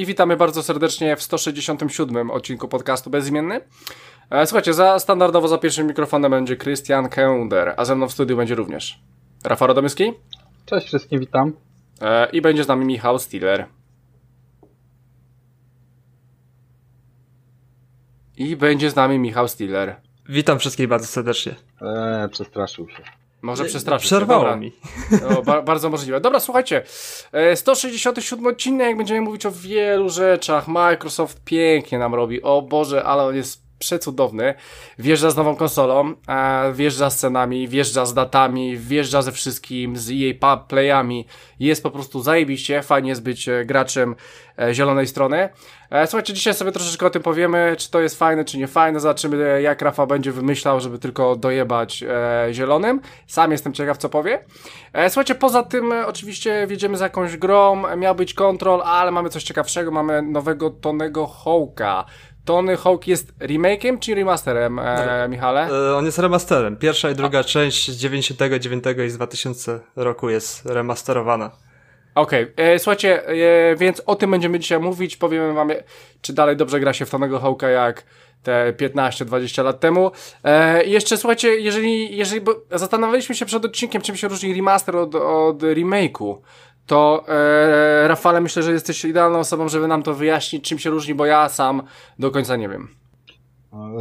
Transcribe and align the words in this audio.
I 0.00 0.06
witamy 0.06 0.36
bardzo 0.36 0.62
serdecznie 0.62 1.16
w 1.16 1.22
167 1.22 2.30
odcinku 2.30 2.68
podcastu 2.68 3.10
Bezimienny. 3.10 3.60
E, 4.30 4.46
słuchajcie, 4.46 4.74
za 4.74 4.98
standardowo 4.98 5.48
za 5.48 5.58
pierwszym 5.58 5.86
mikrofonem 5.86 6.30
będzie 6.30 6.56
Christian 6.56 7.08
Kender, 7.08 7.74
a 7.76 7.84
ze 7.84 7.96
mną 7.96 8.08
w 8.08 8.12
studiu 8.12 8.36
będzie 8.36 8.54
również 8.54 9.02
Rafał 9.44 9.68
Radomyski. 9.68 10.12
Cześć 10.66 10.86
wszystkim, 10.86 11.20
witam. 11.20 11.52
E, 12.00 12.28
I 12.32 12.40
będzie 12.40 12.64
z 12.64 12.68
nami 12.68 12.84
Michał 12.84 13.18
Stiller. 13.18 13.66
I 18.36 18.56
będzie 18.56 18.90
z 18.90 18.96
nami 18.96 19.18
Michał 19.18 19.48
Stiller. 19.48 19.96
Witam 20.28 20.58
wszystkich 20.58 20.88
bardzo 20.88 21.06
serdecznie. 21.06 21.54
Eee, 21.82 22.28
przestraszył 22.28 22.88
się. 22.88 23.02
Może 23.42 23.64
przestraszyć. 23.64 24.06
Przerwało 24.06 24.40
Dobra. 24.44 24.56
mi. 24.56 24.72
O, 25.38 25.42
ba 25.42 25.62
bardzo 25.62 25.90
możliwe. 25.90 26.20
Dobra, 26.20 26.40
słuchajcie. 26.40 26.82
e, 27.32 27.56
167 27.56 28.46
odcinek, 28.46 28.96
będziemy 28.96 29.20
mówić 29.20 29.46
o 29.46 29.50
wielu 29.52 30.08
rzeczach. 30.08 30.68
Microsoft 30.68 31.44
pięknie 31.44 31.98
nam 31.98 32.14
robi. 32.14 32.42
O 32.42 32.62
Boże, 32.62 33.04
ale 33.04 33.22
on 33.22 33.36
jest 33.36 33.62
przecudowny. 33.80 34.54
Wjeżdża 34.98 35.30
z 35.30 35.36
nową 35.36 35.56
konsolą, 35.56 36.14
wjeżdża 36.72 37.10
z 37.10 37.16
cenami, 37.16 37.68
wjeżdża 37.68 38.06
z 38.06 38.14
datami, 38.14 38.76
wjeżdża 38.76 39.22
ze 39.22 39.32
wszystkim, 39.32 39.96
z 39.96 40.38
pa- 40.38 40.56
playami. 40.56 41.26
Jest 41.60 41.82
po 41.82 41.90
prostu 41.90 42.22
zajebiście. 42.22 42.82
Fajnie 42.82 43.08
jest 43.08 43.22
być 43.22 43.48
e, 43.48 43.64
graczem 43.64 44.14
e, 44.58 44.74
zielonej 44.74 45.06
strony. 45.06 45.48
E, 45.90 46.06
słuchajcie, 46.06 46.32
dzisiaj 46.34 46.54
sobie 46.54 46.72
troszeczkę 46.72 47.06
o 47.06 47.10
tym 47.10 47.22
powiemy, 47.22 47.74
czy 47.78 47.90
to 47.90 48.00
jest 48.00 48.18
fajne, 48.18 48.44
czy 48.44 48.58
nie 48.58 48.66
fajne. 48.66 49.00
Zobaczymy, 49.00 49.62
jak 49.62 49.82
Rafa 49.82 50.06
będzie 50.06 50.32
wymyślał, 50.32 50.80
żeby 50.80 50.98
tylko 50.98 51.36
dojebać 51.36 52.02
e, 52.02 52.48
zielonym. 52.52 53.00
Sam 53.26 53.52
jestem 53.52 53.72
ciekaw, 53.72 53.98
co 53.98 54.08
powie. 54.08 54.44
E, 54.92 55.10
słuchajcie, 55.10 55.34
poza 55.34 55.62
tym 55.62 55.92
oczywiście 56.06 56.66
wiedziemy 56.66 56.96
z 56.96 57.00
jakąś 57.00 57.36
grą. 57.36 57.82
Miał 57.96 58.14
być 58.14 58.34
Control, 58.34 58.82
ale 58.82 59.10
mamy 59.10 59.28
coś 59.28 59.42
ciekawszego. 59.42 59.90
Mamy 59.90 60.22
nowego 60.22 60.70
Tonego 60.70 61.26
Hawka. 61.26 62.04
Tony 62.44 62.76
Hawk 62.76 63.06
jest 63.06 63.38
remake'iem 63.38 63.98
czy 63.98 64.14
remasterem, 64.14 64.78
e, 64.78 65.28
Michale? 65.28 65.68
E, 65.68 65.96
on 65.96 66.04
jest 66.04 66.18
remasterem. 66.18 66.76
Pierwsza 66.76 67.10
i 67.10 67.14
druga 67.14 67.44
część 67.44 67.90
z 67.90 67.96
99 67.96 68.84
i 69.06 69.10
z 69.10 69.16
2000 69.16 69.80
roku 69.96 70.30
jest 70.30 70.66
remasterowana. 70.66 71.50
Okej, 72.14 72.52
e, 72.56 72.78
słuchajcie, 72.78 73.26
e, 73.26 73.76
więc 73.76 74.02
o 74.06 74.16
tym 74.16 74.30
będziemy 74.30 74.58
dzisiaj 74.58 74.80
mówić. 74.80 75.16
Powiemy 75.16 75.52
wam, 75.52 75.70
e, 75.70 75.74
czy 76.22 76.32
dalej 76.32 76.56
dobrze 76.56 76.80
gra 76.80 76.92
się 76.92 77.06
w 77.06 77.10
Tonego 77.10 77.38
Hawka 77.38 77.68
jak 77.68 78.04
te 78.42 78.72
15-20 78.72 79.64
lat 79.64 79.80
temu. 79.80 80.10
E, 80.44 80.84
i 80.84 80.90
jeszcze 80.90 81.16
słuchajcie, 81.16 81.48
jeżeli, 81.48 82.16
jeżeli 82.16 82.40
bo 82.40 82.54
zastanawialiśmy 82.70 83.34
się 83.34 83.46
przed 83.46 83.64
odcinkiem, 83.64 84.02
czym 84.02 84.16
się 84.16 84.28
różni 84.28 84.54
remaster 84.54 84.96
od, 84.96 85.14
od 85.14 85.58
remake'u, 85.58 86.36
to 86.90 87.24
e, 87.28 88.08
Rafale, 88.08 88.40
myślę, 88.40 88.62
że 88.62 88.72
jesteś 88.72 89.04
idealną 89.04 89.38
osobą, 89.38 89.68
żeby 89.68 89.88
nam 89.88 90.02
to 90.02 90.14
wyjaśnić, 90.14 90.64
czym 90.64 90.78
się 90.78 90.90
różni, 90.90 91.14
bo 91.14 91.26
ja 91.26 91.48
sam 91.48 91.82
do 92.18 92.30
końca 92.30 92.56
nie 92.56 92.68
wiem. 92.68 92.88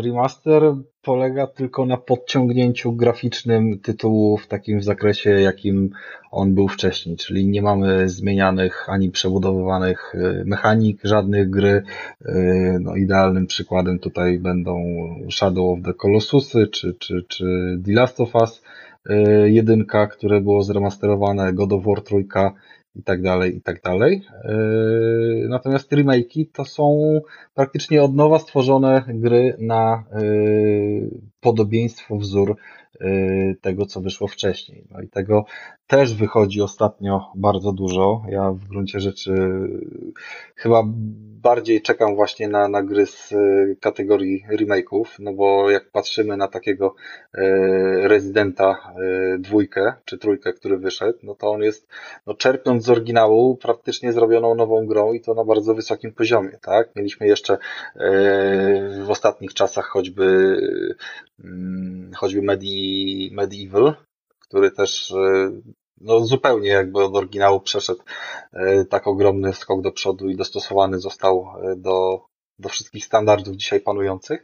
Remaster 0.04 0.64
polega 1.02 1.48
tylko 1.48 1.86
na 1.86 1.98
podciągnięciu 1.98 2.94
graficznym 2.94 3.80
tytułu 3.80 4.38
w 4.38 4.48
takim 4.48 4.82
zakresie, 4.82 5.30
jakim 5.30 5.90
on 6.32 6.56
był 6.56 6.68
wcześniej, 6.68 7.18
czyli 7.18 7.48
nie 7.48 7.62
mamy 7.62 8.10
zmienianych 8.10 8.90
ani 8.90 9.10
przebudowywanych 9.12 10.16
y, 10.16 10.44
mechanik 10.46 11.00
żadnych 11.04 11.50
gry. 11.50 11.84
Y, 12.22 12.78
No, 12.82 12.96
idealnym 12.96 13.48
przykładem 13.48 14.00
tutaj 14.00 14.40
będą 14.40 14.84
Shadow 15.32 15.78
of 15.78 15.86
the 15.86 15.94
Colossusy 15.94 16.68
czy, 16.68 16.96
czy, 17.00 17.26
czy 17.28 17.46
The 17.86 17.92
Last 17.92 18.20
of 18.20 18.36
Us 18.36 18.62
y, 19.10 19.52
jedynka, 19.52 20.08
które 20.08 20.42
było 20.42 20.64
zremasterowane, 20.64 21.54
God 21.54 21.74
of 21.74 21.84
War 21.86 22.02
trójka 22.02 22.54
i 22.96 23.04
tak 23.04 23.22
dalej, 23.22 23.56
i 23.58 23.62
tak 23.62 23.82
dalej. 23.82 24.22
Yy, 24.44 25.48
Natomiast 25.50 25.92
remake'i 25.92 26.46
to 26.54 26.66
są 26.66 27.20
praktycznie 27.54 28.04
od 28.04 28.16
nowa 28.16 28.40
stworzone 28.40 29.04
gry 29.08 29.56
na 29.60 30.04
yy, 30.22 31.10
podobieństwo, 31.40 32.18
wzór 32.18 32.56
yy, 33.02 33.56
tego, 33.62 33.86
co 33.86 34.02
wyszło 34.02 34.28
wcześniej. 34.28 34.88
No 34.92 35.02
i 35.02 35.08
tego 35.08 35.46
też 35.90 36.16
wychodzi 36.16 36.62
ostatnio 36.62 37.32
bardzo 37.36 37.72
dużo. 37.72 38.22
Ja 38.30 38.52
w 38.52 38.68
gruncie 38.68 39.00
rzeczy 39.00 39.32
chyba 40.56 40.84
bardziej 41.42 41.82
czekam 41.82 42.16
właśnie 42.16 42.48
na, 42.48 42.68
na 42.68 42.84
gry 42.84 43.06
z 43.06 43.32
yy, 43.32 43.78
kategorii 43.82 44.46
remake'ów, 44.52 45.06
no 45.20 45.34
bo 45.34 45.70
jak 45.70 45.92
patrzymy 45.92 46.38
na 46.38 46.48
takiego 46.48 46.96
yy, 47.34 48.08
Residenta 48.08 48.94
yy, 48.98 49.40
dwójkę 49.40 49.94
czy 50.06 50.18
trójkę, 50.18 50.54
który 50.54 50.78
wyszedł, 50.78 51.20
no 51.24 51.36
to 51.36 51.52
on 51.52 51.62
jest 51.62 51.88
no, 52.28 52.34
czerpiąc 52.34 52.84
z 52.84 52.90
oryginału 52.90 53.58
praktycznie 53.58 54.14
zrobioną 54.14 54.56
nową 54.56 54.86
grą 54.86 55.14
i 55.14 55.22
to 55.22 55.34
na 55.34 55.46
bardzo 55.46 55.74
wysokim 55.76 56.12
poziomie, 56.14 56.58
tak? 56.62 56.96
Mieliśmy 56.96 57.28
jeszcze 57.28 57.54
e, 57.54 57.60
w 59.06 59.10
ostatnich 59.10 59.54
czasach 59.54 59.86
choćby 59.86 60.58
mm, 61.44 62.12
choćby 62.16 62.42
Medi, 62.42 63.30
Medieval, 63.34 63.96
który 64.50 64.72
też 64.72 65.12
e, 65.12 65.52
no, 66.02 66.26
zupełnie 66.26 66.70
jakby 66.70 67.04
od 67.04 67.16
oryginału 67.16 67.60
przeszedł 67.60 68.02
e, 68.54 68.86
tak 68.86 69.08
ogromny 69.08 69.54
skok 69.54 69.82
do 69.82 69.92
przodu 69.92 70.30
i 70.30 70.36
dostosowany 70.36 71.00
został 71.00 71.48
e, 71.64 71.76
do, 71.76 72.26
do 72.60 72.70
wszystkich 72.70 73.06
standardów 73.06 73.56
dzisiaj 73.56 73.80
panujących. 73.80 74.44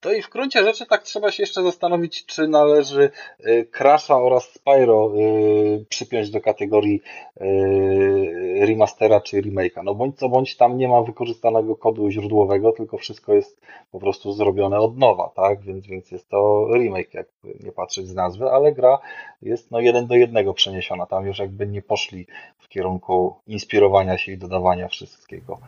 To 0.00 0.12
i 0.12 0.22
w 0.22 0.30
gruncie 0.30 0.64
rzeczy 0.64 0.86
tak 0.86 1.02
trzeba 1.02 1.30
się 1.30 1.42
jeszcze 1.42 1.62
zastanowić, 1.62 2.26
czy 2.26 2.48
należy 2.48 3.10
y, 3.46 3.66
Crasha 3.78 4.22
oraz 4.22 4.44
Spyro 4.44 5.12
y, 5.16 5.84
przypiąć 5.88 6.30
do 6.30 6.40
kategorii 6.40 7.02
y, 7.40 8.66
remastera 8.66 9.20
czy 9.20 9.42
remake'a. 9.42 9.84
No 9.84 9.94
bądź 9.94 10.18
co 10.18 10.28
bądź 10.28 10.56
tam 10.56 10.78
nie 10.78 10.88
ma 10.88 11.02
wykorzystanego 11.02 11.76
kodu 11.76 12.10
źródłowego, 12.10 12.72
tylko 12.72 12.98
wszystko 12.98 13.34
jest 13.34 13.60
po 13.92 14.00
prostu 14.00 14.32
zrobione 14.32 14.78
od 14.78 14.98
nowa, 14.98 15.30
tak? 15.36 15.60
Więc, 15.60 15.86
więc 15.86 16.10
jest 16.10 16.28
to 16.28 16.68
remake, 16.74 17.14
jakby 17.14 17.64
nie 17.64 17.72
patrzeć 17.72 18.08
z 18.08 18.14
nazwy, 18.14 18.50
ale 18.50 18.72
gra 18.72 18.98
jest 19.42 19.70
no 19.70 19.80
jeden 19.80 20.06
do 20.06 20.14
jednego 20.14 20.54
przeniesiona. 20.54 21.06
Tam 21.06 21.26
już 21.26 21.38
jakby 21.38 21.66
nie 21.66 21.82
poszli 21.82 22.26
w 22.58 22.68
kierunku 22.68 23.34
inspirowania 23.46 24.18
się 24.18 24.32
i 24.32 24.38
dodawania 24.38 24.88
wszystkiego, 24.88 25.58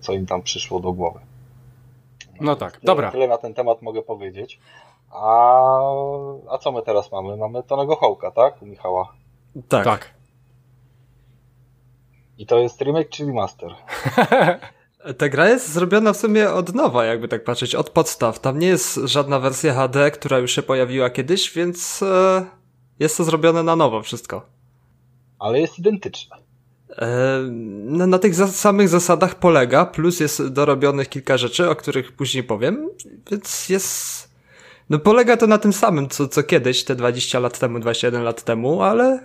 co 0.00 0.12
im 0.12 0.26
tam 0.26 0.42
przyszło 0.42 0.80
do 0.80 0.92
głowy. 0.92 1.20
No 2.40 2.56
tak, 2.56 2.72
Tyle- 2.72 2.86
dobra. 2.86 3.10
Tyle 3.10 3.28
na 3.28 3.38
ten 3.38 3.54
temat 3.54 3.82
mogę 3.82 4.02
powiedzieć. 4.02 4.60
A, 5.10 5.78
a 6.50 6.58
co 6.58 6.72
my 6.72 6.82
teraz 6.82 7.12
mamy? 7.12 7.36
Mamy 7.36 7.62
Tonego 7.62 7.96
Hołka, 7.96 8.30
tak? 8.30 8.62
U 8.62 8.66
Michała. 8.66 9.12
Tak. 9.68 9.84
Tak. 9.84 10.14
I 12.38 12.46
to 12.46 12.58
jest 12.58 12.80
remake 12.80 13.08
czy 13.08 13.26
remaster? 13.26 13.74
Ta 15.18 15.28
gra 15.28 15.48
jest 15.48 15.68
zrobiona 15.72 16.12
w 16.12 16.16
sumie 16.16 16.50
od 16.50 16.74
nowa, 16.74 17.04
jakby 17.04 17.28
tak 17.28 17.44
patrzeć, 17.44 17.74
od 17.74 17.90
podstaw. 17.90 18.40
Tam 18.40 18.58
nie 18.58 18.66
jest 18.66 18.94
żadna 18.94 19.38
wersja 19.38 19.74
HD, 19.74 20.10
która 20.10 20.38
już 20.38 20.52
się 20.52 20.62
pojawiła 20.62 21.10
kiedyś, 21.10 21.54
więc 21.54 22.02
e, 22.02 22.46
jest 22.98 23.16
to 23.16 23.24
zrobione 23.24 23.62
na 23.62 23.76
nowo 23.76 24.02
wszystko. 24.02 24.42
Ale 25.38 25.60
jest 25.60 25.78
identyczne. 25.78 26.36
E, 26.98 27.38
no, 27.84 28.06
na 28.06 28.18
tych 28.18 28.34
samych 28.36 28.88
zasadach 28.88 29.34
polega, 29.34 29.86
plus 29.86 30.20
jest 30.20 30.48
dorobionych 30.48 31.08
kilka 31.08 31.36
rzeczy, 31.36 31.70
o 31.70 31.76
których 31.76 32.12
później 32.12 32.44
powiem, 32.44 32.88
więc 33.30 33.68
jest... 33.68 34.32
No 34.90 34.98
polega 34.98 35.36
to 35.36 35.46
na 35.46 35.58
tym 35.58 35.72
samym, 35.72 36.08
co, 36.08 36.28
co 36.28 36.42
kiedyś, 36.42 36.84
te 36.84 36.94
20 36.94 37.38
lat 37.38 37.58
temu, 37.58 37.78
21 37.78 38.22
lat 38.22 38.42
temu, 38.42 38.82
ale 38.82 39.20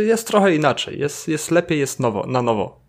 y, 0.00 0.04
jest 0.04 0.26
trochę 0.26 0.54
inaczej. 0.54 0.98
Jest, 0.98 1.28
jest 1.28 1.50
lepiej, 1.50 1.78
jest 1.78 2.00
nowo, 2.00 2.26
na 2.26 2.42
nowo. 2.42 2.80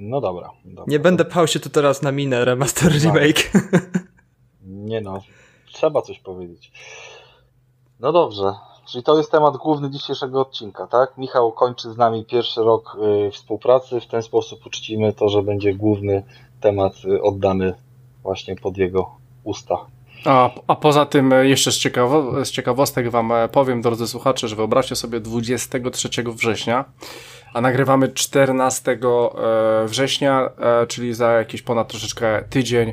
No 0.00 0.20
dobra. 0.20 0.50
dobra. 0.64 0.84
Nie 0.88 0.98
będę 0.98 1.24
pchał 1.24 1.46
się 1.46 1.60
tu 1.60 1.70
teraz 1.70 2.02
na 2.02 2.12
minę 2.12 2.44
remaster 2.44 2.92
remake. 2.92 3.50
Nie 4.62 5.00
no, 5.00 5.22
trzeba 5.72 6.02
coś 6.02 6.18
powiedzieć. 6.18 6.72
No 8.00 8.12
dobrze. 8.12 8.52
Czyli 8.90 9.04
to 9.04 9.18
jest 9.18 9.30
temat 9.30 9.56
główny 9.56 9.90
dzisiejszego 9.90 10.40
odcinka, 10.40 10.86
tak? 10.86 11.18
Michał 11.18 11.52
kończy 11.52 11.92
z 11.92 11.96
nami 11.96 12.24
pierwszy 12.24 12.60
rok 12.62 12.96
y, 13.26 13.30
współpracy. 13.30 14.00
W 14.00 14.06
ten 14.06 14.22
sposób 14.22 14.66
uczcimy 14.66 15.12
to, 15.12 15.28
że 15.28 15.42
będzie 15.42 15.74
główny 15.74 16.22
temat 16.60 16.92
y, 17.04 17.22
oddany 17.22 17.74
właśnie 18.22 18.56
pod 18.56 18.76
jego 18.76 19.10
usta. 19.44 19.76
A, 20.24 20.50
a 20.66 20.76
poza 20.76 21.06
tym 21.06 21.32
e, 21.32 21.48
jeszcze 21.48 21.72
z, 21.72 21.78
ciekawo, 21.78 22.44
z 22.44 22.50
ciekawostek 22.50 23.10
wam 23.10 23.32
e, 23.32 23.48
powiem, 23.48 23.82
drodzy 23.82 24.08
słuchacze, 24.08 24.48
że 24.48 24.56
wyobraźcie 24.56 24.96
sobie 24.96 25.20
23 25.20 26.08
września, 26.26 26.84
a 27.54 27.60
nagrywamy 27.60 28.08
14 28.08 28.92
e, 28.92 28.98
września, 29.86 30.50
czyli 30.88 31.14
za 31.14 31.32
jakiś 31.32 31.62
ponad 31.62 31.88
troszeczkę 31.88 32.44
tydzień, 32.50 32.92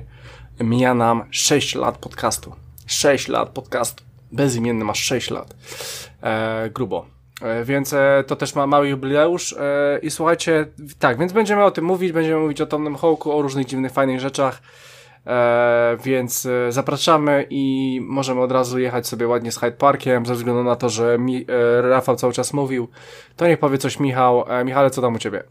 mija 0.60 0.94
nam 0.94 1.24
6 1.32 1.76
lat 1.76 1.98
podcastu. 1.98 2.54
6 2.86 3.28
lat 3.28 3.50
podcastu. 3.50 4.07
Bezimienny 4.32 4.86
ma 4.86 4.94
6 4.94 5.32
lat. 5.32 5.54
E, 6.24 6.70
grubo. 6.70 7.06
E, 7.42 7.64
więc 7.64 7.94
e, 7.94 8.24
to 8.28 8.36
też 8.36 8.56
ma 8.56 8.68
mały 8.68 8.88
jubileusz 8.90 9.54
e, 9.54 10.00
i 10.02 10.12
słuchajcie, 10.12 10.66
tak, 11.00 11.18
więc 11.20 11.34
będziemy 11.34 11.64
o 11.64 11.72
tym 11.72 11.86
mówić, 11.86 12.12
będziemy 12.12 12.40
mówić 12.40 12.62
o 12.62 12.66
Tomnym 12.66 12.96
Hołku, 12.96 13.32
o 13.38 13.42
różnych 13.42 13.66
dziwnych, 13.66 13.92
fajnych 13.92 14.20
rzeczach, 14.20 14.62
e, 15.28 15.98
więc 16.04 16.46
e, 16.46 16.72
zapraszamy 16.72 17.46
i 17.50 18.00
możemy 18.04 18.42
od 18.42 18.52
razu 18.52 18.80
jechać 18.80 19.08
sobie 19.08 19.28
ładnie 19.28 19.52
z 19.52 19.58
Hyde 19.60 19.78
Parkiem, 19.78 20.26
ze 20.26 20.34
względu 20.36 20.64
na 20.64 20.76
to, 20.76 20.90
że 20.90 21.18
mi, 21.20 21.46
e, 21.78 21.82
Rafał 21.82 22.16
cały 22.16 22.34
czas 22.34 22.54
mówił, 22.54 22.88
to 23.36 23.48
niech 23.48 23.60
powie 23.60 23.78
coś 23.78 24.00
Michał. 24.00 24.46
E, 24.52 24.64
Michale, 24.66 24.90
co 24.90 25.02
tam 25.02 25.16
u 25.16 25.20
Ciebie? 25.20 25.44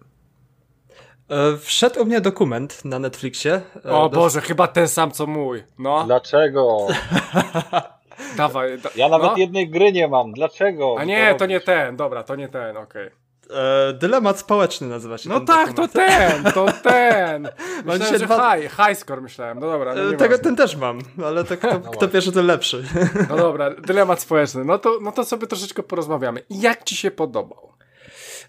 E, 1.30 1.56
Wszedł 1.58 2.02
u 2.02 2.04
mnie 2.04 2.20
dokument 2.20 2.84
na 2.84 2.98
Netflixie. 2.98 3.60
e, 3.84 3.90
O 3.90 4.08
do- 4.08 4.16
Boże, 4.18 4.40
chyba 4.40 4.68
ten 4.68 4.88
sam 4.88 5.10
co 5.10 5.26
mój. 5.26 5.62
No, 5.78 6.04
Dlaczego? 6.06 6.86
dawaj. 8.36 8.78
Da 8.78 8.90
Ja 8.96 9.08
nawet 9.08 9.30
no. 9.30 9.36
jednej 9.36 9.68
gry 9.70 9.92
nie 9.92 10.08
mam. 10.08 10.32
Dlaczego? 10.32 10.94
A 10.98 11.04
nie, 11.04 11.26
to 11.26 11.32
robisz? 11.32 11.48
nie 11.48 11.60
ten, 11.60 11.96
dobra, 11.96 12.22
to 12.22 12.36
nie 12.36 12.48
ten, 12.48 12.76
okej. 12.76 13.10
E, 13.50 13.92
dylemat 13.92 14.38
społeczny 14.38 14.86
nazywa 14.88 15.18
się 15.18 15.28
No 15.28 15.40
tak, 15.40 15.72
to 15.72 15.82
dokument. 15.86 16.08
ten, 16.44 16.52
to 16.52 16.66
ten. 16.82 17.42
Myślałem, 17.86 18.12
się 18.12 18.18
że 18.18 18.26
dwa- 18.26 18.56
high, 18.56 18.70
high 18.76 18.98
score 18.98 19.20
myślałem, 19.20 19.60
no 19.60 19.66
dobra, 19.70 19.94
no 19.94 20.02
E, 20.12 20.16
Tego, 20.16 20.38
ten 20.38 20.56
też 20.56 20.76
mam, 20.76 20.98
ale 21.26 21.44
to 21.44 21.56
kto, 21.56 21.68
kto 21.68 21.78
właśnie. 21.80 22.08
pierwszy, 22.08 22.32
ten 22.32 22.46
lepszy. 22.46 22.84
No 23.30 23.36
dobra, 23.36 23.70
dylemat 23.70 24.20
społeczny, 24.20 24.64
no 24.64 24.78
to, 24.78 24.98
no 25.02 25.12
to 25.12 25.24
sobie 25.24 25.46
troszeczkę 25.46 25.82
porozmawiamy. 25.82 26.42
Jak 26.50 26.84
Ci 26.84 26.96
się 26.96 27.10
podobał? 27.10 27.75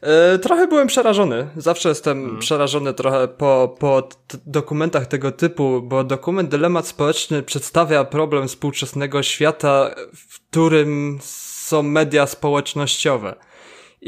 E, 0.01 0.39
Trochę 0.39 0.67
byłem 0.67 0.87
przerażony. 0.87 1.47
Zawsze 1.57 1.89
jestem 1.89 2.39
przerażony 2.39 2.93
trochę 2.93 3.27
po, 3.27 3.75
po 3.79 4.09
dokumentach 4.45 5.07
tego 5.07 5.31
typu, 5.31 5.81
bo 5.81 6.03
dokument 6.03 6.49
Dylemat 6.49 6.87
Społeczny 6.87 7.43
przedstawia 7.43 8.03
problem 8.03 8.47
współczesnego 8.47 9.23
świata, 9.23 9.95
w 10.15 10.39
którym 10.49 11.19
są 11.21 11.83
media 11.83 12.27
społecznościowe. 12.27 13.35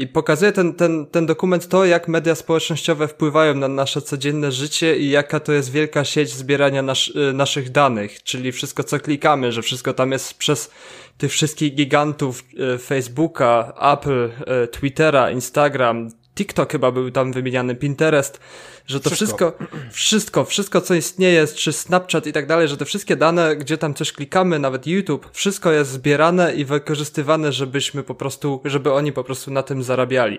I 0.00 0.06
pokazuje 0.06 0.52
ten, 0.52 0.74
ten, 0.74 1.06
ten 1.06 1.26
dokument 1.26 1.68
to, 1.68 1.84
jak 1.84 2.08
media 2.08 2.34
społecznościowe 2.34 3.08
wpływają 3.08 3.54
na 3.54 3.68
nasze 3.68 4.02
codzienne 4.02 4.52
życie 4.52 4.98
i 4.98 5.10
jaka 5.10 5.40
to 5.40 5.52
jest 5.52 5.72
wielka 5.72 6.04
sieć 6.04 6.30
zbierania 6.30 6.82
nasz, 6.82 7.08
y, 7.08 7.32
naszych 7.32 7.70
danych, 7.70 8.22
czyli 8.22 8.52
wszystko, 8.52 8.84
co 8.84 9.00
klikamy, 9.00 9.52
że 9.52 9.62
wszystko 9.62 9.92
tam 9.92 10.12
jest 10.12 10.34
przez 10.34 10.70
tych 11.18 11.32
wszystkich 11.32 11.74
gigantów 11.74 12.44
y, 12.74 12.78
Facebooka, 12.78 13.72
Apple, 13.92 14.30
y, 14.64 14.68
Twittera, 14.68 15.30
Instagram, 15.30 16.08
TikTok 16.34 16.72
chyba 16.72 16.92
był 16.92 17.10
tam 17.10 17.32
wymieniany, 17.32 17.76
Pinterest, 17.76 18.40
że 18.86 19.00
to 19.00 19.10
Wszystko. 19.10 19.52
wszystko, 19.58 19.76
wszystko, 19.92 20.44
wszystko, 20.44 20.80
co 20.80 20.94
istnieje, 20.94 21.46
czy 21.46 21.72
Snapchat 21.72 22.26
i 22.26 22.32
tak 22.32 22.46
dalej, 22.46 22.68
że 22.68 22.76
te 22.76 22.84
wszystkie 22.84 23.16
dane, 23.16 23.56
gdzie 23.56 23.78
tam 23.78 23.94
coś 23.94 24.12
klikamy, 24.12 24.58
nawet 24.58 24.86
YouTube, 24.86 25.28
wszystko 25.32 25.72
jest 25.72 25.90
zbierane 25.90 26.54
i 26.54 26.64
wykorzystywane, 26.64 27.52
żebyśmy 27.52 28.02
po 28.02 28.14
prostu, 28.14 28.60
żeby 28.64 28.92
oni 28.92 29.12
po 29.12 29.24
prostu 29.24 29.50
na 29.50 29.62
tym 29.62 29.82
zarabiali. 29.82 30.38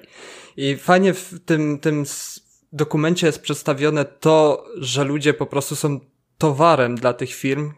I 0.58 0.76
fajnie 0.76 1.14
w 1.14 1.40
tym, 1.46 1.80
tym 1.80 2.04
dokumencie 2.74 3.28
jest 3.28 3.42
przedstawione 3.42 4.06
to, 4.06 4.66
że 4.78 5.04
ludzie 5.04 5.34
po 5.34 5.46
prostu 5.46 5.76
są 5.76 6.00
towarem 6.38 6.96
dla 6.96 7.14
tych 7.14 7.34
firm, 7.34 7.72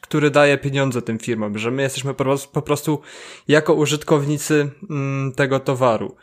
który 0.00 0.30
daje 0.30 0.58
pieniądze 0.58 1.02
tym 1.02 1.18
firmom, 1.18 1.58
że 1.58 1.70
my 1.70 1.82
jesteśmy 1.82 2.14
po 2.14 2.24
pros- 2.24 2.48
po 2.48 2.62
prostu 2.62 3.00
jako 3.48 3.74
użytkownicy 3.74 4.70
mm, 4.90 5.32
tego 5.32 5.60
towaru. 5.60 6.16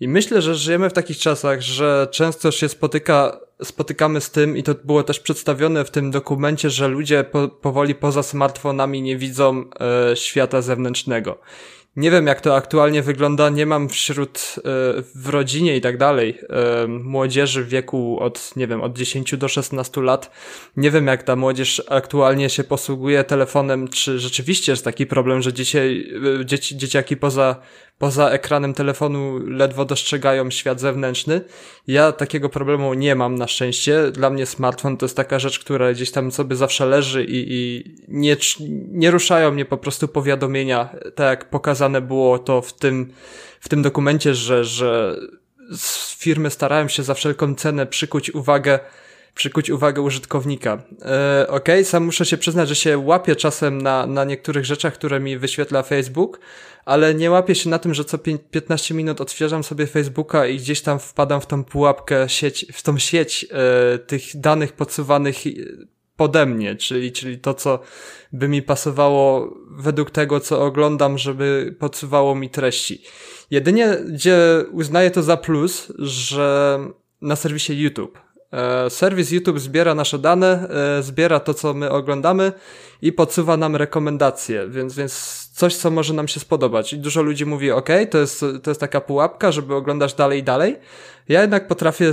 I 0.00 0.08
myślę, 0.08 0.42
że 0.42 0.54
żyjemy 0.54 0.90
w 0.90 0.92
takich 0.92 1.18
czasach, 1.18 1.60
że 1.60 2.08
często 2.10 2.50
się 2.50 2.68
spotyka, 2.68 3.40
spotykamy 3.62 4.20
z 4.20 4.30
tym, 4.30 4.56
i 4.56 4.62
to 4.62 4.74
było 4.84 5.02
też 5.02 5.20
przedstawione 5.20 5.84
w 5.84 5.90
tym 5.90 6.10
dokumencie, 6.10 6.70
że 6.70 6.88
ludzie 6.88 7.24
po, 7.24 7.48
powoli 7.48 7.94
poza 7.94 8.22
smartfonami 8.22 9.02
nie 9.02 9.16
widzą 9.16 9.64
e, 10.10 10.16
świata 10.16 10.62
zewnętrznego. 10.62 11.38
Nie 11.98 12.10
wiem, 12.10 12.26
jak 12.26 12.40
to 12.40 12.56
aktualnie 12.56 13.02
wygląda, 13.02 13.48
nie 13.48 13.66
mam 13.66 13.88
wśród 13.88 14.54
e, 14.56 14.60
w 15.14 15.28
rodzinie 15.28 15.76
i 15.76 15.80
tak 15.80 15.96
dalej 15.96 16.38
e, 16.48 16.86
młodzieży 16.86 17.64
w 17.64 17.68
wieku 17.68 18.20
od, 18.20 18.56
nie 18.56 18.66
wiem, 18.66 18.80
od 18.80 18.96
10 18.96 19.36
do 19.36 19.48
16 19.48 20.00
lat. 20.00 20.30
Nie 20.76 20.90
wiem, 20.90 21.06
jak 21.06 21.22
ta 21.22 21.36
młodzież 21.36 21.82
aktualnie 21.88 22.50
się 22.50 22.64
posługuje 22.64 23.24
telefonem, 23.24 23.88
czy 23.88 24.18
rzeczywiście 24.18 24.72
jest 24.72 24.84
taki 24.84 25.06
problem, 25.06 25.42
że 25.42 25.52
dzisiaj 25.52 26.14
e, 26.40 26.46
dzieci, 26.46 26.76
dzieciaki 26.76 27.16
poza, 27.16 27.56
poza 27.98 28.30
ekranem 28.30 28.74
telefonu 28.74 29.38
ledwo 29.38 29.84
dostrzegają 29.84 30.50
świat 30.50 30.80
zewnętrzny. 30.80 31.40
Ja 31.86 32.12
takiego 32.12 32.48
problemu 32.48 32.94
nie 32.94 33.14
mam 33.14 33.34
na 33.34 33.48
szczęście. 33.48 34.10
Dla 34.10 34.30
mnie 34.30 34.46
smartfon 34.46 34.96
to 34.96 35.06
jest 35.06 35.16
taka 35.16 35.38
rzecz, 35.38 35.58
która 35.58 35.92
gdzieś 35.92 36.10
tam 36.10 36.32
sobie 36.32 36.56
zawsze 36.56 36.86
leży 36.86 37.24
i, 37.24 37.46
i 37.48 37.84
nie, 38.08 38.36
nie 38.88 39.10
ruszają 39.10 39.50
mnie 39.50 39.64
po 39.64 39.76
prostu 39.76 40.08
powiadomienia, 40.08 40.88
tak 41.14 41.26
jak 41.26 41.50
pokazane 41.50 42.00
było 42.00 42.38
to 42.38 42.62
w 42.62 42.72
tym, 42.72 43.12
w 43.60 43.68
tym 43.68 43.82
dokumencie, 43.82 44.34
że, 44.34 44.64
że 44.64 45.16
firmy 46.18 46.50
starają 46.50 46.88
się 46.88 47.02
za 47.02 47.14
wszelką 47.14 47.54
cenę 47.54 47.86
przykuć 47.86 48.34
uwagę 48.34 48.78
przykuć 49.34 49.70
uwagę 49.70 50.02
użytkownika. 50.02 50.82
E, 51.04 51.46
Okej, 51.48 51.84
sam 51.84 52.04
muszę 52.04 52.26
się 52.26 52.36
przyznać, 52.36 52.68
że 52.68 52.74
się 52.74 52.98
łapię 52.98 53.36
czasem 53.36 53.82
na, 53.82 54.06
na 54.06 54.24
niektórych 54.24 54.64
rzeczach, 54.64 54.94
które 54.94 55.20
mi 55.20 55.38
wyświetla 55.38 55.82
Facebook, 55.82 56.40
ale 56.84 57.14
nie 57.14 57.30
łapię 57.30 57.54
się 57.54 57.70
na 57.70 57.78
tym, 57.78 57.94
że 57.94 58.04
co 58.04 58.18
pię- 58.18 58.38
15 58.50 58.94
minut 58.94 59.20
odświeżam 59.20 59.64
sobie 59.64 59.86
Facebooka 59.86 60.46
i 60.46 60.56
gdzieś 60.56 60.80
tam 60.80 60.98
wpadam 60.98 61.40
w 61.40 61.46
tą 61.46 61.64
pułapkę, 61.64 62.28
sieć, 62.28 62.66
w 62.72 62.82
tą 62.82 62.98
sieć 62.98 63.46
e, 63.50 63.98
tych 63.98 64.22
danych 64.40 64.72
podsuwanych 64.72 65.36
pode 66.18 66.46
mnie, 66.46 66.76
czyli, 66.76 67.12
czyli 67.12 67.38
to, 67.38 67.54
co 67.54 67.80
by 68.32 68.48
mi 68.48 68.62
pasowało 68.62 69.54
według 69.70 70.10
tego, 70.10 70.40
co 70.40 70.64
oglądam, 70.64 71.18
żeby 71.18 71.76
podsuwało 71.78 72.34
mi 72.34 72.50
treści. 72.50 73.02
Jedynie, 73.50 73.98
gdzie 74.08 74.64
uznaję 74.72 75.10
to 75.10 75.22
za 75.22 75.36
plus, 75.36 75.92
że 75.98 76.78
na 77.20 77.36
serwisie 77.36 77.82
YouTube. 77.82 78.18
E, 78.52 78.90
serwis 78.90 79.30
YouTube 79.30 79.58
zbiera 79.58 79.94
nasze 79.94 80.18
dane, 80.18 80.68
e, 80.98 81.02
zbiera 81.02 81.40
to, 81.40 81.54
co 81.54 81.74
my 81.74 81.90
oglądamy 81.90 82.52
i 83.02 83.12
podsuwa 83.12 83.56
nam 83.56 83.76
rekomendacje, 83.76 84.68
więc, 84.68 84.94
więc 84.94 85.44
coś, 85.52 85.76
co 85.76 85.90
może 85.90 86.14
nam 86.14 86.28
się 86.28 86.40
spodobać. 86.40 86.92
I 86.92 86.98
dużo 86.98 87.22
ludzi 87.22 87.46
mówi, 87.46 87.70
ok, 87.70 87.88
to 88.10 88.18
jest, 88.18 88.44
to 88.62 88.70
jest 88.70 88.80
taka 88.80 89.00
pułapka, 89.00 89.52
żeby 89.52 89.74
oglądać 89.74 90.14
dalej 90.14 90.40
i 90.40 90.42
dalej. 90.42 90.76
Ja 91.28 91.40
jednak 91.40 91.66
potrafię 91.66 92.10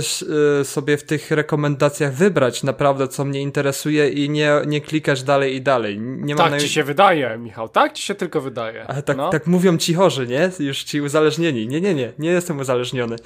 e, 0.60 0.64
sobie 0.64 0.96
w 0.96 1.02
tych 1.02 1.30
rekomendacjach 1.30 2.14
wybrać 2.14 2.62
naprawdę, 2.62 3.08
co 3.08 3.24
mnie 3.24 3.40
interesuje 3.40 4.08
i 4.08 4.30
nie, 4.30 4.52
nie 4.66 4.80
klikać 4.80 5.22
dalej 5.22 5.54
i 5.54 5.62
dalej. 5.62 5.98
Nie 6.00 6.34
Tak 6.34 6.50
na... 6.50 6.58
Ci 6.58 6.68
się 6.68 6.84
wydaje, 6.84 7.38
Michał, 7.38 7.68
tak 7.68 7.92
Ci 7.92 8.02
się 8.02 8.14
tylko 8.14 8.40
wydaje. 8.40 8.86
Ale 8.86 9.02
tak, 9.02 9.16
no. 9.16 9.30
tak 9.30 9.46
mówią 9.46 9.78
ci 9.78 9.94
chorzy, 9.94 10.26
nie? 10.26 10.50
Już 10.58 10.84
ci 10.84 11.00
uzależnieni. 11.00 11.68
Nie, 11.68 11.80
nie, 11.80 11.94
nie, 11.94 12.12
nie 12.18 12.30
jestem 12.30 12.58
uzależniony. 12.58 13.16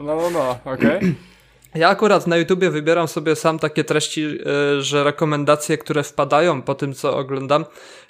No, 0.00 0.16
no, 0.16 0.30
no, 0.30 0.72
okej. 0.72 1.00
Ja 1.78 1.88
akurat 1.88 2.26
na 2.26 2.36
YouTubie 2.36 2.70
wybieram 2.70 3.08
sobie 3.08 3.36
sam 3.36 3.58
takie 3.58 3.84
treści, 3.84 4.24
e, 4.24 4.82
że 4.82 5.04
rekomendacje, 5.04 5.78
które 5.78 6.02
wpadają 6.02 6.62
po 6.62 6.74
tym, 6.74 6.94
co 6.94 7.16
oglądam, 7.16 7.64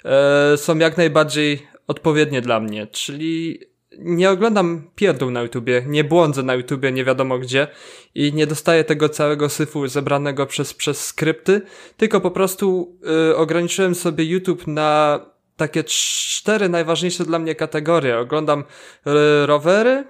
e, 0.05 0.57
są 0.57 0.77
jak 0.77 0.97
najbardziej 0.97 1.67
odpowiednie 1.87 2.41
dla 2.41 2.59
mnie. 2.59 2.87
Czyli 2.87 3.59
nie 3.97 4.29
oglądam 4.29 4.89
pierdół 4.95 5.31
na 5.31 5.41
YouTubie, 5.41 5.83
nie 5.87 6.03
błądzę 6.03 6.43
na 6.43 6.55
YouTubie 6.55 6.91
nie 6.91 7.05
wiadomo 7.05 7.39
gdzie 7.39 7.67
i 8.15 8.33
nie 8.33 8.47
dostaję 8.47 8.83
tego 8.83 9.09
całego 9.09 9.49
syfu 9.49 9.87
zebranego 9.87 10.45
przez, 10.45 10.73
przez 10.73 11.05
skrypty, 11.05 11.61
tylko 11.97 12.21
po 12.21 12.31
prostu 12.31 12.97
e, 13.31 13.35
ograniczyłem 13.35 13.95
sobie 13.95 14.23
YouTube 14.23 14.67
na 14.67 15.19
takie 15.59 15.83
cztery 15.83 16.69
najważniejsze 16.69 17.25
dla 17.25 17.39
mnie 17.39 17.55
kategorie. 17.55 18.19
Oglądam 18.19 18.59
e, 19.05 19.45
rowery, 19.45 19.89
e, 19.89 20.05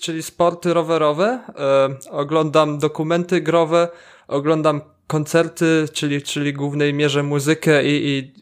czyli 0.00 0.22
sporty 0.22 0.74
rowerowe, 0.74 1.40
e, 1.58 2.10
oglądam 2.10 2.78
dokumenty 2.78 3.40
growe, 3.40 3.88
oglądam 4.28 4.80
koncerty, 5.06 5.84
czyli, 5.92 6.22
czyli 6.22 6.52
głównej 6.52 6.94
mierze 6.94 7.22
muzykę 7.22 7.84
i, 7.84 8.08
i 8.08 8.32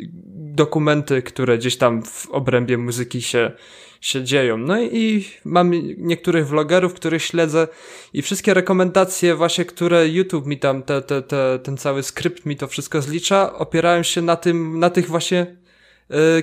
dokumenty, 0.55 1.23
które 1.23 1.59
gdzieś 1.59 1.79
tam 1.79 2.03
w 2.03 2.31
obrębie 2.31 2.79
muzyki 2.79 3.23
się, 3.23 3.53
się 4.01 4.25
dzieją. 4.25 4.57
No 4.57 4.81
i, 4.81 4.89
i 4.93 5.25
mam 5.45 5.71
niektórych 5.99 6.49
vlogerów, 6.49 6.95
których 6.95 7.23
śledzę 7.23 7.69
i 8.13 8.23
wszystkie 8.23 8.55
rekomendacje 8.55 9.35
właśnie, 9.35 9.65
które 9.65 10.09
YouTube 10.09 10.47
mi 10.47 10.59
tam, 10.59 10.83
te, 10.83 11.03
te, 11.03 11.23
te, 11.23 11.59
ten 11.63 11.77
cały 11.77 12.03
skrypt 12.03 12.47
mi 12.47 12.57
to 12.57 12.69
wszystko 12.69 13.03
zlicza, 13.03 13.59
opierają 13.59 14.03
się 14.03 14.23
na 14.23 14.37
tym, 14.37 14.79
na 14.79 14.91
tych 14.91 15.09
właśnie 15.09 15.64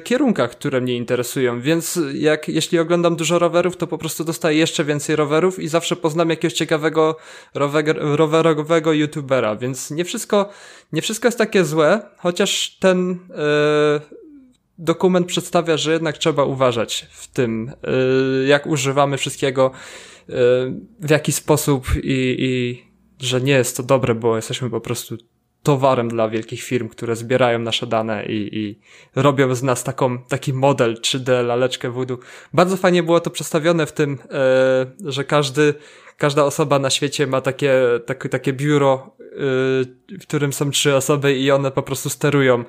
kierunkach, 0.03 0.51
które 0.51 0.82
mnie 0.82 0.96
interesują, 0.96 1.62
więc 1.62 2.00
jak, 2.13 2.48
jeśli 2.48 2.80
oglądam 2.80 3.15
dużo 3.15 3.39
rowerów, 3.39 3.77
to 3.77 3.88
po 3.88 3.98
prostu 3.98 4.24
dostaję 4.24 4.58
jeszcze 4.58 4.86
więcej 4.86 5.15
rowerów 5.15 5.60
i 5.60 5.68
zawsze 5.68 5.96
poznam 5.96 6.30
jakiegoś 6.30 6.53
ciekawego 6.53 7.18
rower, 7.53 7.98
rowerowego 8.01 8.94
youtubera, 8.94 9.56
więc 9.56 9.91
nie 9.91 10.06
wszystko, 10.06 10.50
nie 10.91 11.01
wszystko 11.01 11.27
jest 11.27 11.38
takie 11.38 11.65
złe, 11.65 12.01
chociaż 12.18 12.77
ten 12.80 13.20
e, 13.30 14.01
dokument 14.77 15.27
przedstawia, 15.27 15.77
że 15.77 15.94
jednak 15.94 16.18
trzeba 16.18 16.44
uważać 16.44 17.08
w 17.12 17.27
tym, 17.27 17.72
e, 17.84 18.48
jak 18.48 18.68
używamy 18.68 19.18
wszystkiego, 19.18 19.72
e, 20.30 20.34
w 21.00 21.10
jaki 21.10 21.32
sposób 21.32 21.88
i, 21.96 22.36
i 22.39 22.84
że 23.20 23.41
nie 23.41 23.53
jest 23.53 23.77
to 23.77 23.84
dobre, 23.84 24.15
bo 24.15 24.36
jesteśmy 24.36 24.70
po 24.70 24.82
prostu 24.82 25.18
towarem 25.63 26.10
dla 26.10 26.30
wielkich 26.30 26.63
firm, 26.63 26.89
które 26.89 27.15
zbierają 27.15 27.60
nasze 27.60 27.88
dane 27.88 28.25
i, 28.25 28.58
i 28.58 28.80
robią 29.15 29.56
z 29.56 29.63
nas 29.63 29.84
taką, 29.84 30.18
taki 30.20 30.53
model 30.53 30.96
3D, 30.96 31.46
laleczkę 31.46 31.89
voodoo. 31.89 32.18
Bardzo 32.53 32.77
fajnie 32.77 33.03
było 33.03 33.20
to 33.20 33.30
przedstawione 33.30 33.86
w 33.86 33.91
tym, 33.91 34.18
e, 34.32 35.12
że 35.12 35.24
każdy, 35.24 35.74
każda 36.18 36.44
osoba 36.44 36.80
na 36.80 36.89
świecie 36.89 37.27
ma 37.27 37.41
takie, 37.41 37.74
takie, 38.06 38.30
takie 38.30 38.53
biuro, 38.53 39.15
e, 39.20 39.27
w 40.20 40.22
którym 40.22 40.53
są 40.53 40.72
trzy 40.72 40.96
osoby 40.96 41.38
i 41.38 41.51
one 41.51 41.72
po 41.72 41.84
prostu 41.84 42.10
sterują 42.10 42.63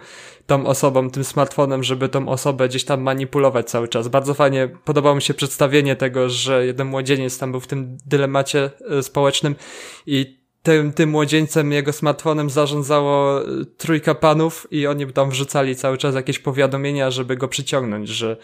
tą 0.47 0.67
osobą, 0.67 1.11
tym 1.11 1.25
smartfonem, 1.25 1.83
żeby 1.83 2.09
tą 2.09 2.29
osobę 2.29 2.69
gdzieś 2.69 2.85
tam 2.85 3.03
manipulować 3.03 3.71
cały 3.71 3.89
czas. 3.89 4.09
Bardzo 4.09 4.35
fajnie 4.35 4.69
podobało 4.85 5.15
mi 5.15 5.23
się 5.23 5.35
przedstawienie 5.35 5.97
tego, 5.97 6.31
że 6.31 6.67
jeden 6.67 6.87
młodzieniec 6.87 7.39
tam 7.39 7.51
był 7.51 7.61
w 7.61 7.67
tym 7.67 7.97
dylemacie 8.07 8.71
e, 8.91 9.03
społecznym 9.03 9.55
i 10.07 10.42
tym, 10.63 10.93
tym 10.93 11.11
młodzieńcem, 11.11 11.73
jego 11.73 11.93
smartfonem 11.93 12.51
zarządzało 12.51 13.41
e, 13.41 13.45
trójka 13.77 14.15
panów 14.15 14.67
i 14.71 14.87
oni 14.87 15.13
tam 15.13 15.31
wrzucali 15.31 15.77
cały 15.77 15.99
czas 15.99 16.15
jakieś 16.15 16.39
powiadomienia, 16.39 17.11
żeby 17.11 17.37
go 17.37 17.49
przyciągnąć, 17.49 18.09
że 18.09 18.37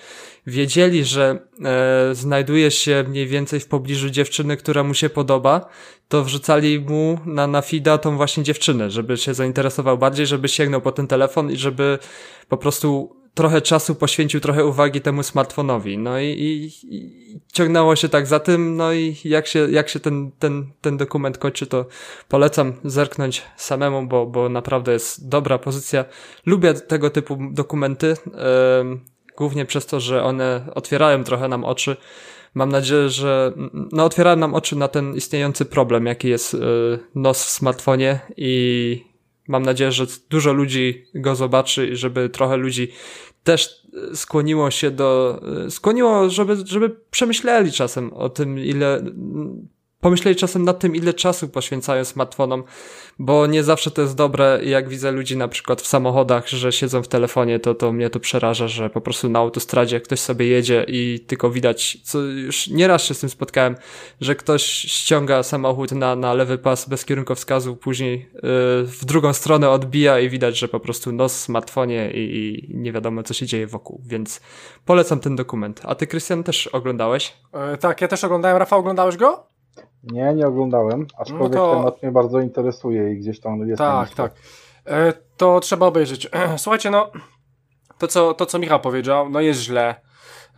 wiedzieli, 0.47 1.05
że 1.05 1.39
e, 1.65 2.15
znajduje 2.15 2.71
się 2.71 3.05
mniej 3.09 3.27
więcej 3.27 3.61
w 3.61 3.69
pobliżu 3.69 4.11
dziewczyny, 4.11 4.57
która 4.57 4.85
mu 4.85 4.95
się 4.95 5.09
podoba, 5.09 5.69
to 6.09 6.25
wrzucali 6.25 6.81
mu 6.81 7.19
na, 7.27 7.47
na 7.47 7.63
feeda 7.63 7.99
tą 7.99 8.17
właśnie 8.17 8.43
dziewczynę, 8.43 8.91
żeby 8.91 9.17
się 9.17 9.35
zainteresował 9.35 9.99
bardziej, 9.99 10.27
żeby 10.27 10.49
sięgnął 10.49 10.81
po 10.81 10.93
ten 10.93 11.07
telefon 11.07 11.51
i 11.51 11.57
żeby 11.57 11.99
po 12.49 12.57
prostu 12.57 13.18
trochę 13.39 13.63
czasu 13.63 13.95
poświęcił, 13.95 14.41
trochę 14.41 14.65
uwagi 14.65 15.01
temu 15.01 15.23
smartfonowi. 15.23 15.99
No 15.99 16.21
i, 16.21 16.27
i, 16.27 16.71
i, 16.97 17.41
ciągnęło 17.53 17.97
się 17.97 18.09
tak 18.09 18.27
za 18.27 18.41
tym, 18.41 18.77
no 18.77 18.93
i 18.93 19.17
jak 19.25 19.47
się, 19.47 19.71
jak 19.71 19.89
się 19.89 20.01
ten, 20.01 20.31
ten, 20.39 20.67
ten 20.81 20.97
dokument 20.97 21.39
kończy, 21.39 21.67
to 21.67 21.87
polecam 22.29 22.73
zerknąć 22.85 23.43
samemu, 23.57 24.07
bo, 24.07 24.27
bo 24.27 24.49
naprawdę 24.49 24.93
jest 24.93 25.29
dobra 25.29 25.59
pozycja. 25.59 26.05
Lubię 26.47 26.75
tego 26.75 27.11
typu 27.11 27.39
dokumenty, 27.51 28.07
yy, 28.07 28.35
głównie 29.37 29.65
przez 29.67 29.87
to, 29.87 30.01
że 30.01 30.23
one 30.23 30.67
otwierają 30.75 31.25
trochę 31.25 31.49
nam 31.49 31.65
oczy. 31.65 31.97
Mam 32.55 32.69
nadzieję, 32.69 33.09
że 33.09 33.53
no, 33.93 34.05
otwierają 34.05 34.37
nam 34.37 34.55
oczy 34.55 34.77
na 34.77 34.89
ten 34.89 35.15
istniejący 35.15 35.65
problem, 35.65 36.07
jaki 36.07 36.29
jest 36.29 36.55
yy, 36.55 36.99
nos 37.15 37.45
w 37.45 37.51
smartfonie 37.51 38.21
i 38.37 39.08
mam 39.49 39.63
nadzieję, 39.63 39.93
że 39.93 40.07
dużo 40.31 40.53
ludzi 40.53 41.05
go 41.15 41.35
zobaczy 41.35 41.87
i 41.87 41.97
żeby 41.97 42.29
trochę 42.29 42.57
ludzi 42.57 42.89
też 43.45 43.87
skłoniło 44.15 44.71
się 44.71 44.91
do, 44.91 45.41
skłoniło, 45.71 46.31
żeby, 46.31 46.57
żeby 46.65 46.97
przemyśleli 47.11 47.73
czasem 47.73 48.13
o 48.13 48.29
tym, 48.29 48.59
ile 48.59 49.05
pomyśleli 50.01 50.37
czasem 50.37 50.65
nad 50.65 50.79
tym, 50.79 50.97
ile 50.97 51.15
czasu 51.15 51.49
poświęcają 51.49 52.05
smartfonom, 52.05 52.65
bo 53.19 53.47
nie 53.47 53.65
zawsze 53.65 53.91
to 53.91 54.03
jest 54.03 54.17
dobre. 54.17 54.61
Jak 54.65 54.89
widzę 54.89 55.13
ludzi 55.13 55.37
na 55.37 55.49
przykład 55.49 55.81
w 55.81 55.87
samochodach, 55.87 56.49
że 56.49 56.73
siedzą 56.73 57.03
w 57.03 57.09
telefonie, 57.09 57.61
to, 57.61 57.75
to 57.75 57.93
mnie 57.93 58.11
to 58.11 58.21
przeraża, 58.21 58.69
że 58.69 58.91
po 58.91 59.01
prostu 59.01 59.29
na 59.29 59.39
autostradzie 59.39 60.01
ktoś 60.01 60.21
sobie 60.21 60.47
jedzie 60.47 60.85
i 60.89 61.25
tylko 61.27 61.51
widać, 61.51 61.99
co 62.03 62.19
już 62.21 62.69
nieraz 62.69 63.05
się 63.05 63.15
z 63.15 63.21
tym 63.21 63.29
spotkałem, 63.29 63.77
że 64.21 64.35
ktoś 64.35 64.63
ściąga 64.65 65.43
samochód 65.43 65.93
na, 65.93 66.17
na 66.17 66.35
lewy 66.35 66.59
pas 66.59 66.89
bez 66.89 67.05
kierunkowskazu, 67.05 67.77
później 67.77 68.19
yy, 68.35 68.41
w 68.87 69.05
drugą 69.05 69.33
stronę 69.33 69.71
odbija 69.71 70.21
i 70.21 70.29
widać, 70.29 70.59
że 70.59 70.69
po 70.69 70.81
prostu 70.81 71.13
nos 71.13 71.35
w 71.35 71.41
smartfonie 71.41 72.11
i, 72.11 72.37
i 72.37 72.77
nie 72.77 72.93
wiadomo, 72.93 73.23
co 73.23 73.35
się 73.35 73.47
dzieje 73.47 73.67
wokół, 73.67 74.03
więc 74.07 74.41
polecam 74.85 75.21
ten 75.21 75.37
dokument. 75.37 75.81
A 75.85 75.95
ty, 75.95 76.07
Krystian, 76.07 76.45
też 76.45 76.67
oglądałeś? 76.67 77.37
E, 77.53 77.77
tak, 77.77 78.01
ja 78.01 78.09
też 78.09 78.25
oglądałem. 78.25 78.57
Rafał, 78.57 78.79
oglądałeś 78.79 79.17
go? 79.17 79.58
Nie, 80.05 80.35
nie 80.35 80.47
oglądałem, 80.47 81.07
aczkolwiek 81.19 81.53
no 81.53 81.67
to... 81.67 81.77
temat 81.77 82.03
mnie 82.03 82.13
bardzo 82.13 82.41
interesuje 82.41 83.13
i 83.13 83.17
gdzieś 83.17 83.41
tam 83.41 83.69
jest. 83.69 83.79
Tak, 83.79 84.11
tak. 84.11 84.33
E, 84.87 85.13
to 85.37 85.61
trzeba 85.61 85.87
obejrzeć. 85.87 86.31
Słuchajcie, 86.57 86.91
no, 86.91 87.11
to 87.99 88.09
co, 88.09 88.35
to 88.35 88.47
co 88.47 88.59
Michał 88.59 88.81
powiedział, 88.81 89.31
no 89.31 89.41
jest 89.41 89.61
źle. 89.61 90.09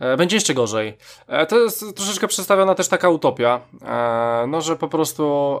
E, 0.01 0.17
będzie 0.17 0.35
jeszcze 0.35 0.53
gorzej. 0.53 0.97
E, 1.27 1.45
to 1.45 1.59
jest 1.59 1.95
troszeczkę 1.95 2.27
przedstawiona 2.27 2.75
też 2.75 2.87
taka 2.87 3.09
utopia, 3.09 3.61
e, 3.81 4.45
no 4.47 4.61
że 4.61 4.75
po 4.75 4.87
prostu 4.87 5.59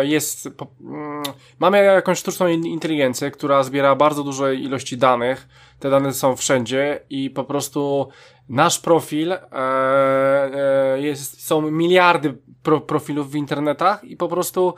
jest, 0.00 0.48
mm, 0.80 1.22
mamy 1.58 1.84
jakąś 1.84 2.18
sztuczną 2.18 2.48
inteligencję, 2.48 3.30
która 3.30 3.62
zbiera 3.62 3.94
bardzo 3.94 4.24
duże 4.24 4.54
ilości 4.54 4.98
danych, 4.98 5.48
te 5.78 5.90
dane 5.90 6.12
są 6.12 6.36
wszędzie 6.36 7.00
i 7.10 7.30
po 7.30 7.44
prostu 7.44 8.08
nasz 8.50 8.78
profil 8.78 9.34
jest, 10.96 11.46
są 11.46 11.70
miliardy 11.70 12.38
profilów 12.86 13.30
w 13.30 13.34
internetach 13.34 14.04
i 14.04 14.16
po 14.16 14.28
prostu 14.28 14.74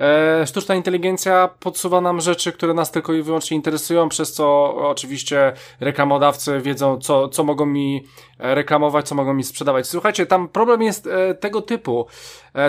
E, 0.00 0.46
sztuczna 0.46 0.74
inteligencja 0.74 1.48
podsuwa 1.60 2.00
nam 2.00 2.20
rzeczy, 2.20 2.52
które 2.52 2.74
nas 2.74 2.90
tylko 2.90 3.12
i 3.12 3.22
wyłącznie 3.22 3.56
interesują, 3.56 4.08
przez 4.08 4.32
co 4.32 4.74
oczywiście 4.76 5.52
reklamodawcy 5.80 6.60
wiedzą, 6.60 6.98
co, 6.98 7.28
co 7.28 7.44
mogą 7.44 7.66
mi 7.66 8.04
e, 8.38 8.54
reklamować, 8.54 9.08
co 9.08 9.14
mogą 9.14 9.34
mi 9.34 9.44
sprzedawać. 9.44 9.86
Słuchajcie, 9.86 10.26
tam 10.26 10.48
problem 10.48 10.82
jest 10.82 11.06
e, 11.06 11.34
tego 11.34 11.62
typu. 11.62 12.06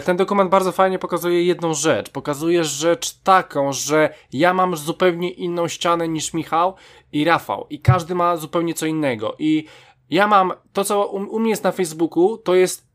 Ten 0.05 0.17
dokument 0.17 0.49
bardzo 0.49 0.71
fajnie 0.71 0.99
pokazuje 0.99 1.43
jedną 1.43 1.73
rzecz. 1.73 2.09
Pokazuje 2.09 2.63
rzecz 2.63 3.17
taką, 3.17 3.73
że 3.73 4.13
ja 4.33 4.53
mam 4.53 4.77
zupełnie 4.77 5.29
inną 5.29 5.67
ścianę 5.67 6.07
niż 6.07 6.33
Michał 6.33 6.75
i 7.11 7.25
Rafał. 7.25 7.67
I 7.69 7.79
każdy 7.79 8.15
ma 8.15 8.37
zupełnie 8.37 8.73
co 8.73 8.85
innego. 8.85 9.35
I 9.39 9.65
ja 10.11 10.27
mam 10.27 10.53
to, 10.73 10.83
co 10.83 11.07
u, 11.07 11.35
u 11.35 11.39
mnie 11.39 11.49
jest 11.49 11.63
na 11.63 11.71
Facebooku, 11.71 12.37
to 12.37 12.55
jest, 12.55 12.87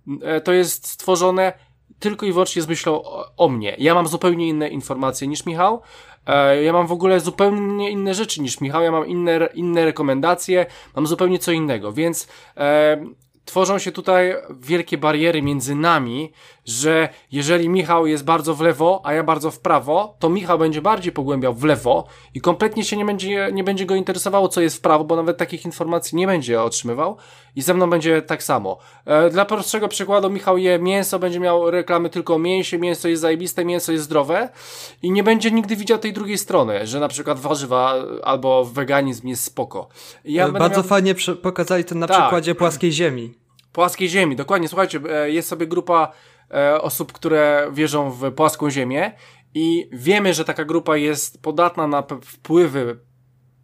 to 0.45 0.53
jest 0.53 0.89
stworzone 0.89 1.53
tylko 1.99 2.27
i 2.27 2.33
wyłącznie 2.33 2.63
z 2.63 2.69
myślą 2.69 3.03
o, 3.03 3.33
o, 3.37 3.49
mnie. 3.49 3.77
Ja 3.79 3.95
mam 3.95 4.07
zupełnie 4.07 4.49
inne 4.49 4.69
informacje 4.69 5.29
niż 5.29 5.47
Michał. 5.47 5.81
E, 6.27 6.63
ja 6.63 6.73
mam 6.73 6.87
w 6.87 6.93
ogóle 6.93 7.21
zupełnie 7.21 7.91
inne 7.91 8.15
rzeczy 8.15 8.43
niż 8.43 8.61
Michał. 8.61 8.83
Ja 8.83 8.93
mam 8.93 9.07
inne, 9.07 9.49
inne 9.55 9.85
rekomendacje, 9.85 10.67
mam 10.97 11.07
zupełnie 11.07 11.39
co 11.39 11.53
innego, 11.53 11.93
więc 11.93 12.29
e, 12.57 13.05
tworzą 13.45 13.79
się 13.79 13.93
tutaj 13.93 14.35
wielkie 14.61 14.99
bariery 14.99 15.43
między 15.43 15.75
nami, 15.75 16.33
że 16.67 17.09
jeżeli 17.33 17.69
Michał 17.69 18.07
jest 18.07 18.25
bardzo 18.25 18.55
w 18.55 18.61
lewo, 18.61 19.01
a 19.05 19.13
ja 19.13 19.23
bardzo 19.23 19.51
w 19.51 19.61
prawo, 19.61 20.17
to 20.19 20.29
Michał 20.29 20.59
będzie 20.59 20.83
bardziej 20.83 21.13
pogłębiał 21.13 21.55
w 21.55 21.65
lewo 21.65 22.07
i 22.35 22.41
kompletnie 22.41 22.85
się 22.85 22.97
nie 22.97 23.05
będzie, 23.05 23.51
nie 23.53 23.65
będzie 23.65 23.87
go 23.87 23.95
interesowało, 23.95 24.49
co 24.49 24.61
jest 24.61 24.77
w 24.77 24.81
prawo, 24.81 25.05
bo 25.05 25.17
nawet 25.17 25.37
takich 25.37 25.65
informacji 25.65 26.17
nie 26.17 26.27
będzie 26.27 26.63
otrzymywał 26.63 27.17
i 27.57 27.63
ze 27.63 27.75
mną 27.75 27.91
będzie 27.91 28.23
tak 28.23 28.43
samo. 28.43 28.79
E, 29.05 29.31
dla 29.31 29.45
prostszego 29.45 29.89
przykładu, 29.89 30.31
Michał 30.31 30.59
je 30.59 30.79
mięso, 30.79 31.19
będzie 31.19 31.41
miał 31.41 31.71
reklamy 31.71 32.11
tylko 32.11 32.35
o 32.35 32.39
mięsie, 32.39 32.79
mięso 32.79 33.09
jest 33.09 33.23
zajebiste, 33.23 33.65
mięso 33.65 33.93
jest 33.93 34.05
zdrowe 34.05 34.49
i 35.03 35.11
nie 35.11 35.23
będzie 35.23 35.51
nigdy 35.51 35.77
widział 35.77 35.99
tej 35.99 36.13
drugiej 36.13 36.39
strony, 36.39 36.87
że 36.87 37.01
na 37.01 37.09
przykład 37.09 37.39
warzywa 37.39 37.95
albo 38.25 38.65
weganizm 38.65 39.29
jest 39.29 39.45
spoko. 39.45 39.89
Ja 40.25 40.49
Bardzo 40.49 40.81
miał... 40.81 40.89
fajnie 40.89 41.15
pokazali 41.43 41.85
to 41.85 41.95
na 41.95 42.07
tak. 42.07 42.21
przykładzie 42.21 42.55
płaskiej 42.55 42.93
ziemi. 42.93 43.35
Płaskiej 43.73 44.09
ziemi, 44.09 44.37
dokładnie. 44.37 44.69
Słuchajcie, 44.69 45.01
e, 45.11 45.31
jest 45.31 45.49
sobie 45.49 45.67
grupa 45.67 46.13
e, 46.55 46.81
osób, 46.83 47.13
które 47.13 47.69
wierzą 47.73 48.11
w 48.11 48.33
płaską 48.33 48.71
ziemię. 48.71 49.13
I 49.55 49.89
wiemy, 49.93 50.35
że 50.35 50.45
taka 50.45 50.65
grupa 50.65 50.97
jest 50.97 51.43
podatna 51.43 51.87
na 51.87 52.03
wpływy 52.25 52.99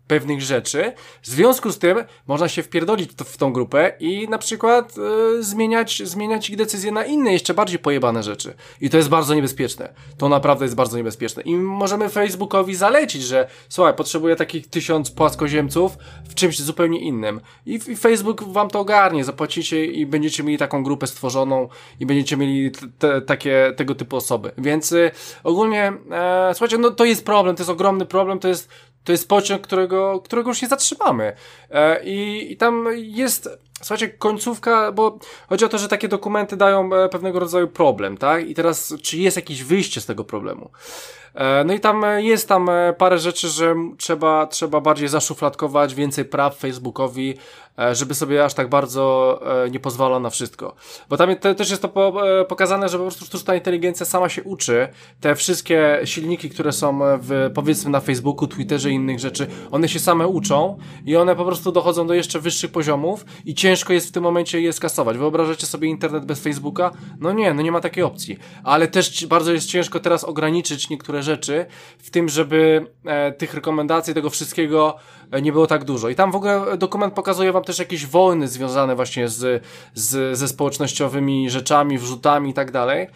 pewnych 0.07 0.43
rzeczy. 0.43 0.93
W 1.23 1.27
związku 1.27 1.73
z 1.73 1.79
tym 1.79 1.99
można 2.27 2.49
się 2.49 2.63
wpierdolić 2.63 3.11
w 3.25 3.37
tą 3.37 3.53
grupę 3.53 3.93
i 4.01 4.29
na 4.29 4.39
przykład 4.39 4.95
y, 5.39 5.43
zmieniać, 5.43 6.03
zmieniać 6.05 6.51
ich 6.51 6.57
decyzje 6.57 6.93
na 6.93 7.05
inne, 7.05 7.33
jeszcze 7.33 7.55
bardziej 7.55 7.79
pojebane 7.79 8.23
rzeczy. 8.23 8.55
I 8.81 8.91
to 8.91 8.97
jest 8.97 9.09
bardzo 9.09 9.35
niebezpieczne. 9.35 9.95
To 10.19 10.29
naprawdę 10.29 10.65
jest 10.65 10.75
bardzo 10.75 10.97
niebezpieczne. 10.97 11.43
I 11.43 11.55
możemy 11.55 12.09
Facebookowi 12.09 12.75
zalecić, 12.75 13.23
że 13.23 13.49
słuchaj, 13.69 13.95
potrzebuję 13.95 14.37
takich 14.37 14.67
tysiąc 14.67 15.11
płaskoziemców 15.11 15.99
w 16.29 16.35
czymś 16.35 16.61
zupełnie 16.61 17.01
innym. 17.01 17.41
I, 17.67 17.81
I, 17.89 17.97
Facebook 17.97 18.45
wam 18.45 18.71
to 18.71 18.81
ogarnie, 18.81 19.25
zapłacicie 19.25 19.87
i 19.87 20.07
będziecie 20.07 20.43
mieli 20.43 20.59
taką 20.59 20.83
grupę 20.83 21.07
stworzoną 21.07 21.69
i 22.01 22.07
będziecie 22.07 22.37
mieli 22.37 22.71
te, 22.99 23.23
takie, 23.23 23.73
tego 23.77 23.95
typu 23.95 24.17
osoby. 24.17 24.53
Więc 24.59 24.93
y, 24.93 25.11
ogólnie, 25.45 25.93
e, 26.11 26.51
słuchajcie, 26.55 26.79
no 26.79 26.91
to 26.91 27.05
jest 27.05 27.25
problem, 27.25 27.57
to 27.57 27.61
jest 27.61 27.71
ogromny 27.71 28.07
problem, 28.07 28.39
to 28.39 28.49
jest 28.49 28.69
to 29.05 29.13
jest 29.13 29.29
pociąg, 29.29 29.63
którego, 29.63 30.21
którego 30.21 30.51
już 30.51 30.63
nie 30.63 30.69
zatrzymamy. 30.69 31.33
E, 31.71 32.05
i, 32.05 32.53
I 32.53 32.57
tam 32.57 32.87
jest, 32.95 33.49
słuchajcie, 33.79 34.09
końcówka, 34.09 34.93
bo 34.93 35.19
chodzi 35.49 35.65
o 35.65 35.69
to, 35.69 35.79
że 35.79 35.89
takie 35.89 36.09
dokumenty 36.09 36.57
dają 36.57 36.95
e, 36.95 37.09
pewnego 37.09 37.39
rodzaju 37.39 37.69
problem, 37.69 38.17
tak? 38.17 38.49
I 38.49 38.55
teraz, 38.55 38.95
czy 39.03 39.19
jest 39.19 39.37
jakieś 39.37 39.63
wyjście 39.63 40.01
z 40.01 40.07
tego 40.07 40.25
problemu? 40.25 40.71
E, 41.35 41.65
no 41.65 41.73
i 41.73 41.81
tam 41.81 42.05
jest 42.19 42.49
tam 42.49 42.71
parę 42.99 43.19
rzeczy, 43.19 43.49
że 43.49 43.75
trzeba, 43.99 44.47
trzeba 44.47 44.81
bardziej 44.81 45.09
zaszufladkować, 45.09 45.95
więcej 45.95 46.25
praw 46.25 46.57
Facebookowi, 46.57 47.35
E, 47.79 47.95
żeby 47.95 48.15
sobie 48.15 48.45
aż 48.45 48.55
tak 48.55 48.69
bardzo 48.69 49.41
e, 49.65 49.71
nie 49.71 49.81
pozwala 49.81 50.21
na 50.21 50.31
wszystko. 50.31 50.75
Bo 51.09 51.17
tam 51.17 51.37
też 51.37 51.71
jest 51.71 51.83
to 51.83 52.23
e, 52.41 52.45
pokazane, 52.45 52.89
że 52.89 52.99
po 52.99 53.05
prostu 53.05 53.25
sztuczna 53.25 53.55
inteligencja 53.55 54.07
sama 54.07 54.29
się 54.29 54.43
uczy. 54.43 54.89
Te 55.21 55.35
wszystkie 55.35 56.01
silniki, 56.05 56.51
które 56.51 56.73
są 56.73 57.01
w, 57.21 57.51
powiedzmy 57.55 57.91
na 57.91 58.01
Facebooku, 58.01 58.49
Twitterze 58.49 58.91
i 58.91 58.95
innych 58.95 59.19
rzeczy, 59.19 59.47
one 59.71 59.89
się 59.89 59.99
same 59.99 60.29
uczą 60.29 60.79
i 61.07 61.17
one 61.17 61.37
po 61.37 61.45
prostu 61.45 61.73
dochodzą 61.73 62.07
do 62.07 62.15
jeszcze 62.15 62.41
wyższych 62.41 62.73
poziomów 62.73 63.25
i 63.45 63.55
ciężko 63.55 63.93
jest 63.93 64.09
w 64.09 64.13
tym 64.13 64.23
momencie 64.23 64.61
je 64.61 64.73
skasować. 64.73 65.19
Wyobrażacie 65.19 65.67
sobie 65.67 65.89
internet 65.89 66.25
bez 66.25 66.41
Facebooka? 66.41 66.91
No 67.21 67.33
nie, 67.33 67.55
no 67.55 67.63
nie 67.63 67.73
ma 67.73 67.81
takiej 67.81 68.05
opcji. 68.05 68.39
Ale 68.65 68.89
też 68.89 69.27
bardzo 69.27 69.53
jest 69.53 69.69
ciężko 69.69 70.01
teraz 70.01 70.25
ograniczyć 70.25 70.91
niektóre 70.91 71.22
rzeczy 71.23 71.67
w 71.99 72.11
tym, 72.11 72.29
żeby 72.29 72.87
e, 73.05 73.33
tych 73.33 73.55
rekomendacji, 73.55 74.15
tego 74.15 74.31
wszystkiego 74.31 74.97
e, 75.31 75.43
nie 75.43 75.53
było 75.53 75.67
tak 75.67 75.85
dużo. 75.85 76.09
I 76.09 76.15
tam 76.15 76.33
w 76.33 76.37
ogóle 76.37 76.77
dokument 76.79 77.15
pokazuje 77.15 77.53
wam 77.53 77.65
też 77.65 77.79
jakieś 77.79 78.07
wojny 78.07 78.49
związane 78.49 78.97
właśnie 78.97 79.29
z, 79.29 79.65
z, 79.95 80.39
ze 80.39 80.49
społecznościowymi 80.49 81.51
rzeczami, 81.51 81.99
wrzutami 81.99 82.51
i 82.51 82.55
tak 82.55 82.71
dalej. 82.71 83.09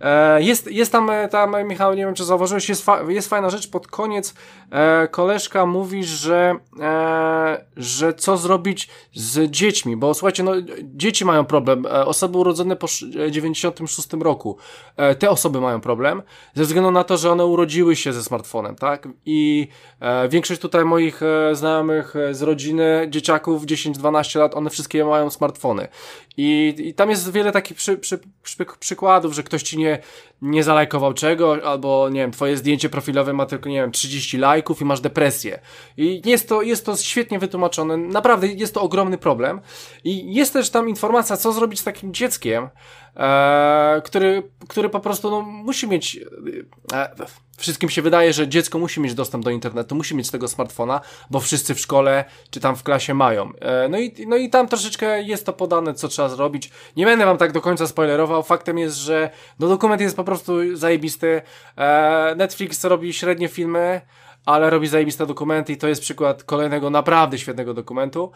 E, 0.00 0.42
jest, 0.42 0.66
jest 0.66 0.92
tam, 0.92 1.10
e, 1.10 1.28
tam, 1.28 1.56
Michał, 1.68 1.94
nie 1.94 2.04
wiem 2.04 2.14
czy 2.14 2.24
zauważyłeś, 2.24 2.68
jest, 2.68 2.84
fa 2.84 3.02
jest 3.08 3.28
fajna 3.28 3.50
rzecz, 3.50 3.70
pod 3.70 3.86
koniec 3.86 4.34
e, 4.70 5.08
koleżka 5.08 5.66
mówi, 5.66 6.04
że, 6.04 6.56
e, 6.80 7.64
że 7.76 8.14
co 8.14 8.36
zrobić 8.36 8.88
z 9.14 9.50
dziećmi, 9.50 9.96
bo 9.96 10.14
słuchajcie, 10.14 10.42
no, 10.42 10.52
dzieci 10.82 11.24
mają 11.24 11.44
problem, 11.44 11.86
e, 11.86 12.06
osoby 12.06 12.38
urodzone 12.38 12.76
po 12.76 12.86
96 13.30 14.08
roku, 14.22 14.56
e, 14.96 15.14
te 15.14 15.30
osoby 15.30 15.60
mają 15.60 15.80
problem, 15.80 16.22
ze 16.54 16.64
względu 16.64 16.90
na 16.90 17.04
to, 17.04 17.16
że 17.16 17.30
one 17.32 17.46
urodziły 17.46 17.96
się 17.96 18.12
ze 18.12 18.22
smartfonem, 18.22 18.76
tak, 18.76 19.08
i 19.26 19.68
e, 20.00 20.28
większość 20.28 20.60
tutaj 20.60 20.84
moich 20.84 21.22
e, 21.22 21.54
znajomych 21.54 22.14
z 22.30 22.42
rodziny, 22.42 23.06
dzieciaków 23.10 23.62
10-12 23.62 24.38
lat, 24.38 24.54
one 24.54 24.70
wszystkie 24.70 25.04
mają 25.04 25.30
smartfony. 25.30 25.88
I, 26.36 26.74
i 26.78 26.94
tam 26.94 27.10
jest 27.10 27.32
wiele 27.32 27.52
takich 27.52 27.76
przy, 27.76 27.98
przy, 27.98 28.18
przy, 28.42 28.66
przykładów, 28.78 29.32
że 29.32 29.42
ktoś 29.42 29.62
ci 29.62 29.78
nie 29.78 29.87
nie, 29.88 29.98
nie 30.42 30.64
zalajkował 30.64 31.14
czegoś, 31.14 31.62
albo 31.62 32.08
nie 32.08 32.20
wiem, 32.20 32.30
twoje 32.30 32.56
zdjęcie 32.56 32.88
profilowe 32.88 33.32
ma 33.32 33.46
tylko, 33.46 33.68
nie 33.68 33.80
wiem, 33.80 33.92
30 33.92 34.38
lajków 34.38 34.80
i 34.80 34.84
masz 34.84 35.00
depresję. 35.00 35.60
I 35.96 36.22
jest 36.24 36.48
to, 36.48 36.62
jest 36.62 36.86
to 36.86 36.96
świetnie 36.96 37.38
wytłumaczone. 37.38 37.96
Naprawdę 37.96 38.46
jest 38.46 38.74
to 38.74 38.82
ogromny 38.82 39.18
problem. 39.18 39.60
I 40.04 40.34
jest 40.34 40.52
też 40.52 40.70
tam 40.70 40.88
informacja, 40.88 41.36
co 41.36 41.52
zrobić 41.52 41.80
z 41.80 41.84
takim 41.84 42.14
dzieckiem, 42.14 42.68
e, 43.18 44.02
który, 44.04 44.42
który 44.68 44.88
po 44.88 45.00
prostu 45.00 45.30
no, 45.30 45.40
musi 45.40 45.88
mieć. 45.88 46.20
E, 46.92 47.14
wszystkim 47.58 47.90
się 47.90 48.02
wydaje, 48.02 48.32
że 48.32 48.48
dziecko 48.48 48.78
musi 48.78 49.00
mieć 49.00 49.14
dostęp 49.14 49.44
do 49.44 49.50
internetu, 49.50 49.94
musi 49.94 50.14
mieć 50.14 50.30
tego 50.30 50.48
smartfona, 50.48 51.00
bo 51.30 51.40
wszyscy 51.40 51.74
w 51.74 51.80
szkole 51.80 52.24
czy 52.50 52.60
tam 52.60 52.76
w 52.76 52.82
klasie 52.82 53.14
mają. 53.14 53.52
E, 53.60 53.88
no, 53.88 53.98
i, 53.98 54.26
no 54.26 54.36
i 54.36 54.50
tam 54.50 54.68
troszeczkę 54.68 55.22
jest 55.22 55.46
to 55.46 55.52
podane, 55.52 55.94
co 55.94 56.08
trzeba 56.08 56.28
zrobić. 56.28 56.70
Nie 56.96 57.06
będę 57.06 57.24
wam 57.24 57.36
tak 57.36 57.52
do 57.52 57.60
końca 57.60 57.86
spoilerował. 57.86 58.42
Faktem 58.42 58.78
jest, 58.78 58.96
że 58.96 59.30
no, 59.58 59.68
dokument 59.68 60.00
jest 60.02 60.16
po 60.16 60.24
prostu 60.24 60.76
zajebisty. 60.76 61.42
E, 61.76 62.34
Netflix 62.36 62.84
robi 62.84 63.12
średnie 63.12 63.48
filmy 63.48 64.00
ale 64.48 64.70
robi 64.70 64.86
zajebiste 64.86 65.26
dokumenty 65.26 65.72
i 65.72 65.76
to 65.76 65.88
jest 65.88 66.00
przykład 66.00 66.44
kolejnego 66.44 66.90
naprawdę 66.90 67.38
świetnego 67.38 67.74
dokumentu. 67.74 68.32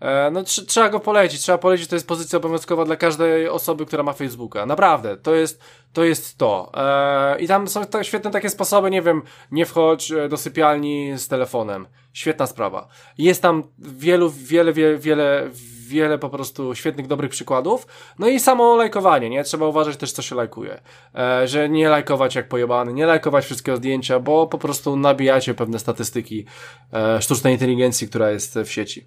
E, 0.00 0.30
no 0.30 0.42
tr 0.42 0.66
trzeba 0.66 0.88
go 0.88 1.00
polecić, 1.00 1.40
trzeba 1.40 1.58
polecić, 1.58 1.88
to 1.88 1.96
jest 1.96 2.08
pozycja 2.08 2.36
obowiązkowa 2.36 2.84
dla 2.84 2.96
każdej 2.96 3.48
osoby, 3.48 3.86
która 3.86 4.02
ma 4.02 4.12
Facebooka. 4.12 4.66
Naprawdę, 4.66 5.16
to 5.16 5.34
jest 5.34 5.60
to. 5.92 6.04
Jest 6.04 6.38
to. 6.38 6.72
E, 6.74 7.40
I 7.40 7.48
tam 7.48 7.68
są 7.68 7.86
tak 7.86 8.04
świetne 8.04 8.30
takie 8.30 8.50
sposoby, 8.50 8.90
nie 8.90 9.02
wiem, 9.02 9.22
nie 9.50 9.66
wchodź 9.66 10.12
e, 10.12 10.28
do 10.28 10.36
sypialni 10.36 11.12
z 11.18 11.28
telefonem. 11.28 11.86
Świetna 12.12 12.46
sprawa. 12.46 12.88
Jest 13.18 13.42
tam 13.42 13.62
wielu, 13.78 14.30
wiele, 14.30 14.72
wiele, 14.72 14.98
wiele 14.98 15.50
wiele 15.88 16.18
po 16.18 16.30
prostu 16.30 16.74
świetnych, 16.74 17.06
dobrych 17.06 17.30
przykładów. 17.30 17.86
No 18.18 18.28
i 18.28 18.40
samo 18.40 18.76
lajkowanie, 18.76 19.30
nie? 19.30 19.44
Trzeba 19.44 19.66
uważać 19.66 19.96
też, 19.96 20.12
co 20.12 20.22
się 20.22 20.34
lajkuje. 20.34 20.80
E, 21.14 21.48
że 21.48 21.68
nie 21.68 21.88
lajkować 21.88 22.34
jak 22.34 22.48
pojebany, 22.48 22.92
nie 22.92 23.06
lajkować 23.06 23.44
wszystkiego 23.44 23.76
zdjęcia, 23.76 24.20
bo 24.20 24.46
po 24.46 24.58
prostu 24.58 24.96
nabijacie 24.96 25.54
pewne 25.54 25.78
statystyki 25.78 26.46
e, 26.92 27.22
sztucznej 27.22 27.52
inteligencji, 27.52 28.08
która 28.08 28.30
jest 28.30 28.58
w 28.64 28.70
sieci. 28.70 29.06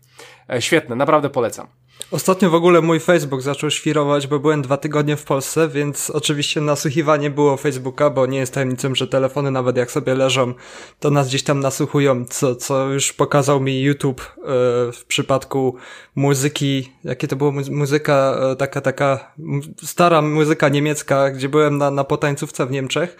E, 0.49 0.61
świetne, 0.61 0.95
naprawdę 0.95 1.29
polecam. 1.29 1.67
Ostatnio 2.11 2.49
w 2.49 2.55
ogóle 2.55 2.81
mój 2.81 2.99
Facebook 2.99 3.41
zaczął 3.41 3.71
świrować, 3.71 4.27
bo 4.27 4.39
byłem 4.39 4.61
dwa 4.61 4.77
tygodnie 4.77 5.17
w 5.17 5.23
Polsce, 5.23 5.67
więc 5.67 6.09
oczywiście 6.09 6.61
nasłuchiwanie 6.61 7.29
było 7.29 7.57
Facebooka, 7.57 8.09
bo 8.09 8.25
nie 8.25 8.37
jest 8.37 8.53
tajemnicą, 8.53 8.95
że 8.95 9.07
telefony 9.07 9.51
nawet 9.51 9.77
jak 9.77 9.91
sobie 9.91 10.15
leżą, 10.15 10.53
to 10.99 11.09
nas 11.09 11.27
gdzieś 11.27 11.43
tam 11.43 11.59
nasłuchują, 11.59 12.25
co, 12.25 12.55
co 12.55 12.87
już 12.87 13.13
pokazał 13.13 13.61
mi 13.61 13.81
YouTube 13.81 14.21
e, 14.21 14.41
w 14.91 15.05
przypadku 15.07 15.75
muzyki, 16.15 16.93
jakie 17.03 17.27
to 17.27 17.35
było 17.35 17.53
muzyka, 17.71 18.39
e, 18.51 18.55
taka, 18.55 18.81
taka 18.81 19.33
stara 19.83 20.21
muzyka 20.21 20.69
niemiecka, 20.69 21.31
gdzie 21.31 21.49
byłem 21.49 21.77
na, 21.77 21.91
na 21.91 22.03
potańcówce 22.03 22.65
w 22.65 22.71
Niemczech 22.71 23.17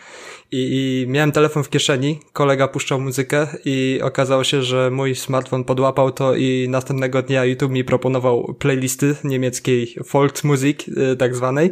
i, 0.52 1.04
i 1.06 1.12
miałem 1.12 1.32
telefon 1.32 1.64
w 1.64 1.70
kieszeni, 1.70 2.20
kolega 2.34 2.68
puszczał 2.68 3.02
muzykę 3.02 3.48
i 3.66 4.00
okazało 4.04 4.44
się, 4.44 4.64
że 4.64 4.92
mój 4.92 5.16
smartfon 5.16 5.64
podłapał 5.64 6.12
to 6.12 6.36
i 6.36 6.68
następnego 6.70 7.22
dnia 7.22 7.46
YouTube 7.46 7.72
mi 7.72 7.84
proponował 7.84 8.56
playlisty 8.60 9.16
niemieckiej 9.24 9.96
Volksmusik, 10.14 10.86
y, 10.88 11.16
tak 11.18 11.36
zwanej. 11.36 11.72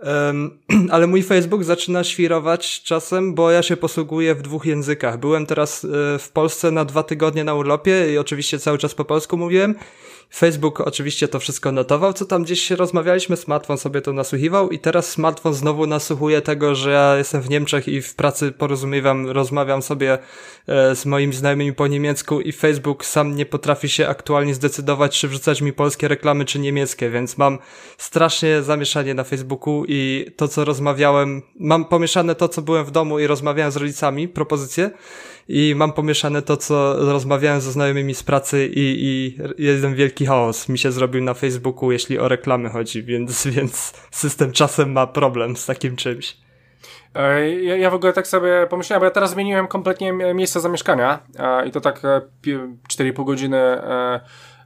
Um, 0.00 0.58
ale 0.94 1.06
mój 1.06 1.22
Facebook 1.22 1.64
zaczyna 1.64 2.04
świrować 2.04 2.82
czasem, 2.82 3.34
bo 3.34 3.50
ja 3.50 3.62
się 3.62 3.76
posługuję 3.76 4.34
w 4.34 4.42
dwóch 4.42 4.66
językach. 4.66 5.18
Byłem 5.18 5.46
teraz 5.46 5.84
y, 5.84 5.88
w 6.18 6.30
Polsce 6.32 6.70
na 6.70 6.84
dwa 6.84 7.02
tygodnie 7.02 7.44
na 7.44 7.54
urlopie 7.54 8.12
i 8.12 8.18
oczywiście 8.18 8.58
cały 8.58 8.78
czas 8.78 8.94
po 8.94 9.04
polsku 9.04 9.36
mówiłem 9.36 9.74
Facebook 10.34 10.80
oczywiście 10.80 11.28
to 11.28 11.40
wszystko 11.40 11.72
notował, 11.72 12.12
co 12.12 12.24
tam 12.24 12.42
gdzieś 12.42 12.70
rozmawialiśmy, 12.70 13.36
smartfon 13.36 13.78
sobie 13.78 14.00
to 14.00 14.12
nasłuchiwał 14.12 14.70
i 14.70 14.78
teraz 14.78 15.10
smartfon 15.10 15.54
znowu 15.54 15.86
nasłuchuje 15.86 16.40
tego, 16.40 16.74
że 16.74 16.90
ja 16.90 17.16
jestem 17.16 17.42
w 17.42 17.50
Niemczech 17.50 17.88
i 17.88 18.02
w 18.02 18.14
pracy 18.14 18.52
porozumiewam, 18.52 19.26
rozmawiam 19.26 19.82
sobie 19.82 20.18
e, 20.66 20.96
z 20.96 21.06
moimi 21.06 21.34
znajomymi 21.34 21.72
po 21.72 21.86
niemiecku 21.86 22.40
i 22.40 22.52
Facebook 22.52 23.04
sam 23.04 23.36
nie 23.36 23.46
potrafi 23.46 23.88
się 23.88 24.08
aktualnie 24.08 24.54
zdecydować, 24.54 25.18
czy 25.18 25.28
wrzucać 25.28 25.62
mi 25.62 25.72
polskie 25.72 26.08
reklamy, 26.08 26.44
czy 26.44 26.58
niemieckie, 26.58 27.10
więc 27.10 27.38
mam 27.38 27.58
strasznie 27.98 28.62
zamieszanie 28.62 29.14
na 29.14 29.24
Facebooku 29.24 29.84
i 29.88 30.26
to, 30.36 30.48
co 30.48 30.64
rozmawiałem, 30.64 31.42
mam 31.60 31.84
pomieszane 31.84 32.34
to, 32.34 32.48
co 32.48 32.62
byłem 32.62 32.84
w 32.84 32.90
domu 32.90 33.18
i 33.18 33.26
rozmawiałem 33.26 33.72
z 33.72 33.76
rodzicami, 33.76 34.28
propozycje 34.28 34.90
i 35.48 35.74
mam 35.76 35.92
pomieszane 35.92 36.42
to, 36.42 36.56
co 36.56 36.94
rozmawiałem 37.12 37.60
ze 37.60 37.72
znajomymi 37.72 38.14
z 38.14 38.22
pracy 38.22 38.70
i, 38.74 38.96
i 39.58 39.94
wielki 39.94 40.26
chaos 40.26 40.68
mi 40.68 40.78
się 40.78 40.92
zrobił 40.92 41.22
na 41.22 41.34
Facebooku, 41.34 41.92
jeśli 41.92 42.18
o 42.18 42.28
reklamy 42.28 42.68
chodzi, 42.68 43.02
więc, 43.02 43.46
więc 43.56 43.92
system 44.10 44.52
czasem 44.52 44.92
ma 44.92 45.06
problem 45.06 45.56
z 45.56 45.66
takim 45.66 45.96
czymś. 45.96 46.36
E, 47.14 47.50
ja, 47.54 47.76
ja 47.76 47.90
w 47.90 47.94
ogóle 47.94 48.12
tak 48.12 48.26
sobie 48.26 48.66
pomyślałem, 48.70 49.00
bo 49.00 49.04
ja 49.04 49.10
teraz 49.10 49.30
zmieniłem 49.30 49.66
kompletnie 49.66 50.12
miejsce 50.12 50.60
zamieszkania 50.60 51.18
i 51.66 51.70
to 51.70 51.80
tak 51.80 52.02
4,5 52.02 53.20
e, 53.20 53.24
godziny 53.24 53.58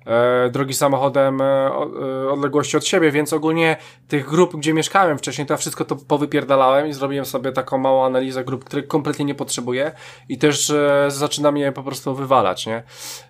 e, 0.06 0.50
drogi 0.50 0.74
samochodem 0.74 1.40
e, 1.40 1.44
e, 1.44 2.30
odległości 2.30 2.76
od 2.76 2.86
siebie, 2.86 3.10
więc 3.10 3.32
ogólnie 3.32 3.76
tych 4.08 4.28
grup, 4.28 4.56
gdzie 4.56 4.74
mieszkałem 4.74 5.18
wcześniej, 5.18 5.46
to 5.46 5.54
ja 5.54 5.58
wszystko 5.58 5.84
to 5.84 5.96
powypierdalałem 5.96 6.86
i 6.86 6.92
zrobiłem 6.92 7.24
sobie 7.24 7.52
taką 7.52 7.78
małą 7.78 8.04
analizę 8.04 8.44
grup, 8.44 8.64
których 8.64 8.88
kompletnie 8.88 9.24
nie 9.24 9.34
potrzebuję 9.34 9.92
i 10.28 10.38
też 10.38 10.70
e, 10.70 11.04
zaczynam 11.08 11.56
je 11.56 11.72
po 11.72 11.82
prostu 11.82 12.14
wywalać, 12.14 12.66
nie? 12.66 12.82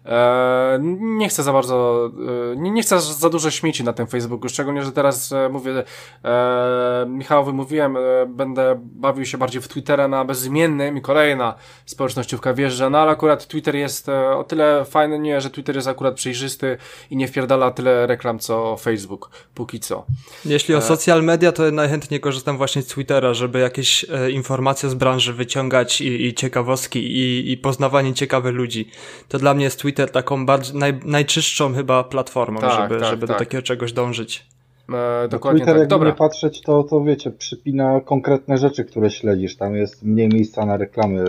E, 0.07 0.79
nie 1.01 1.29
chcę 1.29 1.43
za 1.43 1.53
bardzo, 1.53 2.11
e, 2.53 2.57
nie, 2.57 2.71
nie 2.71 2.83
chcę 2.83 3.01
za 3.01 3.31
dużo 3.31 3.51
śmieci 3.51 3.85
na 3.85 3.93
tym 3.93 4.07
Facebooku, 4.07 4.49
szczególnie, 4.49 4.85
że 4.85 4.93
teraz 4.93 5.33
e, 5.33 5.49
mówię, 5.49 5.85
e, 6.25 7.07
Michałowi 7.09 7.53
mówiłem, 7.53 7.97
będę 8.29 8.81
bawił 8.81 9.27
się 9.27 9.39
bardziej 9.39 9.63
w 9.63 9.69
Twittera 9.69 10.09
na 10.09 10.25
bezimiennym 10.25 10.97
i 10.97 11.01
kolejna 11.01 11.55
społecznościówka 11.87 12.55
wjeżdża, 12.55 12.91
no 12.91 12.99
ale 12.99 13.11
akurat 13.11 13.47
Twitter 13.47 13.77
jest 13.77 14.09
o 14.09 14.45
tyle 14.45 14.85
fajny, 14.85 15.19
nie, 15.19 15.41
że 15.41 15.51
Twitter 15.51 15.77
jest 15.77 15.89
akurat 15.89 16.15
przejrzysty, 16.15 16.77
i 17.11 17.17
nie 17.17 17.29
wpierdala 17.29 17.71
tyle 17.71 18.07
reklam 18.07 18.39
co 18.39 18.77
Facebook, 18.77 19.31
póki 19.55 19.81
co. 19.81 20.07
Jeśli 20.45 20.75
o 20.75 20.81
social 20.81 21.25
media, 21.25 21.53
to 21.53 21.71
najchętniej 21.71 22.21
korzystam 22.21 22.57
właśnie 22.57 22.83
z 22.83 22.87
Twittera, 22.87 23.35
żeby 23.35 23.59
jakieś 23.59 24.07
informacje 24.31 24.89
z 24.89 24.95
branży 24.95 25.33
wyciągać 25.33 26.01
i, 26.01 26.27
i 26.27 26.35
ciekawostki 26.35 26.99
i, 26.99 27.53
i 27.53 27.57
poznawanie 27.57 28.15
ciekawych 28.15 28.55
ludzi. 28.55 28.89
To 29.29 29.39
dla 29.39 29.55
mnie 29.55 29.65
jest 29.65 29.81
Twitter 29.81 29.92
taką 29.93 30.47
bardziej, 30.47 30.77
naj, 30.77 31.01
najczystszą 31.05 31.75
chyba 31.75 32.05
platformą, 32.05 32.61
tak, 32.61 32.83
żeby, 32.83 33.01
tak, 33.01 33.11
żeby 33.11 33.27
tak. 33.27 33.37
do 33.37 33.45
takiego 33.45 33.63
czegoś 33.63 33.93
dążyć. 33.93 34.47
E, 34.95 35.29
dokładnie 35.29 35.61
Twitter, 35.61 35.75
tak. 35.75 35.81
jakby 35.81 35.91
Dobra. 35.91 36.09
nie 36.09 36.15
patrzeć, 36.15 36.61
to, 36.61 36.83
to 36.83 37.01
wiecie, 37.01 37.31
przypina 37.31 38.01
konkretne 38.01 38.59
rzeczy, 38.59 38.85
które 38.85 39.11
śledzisz. 39.11 39.57
Tam 39.57 39.77
jest 39.77 40.03
mniej 40.03 40.29
miejsca 40.29 40.67
na 40.67 40.77
reklamy 40.77 41.25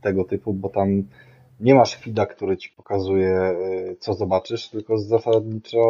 tego 0.00 0.24
typu, 0.24 0.54
bo 0.54 0.68
tam 0.68 1.02
nie 1.60 1.74
masz 1.74 1.96
feeda, 1.96 2.26
który 2.26 2.56
ci 2.56 2.70
pokazuje, 2.70 3.56
y, 3.90 3.96
co 4.00 4.14
zobaczysz, 4.14 4.68
tylko 4.68 4.98
zasadniczo 4.98 5.80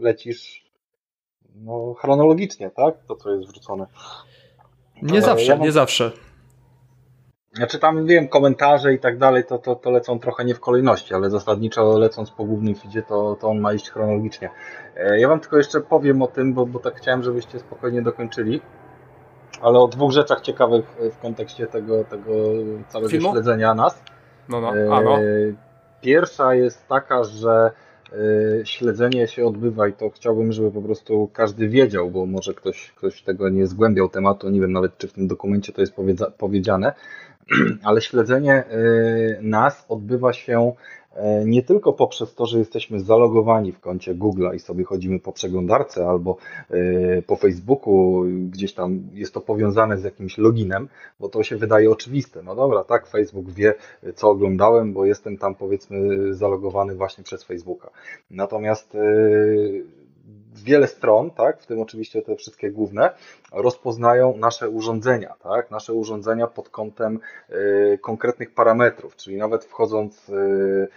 lecisz 0.00 0.66
no, 1.64 1.94
chronologicznie, 1.98 2.70
tak? 2.70 2.94
To, 3.08 3.16
co 3.16 3.30
jest 3.30 3.50
wrzucone. 3.50 3.86
Nie 5.02 5.22
zawsze, 5.22 5.46
ja 5.46 5.56
mam... 5.56 5.64
nie 5.64 5.72
zawsze. 5.72 6.12
Znaczy 7.56 7.78
tam 7.78 8.06
wiem, 8.06 8.28
komentarze 8.28 8.94
i 8.94 8.98
tak 8.98 9.18
dalej, 9.18 9.44
to, 9.44 9.58
to, 9.58 9.74
to 9.74 9.90
lecą 9.90 10.18
trochę 10.18 10.44
nie 10.44 10.54
w 10.54 10.60
kolejności, 10.60 11.14
ale 11.14 11.30
zasadniczo 11.30 11.98
lecąc 11.98 12.30
po 12.30 12.44
głównym 12.44 12.74
feedzie, 12.74 13.02
to, 13.02 13.36
to 13.40 13.48
on 13.48 13.58
ma 13.58 13.72
iść 13.72 13.90
chronologicznie. 13.90 14.50
E, 14.96 15.20
ja 15.20 15.28
wam 15.28 15.40
tylko 15.40 15.56
jeszcze 15.56 15.80
powiem 15.80 16.22
o 16.22 16.26
tym, 16.26 16.54
bo, 16.54 16.66
bo 16.66 16.78
tak 16.78 16.96
chciałem, 16.96 17.22
żebyście 17.22 17.58
spokojnie 17.58 18.02
dokończyli, 18.02 18.60
ale 19.62 19.78
o 19.78 19.88
dwóch 19.88 20.12
rzeczach 20.12 20.40
ciekawych 20.40 20.84
w 21.12 21.18
kontekście 21.18 21.66
tego, 21.66 22.04
tego 22.04 22.32
całego 22.88 23.10
Filmu? 23.10 23.32
śledzenia 23.32 23.74
nas. 23.74 24.02
No, 24.48 24.60
no. 24.60 24.68
A, 24.68 25.00
no. 25.00 25.18
E, 25.18 25.22
pierwsza 26.00 26.54
jest 26.54 26.88
taka, 26.88 27.24
że 27.24 27.70
śledzenie 28.64 29.28
się 29.28 29.46
odbywa 29.46 29.88
i 29.88 29.92
to 29.92 30.10
chciałbym, 30.10 30.52
żeby 30.52 30.70
po 30.70 30.82
prostu 30.82 31.30
każdy 31.32 31.68
wiedział, 31.68 32.10
bo 32.10 32.26
może 32.26 32.54
ktoś, 32.54 32.92
ktoś 32.96 33.22
tego 33.22 33.48
nie 33.48 33.66
zgłębiał 33.66 34.08
tematu, 34.08 34.50
nie 34.50 34.60
wiem 34.60 34.72
nawet 34.72 34.98
czy 34.98 35.08
w 35.08 35.12
tym 35.12 35.28
dokumencie 35.28 35.72
to 35.72 35.80
jest 35.80 35.94
powiedziane, 36.38 36.92
ale 37.88 38.00
śledzenie 38.00 38.64
nas 39.40 39.86
odbywa 39.88 40.32
się 40.32 40.72
E, 41.16 41.44
nie 41.44 41.62
tylko 41.62 41.92
poprzez 41.92 42.34
to, 42.34 42.46
że 42.46 42.58
jesteśmy 42.58 43.00
zalogowani 43.00 43.72
w 43.72 43.80
koncie 43.80 44.14
Google'a 44.14 44.54
i 44.54 44.58
sobie 44.58 44.84
chodzimy 44.84 45.20
po 45.20 45.32
przeglądarce 45.32 46.08
albo 46.08 46.36
e, 46.70 47.22
po 47.22 47.36
Facebooku, 47.36 48.24
gdzieś 48.50 48.74
tam 48.74 49.00
jest 49.12 49.34
to 49.34 49.40
powiązane 49.40 49.98
z 49.98 50.04
jakimś 50.04 50.38
loginem, 50.38 50.88
bo 51.20 51.28
to 51.28 51.42
się 51.42 51.56
wydaje 51.56 51.90
oczywiste. 51.90 52.42
No 52.42 52.54
dobra, 52.54 52.84
tak, 52.84 53.06
Facebook 53.06 53.50
wie, 53.50 53.74
co 54.14 54.30
oglądałem, 54.30 54.92
bo 54.92 55.04
jestem 55.04 55.38
tam 55.38 55.54
powiedzmy 55.54 56.34
zalogowany 56.34 56.94
właśnie 56.94 57.24
przez 57.24 57.44
Facebooka. 57.44 57.90
Natomiast 58.30 58.96
wiele 60.64 60.86
stron, 60.86 61.30
tak, 61.30 61.60
w 61.62 61.66
tym 61.66 61.80
oczywiście 61.80 62.22
te 62.22 62.36
wszystkie 62.36 62.70
główne, 62.70 63.10
rozpoznają 63.52 64.36
nasze 64.36 64.68
urządzenia, 64.68 65.34
tak, 65.42 65.70
nasze 65.70 65.92
urządzenia 65.92 66.46
pod 66.46 66.68
kątem 66.68 67.20
y, 67.50 67.98
konkretnych 68.02 68.54
parametrów, 68.54 69.16
czyli 69.16 69.36
nawet 69.36 69.64
wchodząc 69.64 70.28
y, 70.28 70.88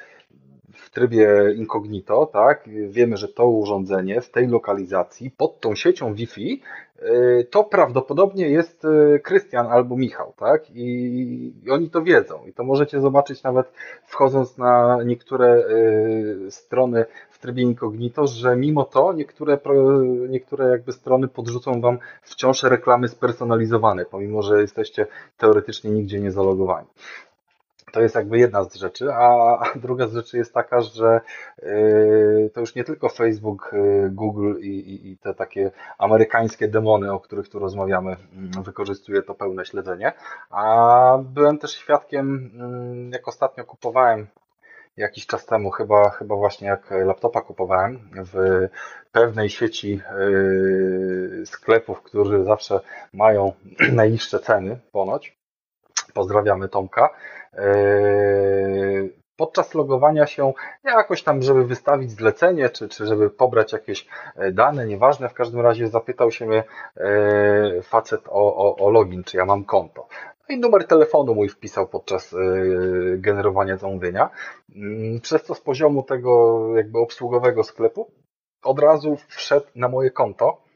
w 0.74 0.90
trybie 0.90 1.30
incognito, 1.56 2.26
tak, 2.26 2.70
wiemy, 2.90 3.18
że 3.18 3.28
to 3.28 3.48
urządzenie 3.48 4.22
w 4.22 4.30
tej 4.30 4.48
lokalizacji 4.48 5.32
pod 5.32 5.60
tą 5.60 5.76
siecią 5.76 6.14
Wi-Fi 6.14 6.62
y, 7.02 7.48
to 7.52 7.64
prawdopodobnie 7.64 8.50
jest 8.50 8.86
y, 8.86 9.20
Krystian 9.24 9.68
albo 9.68 9.98
Michał, 9.98 10.34
tak? 10.38 10.64
I, 10.76 11.54
oni 11.72 11.90
to 11.90 12.02
wiedzą. 12.02 12.46
I 12.48 12.54
to 12.54 12.64
możecie 12.64 13.02
zobaczyć 13.02 13.44
nawet 13.44 13.72
wchodząc 14.06 14.58
na 14.58 15.04
niektóre 15.04 15.58
y, 15.58 16.52
strony 16.52 17.06
trybie 17.40 17.64
incognito, 17.64 18.28
że 18.28 18.56
mimo 18.56 18.86
to 18.86 19.14
niektóre, 19.14 19.60
niektóre 20.30 20.70
jakby 20.70 20.92
strony 20.92 21.28
podrzucą 21.28 21.82
Wam 21.82 22.00
wciąż 22.22 22.64
reklamy 22.64 23.08
spersonalizowane, 23.08 24.06
pomimo, 24.06 24.42
że 24.42 24.62
jesteście 24.62 25.08
teoretycznie 25.38 25.92
nigdzie 25.92 26.20
nie 26.20 26.32
zalogowani. 26.32 26.88
To 27.92 28.02
jest 28.02 28.16
jakby 28.16 28.40
jedna 28.40 28.64
z 28.64 28.76
rzeczy, 28.76 29.14
a 29.14 29.58
druga 29.76 30.08
z 30.08 30.14
rzeczy 30.14 30.38
jest 30.38 30.54
taka, 30.54 30.82
że 30.82 31.22
yy, 31.64 32.50
to 32.54 32.60
już 32.60 32.76
nie 32.76 32.84
tylko 32.84 33.10
Facebook, 33.10 33.72
yy, 33.74 34.10
Google 34.10 34.54
i, 34.60 34.68
i, 34.68 35.12
i, 35.12 35.18
te 35.18 35.34
takie 35.34 35.72
amerykańskie 35.98 36.68
demony, 36.68 37.14
o 37.14 37.20
których 37.20 37.50
tu 37.50 37.60
rozmawiamy, 37.60 38.16
mm, 38.34 38.64
wykorzystuje 38.64 39.22
to 39.22 39.36
pełne 39.36 39.66
śledzenie, 39.66 40.14
a 40.50 41.18
byłem 41.24 41.58
też 41.58 41.72
świadkiem, 41.72 42.52
mm, 42.56 43.12
jak 43.12 43.28
ostatnio 43.28 43.66
kupowałem 43.66 44.28
jakiś 45.00 45.28
czas 45.28 45.46
temu, 45.46 45.72
chyba, 45.72 46.10
chyba 46.10 46.36
właśnie 46.36 46.68
jak 46.68 46.92
laptopa 46.92 47.42
kupowałem 47.42 48.00
w 48.34 48.68
pewnej 49.12 49.50
sieci 49.50 50.02
yy, 50.20 51.46
sklepów, 51.46 52.02
które 52.02 52.44
zawsze 52.44 52.80
mają 53.14 53.54
najniższe 53.94 54.40
ceny 54.40 54.80
ponoć. 54.92 55.38
Pozdrawiamy 56.14 56.70
Tomka. 56.70 57.10
Yy, 57.54 59.20
podczas 59.40 59.74
logowania 59.74 60.28
się 60.28 60.54
jakoś 60.84 61.24
tam, 61.24 61.42
żeby 61.42 61.66
wystawić 61.66 62.12
zlecenie, 62.12 62.70
czy, 62.70 62.90
czy 62.90 63.06
żeby 63.06 63.30
pobrać 63.30 63.74
jakieś 63.74 64.08
e, 64.36 64.52
dane, 64.52 64.86
nieważne, 64.86 65.30
w 65.30 65.34
każdym 65.34 65.62
razie 65.62 65.88
zapytał 65.88 66.32
się 66.32 66.46
mnie 66.46 66.64
e, 66.98 67.82
facet 67.82 68.22
o, 68.28 68.56
o, 68.56 68.76
o 68.86 68.90
login, 68.90 69.24
czy 69.24 69.38
ja 69.38 69.46
mam 69.46 69.64
konto. 69.64 70.08
No 70.50 70.56
i 70.56 70.60
numer 70.60 70.88
telefonu 70.88 71.36
mój 71.36 71.50
wpisał 71.50 71.88
podczas 71.88 72.34
e, 72.34 72.38
generowania 73.18 73.78
zamówienia. 73.78 74.30
Mm, 74.76 75.22
przez 75.22 75.44
co 75.44 75.56
z 75.56 75.62
poziomu 75.62 76.04
tego 76.04 76.64
jakby 76.76 77.00
obsługowego 77.00 77.64
sklepu 77.64 78.12
od 78.64 78.80
razu 78.80 79.18
wszedł 79.28 79.68
na 79.76 79.88
moje 79.88 80.12
konto 80.12 80.70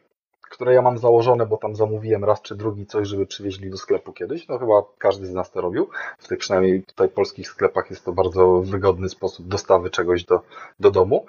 które 0.54 0.74
ja 0.74 0.82
mam 0.82 0.98
założone, 0.98 1.46
bo 1.46 1.58
tam 1.58 1.76
zamówiłem 1.76 2.24
raz 2.24 2.42
czy 2.42 2.56
drugi 2.56 2.86
coś, 2.86 3.08
żeby 3.08 3.26
przywieźli 3.26 3.70
do 3.70 3.78
sklepu 3.78 4.14
kiedyś. 4.14 4.48
No 4.48 4.60
chyba 4.60 4.84
każdy 4.98 5.26
z 5.26 5.34
nas 5.34 5.52
to 5.52 5.62
robił. 5.62 5.90
W 6.18 6.28
tych 6.28 6.40
przynajmniej 6.40 6.84
tutaj 6.84 7.10
polskich 7.10 7.48
sklepach 7.48 7.90
jest 7.90 8.06
to 8.06 8.12
bardzo 8.12 8.62
wygodny 8.62 9.10
sposób 9.10 9.48
dostawy 9.48 9.90
czegoś 9.90 10.24
do, 10.24 10.42
do 10.80 10.92
domu. 10.92 11.26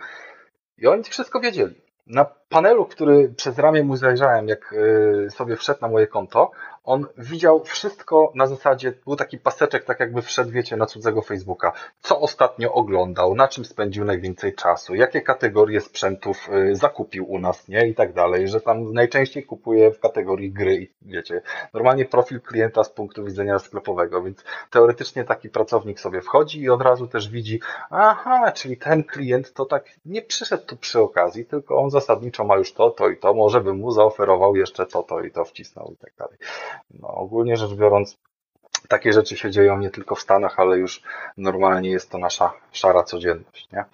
I 0.79 0.87
oni 0.87 1.03
wszystko 1.03 1.41
wiedzieli. 1.41 1.75
Na 2.07 2.25
panelu, 2.25 2.85
który 2.85 3.29
przez 3.29 3.59
ramię 3.59 3.85
mu 3.85 3.97
zajrzałem, 3.97 4.49
jak 4.49 4.73
y, 4.73 5.31
sobie 5.31 5.57
wszedł 5.57 5.81
na 5.81 5.89
moje 5.89 6.07
konto, 6.07 6.51
on 6.85 7.07
widział 7.19 7.65
wszystko 7.65 8.33
na 8.35 8.47
zasadzie, 8.47 8.93
był 9.07 9.17
taki 9.17 9.39
paseczek, 9.39 9.85
tak 9.85 10.01
jakby 10.01 10.23
wszedł, 10.23 10.51
wiecie, 10.51 10.77
na 10.77 10.87
cudzego 10.87 11.23
Facebooka. 11.23 11.73
Co 12.01 12.21
ostatnio 12.21 12.73
oglądał, 12.73 13.35
na 13.35 13.49
czym 13.49 13.65
spędził 13.65 14.05
najwięcej 14.05 14.55
czasu, 14.55 14.95
jakie 14.95 15.21
kategorie 15.21 15.81
sprzętów 15.81 16.49
y, 16.49 16.77
zakupił 16.77 17.31
u 17.31 17.39
nas, 17.39 17.69
nie? 17.69 17.89
I 17.89 17.95
tak 17.95 18.13
dalej, 18.13 18.49
że 18.49 18.61
tam 18.61 18.93
najczęściej 18.93 19.45
kupuje 19.45 19.91
w 19.91 20.01
kategorii 20.01 20.53
gry 20.53 20.89
wiecie, 21.03 21.43
normalnie 21.75 22.05
profil 22.05 22.41
klienta 22.41 22.85
z 22.85 22.91
punktu 22.91 23.25
widzenia 23.25 23.59
sklepowego, 23.59 24.23
więc 24.23 24.45
teoretycznie 24.71 25.25
taki 25.25 25.49
pracownik 25.49 26.01
sobie 26.01 26.21
wchodzi 26.21 26.61
i 26.61 26.71
od 26.71 26.83
razu 26.83 27.07
też 27.07 27.29
widzi, 27.29 27.61
aha, 27.91 28.53
czyli 28.53 28.77
ten 28.77 29.05
klient 29.05 29.53
to 29.53 29.65
tak 29.65 29.85
nie 30.07 30.23
przyszedł 30.23 30.67
tu 30.67 30.77
przy 30.77 31.01
okazji, 31.01 31.47
tylko 31.47 31.77
on 31.77 31.91
zasadniczo 31.91 32.45
ma 32.45 32.57
już 32.57 32.73
to, 32.73 32.91
to 32.91 33.09
i 33.09 33.17
to, 33.17 33.35
może 33.35 33.61
bym 33.61 33.77
mu 33.77 33.91
zaoferował 33.91 34.57
jeszcze 34.57 34.87
to, 34.87 35.03
to 35.03 35.21
i 35.21 35.31
to 35.31 35.45
wcisnął 35.45 35.91
i 35.93 35.97
tak 35.97 36.13
dalej. 36.19 36.39
No, 36.91 37.09
ogólnie 37.09 37.57
rzecz 37.57 37.75
biorąc, 37.75 38.19
takie 38.89 39.13
rzeczy 39.13 39.37
się 39.37 39.51
dzieją 39.51 39.79
nie 39.79 39.91
tylko 39.91 40.15
w 40.15 40.21
Stanach, 40.21 40.61
ale 40.61 40.79
już 40.79 41.03
normalnie 41.37 41.91
jest 41.91 42.11
to 42.11 42.19
nasza 42.19 42.53
szara 42.73 43.03
codzienność, 43.03 43.69
nie? 43.73 43.85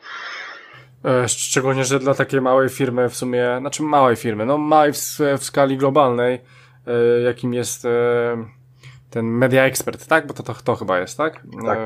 E, 1.04 1.28
szczególnie, 1.28 1.84
że 1.84 1.98
dla 1.98 2.14
takiej 2.14 2.40
małej 2.40 2.68
firmy 2.68 3.08
w 3.08 3.16
sumie, 3.16 3.56
znaczy 3.60 3.82
małej 3.82 4.16
firmy, 4.16 4.46
no 4.46 4.58
małej 4.58 4.92
w, 4.92 5.18
w 5.38 5.44
skali 5.44 5.76
globalnej, 5.76 6.40
e, 6.86 7.20
jakim 7.20 7.54
jest 7.54 7.84
e, 7.84 7.88
ten 9.10 9.26
Media 9.26 9.64
Expert, 9.64 10.06
tak? 10.06 10.26
Bo 10.26 10.34
to, 10.34 10.42
to, 10.42 10.54
to 10.54 10.76
chyba 10.76 10.98
jest, 10.98 11.16
tak? 11.16 11.42
Tak. 11.64 11.78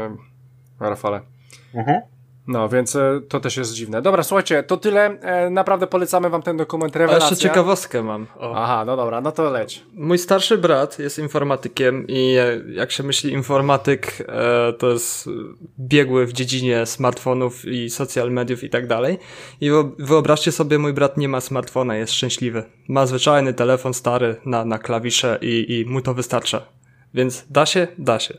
Rafale. 0.81 1.21
Mhm. 1.75 2.01
No, 2.47 2.69
więc 2.69 2.97
e, 2.97 3.21
to 3.29 3.41
też 3.41 3.57
jest 3.57 3.75
dziwne. 3.75 4.03
Dobra, 4.03 4.23
słuchajcie, 4.23 4.63
to 4.63 4.77
tyle. 4.77 5.21
E, 5.21 5.51
naprawdę 5.51 5.87
polecamy 5.87 6.31
wam 6.31 6.43
ten 6.43 6.57
dokument 6.57 6.97
Rewelacja. 6.97 7.29
A 7.29 7.31
jeszcze 7.31 7.49
ciekawostkę 7.49 8.03
mam. 8.03 8.27
O. 8.39 8.55
Aha, 8.57 8.85
no 8.85 8.97
dobra, 8.97 9.21
no 9.21 9.33
to 9.33 9.51
leć. 9.51 9.83
Mój 9.95 10.19
starszy 10.19 10.59
brat 10.59 10.99
jest 10.99 11.19
informatykiem 11.19 12.07
i 12.09 12.37
e, 12.39 12.61
jak 12.73 12.93
się 12.93 13.03
myśli 13.03 13.33
informatyk, 13.33 14.27
to 14.79 14.91
jest 14.91 15.29
biegły 15.81 16.27
w 16.27 16.33
dziedzinie 16.33 16.87
smartfonów 16.87 17.65
i 17.65 17.91
social 17.91 18.31
mediów 18.31 18.65
i 18.65 18.71
tak 18.71 18.87
dalej. 18.87 19.19
I 19.61 19.71
wyobraźcie 19.99 20.53
sobie, 20.53 20.79
mój 20.79 20.93
brat 20.93 21.17
nie 21.17 21.29
ma 21.29 21.41
smartfona, 21.41 21.97
jest 21.97 22.13
szczęśliwy. 22.13 22.63
Ma 22.89 23.07
zwyczajny 23.07 23.55
telefon 23.55 23.95
stary 23.95 24.37
na, 24.47 24.65
na 24.65 24.79
klawisze 24.79 25.39
i, 25.41 25.67
i 25.69 25.91
mu 25.91 26.01
to 26.01 26.15
wystarcza. 26.15 26.63
Więc 27.15 27.47
da 27.51 27.67
się? 27.67 27.87
Da 27.99 28.19
się. 28.19 28.35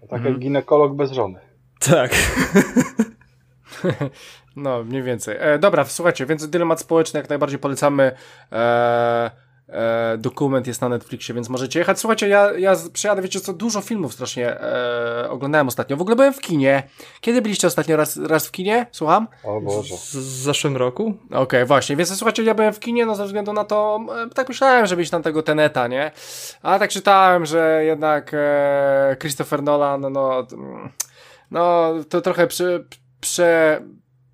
Tak 0.00 0.10
jak 0.10 0.20
mhm. 0.20 0.38
ginekolog 0.38 0.96
bez 0.96 1.12
żony. 1.12 1.43
Tak. 1.90 2.12
No, 4.56 4.84
mniej 4.84 5.02
więcej. 5.02 5.36
E, 5.40 5.58
dobra, 5.58 5.84
słuchajcie, 5.84 6.26
więc 6.26 6.48
dylemat 6.48 6.80
społeczny 6.80 7.20
jak 7.20 7.28
najbardziej 7.28 7.58
polecamy. 7.58 8.12
E, 8.52 9.30
e, 9.68 10.16
dokument 10.18 10.66
jest 10.66 10.80
na 10.80 10.88
Netflixie, 10.88 11.34
więc 11.34 11.48
możecie 11.48 11.78
jechać. 11.78 11.98
Słuchajcie, 11.98 12.28
ja, 12.28 12.52
ja 12.52 12.76
przejadę, 12.92 13.22
wiecie 13.22 13.40
co, 13.40 13.52
dużo 13.52 13.80
filmów 13.80 14.14
strasznie 14.14 14.60
e, 14.60 15.30
oglądałem 15.30 15.68
ostatnio. 15.68 15.96
W 15.96 16.00
ogóle 16.00 16.16
byłem 16.16 16.32
w 16.32 16.40
kinie. 16.40 16.82
Kiedy 17.20 17.42
byliście 17.42 17.66
ostatnio 17.66 17.96
raz, 17.96 18.16
raz 18.16 18.46
w 18.46 18.50
kinie? 18.50 18.86
Słucham? 18.92 19.28
O 19.44 19.60
Boże. 19.60 19.96
Z, 19.96 20.16
w 20.16 20.42
zeszłym 20.42 20.76
roku? 20.76 21.14
Okej, 21.26 21.38
okay, 21.38 21.66
właśnie, 21.66 21.96
więc 21.96 22.16
słuchajcie, 22.16 22.42
ja 22.42 22.54
byłem 22.54 22.72
w 22.72 22.80
kinie, 22.80 23.06
no 23.06 23.14
ze 23.14 23.24
względu 23.24 23.52
na 23.52 23.64
to, 23.64 24.00
e, 24.26 24.30
tak 24.34 24.48
myślałem, 24.48 24.86
żeby 24.86 25.02
iść 25.02 25.10
tam 25.10 25.22
tego 25.22 25.42
Teneta, 25.42 25.86
nie? 25.86 26.10
Ale 26.62 26.78
tak 26.78 26.90
czytałem, 26.90 27.46
że 27.46 27.84
jednak 27.84 28.30
e, 28.34 29.16
Christopher 29.20 29.62
Nolan, 29.62 30.00
no, 30.00 30.10
no, 30.10 30.46
no 31.54 31.94
to 32.08 32.20
trochę 32.20 32.46
przy 32.46 32.86
prze, 33.20 33.82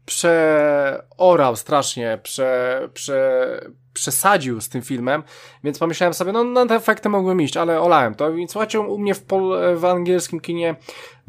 przeorał 0.06 1.56
strasznie, 1.56 2.18
prze, 2.22 2.80
prze, 2.94 3.70
przesadził 3.92 4.60
z 4.60 4.68
tym 4.68 4.82
filmem, 4.82 5.22
więc 5.64 5.78
pomyślałem 5.78 6.14
sobie, 6.14 6.32
no 6.32 6.44
na 6.44 6.66
te 6.66 6.74
efekty 6.74 7.08
mogłem 7.08 7.40
iść, 7.40 7.56
ale 7.56 7.80
olałem 7.80 8.14
to. 8.14 8.30
I 8.30 8.48
słuchajcie, 8.48 8.80
u 8.80 8.98
mnie 8.98 9.14
w, 9.14 9.22
pol, 9.22 9.76
w 9.76 9.84
angielskim 9.84 10.40
kinie 10.40 10.76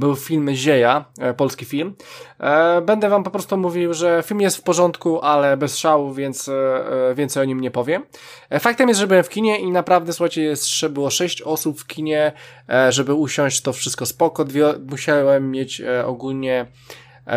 był 0.02 0.16
film 0.16 0.50
Zieja, 0.54 1.06
e, 1.20 1.34
polski 1.34 1.66
film. 1.66 1.96
E, 2.40 2.82
będę 2.82 3.10
wam 3.10 3.24
po 3.24 3.32
prostu 3.32 3.58
mówił, 3.58 3.94
że 3.94 4.24
film 4.26 4.42
jest 4.42 4.58
w 4.58 4.64
porządku, 4.64 5.22
ale 5.22 5.58
bez 5.58 5.78
szału, 5.78 6.14
więc 6.14 6.50
e, 6.50 7.14
więcej 7.16 7.44
o 7.44 7.46
nim 7.46 7.60
nie 7.60 7.72
powiem. 7.72 8.06
Faktem 8.60 8.90
jest, 8.90 9.00
że 9.00 9.08
byłem 9.08 9.24
w 9.24 9.30
kinie 9.30 9.60
i 9.60 9.72
naprawdę, 9.72 10.14
słuchajcie, 10.14 10.42
jest, 10.44 10.88
było 10.90 11.10
sześć 11.10 11.42
osób 11.42 11.80
w 11.80 11.88
kinie, 11.88 12.32
żeby 12.90 13.14
usiąść, 13.14 13.62
to 13.62 13.74
wszystko 13.74 14.06
spoko. 14.06 14.46
Dwie, 14.46 14.74
musiałem 14.90 15.52
mieć 15.52 15.82
ogólnie 16.06 16.66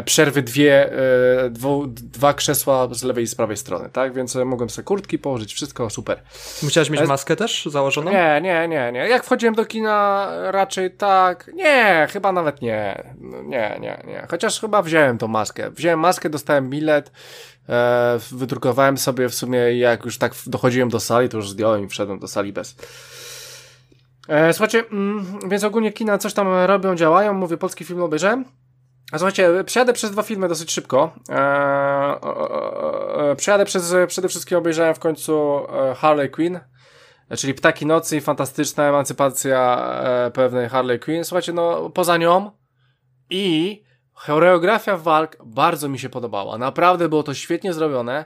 przerwy 0.05 0.43
dwie, 0.43 0.93
e, 0.93 1.51
dwu, 1.51 1.87
dwa 1.87 2.35
krzesła 2.35 2.89
z 2.93 3.03
lewej 3.03 3.25
i 3.25 3.27
z 3.27 3.35
prawej 3.35 3.57
strony, 3.57 3.91
tak? 3.93 4.15
Więc 4.15 4.35
mogłem 4.35 4.71
sobie 4.71 4.85
kurtki 4.85 5.19
położyć, 5.19 5.55
wszystko 5.55 5.91
super. 5.91 6.23
Musiałeś 6.63 6.91
mieć 6.91 7.07
maskę 7.07 7.37
też 7.37 7.67
założoną? 7.67 8.11
Nie, 8.13 8.41
nie, 8.43 8.69
nie, 8.69 8.93
nie. 8.93 9.09
Jak 9.09 9.25
wchodziłem 9.25 9.55
do 9.55 9.65
kina, 9.65 10.29
raczej 10.51 10.91
tak. 10.91 11.51
Nie, 11.55 12.09
chyba 12.11 12.33
nawet 12.33 12.63
nie. 12.63 13.13
Nie, 13.45 13.79
nie, 13.81 14.03
nie. 14.07 14.27
Chociaż 14.31 14.61
chyba 14.61 14.83
wziąłem 14.83 15.19
tą 15.19 15.29
maskę. 15.29 15.71
Wziąłem 15.71 16.01
maskę, 16.01 16.31
dostałem 16.31 16.71
bilet, 16.71 17.13
e, 17.69 18.19
wydrukowałem 18.33 18.99
sobie 18.99 19.29
w 19.29 19.35
sumie, 19.35 19.59
jak 19.59 20.05
już 20.05 20.19
tak 20.19 20.33
dochodziłem 20.47 20.89
do 20.89 21.01
sali, 21.01 21.29
to 21.29 21.37
już 21.37 21.51
zdjąłem 21.51 21.85
i 21.85 21.89
wszedłem 21.89 22.19
do 22.19 22.29
sali 22.29 22.53
bez. 22.53 22.77
E, 24.29 24.53
słuchajcie, 24.53 24.85
mm, 24.93 25.39
więc 25.49 25.65
ogólnie 25.65 25.93
kina 25.93 26.19
coś 26.19 26.35
tam 26.35 26.49
robią, 26.49 26.95
działają. 26.95 27.35
Mówię, 27.35 27.57
polski 27.57 27.85
film 27.85 28.03
obejrzałem. 28.03 28.45
A 29.15 29.19
słuchajcie, 29.19 29.65
przejadę 29.65 29.93
przez 29.93 30.11
dwa 30.11 30.23
filmy 30.23 30.49
dosyć 30.49 30.73
szybko. 30.73 31.13
E, 31.31 31.35
e, 31.35 32.21
e, 33.31 33.37
przejadę 33.37 33.65
przez, 33.65 33.95
przede 34.07 34.29
wszystkim 34.29 34.59
obejrzałem 34.59 34.95
w 34.95 34.99
końcu 34.99 35.59
e, 35.59 35.95
Harley 35.95 36.31
Quinn, 36.31 36.61
czyli 37.37 37.55
Ptaki 37.55 37.87
Nocy 37.87 38.17
i 38.17 38.21
fantastyczna 38.21 38.85
emancypacja 38.85 39.89
e, 40.27 40.31
pewnej 40.31 40.69
Harley 40.69 41.01
Quinn. 41.01 41.25
Słuchajcie, 41.25 41.53
no 41.53 41.91
poza 41.91 42.17
nią 42.17 42.51
i 43.31 43.83
choreografia 44.13 44.97
walk 44.97 45.37
bardzo 45.45 45.89
mi 45.89 45.99
się 45.99 46.09
podobała. 46.09 46.59
Naprawdę 46.59 47.09
było 47.09 47.23
to 47.23 47.35
świetnie 47.35 47.73
zrobione. 47.73 48.25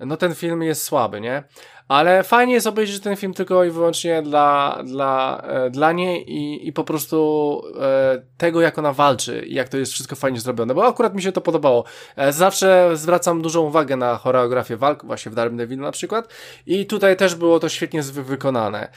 No 0.00 0.16
ten 0.16 0.34
film 0.34 0.62
jest 0.62 0.82
słaby, 0.82 1.20
nie? 1.20 1.44
Ale 1.90 2.22
fajnie 2.22 2.54
jest 2.54 2.66
obejrzeć 2.66 3.00
ten 3.00 3.16
film 3.16 3.34
tylko 3.34 3.64
i 3.64 3.70
wyłącznie 3.70 4.22
dla, 4.22 4.78
dla, 4.84 5.42
e, 5.46 5.70
dla 5.70 5.92
niej 5.92 6.32
i, 6.32 6.68
i 6.68 6.72
po 6.72 6.84
prostu 6.84 7.62
e, 7.80 8.22
tego, 8.36 8.60
jak 8.60 8.78
ona 8.78 8.92
walczy 8.92 9.44
i 9.46 9.54
jak 9.54 9.68
to 9.68 9.76
jest 9.76 9.92
wszystko 9.92 10.16
fajnie 10.16 10.40
zrobione, 10.40 10.74
bo 10.74 10.86
akurat 10.86 11.14
mi 11.14 11.22
się 11.22 11.32
to 11.32 11.40
podobało. 11.40 11.84
E, 12.16 12.32
zawsze 12.32 12.90
zwracam 12.94 13.42
dużą 13.42 13.60
uwagę 13.60 13.96
na 13.96 14.16
choreografię 14.16 14.76
walk, 14.76 15.04
właśnie 15.04 15.32
w 15.32 15.34
Daredevil 15.34 15.78
na 15.78 15.92
przykład 15.92 16.28
i 16.66 16.86
tutaj 16.86 17.16
też 17.16 17.34
było 17.34 17.60
to 17.60 17.68
świetnie 17.68 18.02
wykonane. 18.02 18.88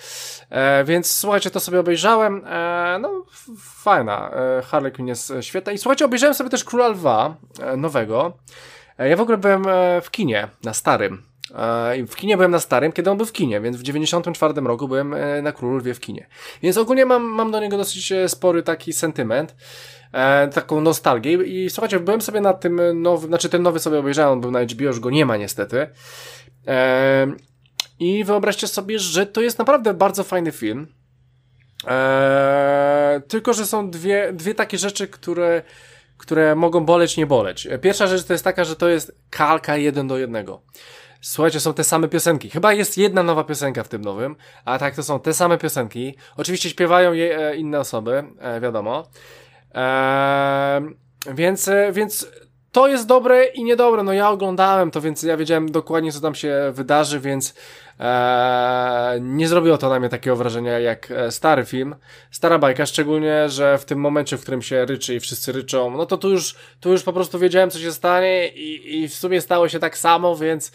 E, 0.49 0.84
więc 0.84 1.13
słuchajcie, 1.13 1.51
to 1.51 1.60
sobie 1.60 1.79
obejrzałem, 1.79 2.45
e, 2.45 2.99
no 3.01 3.25
fajna, 3.60 4.32
e, 4.32 4.62
Harley 4.62 4.91
Quinn 4.91 5.08
jest 5.08 5.34
świetna 5.41 5.71
i 5.71 5.77
słuchajcie, 5.77 6.06
obejrzałem 6.06 6.34
sobie 6.34 6.49
też 6.49 6.63
Króla 6.63 6.88
Lwa 6.88 7.36
nowego. 7.77 8.38
Ja 8.97 9.17
w 9.17 9.21
ogóle 9.21 9.38
byłem 9.38 9.63
w 10.01 10.12
kinie, 10.12 10.47
na 10.63 10.73
starym. 10.73 11.33
E, 11.54 12.06
w 12.08 12.16
kinie 12.16 12.38
byłem 12.38 12.52
na 12.52 12.60
starym, 12.60 12.92
kiedy 12.92 13.12
on 13.12 13.18
był 13.18 13.26
w 13.26 13.32
kinie, 13.32 13.62
więc 13.62 13.78
w 13.78 13.84
94 13.84 14.62
roku 14.62 14.88
byłem 14.88 15.16
na 15.44 15.52
Królu 15.52 15.78
Lwie 15.78 15.94
w 15.94 16.00
kinie. 16.00 16.28
Więc 16.62 16.78
ogólnie 16.78 17.06
mam, 17.06 17.24
mam 17.24 17.52
do 17.52 17.60
niego 17.60 17.78
dosyć 17.78 18.13
spory 18.28 18.63
taki 18.63 18.94
sentyment, 18.94 19.56
taką 20.54 20.82
nostalgię 20.82 21.34
i 21.34 21.70
słuchajcie, 21.70 22.00
byłem 22.00 22.22
sobie 22.22 22.42
na 22.42 22.54
tym 22.54 23.02
nowym, 23.02 23.28
znaczy 23.28 23.50
ten 23.50 23.63
nowy 23.63 23.80
sobie 23.80 24.00
obejrzałem, 24.00 24.32
on 24.32 24.42
był 24.42 24.52
na 24.52 24.63
HBO, 24.63 24.84
już 24.84 25.00
go 25.00 25.10
nie 25.10 25.26
ma 25.26 25.38
niestety. 25.38 25.88
I 28.00 28.24
wyobraźcie 28.24 28.68
sobie, 28.68 29.00
że 29.00 29.26
to 29.26 29.42
jest 29.42 29.60
naprawdę 29.60 29.94
bardzo 29.94 30.24
fajny 30.24 30.52
film. 30.52 30.88
tylko, 33.28 33.54
że 33.54 33.66
są 33.66 33.89
dwie, 33.89 34.34
dwie 34.34 34.56
takie 34.56 34.78
rzeczy, 34.78 35.08
które 35.08 35.63
które 36.18 36.56
mogą 36.56 36.86
boleć, 36.86 37.18
nie 37.18 37.26
boleć. 37.26 37.68
Pierwsza 37.82 38.08
rzecz 38.08 38.24
to 38.24 38.34
jest 38.34 38.44
taka, 38.44 38.63
że 38.63 38.76
to 38.76 38.89
jest 38.89 39.16
kalka 39.30 39.78
jeden 39.78 40.08
do 40.08 40.18
jednego. 40.18 40.62
Słuchajcie, 41.23 41.59
są 41.59 41.73
te 41.73 41.83
same 41.83 42.07
piosenki. 42.07 42.49
Chyba 42.49 42.73
jest 42.73 42.97
jedna 42.97 43.23
nowa 43.23 43.43
piosenka 43.43 43.83
w 43.83 43.88
tym 43.88 44.01
nowym, 44.01 44.36
a 44.65 44.79
tak 44.79 44.95
to 44.95 45.03
są 45.03 45.19
te 45.19 45.33
same 45.33 45.57
piosenki. 45.57 46.15
Oczywiście 46.38 46.69
śpiewają 46.69 47.13
je 47.13 47.38
e, 47.38 47.55
inne 47.55 47.79
osoby, 47.79 48.23
e, 48.39 48.62
wiadomo. 48.62 49.07
E, 49.75 50.81
więc, 51.33 51.67
e, 51.67 51.91
więc 51.91 52.27
to 52.71 52.88
jest 52.88 53.07
dobre 53.07 53.45
i 53.45 53.63
niedobre. 53.63 54.03
No 54.03 54.13
ja 54.13 54.29
oglądałem 54.29 54.91
to, 54.91 55.01
więc 55.01 55.23
ja 55.23 55.38
wiedziałem 55.38 55.71
dokładnie, 55.71 56.12
co 56.12 56.21
tam 56.21 56.36
się 56.36 56.71
wydarzy, 56.73 57.19
więc 57.19 57.53
Eee, 57.99 59.21
nie 59.21 59.47
zrobiło 59.47 59.77
to 59.77 59.89
na 59.89 59.99
mnie 59.99 60.09
takiego 60.09 60.36
wrażenia 60.36 60.79
jak 60.79 61.12
e, 61.12 61.31
stary 61.31 61.65
film. 61.65 61.95
Stara 62.31 62.59
bajka, 62.59 62.86
szczególnie, 62.86 63.49
że 63.49 63.77
w 63.77 63.86
tym 63.86 63.99
momencie, 63.99 64.38
w 64.38 64.41
którym 64.41 64.62
się 64.62 64.86
ryczy 64.86 65.15
i 65.15 65.19
wszyscy 65.19 65.51
ryczą, 65.51 65.97
no 65.97 66.05
to 66.05 66.17
tu 66.17 66.29
już, 66.29 66.55
tu 66.79 66.91
już 66.91 67.03
po 67.03 67.13
prostu 67.13 67.39
wiedziałem, 67.39 67.69
co 67.69 67.79
się 67.79 67.91
stanie 67.91 68.47
i, 68.47 68.97
i 68.97 69.07
w 69.07 69.13
sumie 69.13 69.41
stało 69.41 69.69
się 69.69 69.79
tak 69.79 69.97
samo, 69.97 70.36
więc 70.36 70.71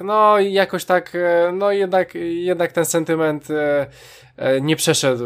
no 0.00 0.38
jakoś 0.38 0.84
tak, 0.84 1.14
e, 1.14 1.52
no 1.52 1.72
jednak, 1.72 2.14
jednak 2.14 2.72
ten 2.72 2.84
sentyment 2.84 3.50
e, 3.50 3.86
e, 4.36 4.60
nie 4.60 4.76
przeszedł 4.76 5.24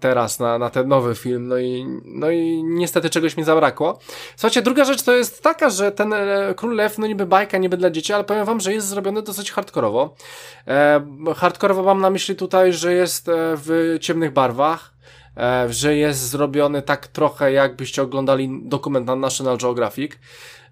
teraz 0.00 0.38
na, 0.38 0.58
na 0.58 0.70
ten 0.70 0.88
nowy 0.88 1.14
film, 1.14 1.48
no 1.48 1.58
i, 1.58 1.86
no 2.04 2.30
i 2.30 2.62
niestety 2.64 3.10
czegoś 3.10 3.36
mi 3.36 3.44
zabrakło. 3.44 3.98
Słuchajcie, 4.36 4.62
druga 4.62 4.84
rzecz 4.84 5.02
to 5.02 5.12
jest 5.12 5.42
taka, 5.42 5.70
że 5.70 5.92
ten 5.92 6.14
Król 6.56 6.76
Lew, 6.76 6.98
no 6.98 7.06
niby 7.06 7.26
bajka, 7.26 7.58
niby 7.58 7.76
dla 7.76 7.90
dzieci, 7.90 8.12
ale 8.12 8.24
powiem 8.24 8.44
wam, 8.44 8.60
że 8.60 8.72
jest 8.72 8.86
zrobiony 8.86 9.22
dosyć 9.22 9.52
hardkorowo. 9.52 10.14
hardkorowo 11.36 11.82
mam 11.82 12.00
na 12.00 12.10
myśli 12.10 12.36
tutaj, 12.36 12.72
że 12.72 12.92
jest 12.92 13.26
w 13.34 13.96
ciemnych 14.00 14.32
barwach, 14.32 14.92
że 15.68 15.96
jest 15.96 16.20
zrobiony 16.20 16.82
tak 16.82 17.06
trochę 17.06 17.52
jakbyście 17.52 18.02
oglądali 18.02 18.60
dokument 18.62 19.06
na 19.06 19.16
National 19.16 19.58
Geographic. 19.58 20.12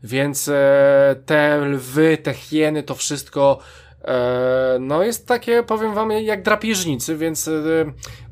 Więc 0.02 0.48
e, 0.48 1.16
te 1.26 1.58
lwy, 1.58 2.18
te 2.18 2.34
hieny, 2.34 2.82
to 2.82 2.94
wszystko 2.94 3.58
no 4.80 5.02
jest 5.02 5.26
takie, 5.26 5.62
powiem 5.62 5.94
wam, 5.94 6.10
jak 6.10 6.42
drapieżnicy, 6.42 7.16
więc 7.16 7.48
e, 7.48 7.52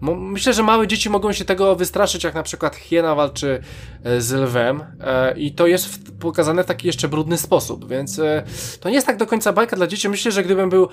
myślę, 0.01 0.53
że 0.53 0.63
małe 0.63 0.87
dzieci 0.87 1.11
mogą 1.11 1.33
się 1.33 1.45
tego 1.45 1.77
wystraszyć, 1.77 2.25
jak 2.25 2.35
na 2.35 2.43
przykład 2.43 2.77
hiena 2.77 3.15
walczy 3.15 3.61
e, 4.05 4.21
z 4.21 4.33
lwem 4.33 4.85
e, 5.01 5.39
i 5.39 5.53
to 5.53 5.67
jest 5.67 5.89
pokazane 6.21 6.65
w 6.65 6.67
taki 6.67 6.87
jeszcze 6.87 7.09
brudny 7.09 7.39
sposób, 7.39 7.89
więc 7.89 8.19
e, 8.19 8.43
to 8.81 8.89
nie 8.89 8.95
jest 8.95 9.07
tak 9.07 9.17
do 9.17 9.27
końca 9.27 9.53
bajka 9.53 9.77
dla 9.77 9.87
dzieci. 9.87 10.09
Myślę, 10.09 10.33
że 10.33 10.43
gdybym 10.43 10.71
był, 10.71 10.89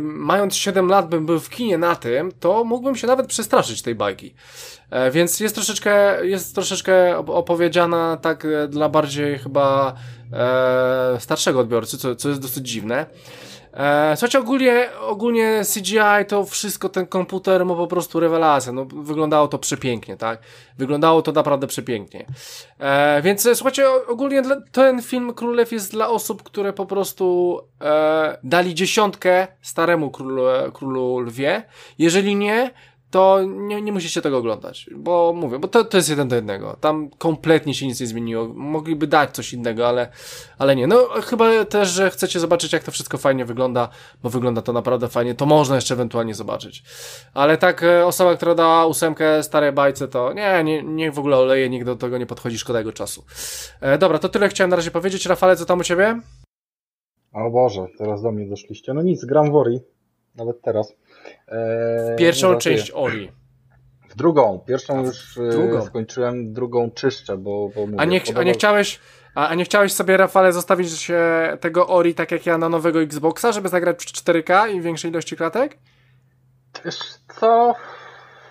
mając 0.00 0.56
7 0.56 0.88
lat, 0.88 1.08
bym 1.08 1.26
był 1.26 1.40
w 1.40 1.50
kinie 1.50 1.78
na 1.78 1.96
tym, 1.96 2.32
to 2.40 2.64
mógłbym 2.64 2.96
się 2.96 3.06
nawet 3.06 3.26
przestraszyć 3.26 3.82
tej 3.82 3.94
bajki. 3.94 4.34
E, 4.90 5.10
więc 5.10 5.40
jest 5.40 5.54
troszeczkę, 5.54 6.26
jest 6.26 6.54
troszeczkę 6.54 7.18
opowiedziana 7.18 8.16
tak 8.16 8.44
e, 8.44 8.68
dla 8.68 8.88
bardziej 8.88 9.38
chyba 9.38 9.94
e, 10.32 11.16
starszego 11.20 11.60
odbiorcy, 11.60 11.98
co, 11.98 12.16
co 12.16 12.28
jest 12.28 12.40
dosyć 12.40 12.68
dziwne. 12.68 13.06
E, 13.74 14.16
słuchajcie, 14.16 14.38
ogólnie, 14.38 14.88
ogólnie 15.00 15.62
CGI 15.74 16.26
to 16.28 16.44
wszystko, 16.44 16.88
ten 16.88 17.06
komputer 17.06 17.66
ma 17.66 17.74
po 17.74 17.86
prostu 17.86 18.20
rewelacja. 18.20 18.72
No, 18.72 18.84
wyglądało 18.84 19.48
to 19.48 19.58
przepięknie, 19.58 20.16
tak? 20.16 20.38
Wyglądało 20.78 21.22
to 21.22 21.32
naprawdę 21.32 21.66
przepięknie. 21.66 22.26
E, 22.78 23.22
więc 23.22 23.46
e, 23.46 23.54
słuchajcie, 23.54 23.86
ogólnie 24.06 24.42
ten 24.72 25.02
film 25.02 25.34
Królew 25.34 25.72
jest 25.72 25.92
dla 25.92 26.08
osób, 26.08 26.42
które 26.42 26.72
po 26.72 26.86
prostu 26.86 27.58
e, 27.80 28.38
dali 28.42 28.74
dziesiątkę 28.74 29.46
staremu 29.62 30.10
królu, 30.10 30.42
królu 30.72 31.18
lwie. 31.18 31.62
Jeżeli 31.98 32.36
nie, 32.36 32.70
to 33.10 33.42
nie, 33.44 33.82
nie 33.82 33.92
musicie 33.92 34.22
tego 34.22 34.38
oglądać, 34.38 34.90
bo 34.96 35.32
mówię, 35.36 35.58
bo 35.58 35.68
to, 35.68 35.84
to 35.84 35.96
jest 35.96 36.08
jeden 36.08 36.28
do 36.28 36.36
jednego. 36.36 36.76
Tam 36.80 37.10
kompletnie 37.10 37.74
się 37.74 37.86
nic 37.86 38.00
nie 38.00 38.06
zmieniło. 38.06 38.48
Mogliby 38.48 39.06
dać 39.06 39.30
coś 39.30 39.52
innego, 39.52 39.88
ale, 39.88 40.08
ale 40.58 40.76
nie. 40.76 40.86
No 40.86 41.08
chyba 41.24 41.64
też, 41.64 41.88
że 41.88 42.10
chcecie 42.10 42.40
zobaczyć, 42.40 42.72
jak 42.72 42.84
to 42.84 42.90
wszystko 42.90 43.18
fajnie 43.18 43.44
wygląda, 43.44 43.88
bo 44.22 44.30
wygląda 44.30 44.62
to 44.62 44.72
naprawdę 44.72 45.08
fajnie, 45.08 45.34
to 45.34 45.46
można 45.46 45.74
jeszcze 45.74 45.94
ewentualnie 45.94 46.34
zobaczyć. 46.34 46.82
Ale 47.34 47.56
tak, 47.56 47.82
e, 47.82 48.06
osoba, 48.06 48.36
która 48.36 48.54
dała 48.54 48.86
ósemkę 48.86 49.42
starej 49.42 49.72
bajce, 49.72 50.08
to 50.08 50.32
nie, 50.32 50.64
nie, 50.64 50.82
niech 50.82 51.14
w 51.14 51.18
ogóle 51.18 51.36
oleje, 51.36 51.68
nikt 51.68 51.86
do 51.86 51.96
tego 51.96 52.18
nie 52.18 52.26
podchodzi, 52.26 52.58
szkoda 52.58 52.78
jego 52.78 52.92
czasu. 52.92 53.24
E, 53.80 53.98
dobra, 53.98 54.18
to 54.18 54.28
tyle 54.28 54.48
chciałem 54.48 54.70
na 54.70 54.76
razie 54.76 54.90
powiedzieć. 54.90 55.26
Rafale, 55.26 55.56
co 55.56 55.64
tam 55.64 55.78
u 55.78 55.84
ciebie? 55.84 56.20
O 57.32 57.50
Boże, 57.50 57.86
teraz 57.98 58.22
do 58.22 58.32
mnie 58.32 58.46
doszliście. 58.46 58.94
No 58.94 59.02
nic, 59.02 59.24
gram 59.24 59.50
w 59.50 59.56
Ori. 59.56 59.80
Nawet 60.36 60.62
teraz. 60.62 60.94
Eee, 61.48 62.16
Pierwszą 62.16 62.56
część 62.56 62.90
Ori. 62.94 63.32
W 64.08 64.16
drugą. 64.16 64.60
Pierwszą 64.66 65.04
już 65.04 65.38
e, 65.38 65.48
drugą. 65.48 65.82
skończyłem, 65.82 66.52
drugą 66.52 66.90
czyszczę, 66.90 67.36
bo, 67.36 67.68
bo 67.74 67.86
mówię, 67.86 68.00
a, 68.00 68.04
nie, 68.04 68.20
a 68.36 68.42
nie 68.42 68.52
chciałeś 68.52 69.00
a, 69.34 69.48
a 69.48 69.54
nie 69.54 69.64
chciałeś 69.64 69.92
sobie, 69.92 70.16
Rafale, 70.16 70.52
zostawić 70.52 71.10
tego 71.60 71.88
Ori 71.88 72.14
tak 72.14 72.32
jak 72.32 72.46
ja 72.46 72.58
na 72.58 72.68
nowego 72.68 73.02
Xboxa, 73.02 73.52
żeby 73.52 73.68
zagrać 73.68 74.04
w 74.04 74.12
4K 74.12 74.74
i 74.74 74.80
większej 74.80 75.10
ilości 75.10 75.36
klatek? 75.36 75.78
Wiesz 76.84 76.98
co? 77.28 77.74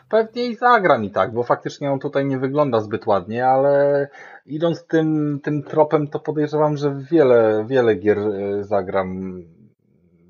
Pewnie 0.09 0.45
i 0.45 0.55
zagram 0.55 1.03
i 1.03 1.11
tak, 1.11 1.33
bo 1.33 1.43
faktycznie 1.43 1.91
on 1.91 1.99
tutaj 1.99 2.25
nie 2.25 2.39
wygląda 2.39 2.81
zbyt 2.81 3.07
ładnie, 3.07 3.47
ale 3.47 4.07
idąc 4.45 4.85
tym, 4.87 5.39
tym 5.43 5.63
tropem, 5.63 6.07
to 6.07 6.19
podejrzewam, 6.19 6.77
że 6.77 6.95
wiele, 7.11 7.65
wiele 7.67 7.95
gier 7.95 8.19
e, 8.19 8.63
zagram 8.63 9.41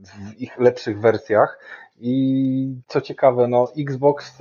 w 0.06 0.42
ich 0.42 0.60
lepszych 0.60 1.00
wersjach. 1.00 1.60
I 2.00 2.76
co 2.88 3.02
ciekawe, 3.02 3.48
no 3.48 3.68
Xbox, 3.78 4.40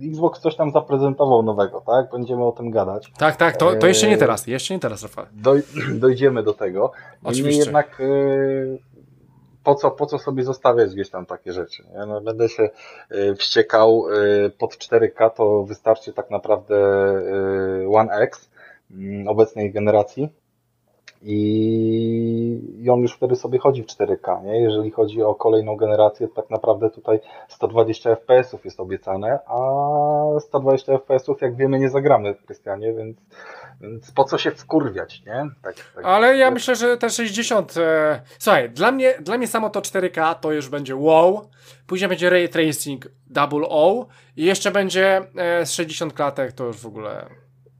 yy, 0.00 0.08
Xbox 0.08 0.40
coś 0.40 0.56
tam 0.56 0.70
zaprezentował 0.70 1.42
nowego, 1.42 1.82
tak? 1.86 2.10
Będziemy 2.12 2.44
o 2.44 2.52
tym 2.52 2.70
gadać. 2.70 3.12
Tak, 3.18 3.36
tak, 3.36 3.56
to, 3.56 3.74
to 3.74 3.86
jeszcze 3.86 4.08
nie 4.08 4.18
teraz, 4.18 4.46
jeszcze 4.46 4.74
nie 4.74 4.80
teraz, 4.80 5.02
Rafał. 5.02 5.26
Doj, 5.32 5.62
dojdziemy 5.94 6.42
do 6.42 6.52
tego. 6.54 6.92
Oczywiście. 7.24 7.60
jednak 7.60 7.96
yy, 7.98 8.78
po 9.64 9.74
co, 9.74 9.90
po 9.90 10.06
co 10.06 10.18
sobie 10.18 10.44
zostawiać 10.44 10.94
gdzieś 10.94 11.10
tam 11.10 11.26
takie 11.26 11.52
rzeczy? 11.52 11.84
Nie? 11.94 12.06
No, 12.06 12.20
będę 12.20 12.48
się 12.48 12.70
wściekał 13.36 14.04
pod 14.58 14.74
4K, 14.74 15.30
to 15.30 15.62
wystarczy 15.62 16.12
tak 16.12 16.30
naprawdę 16.30 16.76
One 17.94 18.12
X 18.12 18.50
mm, 18.90 19.28
obecnej 19.28 19.72
generacji. 19.72 20.28
I, 21.24 22.60
I 22.78 22.90
on 22.90 23.00
już 23.00 23.14
wtedy 23.14 23.36
sobie 23.36 23.58
chodzi 23.58 23.82
w 23.82 23.86
4K, 23.86 24.44
nie? 24.44 24.60
Jeżeli 24.60 24.90
chodzi 24.90 25.22
o 25.22 25.34
kolejną 25.34 25.76
generację, 25.76 26.28
tak 26.28 26.50
naprawdę 26.50 26.90
tutaj 26.90 27.20
120 27.48 28.10
FPS-ów 28.10 28.64
jest 28.64 28.80
obiecane, 28.80 29.38
a 29.46 29.60
120 30.40 30.92
FPS-ów, 30.92 31.40
jak 31.40 31.56
wiemy, 31.56 31.78
nie 31.78 31.90
zagramy 31.90 32.34
w 32.34 32.44
Krystianie, 32.44 32.94
więc, 32.94 33.16
więc 33.80 34.12
po 34.12 34.24
co 34.24 34.38
się 34.38 34.50
wkurwiać, 34.50 35.22
nie? 35.26 35.48
Tak, 35.62 35.74
tak, 35.94 36.04
Ale 36.04 36.36
ja 36.36 36.46
tak. 36.46 36.54
myślę, 36.54 36.76
że 36.76 36.96
te 36.96 37.10
60. 37.10 37.74
E... 37.76 38.20
Słuchaj, 38.38 38.70
dla 38.70 38.92
mnie, 38.92 39.14
dla 39.20 39.38
mnie 39.38 39.46
samo 39.46 39.70
to 39.70 39.80
4K 39.80 40.34
to 40.34 40.52
już 40.52 40.68
będzie 40.68 40.96
wow. 40.96 41.48
Później 41.86 42.08
będzie 42.08 42.30
ray 42.30 42.48
tracing 42.48 43.08
double 43.26 43.68
O 43.68 44.06
i 44.36 44.44
jeszcze 44.44 44.70
będzie 44.70 45.20
e, 45.38 45.66
60 45.66 46.12
klatek, 46.12 46.52
to 46.52 46.64
już 46.64 46.76
w 46.76 46.86
ogóle 46.86 47.26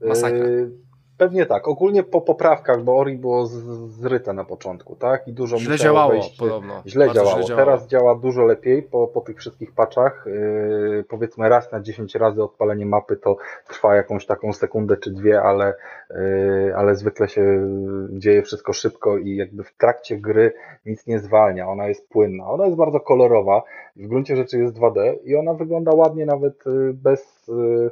masakra. 0.01 0.47
Yy 0.47 0.82
Pewnie 1.17 1.45
tak. 1.45 1.67
Ogólnie 1.67 2.03
po 2.03 2.21
poprawkach, 2.21 2.83
bo 2.83 2.97
Ori 2.97 3.17
było 3.17 3.45
zryte 3.87 4.33
na 4.33 4.43
początku, 4.43 4.95
tak? 4.95 5.27
I 5.27 5.33
dużo 5.33 5.57
źle 5.57 5.77
działało 5.77 6.11
wejść, 6.11 6.37
podobno. 6.39 6.83
Źle 6.85 7.13
działało. 7.13 7.35
źle 7.35 7.45
działało. 7.45 7.65
Teraz 7.65 7.87
działa 7.87 8.15
dużo 8.15 8.43
lepiej 8.43 8.83
po, 8.83 9.07
po 9.07 9.21
tych 9.21 9.37
wszystkich 9.37 9.71
paczach. 9.71 10.25
Yy, 10.25 11.05
powiedzmy 11.09 11.49
raz 11.49 11.71
na 11.71 11.79
10 11.79 12.15
razy 12.15 12.43
odpalenie 12.43 12.85
mapy 12.85 13.15
to 13.15 13.37
trwa 13.67 13.95
jakąś 13.95 14.25
taką 14.25 14.53
sekundę 14.53 14.97
czy 14.97 15.11
dwie, 15.11 15.41
ale, 15.41 15.73
yy, 16.09 16.73
ale 16.75 16.95
zwykle 16.95 17.29
się 17.29 17.67
dzieje 18.09 18.41
wszystko 18.41 18.73
szybko 18.73 19.17
i 19.17 19.35
jakby 19.35 19.63
w 19.63 19.77
trakcie 19.77 20.17
gry 20.17 20.53
nic 20.85 21.07
nie 21.07 21.19
zwalnia. 21.19 21.69
Ona 21.69 21.87
jest 21.87 22.09
płynna. 22.09 22.49
Ona 22.49 22.65
jest 22.65 22.77
bardzo 22.77 22.99
kolorowa. 22.99 23.63
W 23.95 24.07
gruncie 24.07 24.35
rzeczy 24.35 24.57
jest 24.57 24.75
2D 24.75 25.15
i 25.23 25.35
ona 25.35 25.53
wygląda 25.53 25.91
ładnie 25.91 26.25
nawet 26.25 26.65
yy, 26.65 26.93
bez 26.93 27.47
yy, 27.47 27.89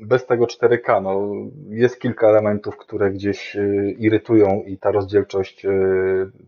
bez 0.00 0.26
tego 0.26 0.44
4K. 0.44 1.02
No, 1.02 1.20
jest 1.68 2.00
kilka 2.00 2.28
elementów, 2.28 2.76
które 2.76 3.10
gdzieś 3.10 3.56
y, 3.56 3.94
irytują 3.98 4.62
i 4.66 4.78
ta 4.78 4.90
rozdzielczość 4.90 5.64
y, 5.64 5.70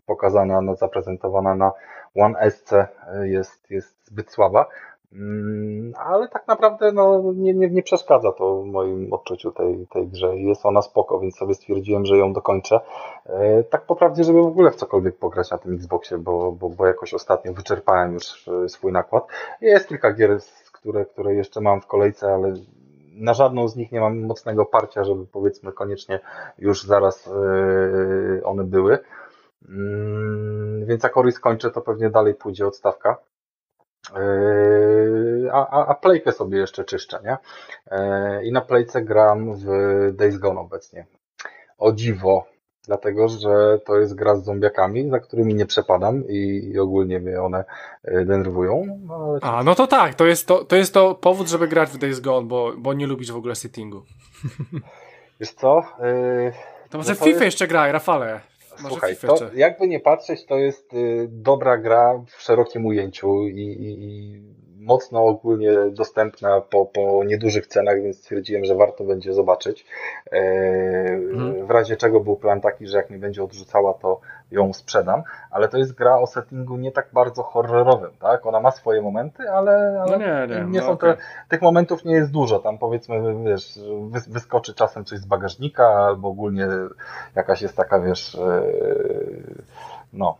pokazana, 0.07 0.61
no, 0.61 0.77
zaprezentowana 0.77 1.55
na 1.55 1.73
One 2.15 2.39
S 2.39 2.73
y, 2.73 3.29
jest, 3.29 3.71
jest 3.71 4.07
zbyt 4.07 4.31
słaba. 4.31 4.67
Mm, 5.13 5.93
ale 5.97 6.29
tak 6.29 6.49
naprawdę 6.49 6.93
no, 6.93 7.33
nie, 7.37 7.55
nie, 7.55 7.71
nie 7.71 7.83
przeszkadza 7.83 8.33
to 8.33 8.63
w 8.63 8.67
moim 8.67 9.13
odczuciu 9.13 9.51
tej, 9.51 9.87
tej 9.93 10.09
grze. 10.09 10.37
Jest 10.37 10.67
ona 10.67 10.83
spoko, 10.83 11.21
więc 11.21 11.37
sobie 11.37 11.55
stwierdziłem, 11.55 12.07
że 12.07 12.17
ją 12.17 12.33
dokończę. 12.33 12.81
Tak 13.71 13.87
po 13.87 13.97
prawdzie, 13.97 14.25
żeby 14.25 14.43
w 14.43 14.47
ogóle 14.47 14.71
w 14.71 14.77
cokolwiek 14.77 15.17
pograć 15.17 15.51
na 15.51 15.59
tym 15.59 15.75
Xboxie, 15.75 16.19
bo, 16.19 16.53
bo, 16.53 16.69
bo 16.69 16.87
jakoś 16.87 17.15
ostatnio 17.15 17.53
wyczerpałem 17.53 18.15
już 18.15 18.51
swój 18.69 18.93
nakład. 18.93 19.27
Jest 19.61 19.89
kilka 19.89 20.13
gier, 20.13 20.39
które, 20.73 21.05
które 21.05 21.35
jeszcze 21.35 21.61
mam 21.61 21.81
w 21.81 21.87
kolejce, 21.87 22.35
ale 22.35 22.55
na 23.11 23.35
żadną 23.35 23.68
z 23.68 23.77
nich 23.77 23.92
nie 23.92 24.01
mam 24.01 24.20
mocnego 24.20 24.66
parcia, 24.66 25.05
żeby 25.05 25.27
powiedzmy 25.27 25.73
koniecznie 25.73 26.20
już 26.59 26.83
zaraz 26.85 27.27
yy, 27.27 28.40
one 28.44 28.64
były. 28.64 28.99
Mm, 29.68 30.87
więc 30.87 31.03
jak 31.03 31.16
Ori 31.16 31.33
skończę, 31.33 31.70
to 31.70 31.81
pewnie 31.81 32.11
dalej 32.11 32.35
pójdzie 32.35 32.66
odstawka. 32.66 33.16
Yy, 34.14 35.51
a, 35.53 35.68
a, 35.68 35.87
a 35.87 35.94
playkę 35.94 36.33
sobie 36.33 36.59
jeszcze 36.59 36.85
czyszczę, 36.85 37.20
nie? 37.25 37.37
Yy, 37.90 38.44
I 38.44 38.53
na 38.53 38.61
playce 38.61 39.03
gram 39.03 39.55
w 39.55 39.66
Days 40.12 40.38
Gone 40.38 40.61
obecnie. 40.61 41.07
O 41.79 41.92
dziwo, 41.92 42.46
dlatego 42.90 43.29
że 43.29 43.79
to 43.85 43.98
jest 43.98 44.14
gra 44.14 44.37
z 44.37 44.44
zombiakami, 44.44 45.11
za 45.11 45.20
którymi 45.20 45.55
nie 45.55 45.66
przepadam 45.66 46.29
i, 46.29 46.70
i 46.74 46.79
ogólnie 46.79 47.20
mnie 47.20 47.42
one 47.42 47.64
e, 48.05 48.24
denerwują. 48.24 48.98
No, 49.07 49.14
ale... 49.14 49.38
A, 49.42 49.62
no 49.62 49.74
to 49.74 49.87
tak, 49.87 50.14
to 50.14 50.26
jest 50.26 50.46
to, 50.46 50.64
to 50.64 50.76
jest 50.76 50.94
to 50.94 51.14
powód, 51.14 51.48
żeby 51.48 51.68
grać 51.68 51.90
w 51.90 51.98
Days 51.98 52.20
Gone, 52.20 52.48
bo, 52.48 52.72
bo 52.79 52.94
nie 52.94 53.07
lubisz 53.07 53.33
w 53.33 53.37
ogóle 53.37 53.55
settingu. 53.55 54.03
Wiesz 55.40 55.53
co? 55.53 55.83
Yy, 56.03 56.53
to 56.90 56.98
może 56.98 57.11
no 57.12 57.14
FIFA 57.14 57.29
jest... 57.29 57.40
jeszcze 57.40 57.66
graj, 57.66 57.92
Rafale. 57.92 58.40
Może 58.83 58.88
Słuchaj, 58.88 59.16
to 59.16 59.37
jakby 59.55 59.88
nie 59.88 60.00
patrzeć, 60.00 60.46
to 60.46 60.59
jest 60.59 60.94
y, 60.94 61.29
dobra 61.31 61.79
gra 61.79 62.22
w 62.26 62.42
szerokim 62.42 62.87
ujęciu 62.87 63.48
i, 63.48 63.61
i, 63.61 64.05
i 64.05 64.42
mocno 64.81 65.25
ogólnie 65.25 65.73
dostępna 65.90 66.61
po, 66.61 66.87
po 66.87 67.25
niedużych 67.25 67.66
cenach, 67.66 68.03
więc 68.03 68.19
stwierdziłem, 68.19 68.64
że 68.64 68.75
warto 68.75 69.05
będzie 69.05 69.33
zobaczyć. 69.33 69.87
E, 70.33 70.38
mhm. 71.33 71.66
W 71.66 71.71
razie 71.71 71.97
czego 71.97 72.21
był 72.21 72.37
plan 72.37 72.61
taki, 72.61 72.87
że 72.87 72.97
jak 72.97 73.11
mi 73.11 73.19
będzie 73.19 73.45
odrzucała, 73.45 73.95
to 73.95 74.21
ją 74.51 74.73
sprzedam, 74.73 75.23
ale 75.51 75.69
to 75.69 75.79
jest 75.79 75.95
gra 75.95 76.19
o 76.19 76.27
settingu 76.27 76.77
nie 76.77 76.93
tak 76.93 77.09
bardzo 77.12 77.43
horrorowym, 77.43 78.11
tak? 78.21 78.47
Ona 78.47 78.61
ma 78.61 78.71
swoje 78.71 79.03
momenty, 79.03 79.51
ale, 79.51 80.03
ale 80.03 80.19
no 80.19 80.25
nie, 80.27 80.55
nie, 80.55 80.64
nie 80.71 80.81
no 80.81 80.87
są 80.87 80.93
okay. 80.93 81.16
te, 81.16 81.23
tych 81.49 81.62
momentów 81.62 82.05
nie 82.05 82.14
jest 82.14 82.31
dużo. 82.31 82.59
Tam 82.59 82.79
powiedzmy, 82.79 83.45
wiesz, 83.45 83.81
wyskoczy 84.29 84.75
czasem 84.75 85.05
coś 85.05 85.19
z 85.19 85.27
bagażnika, 85.27 85.87
albo 85.87 86.29
ogólnie 86.29 86.69
jakaś 87.35 87.62
jest 87.62 87.77
taka, 87.77 88.01
wiesz, 88.01 88.35
e, 88.35 88.62
no, 90.12 90.37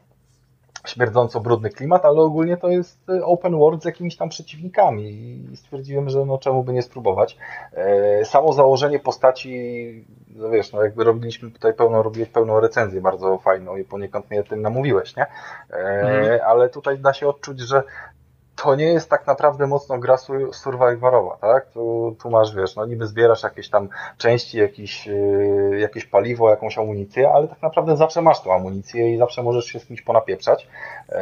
śmierdząco 0.86 1.40
brudny 1.40 1.70
klimat, 1.70 2.04
ale 2.04 2.20
ogólnie 2.20 2.56
to 2.56 2.68
jest 2.68 3.08
y, 3.08 3.24
open 3.24 3.58
world 3.58 3.82
z 3.82 3.84
jakimiś 3.84 4.16
tam 4.16 4.28
przeciwnikami 4.28 5.10
i 5.52 5.56
stwierdziłem, 5.56 6.10
że 6.10 6.24
no 6.24 6.38
czemu 6.38 6.64
by 6.64 6.72
nie 6.72 6.82
spróbować. 6.82 7.36
E, 7.72 8.24
samo 8.24 8.52
założenie 8.52 8.98
postaci, 8.98 10.04
no 10.36 10.50
wiesz, 10.50 10.72
no 10.72 10.82
jakby 10.82 11.04
robiliśmy 11.04 11.50
tutaj 11.50 11.74
pełną, 11.74 12.02
robiłeś 12.02 12.28
pełną 12.28 12.60
recenzję 12.60 13.00
bardzo 13.00 13.38
fajną 13.38 13.76
i 13.76 13.84
poniekąd 13.84 14.30
mnie 14.30 14.42
tym 14.42 14.62
namówiłeś, 14.62 15.16
nie? 15.16 15.26
Mhm. 15.70 16.40
Ale 16.46 16.68
tutaj 16.68 16.98
da 16.98 17.12
się 17.12 17.28
odczuć, 17.28 17.60
że 17.60 17.82
to 18.62 18.75
nie 18.75 18.85
jest 18.85 19.11
tak 19.11 19.27
naprawdę 19.27 19.66
mocno 19.66 19.99
gra 19.99 20.16
survivorowa, 20.53 21.37
tak? 21.37 21.70
Tu, 21.70 22.16
tu 22.23 22.31
masz, 22.31 22.55
wiesz, 22.55 22.77
no 22.77 22.87
niby 22.87 23.07
zbierasz 23.07 23.42
jakieś 23.42 23.70
tam 23.70 23.88
części, 24.18 24.59
jakieś, 24.59 25.07
yy, 25.07 25.79
jakieś 25.81 26.05
paliwo, 26.05 26.51
jakąś 26.51 26.79
amunicję, 26.79 27.31
ale 27.33 27.49
tak 27.49 27.62
naprawdę 27.62 27.96
zawsze 27.96 28.23
masz 28.23 28.40
tą 28.40 28.55
amunicję 28.55 29.14
i 29.14 29.18
zawsze 29.18 29.42
możesz 29.42 29.64
się 29.64 29.79
z 29.79 29.87
kimś 29.87 30.03
ponapieprzać, 30.03 30.68
yy, 31.09 31.18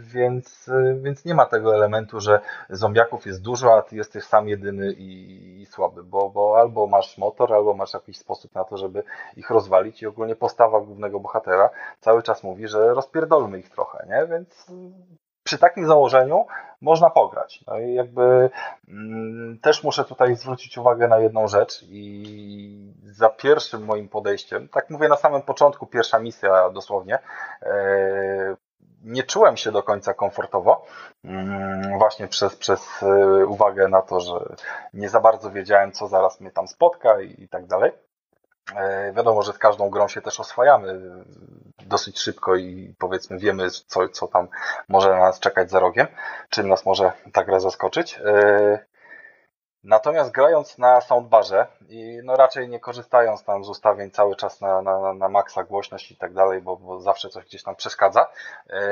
więc, 0.00 0.70
więc 1.02 1.24
nie 1.24 1.34
ma 1.34 1.46
tego 1.46 1.74
elementu, 1.74 2.20
że 2.20 2.40
zombiaków 2.70 3.26
jest 3.26 3.42
dużo, 3.42 3.74
a 3.74 3.82
ty 3.82 3.96
jesteś 3.96 4.24
sam 4.24 4.48
jedyny 4.48 4.92
i, 4.92 5.62
i 5.62 5.66
słaby, 5.66 6.02
bo, 6.02 6.30
bo 6.30 6.58
albo 6.58 6.86
masz 6.86 7.18
motor, 7.18 7.52
albo 7.52 7.74
masz 7.74 7.94
jakiś 7.94 8.18
sposób 8.18 8.54
na 8.54 8.64
to, 8.64 8.76
żeby 8.76 9.02
ich 9.36 9.50
rozwalić 9.50 10.02
i 10.02 10.06
ogólnie 10.06 10.36
postawa 10.36 10.80
głównego 10.80 11.20
bohatera 11.20 11.70
cały 12.00 12.22
czas 12.22 12.42
mówi, 12.42 12.68
że 12.68 12.94
rozpierdolmy 12.94 13.58
ich 13.58 13.70
trochę, 13.70 14.06
nie? 14.08 14.26
Więc 14.26 14.66
przy 15.44 15.58
takim 15.58 15.86
założeniu 15.86 16.46
można 16.80 17.10
pograć. 17.10 17.64
No 17.66 17.78
i 17.78 17.94
jakby 17.94 18.50
mm, 18.88 19.58
też 19.62 19.84
muszę 19.84 20.04
tutaj 20.04 20.36
zwrócić 20.36 20.78
uwagę 20.78 21.08
na 21.08 21.18
jedną 21.18 21.48
rzecz 21.48 21.84
i 21.88 22.92
za 23.04 23.28
pierwszym 23.28 23.84
moim 23.84 24.08
podejściem, 24.08 24.68
tak 24.68 24.90
mówię 24.90 25.08
na 25.08 25.16
samym 25.16 25.42
początku, 25.42 25.86
pierwsza 25.86 26.18
misja 26.18 26.70
dosłownie, 26.70 27.18
e, 27.62 28.56
nie 29.04 29.22
czułem 29.22 29.56
się 29.56 29.72
do 29.72 29.82
końca 29.82 30.14
komfortowo, 30.14 30.86
mm, 31.24 31.98
właśnie 31.98 32.28
przez, 32.28 32.56
przez 32.56 33.02
e, 33.02 33.46
uwagę 33.46 33.88
na 33.88 34.02
to, 34.02 34.20
że 34.20 34.32
nie 34.94 35.08
za 35.08 35.20
bardzo 35.20 35.50
wiedziałem, 35.50 35.92
co 35.92 36.08
zaraz 36.08 36.40
mnie 36.40 36.50
tam 36.50 36.68
spotka 36.68 37.20
i, 37.20 37.42
i 37.42 37.48
tak 37.48 37.66
dalej. 37.66 37.92
E, 38.76 39.12
wiadomo, 39.12 39.42
że 39.42 39.52
z 39.52 39.58
każdą 39.58 39.90
grą 39.90 40.08
się 40.08 40.22
też 40.22 40.40
oswajamy 40.40 41.00
dosyć 41.86 42.18
szybko 42.18 42.56
i 42.56 42.94
powiedzmy 42.98 43.38
wiemy, 43.38 43.70
co, 43.70 44.08
co 44.08 44.28
tam 44.28 44.48
może 44.88 45.10
na 45.10 45.20
nas 45.20 45.40
czekać 45.40 45.70
za 45.70 45.80
rogiem, 45.80 46.06
czym 46.50 46.68
nas 46.68 46.86
może 46.86 47.12
ta 47.32 47.44
gra 47.44 47.60
zaskoczyć. 47.60 48.20
E, 48.24 48.86
natomiast 49.84 50.30
grając 50.30 50.78
na 50.78 51.00
soundbarze 51.00 51.66
i 51.88 52.20
no 52.24 52.36
raczej 52.36 52.68
nie 52.68 52.80
korzystając 52.80 53.44
tam 53.44 53.64
z 53.64 53.68
ustawień 53.68 54.10
cały 54.10 54.36
czas 54.36 54.60
na, 54.60 54.82
na, 54.82 55.14
na 55.14 55.28
maksa 55.28 55.64
głośność 55.64 56.10
i 56.10 56.16
tak 56.16 56.32
dalej, 56.32 56.62
bo, 56.62 56.76
bo 56.76 57.00
zawsze 57.00 57.28
coś 57.28 57.44
gdzieś 57.44 57.62
tam 57.62 57.76
przeszkadza, 57.76 58.26
e, 58.70 58.84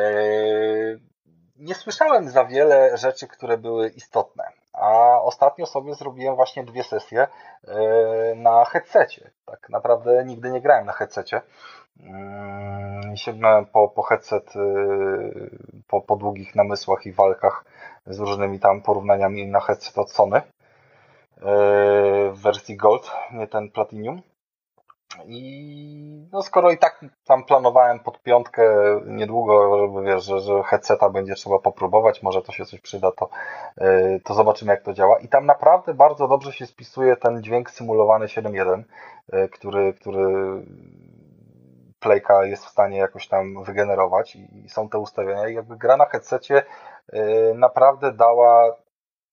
nie 1.57 1.75
słyszałem 1.75 2.31
za 2.31 2.45
wiele 2.45 2.97
rzeczy, 2.97 3.29
które 3.29 3.59
były 3.59 3.89
istotne. 3.89 4.52
A 4.83 5.23
ostatnio 5.23 5.67
sobie 5.67 5.95
zrobiłem 5.95 6.37
właśnie 6.37 6.65
dwie 6.65 6.85
sesje 6.85 7.27
e, 7.69 7.79
na 8.35 8.65
headsetie. 8.65 9.31
Tak 9.47 9.69
naprawdę 9.69 10.25
nigdy 10.25 10.51
nie 10.51 10.61
grałem 10.61 10.87
na 10.87 10.93
headsetie. 10.93 11.41
Mm, 12.01 13.17
sięgnąłem 13.17 13.67
po, 13.67 13.89
po 13.89 14.03
headset 14.03 14.57
e, 14.57 14.61
po, 15.89 16.01
po 16.01 16.17
długich 16.17 16.55
namysłach 16.55 17.07
i 17.07 17.13
walkach 17.13 17.65
z 18.07 18.21
różnymi 18.21 18.61
tam 18.61 18.83
porównaniami 18.83 19.47
na 19.47 19.61
headset 19.61 19.99
od 19.99 20.11
Sony 20.11 20.37
e, 20.37 20.43
w 22.31 22.39
wersji 22.43 22.77
Gold, 22.77 23.11
nie 23.33 23.47
ten 23.47 23.71
Platinum. 23.71 24.23
I 25.27 26.29
no 26.33 26.43
skoro 26.43 26.71
i 26.71 26.79
tak 26.79 27.05
tam 27.25 27.45
planowałem 27.45 28.01
pod 28.01 28.23
piątkę 28.23 28.63
niedługo, 29.07 29.79
żeby 29.79 30.03
wiesz, 30.03 30.25
że, 30.25 30.41
że 30.41 30.63
headseta 30.63 31.11
będzie 31.11 31.35
trzeba 31.35 31.59
popróbować, 31.59 32.23
może 32.23 32.43
to 32.43 32.53
się 32.53 32.65
coś 32.65 32.81
przyda, 32.81 33.13
to, 33.13 33.29
yy, 33.77 34.21
to 34.25 34.35
zobaczymy 34.35 34.73
jak 34.73 34.83
to 34.83 34.93
działa. 34.93 35.19
I 35.19 35.29
tam 35.29 35.47
naprawdę 35.47 35.95
bardzo 35.95 36.29
dobrze 36.29 36.53
się 36.53 36.67
spisuje 36.67 37.17
ten 37.17 37.43
dźwięk 37.43 37.71
symulowany 37.71 38.27
7.1, 38.27 38.83
yy, 39.33 39.49
który, 39.49 39.95
który 39.95 40.27
Playka 42.01 42.45
jest 42.45 42.65
w 42.65 42.69
stanie 42.69 42.99
jakoś 42.99 43.29
tam 43.29 43.65
wygenerować 43.65 44.37
i, 44.37 44.65
i 44.65 44.69
są 44.69 44.89
te 44.89 44.99
ustawienia. 44.99 45.49
I 45.49 45.55
jakby 45.55 45.77
gra 45.77 45.97
na 45.97 46.05
headsetie 46.05 46.63
yy, 47.13 47.55
naprawdę 47.55 48.13
dała 48.13 48.77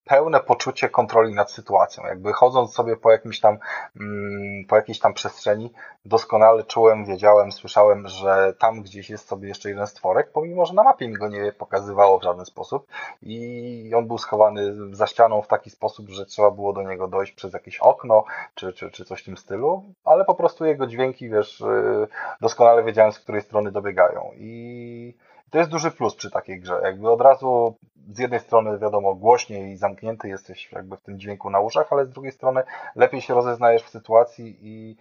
pełne 0.10 0.40
poczucie 0.40 0.90
kontroli 0.90 1.34
nad 1.34 1.52
sytuacją. 1.52 2.06
Jakby 2.06 2.34
chodząc 2.34 2.74
sobie 2.74 2.98
po 2.98 3.12
jakimś 3.12 3.40
tam, 3.40 3.58
mm, 4.00 4.66
po 4.66 4.76
jakiejś 4.76 5.00
tam 5.00 5.14
przestrzeni, 5.14 5.74
doskonale 6.06 6.64
czułem, 6.64 7.06
wiedziałem, 7.06 7.52
słyszałem, 7.52 8.08
że 8.08 8.54
tam 8.60 8.82
gdzieś 8.82 9.10
jest 9.10 9.28
sobie 9.28 9.48
jeszcze 9.48 9.70
jeden 9.70 9.88
stworek, 9.88 10.32
pomimo, 10.32 10.66
że 10.66 10.74
na 10.74 10.84
mapie 10.84 11.08
mi 11.08 11.14
go 11.14 11.28
nie 11.28 11.52
pokazywało 11.52 12.20
w 12.20 12.24
żaden 12.24 12.46
sposób. 12.46 12.88
I 13.22 13.92
on 13.96 14.08
był 14.08 14.18
schowany 14.18 14.96
za 14.96 15.08
ścianą 15.08 15.42
w 15.42 15.48
taki 15.48 15.70
sposób, 15.70 16.10
że 16.10 16.26
trzeba 16.26 16.52
było 16.52 16.74
do 16.74 16.84
niego 16.84 17.08
dojść 17.08 17.32
przez 17.32 17.54
jakieś 17.54 17.80
okno, 17.80 18.24
czy, 18.56 18.74
czy, 18.74 18.92
czy 18.92 19.06
coś 19.06 19.22
w 19.22 19.26
tym 19.26 19.38
stylu, 19.38 19.84
ale 20.06 20.26
po 20.26 20.36
prostu 20.36 20.66
jego 20.66 20.88
dźwięki, 20.88 21.30
wiesz, 21.30 21.62
y, 21.62 22.08
doskonale 22.42 22.84
wiedziałem, 22.84 23.12
z 23.12 23.20
której 23.20 23.42
strony 23.42 23.72
dobiegają. 23.72 24.32
I 24.36 25.14
to 25.52 25.58
jest 25.58 25.70
duży 25.70 25.92
plus 25.92 26.16
przy 26.16 26.32
takiej 26.32 26.60
grze. 26.60 26.82
Jakby 26.84 27.12
od 27.12 27.22
razu 27.22 27.78
z 28.14 28.20
jednej 28.20 28.40
strony 28.40 28.80
wiadomo 28.80 29.16
głośniej 29.16 29.72
i 29.72 29.78
zamknięty 29.78 30.28
jesteś 30.28 30.72
jakby 30.72 30.98
w 30.98 31.02
tym 31.02 31.20
dźwięku 31.20 31.50
na 31.50 31.60
uszach, 31.60 31.88
ale 31.94 32.06
z 32.06 32.10
drugiej 32.10 32.32
strony 32.32 32.64
lepiej 32.96 33.22
się 33.22 33.34
rozeznajesz 33.34 33.84
w 33.84 33.90
sytuacji 33.90 34.58
i 34.62 34.96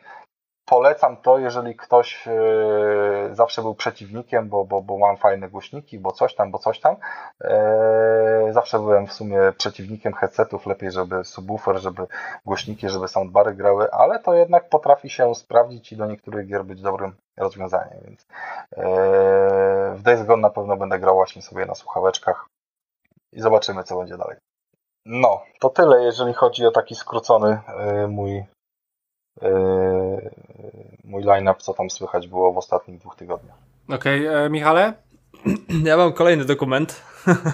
polecam 0.69 1.17
to, 1.17 1.39
jeżeli 1.39 1.77
ktoś 1.77 2.29
e, 2.29 2.33
zawsze 3.33 3.63
był 3.63 3.75
przeciwnikiem, 3.75 4.49
bo, 4.49 4.65
bo, 4.65 4.83
bo 4.83 4.99
mam 4.99 5.17
fajne 5.17 5.49
głośniki, 5.49 5.99
bo 5.99 6.13
coś 6.13 6.35
tam, 6.35 6.51
bo 6.51 6.59
coś 6.59 6.81
tam. 6.81 6.97
E, 7.45 8.49
zawsze 8.51 8.79
byłem 8.79 9.07
w 9.07 9.13
sumie 9.13 9.39
przeciwnikiem 9.59 10.13
headsetów, 10.13 10.67
lepiej 10.67 10.91
żeby 10.91 11.25
subwoofer, 11.25 11.79
żeby 11.79 12.07
głośniki, 12.45 12.89
żeby 12.89 13.09
soundbary 13.09 13.55
grały, 13.55 13.93
ale 13.93 14.19
to 14.19 14.35
jednak 14.35 14.69
potrafi 14.69 15.11
się 15.11 15.35
sprawdzić 15.35 15.93
i 15.93 15.97
do 15.97 16.07
niektórych 16.07 16.47
gier 16.47 16.65
być 16.65 16.83
dobrym 16.83 17.17
rozwiązaniem, 17.37 17.99
więc 18.05 18.27
e, 18.77 18.85
w 19.95 20.03
Days 20.03 20.23
Gone 20.23 20.43
na 20.43 20.51
pewno 20.51 20.77
będę 20.77 20.99
grał 20.99 21.15
właśnie 21.15 21.43
sobie 21.43 21.67
na 21.67 21.75
słuchaweczkach 21.75 22.47
i 23.33 23.41
zobaczymy, 23.41 23.85
co 23.85 23.99
będzie 23.99 24.17
dalej. 24.17 24.37
No, 25.07 25.43
to 25.61 25.71
tyle, 25.71 26.03
jeżeli 26.03 26.35
chodzi 26.35 26.67
o 26.67 26.71
taki 26.71 26.95
skrócony 26.95 27.61
mój 28.09 28.45
mój 31.05 31.23
line-up, 31.23 31.61
co 31.61 31.75
tam 31.75 31.91
słychać 31.91 32.29
było 32.29 32.53
w 32.53 32.59
ostatnich 32.59 32.99
dwóch 32.99 33.17
tygodniach. 33.17 33.57
Okej, 33.89 34.29
okay, 34.29 34.41
e, 34.41 34.51
Michale? 34.51 34.93
Ja 35.85 35.97
mam 35.97 36.13
kolejny 36.13 36.45
dokument. 36.45 37.03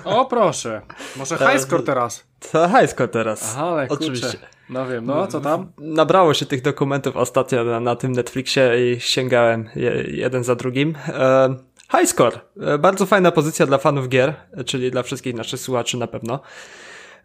O 0.05 0.25
proszę, 0.25 0.81
może 1.17 1.39
highscore 1.39 1.83
teraz. 1.83 2.25
To 2.53 2.69
highscore 2.69 3.09
teraz. 3.09 3.55
Aha, 3.57 3.67
ale 3.67 3.89
Oczywiście. 3.89 4.29
Kurczę. 4.29 4.47
No 4.71 4.87
wiem, 4.87 5.07
no 5.07 5.27
co 5.27 5.41
tam? 5.41 5.73
Nabrało 5.79 6.35
się 6.35 6.47
tych 6.47 6.63
dokumentów 6.63 7.17
ostatnio 7.17 7.65
na, 7.65 7.81
na 7.81 7.97
tym 7.97 8.13
Netflixie 8.13 8.93
i 8.93 9.01
sięgałem 9.01 9.69
je, 9.77 10.05
jeden 10.09 10.45
za 10.45 10.55
drugim. 10.55 10.95
E, 11.09 11.55
highscore. 11.99 12.41
E, 12.61 12.79
bardzo 12.79 13.07
fajna 13.07 13.33
pozycja 13.33 13.67
dla 13.67 13.79
fanów 13.79 14.09
gier, 14.09 14.35
czyli 14.67 14.91
dla 14.91 15.03
wszystkich 15.03 15.35
naszych 15.35 15.61
słuchaczy 15.61 15.97
na 15.97 16.07
pewno. 16.07 16.41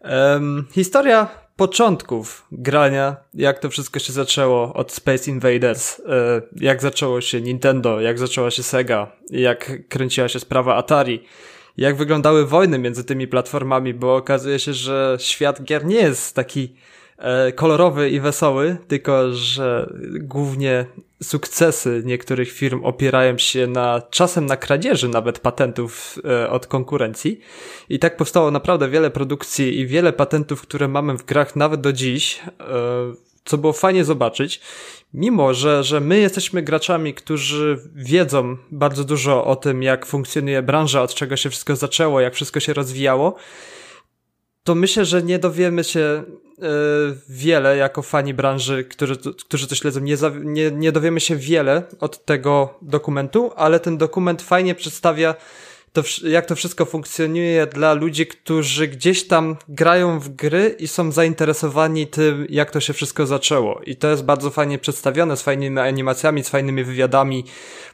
Um, 0.04 0.66
historia 0.72 1.28
początków 1.60 2.46
grania, 2.52 3.16
jak 3.34 3.58
to 3.58 3.70
wszystko 3.70 3.98
się 3.98 4.12
zaczęło 4.12 4.72
od 4.74 4.92
Space 4.92 5.30
Invaders, 5.30 6.00
e, 6.00 6.02
jak 6.56 6.82
zaczęło 6.82 7.20
się 7.20 7.40
Nintendo, 7.40 8.00
jak 8.00 8.18
zaczęła 8.18 8.50
się 8.50 8.62
Sega, 8.62 9.12
jak 9.30 9.88
kręciła 9.88 10.28
się 10.28 10.40
sprawa 10.40 10.76
Atari, 10.76 11.24
jak 11.76 11.96
wyglądały 11.96 12.46
wojny 12.46 12.78
między 12.78 13.04
tymi 13.04 13.28
platformami, 13.28 13.94
bo 13.94 14.16
okazuje 14.16 14.58
się, 14.58 14.72
że 14.72 15.16
świat 15.20 15.62
gier 15.62 15.84
nie 15.84 15.96
jest 15.96 16.34
taki 16.34 16.74
kolorowy 17.54 18.10
i 18.10 18.20
wesoły, 18.20 18.76
tylko 18.88 19.32
że 19.32 19.92
głównie 20.20 20.86
sukcesy 21.22 22.02
niektórych 22.04 22.52
firm 22.52 22.84
opierają 22.84 23.38
się 23.38 23.66
na 23.66 24.02
czasem 24.10 24.46
na 24.46 24.56
kradzieży 24.56 25.08
nawet 25.08 25.38
patentów 25.38 26.18
e, 26.24 26.50
od 26.50 26.66
konkurencji. 26.66 27.40
I 27.88 27.98
tak 27.98 28.16
powstało 28.16 28.50
naprawdę 28.50 28.88
wiele 28.88 29.10
produkcji 29.10 29.80
i 29.80 29.86
wiele 29.86 30.12
patentów, 30.12 30.62
które 30.62 30.88
mamy 30.88 31.18
w 31.18 31.24
grach 31.24 31.56
nawet 31.56 31.80
do 31.80 31.92
dziś, 31.92 32.40
e, 32.60 32.64
co 33.44 33.58
było 33.58 33.72
fajnie 33.72 34.04
zobaczyć. 34.04 34.60
Mimo, 35.14 35.54
że, 35.54 35.84
że 35.84 36.00
my 36.00 36.18
jesteśmy 36.18 36.62
graczami, 36.62 37.14
którzy 37.14 37.78
wiedzą 37.94 38.56
bardzo 38.70 39.04
dużo 39.04 39.44
o 39.44 39.56
tym, 39.56 39.82
jak 39.82 40.06
funkcjonuje 40.06 40.62
branża, 40.62 41.02
od 41.02 41.14
czego 41.14 41.36
się 41.36 41.50
wszystko 41.50 41.76
zaczęło, 41.76 42.20
jak 42.20 42.34
wszystko 42.34 42.60
się 42.60 42.72
rozwijało, 42.72 43.36
to 44.64 44.74
myślę, 44.74 45.04
że 45.04 45.22
nie 45.22 45.38
dowiemy 45.38 45.84
się 45.84 46.00
e, 46.00 46.22
wiele 47.28 47.76
jako 47.76 48.02
fani 48.02 48.34
branży, 48.34 48.84
którzy, 48.84 49.16
którzy 49.16 49.68
to 49.68 49.74
śledzą. 49.74 50.00
Nie, 50.00 50.16
nie, 50.42 50.70
nie 50.70 50.92
dowiemy 50.92 51.20
się 51.20 51.36
wiele 51.36 51.82
od 52.00 52.24
tego 52.24 52.78
dokumentu, 52.82 53.52
ale 53.56 53.80
ten 53.80 53.98
dokument 53.98 54.42
fajnie 54.42 54.74
przedstawia 54.74 55.34
to, 55.92 56.02
jak 56.22 56.46
to 56.46 56.56
wszystko 56.56 56.84
funkcjonuje 56.84 57.66
dla 57.66 57.92
ludzi, 57.94 58.26
którzy 58.26 58.88
gdzieś 58.88 59.26
tam 59.26 59.56
grają 59.68 60.20
w 60.20 60.28
gry 60.28 60.76
i 60.78 60.88
są 60.88 61.12
zainteresowani 61.12 62.06
tym, 62.06 62.46
jak 62.48 62.70
to 62.70 62.80
się 62.80 62.92
wszystko 62.92 63.26
zaczęło. 63.26 63.80
I 63.86 63.96
to 63.96 64.08
jest 64.08 64.24
bardzo 64.24 64.50
fajnie 64.50 64.78
przedstawione, 64.78 65.36
z 65.36 65.42
fajnymi 65.42 65.78
animacjami, 65.78 66.44
z 66.44 66.48
fajnymi 66.48 66.84
wywiadami. 66.84 67.44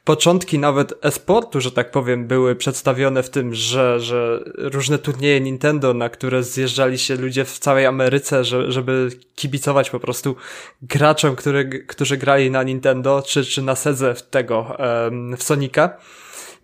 Początki 0.05 0.59
nawet 0.59 0.95
e-sportu, 1.03 1.61
że 1.61 1.73
tak 1.73 1.91
powiem, 1.91 2.27
były 2.27 2.57
przedstawione 2.57 3.23
w 3.23 3.31
tym, 3.31 3.55
że, 3.55 4.01
że 4.01 4.45
różne 4.57 4.99
turnieje 4.99 5.41
Nintendo, 5.41 5.95
na 5.95 6.09
które 6.09 6.43
zjeżdżali 6.43 6.99
się 6.99 7.17
ludzie 7.17 7.45
w 7.45 7.59
całej 7.59 7.87
Ameryce, 7.87 8.45
że, 8.45 8.73
żeby 8.73 9.09
kibicować 9.35 9.91
po 9.91 10.01
prostu 10.01 10.37
graczom, 10.83 11.37
który, 11.37 11.85
którzy 11.87 12.17
grali 12.17 12.51
na 12.51 12.63
Nintendo, 12.63 13.23
czy, 13.27 13.45
czy 13.45 13.63
na 13.63 13.75
Sedze 13.77 14.15
w 14.15 14.23
tego, 14.23 14.77
w 15.39 15.43
Sonika. 15.43 15.99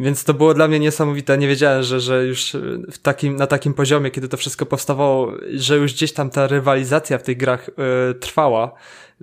Więc 0.02 0.24
to 0.24 0.34
było 0.34 0.54
dla 0.54 0.68
mnie 0.68 0.78
niesamowite. 0.78 1.38
Nie 1.38 1.48
wiedziałem, 1.48 1.82
że, 1.82 2.00
że 2.00 2.26
już 2.26 2.56
w 2.92 2.98
takim, 2.98 3.36
na 3.36 3.46
takim 3.46 3.74
poziomie, 3.74 4.10
kiedy 4.10 4.28
to 4.28 4.36
wszystko 4.36 4.66
powstawało, 4.66 5.32
że 5.54 5.76
już 5.76 5.92
gdzieś 5.92 6.12
tam 6.12 6.30
ta 6.30 6.46
rywalizacja 6.46 7.18
w 7.18 7.22
tych 7.22 7.36
grach 7.36 7.68
y, 7.68 8.14
trwała. 8.14 8.72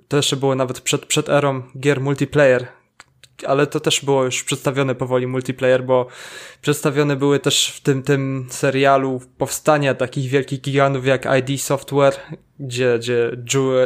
To 0.08 0.16
jeszcze 0.16 0.36
było 0.36 0.54
nawet 0.54 0.80
przed, 0.80 1.06
przed 1.06 1.28
erą 1.28 1.62
gier 1.80 2.00
multiplayer, 2.00 2.66
ale 3.44 3.66
to 3.66 3.80
też 3.80 4.04
było 4.04 4.24
już 4.24 4.44
przedstawione 4.44 4.94
powoli 4.94 5.26
multiplayer, 5.26 5.84
bo 5.84 6.06
przedstawione 6.62 7.16
były 7.16 7.38
też 7.38 7.68
w 7.68 7.80
tym, 7.80 8.02
tym 8.02 8.46
serialu 8.50 9.20
powstania 9.38 9.94
takich 9.94 10.30
wielkich 10.30 10.60
gigantów 10.60 11.06
jak 11.06 11.28
ID 11.38 11.62
Software, 11.62 12.14
gdzie, 12.60 12.98
gdzie 12.98 13.30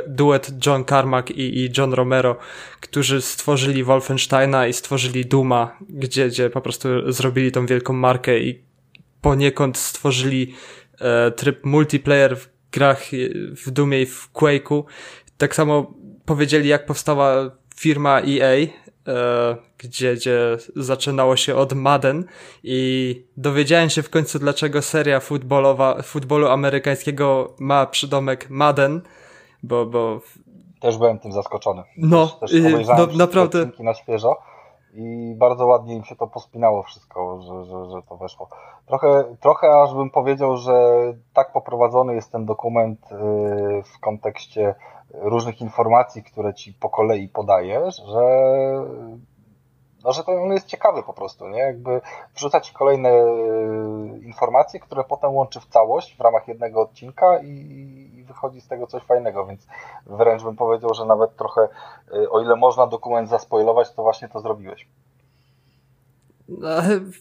duet 0.07 0.67
John 0.67 0.85
Carmack 0.85 1.31
i, 1.31 1.59
i 1.59 1.71
John 1.79 1.93
Romero, 1.93 2.37
którzy 2.81 3.23
stworzyli 3.23 3.85
Wolfensteina 3.85 4.67
i 4.67 4.73
stworzyli 4.73 5.27
Duma, 5.27 5.79
gdzie, 5.89 6.29
gdzie 6.29 6.51
po 6.51 6.61
prostu 6.61 7.13
zrobili 7.13 7.53
tą 7.53 7.67
wielką 7.67 7.93
markę 7.93 8.39
i 8.39 8.63
poniekąd 9.21 9.79
stworzyli 9.79 10.55
e, 11.01 11.31
tryb 11.31 11.65
multiplayer 11.65 12.37
w 12.37 12.49
grach 12.73 13.03
w 13.65 13.71
Dumie 13.71 14.03
i 14.03 14.07
w 14.07 14.31
Quake'u. 14.33 14.85
Tak 15.39 15.55
samo 15.55 15.95
powiedzieli, 16.25 16.69
jak 16.69 16.87
powstała 16.87 17.51
firma 17.77 18.21
EA, 18.21 18.67
E, 18.84 18.84
gdzie, 19.79 20.15
gdzie 20.15 20.57
zaczynało 20.77 21.37
się 21.37 21.57
od 21.57 21.73
Madden 21.73 22.25
i 22.63 23.27
dowiedziałem 23.37 23.91
się 23.91 24.03
w 24.03 24.11
końcu, 24.11 24.39
dlaczego 24.39 24.83
seria 24.83 25.21
futbolowa, 25.21 26.03
futbolu 26.03 26.49
amerykańskiego 26.49 27.55
ma 27.59 27.87
przydomek 27.87 28.51
Madden, 28.51 29.03
bo, 29.63 29.87
bo... 29.87 30.21
Też 30.81 30.99
byłem 30.99 31.19
tym 31.19 31.33
zaskoczony. 31.33 31.83
No, 31.97 32.27
też, 32.27 32.51
też 32.51 32.87
no 32.87 33.07
naprawdę. 33.17 33.71
na 33.79 33.95
świeżo 33.95 34.37
i 34.95 35.35
bardzo 35.37 35.67
ładnie 35.67 35.95
im 35.95 36.05
się 36.05 36.17
to 36.17 36.27
pospinało 36.27 36.83
wszystko, 36.83 37.41
że, 37.43 37.65
że, 37.65 37.91
że 37.91 38.03
to 38.09 38.17
weszło. 38.17 38.49
Trochę, 38.87 39.37
trochę 39.41 39.83
aż 39.83 39.95
bym 39.95 40.11
powiedział, 40.11 40.57
że 40.57 40.73
tak 41.33 41.53
poprowadzony 41.53 42.15
jest 42.15 42.33
ten 42.33 42.47
dokument 42.47 43.13
y, 43.13 43.17
w 43.83 44.01
kontekście 44.01 44.75
różnych 45.11 45.61
informacji, 45.61 46.23
które 46.23 46.55
ci 46.55 46.75
po 46.75 46.91
kolei 46.91 47.29
podajesz, 47.29 47.97
że 47.97 48.23
no, 50.05 50.13
że 50.13 50.25
to 50.25 50.33
on 50.33 50.53
jest 50.53 50.67
ciekawy 50.67 51.03
po 51.03 51.13
prostu, 51.13 51.49
nie? 51.49 51.59
Jakby 51.59 52.01
wrzucać 52.35 52.71
kolejne 52.71 53.11
informacje, 54.23 54.81
które 54.81 55.05
potem 55.05 55.31
łączy 55.31 55.61
w 55.61 55.67
całość 55.67 56.17
w 56.17 56.21
ramach 56.21 56.49
jednego 56.49 56.81
odcinka 56.81 57.39
i, 57.39 57.49
i, 57.49 58.25
wychodzi 58.25 58.61
z 58.61 58.69
tego 58.69 58.87
coś 58.87 59.03
fajnego, 59.03 59.47
więc 59.47 59.67
wręcz 60.07 60.43
bym 60.43 60.57
powiedział, 60.57 60.95
że 60.95 61.05
nawet 61.05 61.37
trochę, 61.37 61.69
y, 62.15 62.31
o 62.31 62.41
ile 62.41 62.57
można 62.57 62.87
dokument 62.87 63.29
zaspoilować, 63.29 63.93
to 63.93 64.03
właśnie 64.03 64.29
to 64.29 64.41
zrobiłeś. 64.41 64.89
No, 66.49 66.69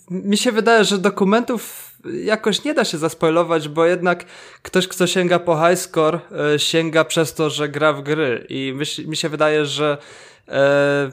mi 0.10 0.38
się 0.38 0.52
wydaje, 0.52 0.84
że 0.84 0.98
dokumentów 0.98 1.92
jakoś 2.24 2.64
nie 2.64 2.74
da 2.74 2.86
się 2.86 2.98
zaspoilować, 2.98 3.70
bo 3.70 3.86
jednak 3.86 4.26
ktoś, 4.62 4.88
kto 4.88 5.08
sięga 5.08 5.40
po 5.40 5.68
high 5.68 5.80
score, 5.80 6.20
e, 6.56 6.60
sięga 6.60 7.06
przez 7.06 7.34
to, 7.34 7.50
że 7.50 7.70
gra 7.70 7.94
w 7.94 8.04
gry. 8.04 8.46
I 8.50 8.74
mi, 8.76 9.08
mi 9.08 9.18
się 9.18 9.30
wydaje, 9.30 9.66
że 9.66 9.98
e, 10.48 11.12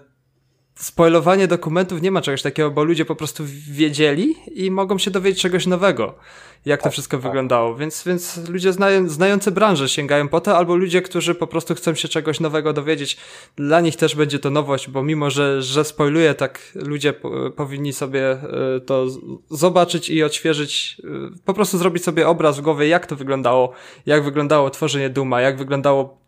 spoilowanie 0.75 1.49
dokumentów 1.49 2.03
nie 2.03 2.11
ma 2.11 2.23
czegoś 2.23 2.43
takiego, 2.43 2.71
bo 2.71 2.85
ludzie 2.85 3.05
po 3.05 3.17
prostu 3.17 3.45
wiedzieli 3.71 4.37
i 4.55 4.71
mogą 4.71 4.99
się 4.99 5.11
dowiedzieć 5.11 5.43
czegoś 5.43 5.67
nowego. 5.67 6.19
Jak 6.65 6.81
to 6.81 6.85
tak, 6.85 6.93
wszystko 6.93 7.17
tak. 7.17 7.25
wyglądało. 7.25 7.77
Więc, 7.77 8.05
więc 8.05 8.49
ludzie 8.49 8.73
znają, 8.73 9.09
znający 9.09 9.51
branżę 9.51 9.89
sięgają 9.89 10.29
po 10.29 10.41
to, 10.41 10.57
albo 10.57 10.77
ludzie, 10.77 11.03
którzy 11.03 11.35
po 11.35 11.47
prostu 11.47 11.75
chcą 11.75 11.95
się 11.95 12.09
czegoś 12.09 12.41
nowego 12.41 12.73
dowiedzieć. 12.73 13.17
Dla 13.57 13.81
nich 13.81 13.97
też 13.97 14.17
będzie 14.17 14.39
to 14.39 14.51
nowość, 14.51 14.89
bo 14.89 15.03
mimo, 15.03 15.31
że, 15.31 15.63
że 15.63 15.85
spoiluje, 15.85 16.35
tak 16.35 16.61
ludzie 16.75 17.13
po, 17.13 17.51
powinni 17.51 17.93
sobie 17.93 18.33
y, 18.77 18.81
to 18.81 19.07
zobaczyć 19.51 20.11
i 20.11 20.23
odświeżyć, 20.23 20.97
y, 21.05 21.45
po 21.45 21.55
prostu 21.55 21.79
zrobić 21.79 22.05
sobie 22.05 22.29
obraz 22.29 22.59
w 22.59 22.63
głowie, 22.63 22.89
jak 22.89 23.07
to 23.07 23.17
wyglądało, 23.17 23.73
jak 24.07 24.25
wyglądało 24.25 24.71
tworzenie 24.71 25.11
Duma, 25.11 25.41
jak 25.41 25.59
wyglądało 25.59 26.19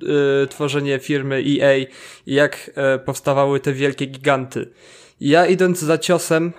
y, 0.44 0.46
tworzenie 0.46 0.98
firmy 0.98 1.36
EA 1.36 1.76
i 1.76 1.86
jak 2.34 2.70
powstawały 3.04 3.60
te 3.60 3.72
wielkie 3.72 4.06
giganty. 4.06 4.72
Ja 5.20 5.46
idąc 5.46 5.78
za 5.78 5.98
ciosem, 5.98 6.52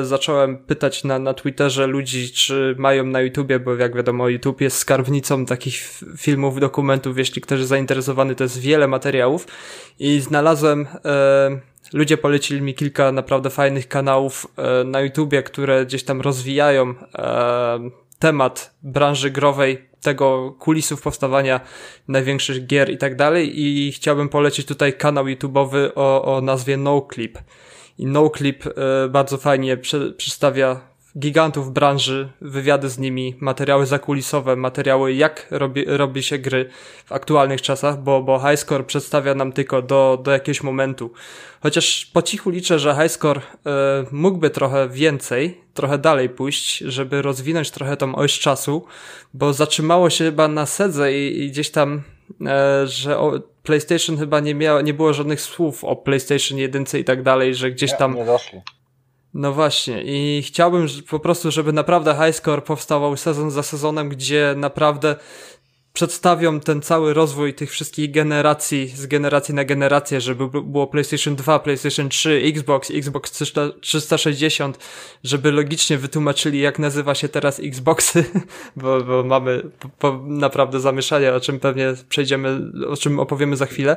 e, 0.00 0.04
zacząłem 0.04 0.58
pytać 0.58 1.04
na, 1.04 1.18
na 1.18 1.34
Twitterze 1.34 1.86
ludzi, 1.86 2.32
czy 2.32 2.74
mają 2.78 3.04
na 3.04 3.20
YouTubie, 3.20 3.58
bo 3.58 3.74
jak 3.76 3.96
wiadomo, 3.96 4.28
YouTube 4.28 4.60
jest 4.60 4.78
skarbnicą 4.78 5.46
takich 5.46 6.00
filmów, 6.16 6.60
dokumentów. 6.60 7.18
Jeśli 7.18 7.42
ktoś 7.42 7.58
jest 7.58 7.68
zainteresowany, 7.68 8.34
to 8.34 8.44
jest 8.44 8.60
wiele 8.60 8.88
materiałów. 8.88 9.46
I 9.98 10.20
znalazłem, 10.20 10.86
e, 11.04 11.60
ludzie 11.92 12.16
polecili 12.16 12.62
mi 12.62 12.74
kilka 12.74 13.12
naprawdę 13.12 13.50
fajnych 13.50 13.88
kanałów 13.88 14.46
e, 14.56 14.84
na 14.84 15.00
YouTubie, 15.00 15.42
które 15.42 15.86
gdzieś 15.86 16.04
tam 16.04 16.20
rozwijają 16.20 16.94
e, 17.14 17.90
temat 18.18 18.74
branży 18.82 19.30
growej, 19.30 19.88
tego 20.02 20.56
kulisów 20.58 21.02
powstawania 21.02 21.60
największych 22.08 22.66
gier 22.66 22.90
i 22.90 22.98
tak 22.98 23.16
dalej. 23.16 23.60
I 23.60 23.92
chciałbym 23.92 24.28
polecić 24.28 24.66
tutaj 24.66 24.92
kanał 24.92 25.24
YouTube'owy 25.24 25.90
o, 25.94 26.36
o 26.36 26.40
nazwie 26.40 26.76
NoClip. 26.76 27.38
I 27.98 28.06
NoClip 28.06 28.66
e, 28.66 29.08
bardzo 29.08 29.38
fajnie 29.38 29.76
przedstawia 30.16 30.80
gigantów 31.18 31.72
branży, 31.72 32.28
wywiady 32.40 32.88
z 32.88 32.98
nimi, 32.98 33.36
materiały 33.40 33.86
zakulisowe, 33.86 34.56
materiały 34.56 35.12
jak 35.12 35.46
robi, 35.50 35.84
robi 35.86 36.22
się 36.22 36.38
gry 36.38 36.68
w 37.06 37.12
aktualnych 37.12 37.62
czasach, 37.62 38.02
bo, 38.02 38.22
bo 38.22 38.38
Highscore 38.38 38.84
przedstawia 38.84 39.34
nam 39.34 39.52
tylko 39.52 39.82
do, 39.82 40.20
do 40.22 40.30
jakiegoś 40.30 40.62
momentu. 40.62 41.12
Chociaż 41.62 42.10
po 42.12 42.22
cichu 42.22 42.50
liczę, 42.50 42.78
że 42.78 42.94
Highscore 42.94 43.38
y, 43.38 43.42
mógłby 44.12 44.50
trochę 44.50 44.88
więcej, 44.88 45.60
trochę 45.74 45.98
dalej 45.98 46.28
pójść, 46.28 46.78
żeby 46.78 47.22
rozwinąć 47.22 47.70
trochę 47.70 47.96
tą 47.96 48.14
oś 48.14 48.38
czasu, 48.38 48.84
bo 49.34 49.52
zatrzymało 49.52 50.10
się 50.10 50.24
chyba 50.24 50.48
na 50.48 50.66
sedze 50.66 51.12
i, 51.12 51.42
i 51.42 51.50
gdzieś 51.50 51.70
tam, 51.70 52.02
y, 52.84 52.86
że 52.86 53.18
o, 53.18 53.40
PlayStation 53.68 54.18
chyba 54.18 54.40
nie 54.40 54.54
miało, 54.54 54.80
nie 54.80 54.94
było 54.94 55.12
żadnych 55.12 55.40
słów 55.40 55.84
o 55.84 55.96
PlayStation 55.96 56.58
1 56.58 56.84
i 57.00 57.04
tak 57.04 57.22
dalej, 57.22 57.54
że 57.54 57.70
gdzieś 57.70 57.96
tam. 57.96 58.12
Nie, 58.14 58.20
nie 58.20 58.26
doszli. 58.26 58.60
No 59.34 59.52
właśnie 59.52 60.02
i 60.02 60.42
chciałbym 60.42 60.86
po 61.10 61.20
prostu, 61.20 61.50
żeby 61.50 61.72
naprawdę 61.72 62.14
Highscore 62.14 62.62
powstawał 62.62 63.16
sezon 63.16 63.50
za 63.50 63.62
sezonem, 63.62 64.08
gdzie 64.08 64.54
naprawdę 64.56 65.16
przedstawią 65.98 66.60
ten 66.60 66.82
cały 66.82 67.14
rozwój 67.14 67.54
tych 67.54 67.70
wszystkich 67.70 68.10
generacji 68.10 68.88
z 68.88 69.06
generacji 69.06 69.54
na 69.54 69.64
generację, 69.64 70.20
żeby 70.20 70.48
było 70.48 70.86
PlayStation 70.86 71.36
2, 71.36 71.58
PlayStation 71.58 72.08
3, 72.08 72.42
Xbox, 72.44 72.90
Xbox 72.90 73.42
360, 73.80 74.78
żeby 75.24 75.52
logicznie 75.52 75.98
wytłumaczyli 75.98 76.60
jak 76.60 76.78
nazywa 76.78 77.14
się 77.14 77.28
teraz 77.28 77.60
Xboxy, 77.60 78.24
bo, 78.76 79.00
bo 79.00 79.24
mamy 79.24 79.62
po, 79.78 79.88
po 79.88 80.22
naprawdę 80.26 80.80
zamieszanie, 80.80 81.34
o 81.34 81.40
czym 81.40 81.60
pewnie 81.60 81.94
przejdziemy, 82.08 82.60
o 82.88 82.96
czym 82.96 83.20
opowiemy 83.20 83.56
za 83.56 83.66
chwilę. 83.66 83.96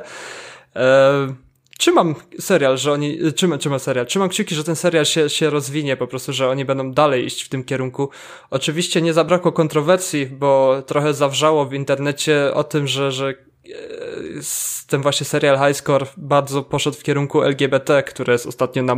Eee, 0.74 1.34
trzymam 1.82 2.14
serial, 2.40 2.78
że 2.78 2.92
oni, 2.92 3.18
trzymam, 3.36 3.58
trzymam 3.58 3.80
serial, 3.80 4.06
trzymam 4.06 4.28
kciuki, 4.28 4.54
że 4.54 4.64
ten 4.64 4.76
serial 4.76 5.04
się, 5.04 5.28
się 5.28 5.50
rozwinie, 5.50 5.96
po 5.96 6.06
prostu, 6.06 6.32
że 6.32 6.48
oni 6.48 6.64
będą 6.64 6.92
dalej 6.92 7.24
iść 7.24 7.42
w 7.42 7.48
tym 7.48 7.64
kierunku. 7.64 8.10
Oczywiście 8.50 9.02
nie 9.02 9.12
zabrakło 9.12 9.52
kontrowersji, 9.52 10.26
bo 10.26 10.82
trochę 10.86 11.14
zawrzało 11.14 11.66
w 11.66 11.74
internecie 11.74 12.54
o 12.54 12.64
tym, 12.64 12.86
że, 12.86 13.12
że 13.12 13.28
e, 13.28 13.34
ten 14.88 15.02
właśnie 15.02 15.26
serial 15.26 15.58
High 15.66 15.76
Score 15.76 16.06
bardzo 16.16 16.62
poszedł 16.62 16.96
w 16.96 17.02
kierunku 17.02 17.42
LGBT, 17.42 18.02
które 18.02 18.32
jest 18.32 18.46
ostatnio 18.46 18.82
na, 18.82 18.96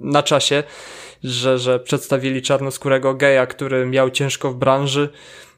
na 0.00 0.22
czasie, 0.22 0.62
że, 1.24 1.58
że 1.58 1.80
przedstawili 1.80 2.42
czarnoskórego 2.42 3.14
geja, 3.14 3.46
który 3.46 3.86
miał 3.86 4.10
ciężko 4.10 4.50
w 4.50 4.56
branży, 4.56 5.08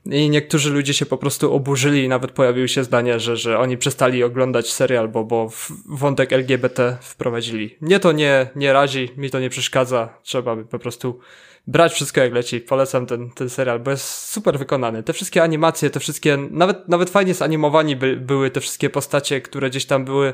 i 0.07 0.31
niektórzy 0.31 0.71
ludzie 0.71 0.95
się 0.95 1.07
po 1.07 1.17
prostu 1.17 1.55
oburzyli 1.55 2.05
i 2.05 2.09
nawet 2.09 2.33
pojawiły 2.33 2.69
się 2.69 2.85
zdania, 2.85 3.19
że, 3.19 3.37
że 3.37 3.59
oni 3.59 3.79
przestali 3.79 4.25
oglądać 4.25 4.73
serial, 4.73 5.09
bo, 5.09 5.25
bo 5.25 5.51
wątek 5.87 6.33
LGBT 6.33 6.97
wprowadzili. 7.01 7.77
Mnie 7.81 8.01
to 8.01 8.13
nie, 8.13 8.51
nie 8.57 8.73
razi, 8.73 9.09
mi 9.17 9.31
to 9.31 9.41
nie 9.41 9.51
przeszkadza. 9.51 10.09
Trzeba 10.23 10.57
by 10.57 10.65
po 10.65 10.79
prostu 10.79 11.21
brać 11.67 11.93
wszystko 11.93 12.21
jak 12.21 12.33
leci. 12.33 12.61
Polecam 12.61 13.07
ten, 13.07 13.31
ten 13.31 13.51
serial, 13.51 13.81
bo 13.81 13.91
jest 13.91 14.09
super 14.09 14.59
wykonany. 14.59 15.03
Te 15.03 15.13
wszystkie 15.13 15.43
animacje, 15.43 15.91
te 15.91 16.01
wszystkie, 16.01 16.37
nawet, 16.51 16.89
nawet 16.89 17.11
fajnie 17.11 17.35
zanimowani 17.35 17.97
by, 17.97 18.17
były 18.17 18.51
te 18.51 18.61
wszystkie 18.61 18.91
postacie, 18.91 19.41
które 19.41 19.71
gdzieś 19.71 19.87
tam 19.87 20.05
były 20.05 20.33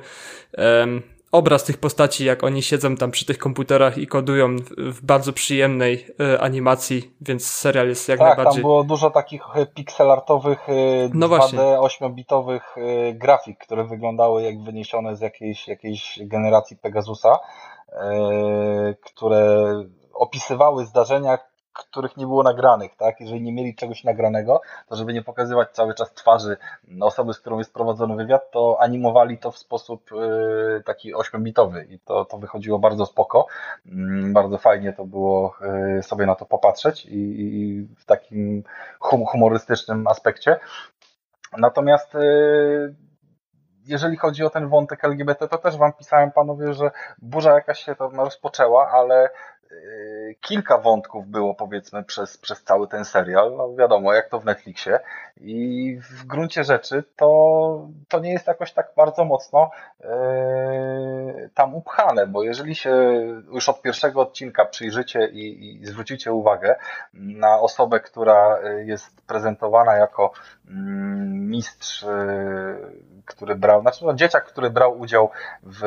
um, 0.58 1.02
obraz 1.35 1.64
tych 1.64 1.78
postaci, 1.78 2.24
jak 2.24 2.45
oni 2.45 2.62
siedzą 2.62 2.97
tam 2.97 3.11
przy 3.11 3.26
tych 3.26 3.39
komputerach 3.39 3.99
i 3.99 4.07
kodują 4.07 4.57
w 4.78 5.03
bardzo 5.03 5.32
przyjemnej 5.32 6.07
y, 6.35 6.41
animacji, 6.41 7.14
więc 7.20 7.47
serial 7.47 7.89
jest 7.89 8.09
jak 8.09 8.18
tak, 8.18 8.26
najbardziej... 8.26 8.45
Tak, 8.45 8.55
tam 8.55 8.62
było 8.62 8.85
dużo 8.85 9.11
takich 9.11 9.43
e, 9.55 9.66
pixelartowych, 9.66 10.68
y, 10.68 11.11
no 11.14 11.28
2D, 11.28 11.78
8-bitowych 11.78 12.61
y, 12.76 13.14
grafik, 13.14 13.59
które 13.59 13.85
wyglądały 13.85 14.43
jak 14.43 14.62
wyniesione 14.62 15.16
z 15.16 15.20
jakiejś, 15.20 15.68
jakiejś 15.68 16.18
generacji 16.22 16.76
Pegasusa, 16.76 17.39
które 19.05 19.72
opisywały 20.14 20.87
zdarzenia, 20.87 21.39
których 21.75 22.16
nie 22.16 22.27
było 22.27 22.43
nagranych, 22.43 22.97
tak? 22.97 23.20
Jeżeli 23.20 23.43
nie 23.43 23.53
mieli 23.53 23.75
czegoś 23.75 24.05
nagranego, 24.05 24.61
to 24.89 24.97
żeby 24.97 25.12
nie 25.12 25.22
pokazywać 25.22 25.70
cały 25.70 25.95
czas 25.95 26.14
twarzy 26.14 26.57
osoby, 27.01 27.35
z 27.35 27.41
którą 27.41 27.59
jest 27.59 27.75
prowadzony 27.75 28.16
wywiad, 28.16 28.51
to 28.51 28.77
animowali 28.81 29.39
to 29.39 29.51
w 29.51 29.59
sposób 29.59 30.11
y, 30.12 30.83
taki 30.83 31.14
ośmiobitowy 31.14 31.87
i 31.91 31.99
to, 31.99 32.25
to 32.25 32.39
wychodziło 32.39 32.79
bardzo 32.79 33.07
spoko. 33.07 33.47
Mm, 33.87 34.33
bardzo 34.33 34.59
fajnie 34.59 34.93
to 34.93 35.05
było 35.05 35.55
y, 35.99 36.03
sobie 36.03 36.27
na 36.27 36.35
to 36.35 36.47
popatrzeć 36.47 37.07
i, 37.07 37.18
i 37.18 37.83
w 37.97 38.05
takim 38.05 38.64
humorystycznym 39.01 40.07
aspekcie. 40.07 40.61
Natomiast 41.59 42.14
y, 42.14 42.95
jeżeli 43.87 44.16
chodzi 44.16 44.45
o 44.45 44.51
ten 44.51 44.68
wątek 44.68 45.05
LGBT, 45.05 45.49
to 45.49 45.59
też 45.59 45.77
wam 45.77 45.93
pisałem 45.93 46.33
panowie, 46.33 46.72
że 46.72 46.91
burza 47.18 47.53
jakaś 47.53 47.85
się 47.85 47.95
tam 47.95 48.20
rozpoczęła, 48.20 48.91
ale 48.91 49.31
kilka 50.41 50.79
wątków 50.79 51.27
było 51.27 51.55
powiedzmy 51.55 52.03
przez, 52.03 52.39
przez 52.39 52.62
cały 52.62 52.89
ten 52.89 53.05
serial, 53.05 53.57
no 53.57 53.75
wiadomo 53.75 54.12
jak 54.12 54.29
to 54.29 54.41
w 54.41 54.45
Netflixie. 54.45 55.01
I 55.41 55.99
w 56.11 56.27
gruncie 56.27 56.64
rzeczy 56.64 57.05
to, 57.16 57.89
to 58.09 58.20
nie 58.20 58.33
jest 58.33 58.47
jakoś 58.47 58.72
tak 58.72 58.93
bardzo 58.97 59.25
mocno 59.25 59.70
yy, 60.01 61.51
tam 61.55 61.75
upchane, 61.75 62.27
bo 62.27 62.43
jeżeli 62.43 62.75
się 62.75 62.91
już 63.53 63.68
od 63.68 63.83
pierwszego 63.83 64.20
odcinka 64.20 64.64
przyjrzycie 64.64 65.29
i, 65.29 65.77
i 65.83 65.87
zwrócicie 65.87 66.33
uwagę 66.33 66.77
na 67.14 67.61
osobę, 67.61 68.01
która 68.01 68.59
jest 68.85 69.27
prezentowana 69.27 69.95
jako 69.95 70.33
mm, 70.68 71.51
mistrz 71.51 72.03
yy, 72.03 73.14
który 73.27 73.55
brał, 73.55 73.81
znaczy 73.81 74.05
no, 74.05 74.14
dzieciak, 74.14 74.45
który 74.45 74.70
brał 74.70 75.01
udział 75.01 75.31
w, 75.62 75.81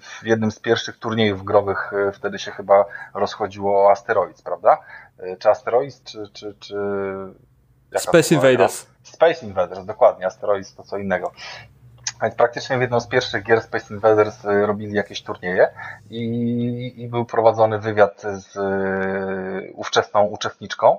w 0.00 0.26
jednym 0.26 0.50
z 0.50 0.58
pierwszych 0.58 0.98
turniejów 0.98 1.44
growych, 1.44 1.92
e, 1.92 2.12
wtedy 2.12 2.38
się 2.38 2.50
chyba 2.50 2.73
rozchodziło 3.14 3.84
o 3.84 3.90
Asteroids, 3.90 4.42
prawda? 4.42 4.78
E, 5.18 5.36
czy 5.36 5.50
Asteroids, 5.50 6.02
czy, 6.02 6.28
czy, 6.32 6.54
czy 6.60 6.76
Space 7.96 8.34
Invaders. 8.34 8.86
Space 9.02 9.46
Invaders, 9.46 9.84
dokładnie, 9.84 10.26
Asteroids 10.26 10.74
to 10.74 10.82
co 10.82 10.98
innego. 10.98 11.32
Więc 12.22 12.34
praktycznie 12.34 12.78
w 12.78 12.80
jedną 12.80 13.00
z 13.00 13.06
pierwszych 13.06 13.44
gier 13.44 13.62
Space 13.62 13.94
Invaders 13.94 14.44
e, 14.44 14.66
robili 14.66 14.92
jakieś 14.92 15.22
turnieje 15.22 15.68
i, 16.10 16.94
i 16.96 17.08
był 17.08 17.24
prowadzony 17.24 17.78
wywiad 17.78 18.22
z 18.22 18.58
ówczesną 19.74 20.24
uczestniczką, 20.24 20.98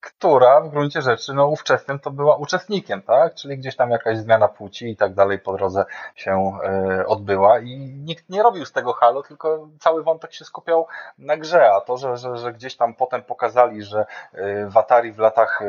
która 0.00 0.60
w 0.60 0.68
gruncie 0.68 1.02
rzeczy, 1.02 1.34
no 1.34 1.46
ówczesnym 1.46 1.98
to 1.98 2.10
była 2.10 2.36
uczestnikiem, 2.36 3.02
tak? 3.02 3.34
Czyli 3.34 3.58
gdzieś 3.58 3.76
tam 3.76 3.90
jakaś 3.90 4.18
zmiana 4.18 4.48
płci 4.48 4.90
i 4.90 4.96
tak 4.96 5.14
dalej 5.14 5.38
po 5.38 5.52
drodze 5.52 5.84
się 6.14 6.58
e, 6.64 7.06
odbyła 7.06 7.58
i 7.58 7.78
nikt 7.78 8.30
nie 8.30 8.42
robił 8.42 8.64
z 8.64 8.72
tego 8.72 8.92
halo, 8.92 9.22
tylko 9.22 9.68
cały 9.78 10.02
wątek 10.02 10.32
się 10.32 10.44
skupiał 10.44 10.86
na 11.18 11.36
grze, 11.36 11.70
a 11.70 11.80
to, 11.80 11.96
że, 11.96 12.16
że, 12.16 12.36
że 12.36 12.52
gdzieś 12.52 12.76
tam 12.76 12.94
potem 12.94 13.22
pokazali, 13.22 13.82
że 13.82 14.06
e, 14.32 14.66
w 14.66 14.76
Atari 14.76 15.12
w 15.12 15.18
latach 15.18 15.62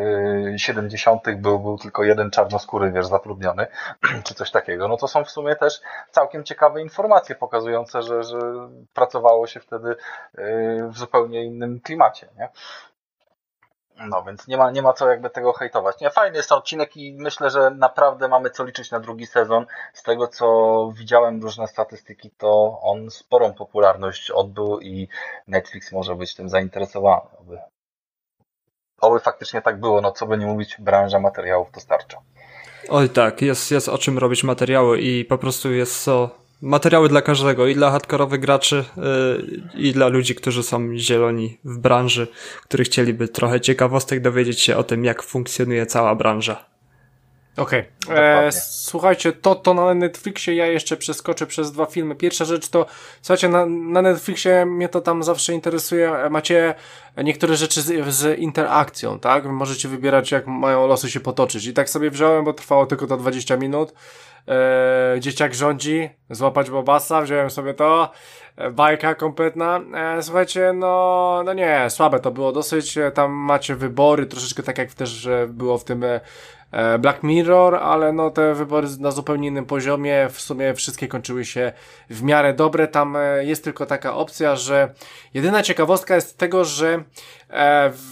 e, 0.54 0.60
70. 0.60 1.22
był, 1.36 1.60
był 1.60 1.78
tylko 1.78 2.04
jeden 2.04 2.32
czarnoskóry, 2.32 2.92
wiesz, 2.92 3.06
zatrudniony, 3.06 3.68
czy 4.26 4.36
coś 4.36 4.52
takiego, 4.52 4.88
no 4.88 4.98
to 4.98 5.08
są 5.08 5.24
w 5.24 5.32
sumie 5.32 5.56
też 5.56 5.82
całkiem 6.12 6.44
ciekawe 6.44 6.82
informacje 6.82 7.36
pokazujące, 7.36 8.02
że, 8.02 8.24
że 8.24 8.40
pracowało 8.94 9.48
się 9.48 9.60
wtedy 9.60 9.96
w 10.90 10.98
zupełnie 10.98 11.46
innym 11.46 11.80
klimacie, 11.80 12.28
nie? 12.38 12.50
No 14.10 14.24
więc 14.24 14.48
nie 14.48 14.58
ma, 14.58 14.72
nie 14.72 14.82
ma 14.82 14.94
co 14.94 15.10
jakby 15.10 15.30
tego 15.30 15.54
hejtować. 15.54 16.00
Nie, 16.02 16.10
fajny 16.10 16.38
jest 16.38 16.50
ten 16.50 16.58
odcinek 16.58 16.98
i 16.98 17.14
myślę, 17.14 17.50
że 17.50 17.72
naprawdę 17.72 18.28
mamy 18.28 18.50
co 18.50 18.64
liczyć 18.64 18.92
na 18.92 19.00
drugi 19.00 19.26
sezon. 19.26 19.66
Z 19.94 20.04
tego 20.04 20.28
co 20.28 20.90
widziałem 20.96 21.42
różne 21.42 21.68
statystyki, 21.68 22.32
to 22.38 22.80
on 22.82 23.10
sporą 23.10 23.54
popularność 23.54 24.32
odbył 24.32 24.80
i 24.80 25.08
Netflix 25.48 25.92
może 25.92 26.16
być 26.16 26.36
tym 26.36 26.50
zainteresowany, 26.50 27.22
aby 27.40 27.60
oby 29.02 29.20
faktycznie 29.20 29.62
tak 29.62 29.80
było, 29.80 30.02
no 30.02 30.12
co 30.12 30.28
by 30.28 30.38
nie 30.38 30.46
mówić, 30.46 30.76
branża 30.80 31.20
materiałów 31.20 31.72
dostarcza. 31.72 32.18
Oj 32.90 33.10
tak, 33.10 33.42
jest, 33.42 33.72
jest 33.72 33.90
o 33.90 33.98
czym 33.98 34.18
robić 34.18 34.44
materiały 34.44 35.00
i 35.00 35.26
po 35.26 35.38
prostu 35.38 35.72
jest 35.72 36.04
co 36.04 36.41
materiały 36.62 37.10
dla 37.10 37.22
każdego, 37.22 37.68
i 37.68 37.76
dla 37.76 37.92
hardkorowych 37.92 38.40
graczy, 38.40 38.86
yy, 38.98 39.62
i 39.74 39.94
dla 39.94 40.08
ludzi, 40.08 40.36
którzy 40.36 40.64
są 40.64 40.98
zieloni 40.98 41.58
w 41.64 41.78
branży, 41.78 42.28
którzy 42.64 42.84
chcieliby 42.84 43.28
trochę 43.28 43.62
ciekawostek 43.62 44.22
dowiedzieć 44.22 44.60
się 44.60 44.78
o 44.78 44.84
tym, 44.84 45.06
jak 45.06 45.24
funkcjonuje 45.24 45.86
cała 45.86 46.16
branża. 46.16 46.72
Okej. 47.58 47.84
Okay. 48.06 48.20
E, 48.20 48.52
słuchajcie, 48.52 49.32
to 49.34 49.56
to 49.56 49.74
na 49.74 49.94
Netflixie 49.94 50.56
ja 50.56 50.66
jeszcze 50.66 50.98
przeskoczę 50.98 51.48
przez 51.48 51.72
dwa 51.72 51.86
filmy. 51.86 52.16
Pierwsza 52.16 52.46
rzecz 52.46 52.70
to, 52.70 52.86
słuchajcie, 53.22 53.50
na, 53.50 53.66
na 53.66 54.02
Netflixie 54.02 54.66
mnie 54.66 54.90
to 54.90 55.02
tam 55.02 55.24
zawsze 55.24 55.54
interesuje. 55.54 56.30
Macie 56.30 56.76
niektóre 57.18 57.56
rzeczy 57.56 57.82
z, 57.82 58.14
z 58.14 58.40
interakcją, 58.40 59.20
tak? 59.20 59.46
Możecie 59.46 59.90
wybierać, 59.90 60.32
jak 60.32 60.48
mają 60.48 60.88
losy 60.88 61.12
się 61.12 61.20
potoczyć. 61.20 61.66
I 61.66 61.74
tak 61.74 61.90
sobie 61.90 62.12
wziąłem, 62.12 62.46
bo 62.46 62.54
trwało 62.54 62.86
tylko 62.86 63.08
to 63.08 63.18
20 63.18 63.58
minut. 63.58 63.94
E, 64.48 65.20
dzieciak 65.20 65.54
rządzi, 65.54 66.10
złapać 66.30 66.70
Bobasa, 66.70 67.22
wziąłem 67.22 67.50
sobie 67.50 67.74
to. 67.74 68.12
E, 68.58 68.72
bajka 68.72 69.16
kompletna. 69.16 69.82
E, 69.96 70.24
słuchajcie, 70.24 70.74
no, 70.76 71.42
no 71.46 71.54
nie, 71.54 71.90
słabe 71.90 72.20
to 72.20 72.32
było 72.32 72.52
dosyć. 72.52 72.98
E, 72.98 73.12
tam 73.12 73.32
macie 73.32 73.76
wybory, 73.76 74.26
troszeczkę 74.26 74.64
tak 74.64 74.78
jak 74.78 74.94
też 74.94 75.30
było 75.48 75.78
w 75.78 75.84
tym 75.84 76.06
Black 77.00 77.24
Mirror, 77.24 77.76
ale 77.76 78.14
no 78.14 78.30
te 78.30 78.54
wybory 78.54 78.88
na 79.00 79.12
zupełnie 79.12 79.48
innym 79.48 79.66
poziomie, 79.66 80.28
w 80.30 80.42
sumie 80.42 80.74
wszystkie 80.74 81.08
kończyły 81.08 81.46
się 81.46 81.74
w 82.10 82.24
miarę 82.24 82.54
dobre. 82.54 82.88
Tam 82.88 83.18
jest 83.42 83.64
tylko 83.64 83.86
taka 83.86 84.16
opcja, 84.16 84.56
że 84.56 84.94
jedyna 85.34 85.64
ciekawostka 85.64 86.16
jest 86.16 86.38
tego, 86.38 86.66
że 86.66 87.04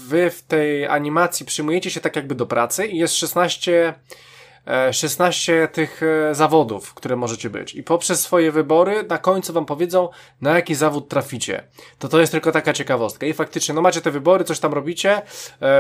wy 0.07 0.29
w 0.29 0.41
tej 0.41 0.87
animacji 0.87 1.45
przyjmujecie 1.45 1.91
się 1.91 2.01
tak 2.01 2.15
jakby 2.15 2.35
do 2.35 2.45
pracy 2.45 2.87
i 2.87 2.97
jest 2.97 3.15
16 3.15 3.93
16 4.91 5.67
tych 5.67 6.01
zawodów, 6.31 6.93
które 6.93 7.15
możecie 7.15 7.49
być. 7.49 7.75
I 7.75 7.83
poprzez 7.83 8.21
swoje 8.21 8.51
wybory 8.51 9.03
na 9.03 9.17
końcu 9.17 9.53
wam 9.53 9.65
powiedzą, 9.65 10.09
na 10.41 10.55
jaki 10.55 10.75
zawód 10.75 11.09
traficie. 11.09 11.63
To 11.99 12.07
to 12.07 12.19
jest 12.19 12.31
tylko 12.31 12.51
taka 12.51 12.73
ciekawostka. 12.73 13.25
I 13.25 13.33
faktycznie, 13.33 13.75
no 13.75 13.81
macie 13.81 14.01
te 14.01 14.11
wybory, 14.11 14.43
coś 14.43 14.59
tam 14.59 14.73
robicie, 14.73 15.21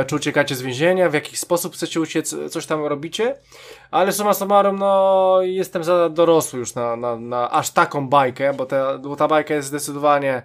czy 0.07 0.15
uciekacie 0.15 0.55
z 0.55 0.61
więzienia, 0.61 1.09
w 1.09 1.13
jakiś 1.13 1.39
sposób 1.39 1.73
chcecie 1.73 2.01
uciec, 2.01 2.35
coś 2.51 2.65
tam 2.65 2.85
robicie, 2.85 3.35
ale 3.91 4.11
summa 4.11 4.33
summarum, 4.33 4.79
no 4.79 5.37
jestem 5.41 5.83
za 5.83 6.09
dorosły 6.09 6.59
już 6.59 6.75
na, 6.75 6.95
na, 6.95 7.15
na 7.15 7.51
aż 7.51 7.71
taką 7.71 8.09
bajkę, 8.09 8.53
bo 8.53 8.65
ta, 8.65 8.97
bo 8.97 9.15
ta 9.15 9.27
bajka 9.27 9.53
jest 9.53 9.67
zdecydowanie 9.67 10.41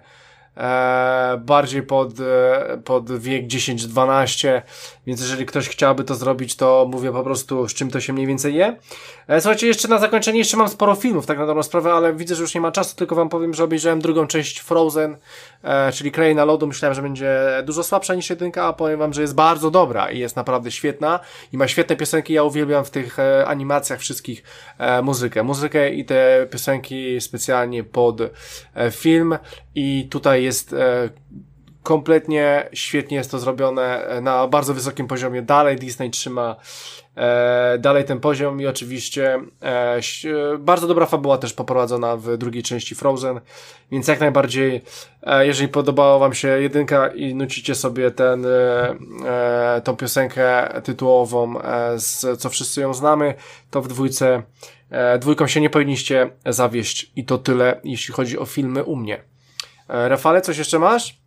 e, 0.57 1.41
bardziej 1.45 1.83
pod, 1.83 2.19
e, 2.19 2.77
pod 2.85 3.19
wiek 3.19 3.47
10-12, 3.47 4.61
więc 5.07 5.21
jeżeli 5.21 5.45
ktoś 5.45 5.69
chciałby 5.69 6.03
to 6.03 6.15
zrobić, 6.15 6.55
to 6.55 6.87
mówię 6.91 7.11
po 7.11 7.23
prostu 7.23 7.67
z 7.67 7.73
czym 7.73 7.91
to 7.91 8.01
się 8.01 8.13
mniej 8.13 8.27
więcej 8.27 8.55
je. 8.55 8.77
E, 9.27 9.41
słuchajcie, 9.41 9.67
jeszcze 9.67 9.87
na 9.87 9.99
zakończenie, 9.99 10.39
jeszcze 10.39 10.57
mam 10.57 10.69
sporo 10.69 10.95
filmów, 10.95 11.25
tak 11.25 11.37
na 11.37 11.45
dobrą 11.45 11.63
sprawę, 11.63 11.93
ale 11.93 12.13
widzę, 12.13 12.35
że 12.35 12.41
już 12.41 12.55
nie 12.55 12.61
ma 12.61 12.71
czasu, 12.71 12.95
tylko 12.95 13.15
wam 13.15 13.29
powiem, 13.29 13.53
że 13.53 13.63
obejrzałem 13.63 14.01
drugą 14.01 14.27
część 14.27 14.59
Frozen, 14.59 15.17
e, 15.63 15.91
czyli 15.91 16.11
Kraina 16.11 16.45
Lodu, 16.45 16.67
myślałem, 16.67 16.95
że 16.95 17.01
będzie 17.01 17.39
dużo 17.65 17.83
słabsza 17.83 18.15
niż 18.15 18.29
jedynka, 18.29 18.65
a 18.65 18.73
powiem 18.73 18.99
wam, 18.99 19.13
że 19.13 19.21
jest 19.21 19.35
bardzo 19.35 19.71
dobra 19.71 20.11
i 20.11 20.19
jest 20.19 20.35
naprawdę 20.35 20.71
świetna 20.71 21.19
i 21.53 21.57
ma 21.57 21.67
świetne 21.67 21.95
piosenki, 21.95 22.33
ja 22.33 22.43
uwielbiam 22.43 22.85
w 22.85 22.89
tych 22.89 23.19
e, 23.19 23.45
animacjach 23.47 23.99
wszystkich 23.99 24.43
muzykę, 25.03 25.43
muzykę 25.43 25.93
i 25.93 26.05
te 26.05 26.47
piosenki 26.51 27.21
specjalnie 27.21 27.83
pod 27.83 28.21
film. 28.91 29.37
I 29.75 30.07
tutaj 30.11 30.43
jest 30.43 30.75
kompletnie 31.85 32.69
świetnie 32.73 33.17
jest 33.17 33.31
to 33.31 33.39
zrobione 33.39 34.07
e, 34.07 34.21
na 34.21 34.47
bardzo 34.47 34.73
wysokim 34.73 35.07
poziomie. 35.07 35.41
Dalej 35.41 35.75
Disney 35.75 36.09
trzyma 36.09 36.55
e, 37.15 37.77
dalej 37.79 38.05
ten 38.05 38.19
poziom 38.19 38.61
i 38.61 38.67
oczywiście 38.67 39.39
e, 39.61 39.99
bardzo 40.59 40.87
dobra 40.87 41.05
fabuła 41.05 41.37
też 41.37 41.53
poprowadzona 41.53 42.17
w 42.17 42.37
drugiej 42.37 42.63
części 42.63 42.95
Frozen, 42.95 43.39
więc 43.91 44.07
jak 44.07 44.19
najbardziej 44.19 44.81
e, 45.23 45.47
jeżeli 45.47 45.69
podobała 45.69 46.19
wam 46.19 46.33
się 46.33 46.47
jedynka 46.47 47.07
i 47.07 47.35
nucicie 47.35 47.75
sobie 47.75 48.11
ten 48.11 48.45
e, 48.45 48.49
e, 49.25 49.81
tą 49.83 49.95
piosenkę 49.95 50.69
tytułową 50.83 51.55
z 51.95 52.39
co 52.39 52.49
wszyscy 52.49 52.81
ją 52.81 52.93
znamy, 52.93 53.33
to 53.71 53.81
w 53.81 53.87
dwójce 53.87 54.43
dwójką 55.19 55.47
się 55.47 55.61
nie 55.61 55.69
powinniście 55.69 56.29
zawieść 56.45 57.11
i 57.15 57.25
to 57.25 57.37
tyle 57.37 57.79
jeśli 57.83 58.13
chodzi 58.13 58.39
o 58.39 58.45
filmy 58.45 58.83
u 58.83 58.95
mnie. 58.95 59.23
Rafale, 59.87 60.41
coś 60.41 60.57
jeszcze 60.57 60.79
masz? 60.79 61.24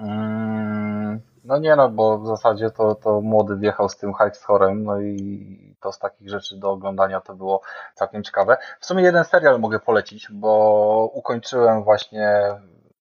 Mm, 0.00 1.20
no 1.44 1.58
nie 1.58 1.76
no, 1.76 1.88
bo 1.88 2.18
w 2.18 2.26
zasadzie 2.26 2.70
to, 2.70 2.94
to 2.94 3.20
młody 3.20 3.56
wjechał 3.56 3.88
z 3.88 3.96
tym 3.96 4.12
High 4.14 4.36
Scorem, 4.36 4.84
no 4.84 5.00
i 5.00 5.76
to 5.80 5.92
z 5.92 5.98
takich 5.98 6.28
rzeczy 6.28 6.56
do 6.56 6.70
oglądania 6.70 7.20
to 7.20 7.34
było 7.34 7.60
całkiem 7.94 8.22
ciekawe. 8.22 8.56
W 8.80 8.86
sumie 8.86 9.02
jeden 9.02 9.24
serial 9.24 9.60
mogę 9.60 9.78
polecić, 9.78 10.28
bo 10.32 11.10
ukończyłem 11.14 11.82
właśnie, 11.82 12.40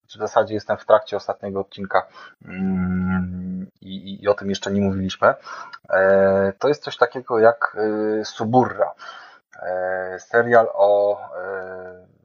w 0.07 0.13
zasadzie 0.13 0.53
jestem 0.53 0.77
w 0.77 0.85
trakcie 0.85 1.17
ostatniego 1.17 1.59
odcinka 1.59 2.07
mm, 2.45 3.67
i, 3.81 4.23
i 4.23 4.27
o 4.27 4.33
tym 4.33 4.49
jeszcze 4.49 4.71
nie 4.71 4.81
mówiliśmy. 4.81 5.33
E, 5.89 6.53
to 6.59 6.67
jest 6.67 6.83
coś 6.83 6.97
takiego 6.97 7.39
jak 7.39 7.77
y, 8.21 8.25
Suburra. 8.25 8.93
E, 9.61 10.19
serial 10.19 10.67
o 10.73 11.19
e, 11.37 12.18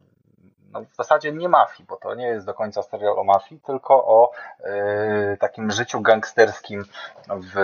no 0.74 0.80
w 0.80 0.96
zasadzie 0.96 1.32
nie 1.32 1.48
mafii, 1.48 1.86
bo 1.88 1.96
to 1.96 2.14
nie 2.14 2.26
jest 2.26 2.46
do 2.46 2.54
końca 2.54 2.82
serial 2.82 3.18
o 3.18 3.24
mafii, 3.24 3.60
tylko 3.60 3.94
o 3.94 4.30
y, 5.32 5.36
takim 5.36 5.70
życiu 5.70 6.00
gangsterskim 6.00 6.84
w 7.28 7.54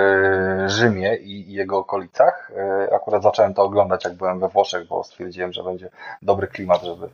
Rzymie 0.66 1.16
i, 1.16 1.50
i 1.50 1.52
jego 1.52 1.78
okolicach. 1.78 2.50
Y, 2.90 2.94
akurat 2.94 3.22
zacząłem 3.22 3.54
to 3.54 3.62
oglądać, 3.62 4.04
jak 4.04 4.14
byłem 4.14 4.40
we 4.40 4.48
Włoszech, 4.48 4.88
bo 4.88 5.04
stwierdziłem, 5.04 5.52
że 5.52 5.62
będzie 5.62 5.90
dobry 6.22 6.46
klimat, 6.46 6.82
żeby 6.82 7.08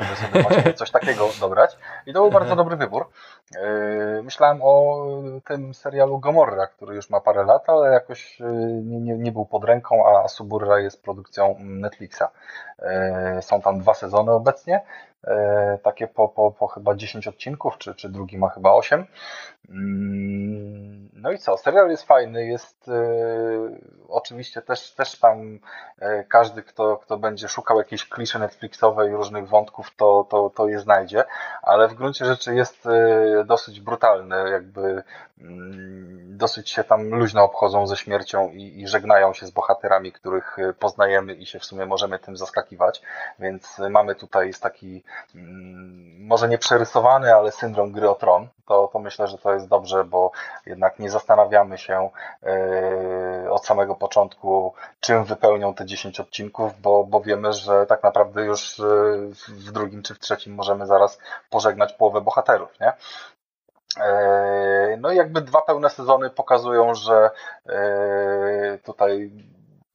żeby 0.00 0.42
sobie 0.42 0.74
coś 0.74 0.90
takiego 0.90 1.28
dobrać. 1.40 1.76
I 2.06 2.12
to 2.12 2.20
był 2.20 2.30
bardzo 2.30 2.52
mhm. 2.52 2.56
dobry 2.56 2.76
wybór. 2.76 3.08
Yy, 3.54 4.22
myślałem 4.22 4.58
o 4.62 5.02
tym 5.44 5.74
serialu 5.74 6.18
Gomorra, 6.18 6.66
który 6.66 6.94
już 6.94 7.10
ma 7.10 7.20
parę 7.20 7.44
lat, 7.44 7.68
ale 7.68 7.92
jakoś 7.92 8.40
yy, 8.40 8.46
nie, 8.82 9.00
nie, 9.00 9.18
nie 9.18 9.32
był 9.32 9.46
pod 9.46 9.64
ręką, 9.64 10.06
a 10.06 10.28
Suburra 10.28 10.80
jest 10.80 11.02
produkcją 11.02 11.56
Netflixa. 11.58 12.22
Yy, 13.34 13.42
są 13.42 13.60
tam 13.60 13.78
dwa 13.78 13.94
sezony 13.94 14.32
obecnie, 14.32 14.80
takie 15.82 16.06
po, 16.06 16.28
po, 16.28 16.50
po 16.50 16.66
chyba 16.66 16.94
10 16.94 17.28
odcinków, 17.28 17.78
czy, 17.78 17.94
czy 17.94 18.08
drugi 18.08 18.38
ma 18.38 18.48
chyba 18.48 18.72
8. 18.72 19.06
Mm, 19.68 21.08
no 21.14 21.32
i 21.32 21.38
co, 21.38 21.56
serial 21.56 21.90
jest 21.90 22.02
fajny, 22.02 22.46
jest 22.46 22.90
oczywiście 24.08 24.62
też, 24.62 24.92
też 24.92 25.18
tam 25.18 25.58
każdy, 26.28 26.62
kto, 26.62 26.96
kto 26.96 27.18
będzie 27.18 27.48
szukał 27.48 27.78
jakiejś 27.78 28.08
kliszy 28.08 28.38
Netflixowej, 28.38 29.12
różnych 29.12 29.48
wątków, 29.48 29.96
to, 29.96 30.26
to, 30.30 30.50
to 30.50 30.68
je 30.68 30.80
znajdzie, 30.80 31.24
ale 31.62 31.88
w 31.88 31.94
gruncie 31.94 32.24
rzeczy 32.24 32.54
jest 32.54 32.88
dosyć 33.44 33.80
brutalny, 33.80 34.50
jakby 34.50 35.02
mm, 35.40 36.36
dosyć 36.36 36.70
się 36.70 36.84
tam 36.84 37.08
luźno 37.08 37.44
obchodzą 37.44 37.86
ze 37.86 37.96
śmiercią 37.96 38.50
i, 38.50 38.80
i, 38.80 38.88
żegnają 38.88 39.34
się 39.34 39.46
z 39.46 39.50
bohaterami, 39.50 40.12
których 40.12 40.56
poznajemy 40.78 41.34
i 41.34 41.46
się 41.46 41.58
w 41.58 41.64
sumie 41.64 41.86
możemy 41.86 42.18
tym 42.18 42.36
zaskakiwać, 42.36 43.02
więc 43.38 43.78
mamy 43.90 44.14
tutaj 44.14 44.50
taki 44.60 45.02
może 46.18 46.48
nie 46.48 46.58
przerysowany, 46.58 47.34
ale 47.34 47.52
syndrom 47.52 47.92
gry 47.92 48.10
o 48.10 48.14
tron, 48.14 48.48
to, 48.66 48.90
to 48.92 48.98
myślę, 48.98 49.26
że 49.26 49.38
to 49.38 49.54
jest 49.54 49.68
dobrze, 49.68 50.04
bo 50.04 50.30
jednak 50.66 50.98
nie 50.98 51.10
zastanawiamy 51.10 51.78
się 51.78 52.10
yy, 52.42 53.52
od 53.52 53.66
samego 53.66 53.94
początku, 53.94 54.74
czym 55.00 55.24
wypełnią 55.24 55.74
te 55.74 55.86
10 55.86 56.20
odcinków, 56.20 56.80
bo, 56.80 57.04
bo 57.04 57.20
wiemy, 57.20 57.52
że 57.52 57.86
tak 57.86 58.02
naprawdę 58.02 58.44
już 58.44 58.78
yy, 58.78 59.30
w 59.48 59.72
drugim 59.72 60.02
czy 60.02 60.14
w 60.14 60.18
trzecim 60.18 60.54
możemy 60.54 60.86
zaraz 60.86 61.18
pożegnać 61.50 61.92
połowę 61.92 62.20
bohaterów, 62.20 62.80
nie? 62.80 62.92
Yy, 63.96 64.96
no 64.96 65.12
i 65.12 65.16
jakby 65.16 65.40
dwa 65.40 65.62
pełne 65.62 65.90
sezony 65.90 66.30
pokazują, 66.30 66.94
że 66.94 67.30
yy, 67.66 68.78
tutaj 68.84 69.30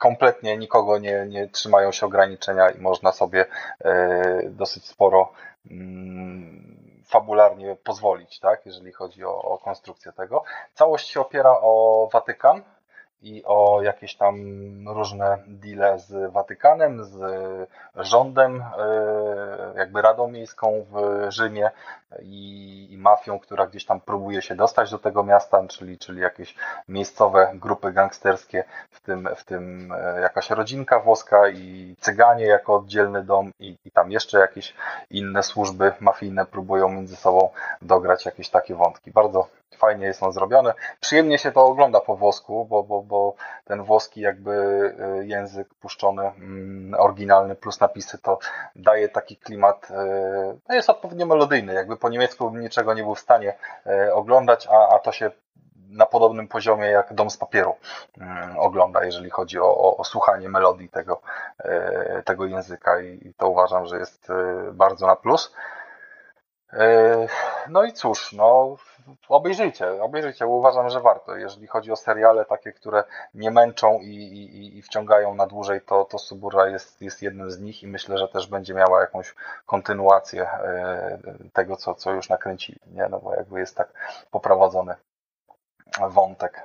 kompletnie 0.01 0.57
nikogo 0.57 0.97
nie, 0.97 1.25
nie 1.29 1.47
trzymają 1.47 1.91
się 1.91 2.05
ograniczenia 2.05 2.69
i 2.69 2.81
można 2.81 3.11
sobie 3.11 3.45
dosyć 4.45 4.85
sporo 4.85 5.31
mm, 5.71 7.03
fabularnie 7.05 7.75
pozwolić, 7.75 8.39
tak, 8.39 8.65
jeżeli 8.65 8.91
chodzi 8.91 9.25
o, 9.25 9.41
o 9.41 9.57
konstrukcję 9.57 10.11
tego. 10.11 10.43
Całość 10.73 11.09
się 11.09 11.21
opiera 11.21 11.49
o 11.61 12.09
Watykan, 12.13 12.63
i 13.21 13.43
o 13.45 13.81
jakieś 13.81 14.15
tam 14.15 14.35
różne 14.87 15.37
deale 15.47 15.99
z 15.99 16.31
Watykanem, 16.31 17.03
z 17.03 17.19
rządem, 17.95 18.63
e, 18.77 19.73
jakby 19.77 20.01
Radą 20.01 20.27
Miejską 20.27 20.85
w 20.91 21.25
Rzymie 21.31 21.71
i, 22.21 22.87
i, 22.91 22.97
mafią, 22.97 23.39
która 23.39 23.67
gdzieś 23.67 23.85
tam 23.85 24.01
próbuje 24.01 24.41
się 24.41 24.55
dostać 24.55 24.91
do 24.91 24.99
tego 24.99 25.23
miasta, 25.23 25.67
czyli, 25.67 25.97
czyli 25.97 26.21
jakieś 26.21 26.55
miejscowe 26.87 27.51
grupy 27.55 27.91
gangsterskie, 27.91 28.63
w 28.91 29.01
tym, 29.01 29.29
w 29.35 29.43
tym 29.43 29.93
e, 29.97 30.21
jakaś 30.21 30.49
rodzinka 30.49 30.99
włoska 30.99 31.49
i 31.49 31.95
cyganie 31.99 32.45
jako 32.45 32.75
oddzielny 32.75 33.23
dom 33.23 33.51
i, 33.59 33.77
i 33.85 33.91
tam 33.91 34.11
jeszcze 34.11 34.39
jakieś 34.39 34.73
inne 35.09 35.43
służby 35.43 35.93
mafijne 35.99 36.45
próbują 36.45 36.89
między 36.89 37.15
sobą 37.15 37.49
dograć 37.81 38.25
jakieś 38.25 38.49
takie 38.49 38.75
wątki. 38.75 39.11
Bardzo 39.11 39.60
fajnie 39.75 40.05
jest 40.05 40.23
on 40.23 40.31
zrobiony. 40.31 40.73
Przyjemnie 40.99 41.37
się 41.37 41.51
to 41.51 41.65
ogląda 41.65 41.99
po 41.99 42.15
włosku, 42.15 42.65
bo, 42.65 42.83
bo, 42.83 43.01
bo 43.01 43.35
ten 43.65 43.83
włoski 43.83 44.21
jakby 44.21 44.51
y, 45.21 45.25
język 45.25 45.73
puszczony, 45.73 46.27
mm, 46.27 46.99
oryginalny 46.99 47.55
plus 47.55 47.79
napisy 47.79 48.17
to 48.17 48.39
daje 48.75 49.09
taki 49.09 49.37
klimat, 49.37 49.91
y, 49.91 49.93
no 50.69 50.75
jest 50.75 50.89
odpowiednio 50.89 51.25
melodyjny, 51.25 51.73
jakby 51.73 51.97
po 51.97 52.09
niemiecku 52.09 52.57
niczego 52.57 52.93
nie 52.93 53.03
był 53.03 53.15
w 53.15 53.19
stanie 53.19 53.55
y, 53.87 54.13
oglądać, 54.13 54.67
a, 54.71 54.95
a 54.95 54.99
to 54.99 55.11
się 55.11 55.31
na 55.89 56.05
podobnym 56.05 56.47
poziomie 56.47 56.85
jak 56.85 57.13
Dom 57.13 57.29
z 57.29 57.37
papieru 57.37 57.75
mm, 58.17 58.59
ogląda, 58.59 59.05
jeżeli 59.05 59.29
chodzi 59.29 59.59
o, 59.59 59.77
o, 59.77 59.97
o 59.97 60.03
słuchanie 60.03 60.49
melodii 60.49 60.89
tego, 60.89 61.21
tego 62.25 62.45
języka 62.45 63.01
i 63.01 63.33
to 63.37 63.49
uważam, 63.49 63.85
że 63.85 63.97
jest 63.97 64.31
bardzo 64.73 65.07
na 65.07 65.15
plus. 65.15 65.53
No 67.69 67.83
i 67.83 67.93
cóż, 67.93 68.33
no 68.33 68.77
obejrzyjcie, 69.29 70.03
obejrzyjcie, 70.03 70.45
bo 70.45 70.51
uważam, 70.51 70.89
że 70.89 71.01
warto. 71.01 71.35
Jeżeli 71.35 71.67
chodzi 71.67 71.91
o 71.91 71.95
seriale 71.95 72.45
takie, 72.45 72.71
które 72.71 73.03
nie 73.33 73.51
męczą 73.51 73.99
i, 73.99 74.15
i, 74.15 74.77
i 74.77 74.81
wciągają 74.81 75.35
na 75.35 75.47
dłużej, 75.47 75.81
to, 75.81 76.05
to 76.05 76.19
Subura 76.19 76.67
jest, 76.67 77.01
jest 77.01 77.21
jednym 77.21 77.51
z 77.51 77.59
nich 77.59 77.83
i 77.83 77.87
myślę, 77.87 78.17
że 78.17 78.27
też 78.27 78.47
będzie 78.47 78.73
miała 78.73 79.01
jakąś 79.01 79.35
kontynuację 79.65 80.43
e, 80.43 81.19
tego, 81.53 81.75
co, 81.75 81.95
co 81.95 82.11
już 82.11 82.29
nakręcili, 82.29 82.79
nie? 82.87 83.07
No 83.09 83.19
bo 83.19 83.35
jakby 83.35 83.59
jest 83.59 83.77
tak 83.77 84.17
poprowadzony 84.31 84.95
wątek. 86.09 86.63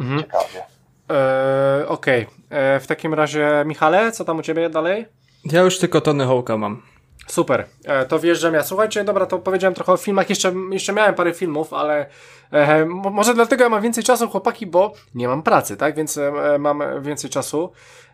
Mhm. 0.00 0.20
Ciekawie. 0.20 0.64
E, 1.10 1.88
Okej. 1.88 2.26
Okay. 2.26 2.58
E, 2.58 2.80
w 2.80 2.86
takim 2.86 3.14
razie, 3.14 3.62
Michale, 3.66 4.12
co 4.12 4.24
tam 4.24 4.38
u 4.38 4.42
ciebie 4.42 4.70
dalej? 4.70 5.06
Ja 5.44 5.60
już 5.60 5.78
tylko 5.78 6.00
Tony 6.00 6.24
Hawk'a 6.24 6.58
mam. 6.58 6.82
Super, 7.28 7.66
e, 7.84 8.06
to 8.06 8.18
wjeżdżam 8.18 8.54
ja. 8.54 8.62
Słuchajcie, 8.62 9.04
dobra, 9.04 9.26
to 9.26 9.38
powiedziałem 9.38 9.74
trochę 9.74 9.92
o 9.92 9.96
filmach, 9.96 10.30
jeszcze, 10.30 10.52
jeszcze 10.70 10.92
miałem 10.92 11.14
parę 11.14 11.34
filmów, 11.34 11.72
ale 11.72 12.06
e, 12.52 12.84
może 12.86 13.34
dlatego 13.34 13.64
ja 13.64 13.70
mam 13.70 13.82
więcej 13.82 14.04
czasu, 14.04 14.28
chłopaki, 14.28 14.66
bo 14.66 14.92
nie 15.14 15.28
mam 15.28 15.42
pracy, 15.42 15.76
tak? 15.76 15.96
Więc 15.96 16.18
e, 16.18 16.32
mam 16.58 16.82
więcej 17.02 17.30
czasu, 17.30 17.72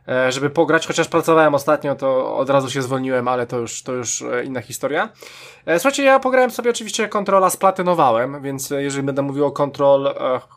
e, 0.08 0.32
żeby 0.32 0.50
pograć, 0.50 0.86
chociaż 0.86 1.08
pracowałem 1.08 1.54
ostatnio, 1.54 1.94
to 1.94 2.36
od 2.36 2.50
razu 2.50 2.70
się 2.70 2.82
zwolniłem, 2.82 3.28
ale 3.28 3.46
to 3.46 3.58
już, 3.58 3.82
to 3.82 3.92
już 3.92 4.22
e, 4.22 4.44
inna 4.44 4.60
historia. 4.60 5.08
E, 5.66 5.78
słuchajcie, 5.78 6.04
ja 6.04 6.20
pograłem 6.20 6.50
sobie 6.50 6.70
oczywiście 6.70 7.08
kontrola, 7.08 7.50
splatynowałem, 7.50 8.42
więc 8.42 8.70
jeżeli 8.70 9.06
będę 9.06 9.22
mówił 9.22 9.46
o 9.46 9.52
kontrol, 9.52 10.14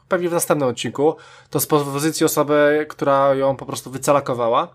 pewnie 0.08 0.30
w 0.30 0.34
następnym 0.34 0.70
odcinku, 0.70 1.16
to 1.50 1.60
z 1.60 1.68
pozycji 1.68 2.26
osoby, 2.26 2.86
która 2.90 3.36
ją 3.36 3.56
po 3.56 3.66
prostu 3.66 3.92
wycalakowała. 3.92 4.68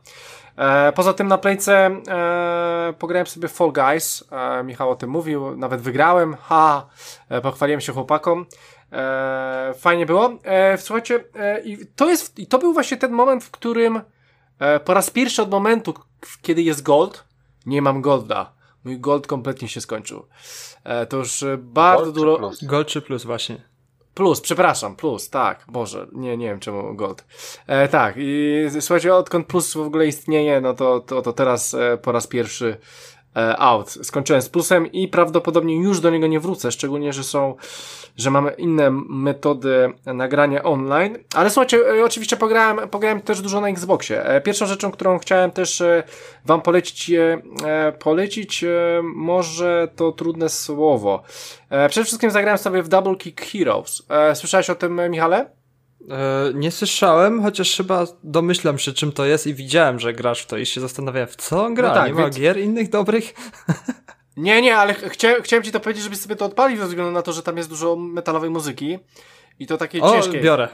E, 0.56 0.92
poza 0.92 1.12
tym 1.12 1.28
na 1.28 1.38
playce 1.38 1.90
e, 2.08 2.94
pograłem 2.98 3.26
sobie 3.26 3.48
Fall 3.48 3.72
Guys. 3.72 4.24
E, 4.30 4.64
Michał 4.64 4.90
o 4.90 4.96
tym 4.96 5.10
mówił, 5.10 5.56
nawet 5.56 5.80
wygrałem. 5.80 6.36
Ha! 6.42 6.86
E, 7.28 7.40
pochwaliłem 7.40 7.80
się 7.80 7.92
chłopakom. 7.92 8.46
E, 8.92 9.74
fajnie 9.78 10.06
było. 10.06 10.30
E, 10.44 10.78
słuchajcie, 10.78 11.24
e, 11.34 11.60
i 11.60 11.86
to 11.86 12.08
jest, 12.08 12.38
i 12.38 12.46
to 12.46 12.58
był 12.58 12.72
właśnie 12.72 12.96
ten 12.96 13.12
moment, 13.12 13.44
w 13.44 13.50
którym 13.50 14.00
e, 14.58 14.80
po 14.80 14.94
raz 14.94 15.10
pierwszy 15.10 15.42
od 15.42 15.50
momentu, 15.50 15.94
kiedy 16.42 16.62
jest 16.62 16.82
gold, 16.82 17.24
nie 17.66 17.82
mam 17.82 18.00
golda. 18.00 18.52
Mój 18.84 19.00
gold 19.00 19.26
kompletnie 19.26 19.68
się 19.68 19.80
skończył. 19.80 20.26
E, 20.84 21.06
to 21.06 21.16
już 21.16 21.44
bardzo 21.58 22.12
dużo. 22.12 22.50
Gold 22.62 22.88
czy 22.88 23.02
plus 23.02 23.24
właśnie? 23.24 23.71
Plus, 24.14 24.40
przepraszam, 24.40 24.96
plus, 24.96 25.30
tak, 25.30 25.64
Boże, 25.68 26.06
nie, 26.12 26.36
nie 26.36 26.46
wiem 26.46 26.60
czemu 26.60 26.94
Gold. 26.94 27.24
E, 27.66 27.88
tak, 27.88 28.14
i 28.18 28.64
słuchajcie, 28.80 29.14
odkąd 29.14 29.46
plus 29.46 29.74
w 29.74 29.80
ogóle 29.80 30.06
istnieje, 30.06 30.60
no 30.60 30.74
to, 30.74 31.00
to, 31.00 31.22
to 31.22 31.32
teraz 31.32 31.74
e, 31.74 31.98
po 32.02 32.12
raz 32.12 32.26
pierwszy 32.26 32.76
out. 33.58 33.98
Skończyłem 34.02 34.42
z 34.42 34.48
plusem 34.48 34.92
i 34.92 35.08
prawdopodobnie 35.08 35.76
już 35.76 36.00
do 36.00 36.10
niego 36.10 36.26
nie 36.26 36.40
wrócę, 36.40 36.72
szczególnie, 36.72 37.12
że 37.12 37.24
są, 37.24 37.54
że 38.16 38.30
mamy 38.30 38.50
inne 38.50 38.90
metody 39.08 39.92
nagrania 40.06 40.62
online. 40.62 41.18
Ale 41.34 41.50
słuchajcie, 41.50 41.78
e, 41.98 42.04
oczywiście 42.04 42.36
pograłem, 42.36 42.88
pograłem 42.88 43.20
też 43.20 43.40
dużo 43.40 43.60
na 43.60 43.68
Xboxie. 43.68 44.24
E, 44.24 44.40
pierwszą 44.40 44.66
rzeczą, 44.66 44.90
którą 44.90 45.18
chciałem 45.18 45.50
też 45.50 45.82
wam 46.44 46.62
polecić, 46.62 47.10
polecić 47.98 48.64
może 49.02 49.88
to 49.96 50.12
trudne 50.12 50.48
słowo. 50.48 51.22
Przede 51.88 52.04
wszystkim 52.04 52.30
zagrałem 52.30 52.58
sobie 52.58 52.82
w 52.82 52.88
Double 52.88 53.16
Kick 53.16 53.40
Heroes. 53.40 54.06
Słyszałeś 54.34 54.70
o 54.70 54.74
tym, 54.74 55.00
Michale? 55.10 55.61
E, 56.10 56.50
nie 56.54 56.70
słyszałem, 56.70 57.42
chociaż 57.42 57.76
chyba 57.76 58.06
domyślam 58.24 58.78
się, 58.78 58.92
czym 58.92 59.12
to 59.12 59.24
jest 59.24 59.46
i 59.46 59.54
widziałem, 59.54 59.98
że 59.98 60.12
grasz 60.12 60.42
w 60.42 60.46
to 60.46 60.56
i 60.58 60.66
się 60.66 60.80
zastanawiałem, 60.80 61.28
w 61.28 61.36
co 61.36 61.64
on 61.64 61.74
gra? 61.74 61.88
No 61.88 61.94
tak, 61.94 62.08
nie 62.08 62.14
więc... 62.14 62.36
ma 62.36 62.40
gier 62.40 62.58
innych 62.58 62.90
dobrych? 62.90 63.34
Nie, 64.36 64.62
nie, 64.62 64.76
ale 64.76 64.94
chciałem, 64.94 65.42
chciałem 65.42 65.62
ci 65.62 65.72
to 65.72 65.80
powiedzieć, 65.80 66.04
żebyś 66.04 66.18
sobie 66.18 66.36
to 66.36 66.44
odpalił 66.44 66.78
ze 66.78 66.86
względu 66.86 67.12
na 67.12 67.22
to, 67.22 67.32
że 67.32 67.42
tam 67.42 67.56
jest 67.56 67.68
dużo 67.68 67.96
metalowej 67.96 68.50
muzyki 68.50 68.98
i 69.58 69.66
to 69.66 69.76
takie 69.76 70.02
o, 70.02 70.12
ciężkie. 70.12 70.40
biorę. 70.40 70.68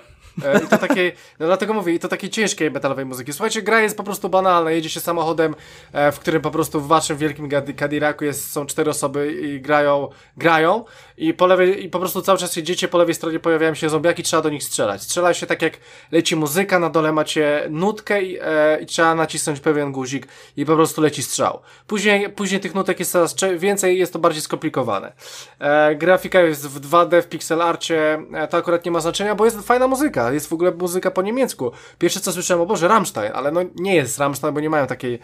E, 0.45 0.65
I 0.65 0.67
to 0.67 0.79
takie, 0.79 1.13
no 1.39 1.47
dlatego 1.47 1.75
mówię, 1.75 1.95
i 1.95 1.99
to 1.99 2.09
takiej 2.09 2.31
ciężkiej 2.31 2.71
metalowej 2.71 3.05
muzyki. 3.05 3.33
Słuchajcie, 3.33 3.63
gra 3.63 3.81
jest 3.81 3.97
po 3.97 4.05
prostu 4.05 4.29
banalna. 4.29 4.71
Jedzie 4.71 4.91
się 4.91 5.01
samochodem, 5.01 5.55
e, 5.93 6.13
w 6.13 6.19
którym 6.19 6.43
po 6.43 6.51
prostu 6.51 6.81
w 6.81 6.87
waszym 6.87 7.17
wielkim 7.17 7.49
Cadillacu 7.79 8.25
jest, 8.25 8.53
są 8.53 8.67
cztery 8.67 8.91
osoby 8.91 9.33
i 9.33 9.61
grają, 9.61 10.09
grają 10.37 10.85
i 11.17 11.35
po 11.35 11.47
lewej, 11.47 11.85
i 11.85 11.89
po 11.89 11.99
prostu 11.99 12.23
cały 12.23 12.39
czas 12.39 12.57
jedziecie, 12.57 12.89
po 12.89 12.99
lewej 12.99 13.15
stronie 13.15 13.41
pojawiają 13.41 13.75
się 13.75 13.89
zombiaki, 13.89 14.23
trzeba 14.23 14.43
do 14.43 14.51
nich 14.51 14.65
strzelać. 14.65 15.03
Strzela 15.03 15.35
się 15.35 15.47
tak 15.47 15.63
jak 15.63 15.73
leci 16.13 16.37
muzyka, 16.37 16.79
na 16.79 16.91
dole 16.91 17.13
macie 17.13 17.67
nutkę 17.71 18.23
i, 18.23 18.39
e, 18.41 18.81
i 18.81 18.87
trzeba 18.87 19.15
nacisnąć 19.15 19.61
pewien 19.61 19.93
guzik 19.93 20.29
i 20.57 20.67
po 20.67 20.75
prostu 20.75 21.01
leci 21.01 21.23
strzał. 21.23 21.61
Później, 21.87 22.31
później 22.31 22.61
tych 22.61 22.75
nutek 22.75 22.99
jest 22.99 23.13
coraz 23.13 23.37
więcej, 23.57 23.99
jest 23.99 24.13
to 24.13 24.19
bardziej 24.19 24.43
skomplikowane. 24.43 25.13
E, 25.59 25.95
grafika 25.95 26.41
jest 26.41 26.69
w 26.69 26.81
2D, 26.81 27.23
w 27.23 27.29
pixel 27.29 27.63
arcie, 27.63 28.23
e, 28.33 28.49
to 28.49 28.57
akurat 28.57 28.85
nie 28.85 28.91
ma 28.91 29.01
znaczenia, 29.01 29.35
bo 29.35 29.45
jest 29.45 29.61
fajna 29.61 29.89
muzyka 29.89 30.28
jest 30.35 30.49
w 30.49 30.53
ogóle 30.53 30.71
muzyka 30.71 31.11
po 31.11 31.23
niemiecku. 31.23 31.73
Pierwsze 31.99 32.21
co 32.21 32.33
słyszałem, 32.33 32.63
o 32.63 32.67
Boże, 32.67 32.89
Rammstein, 32.89 33.33
ale 33.35 33.51
no 33.51 33.61
nie 33.75 33.95
jest 33.95 34.19
Rammstein, 34.19 34.55
bo 34.55 34.61
nie 34.61 34.71
mają 34.71 34.87
takiej, 34.87 35.19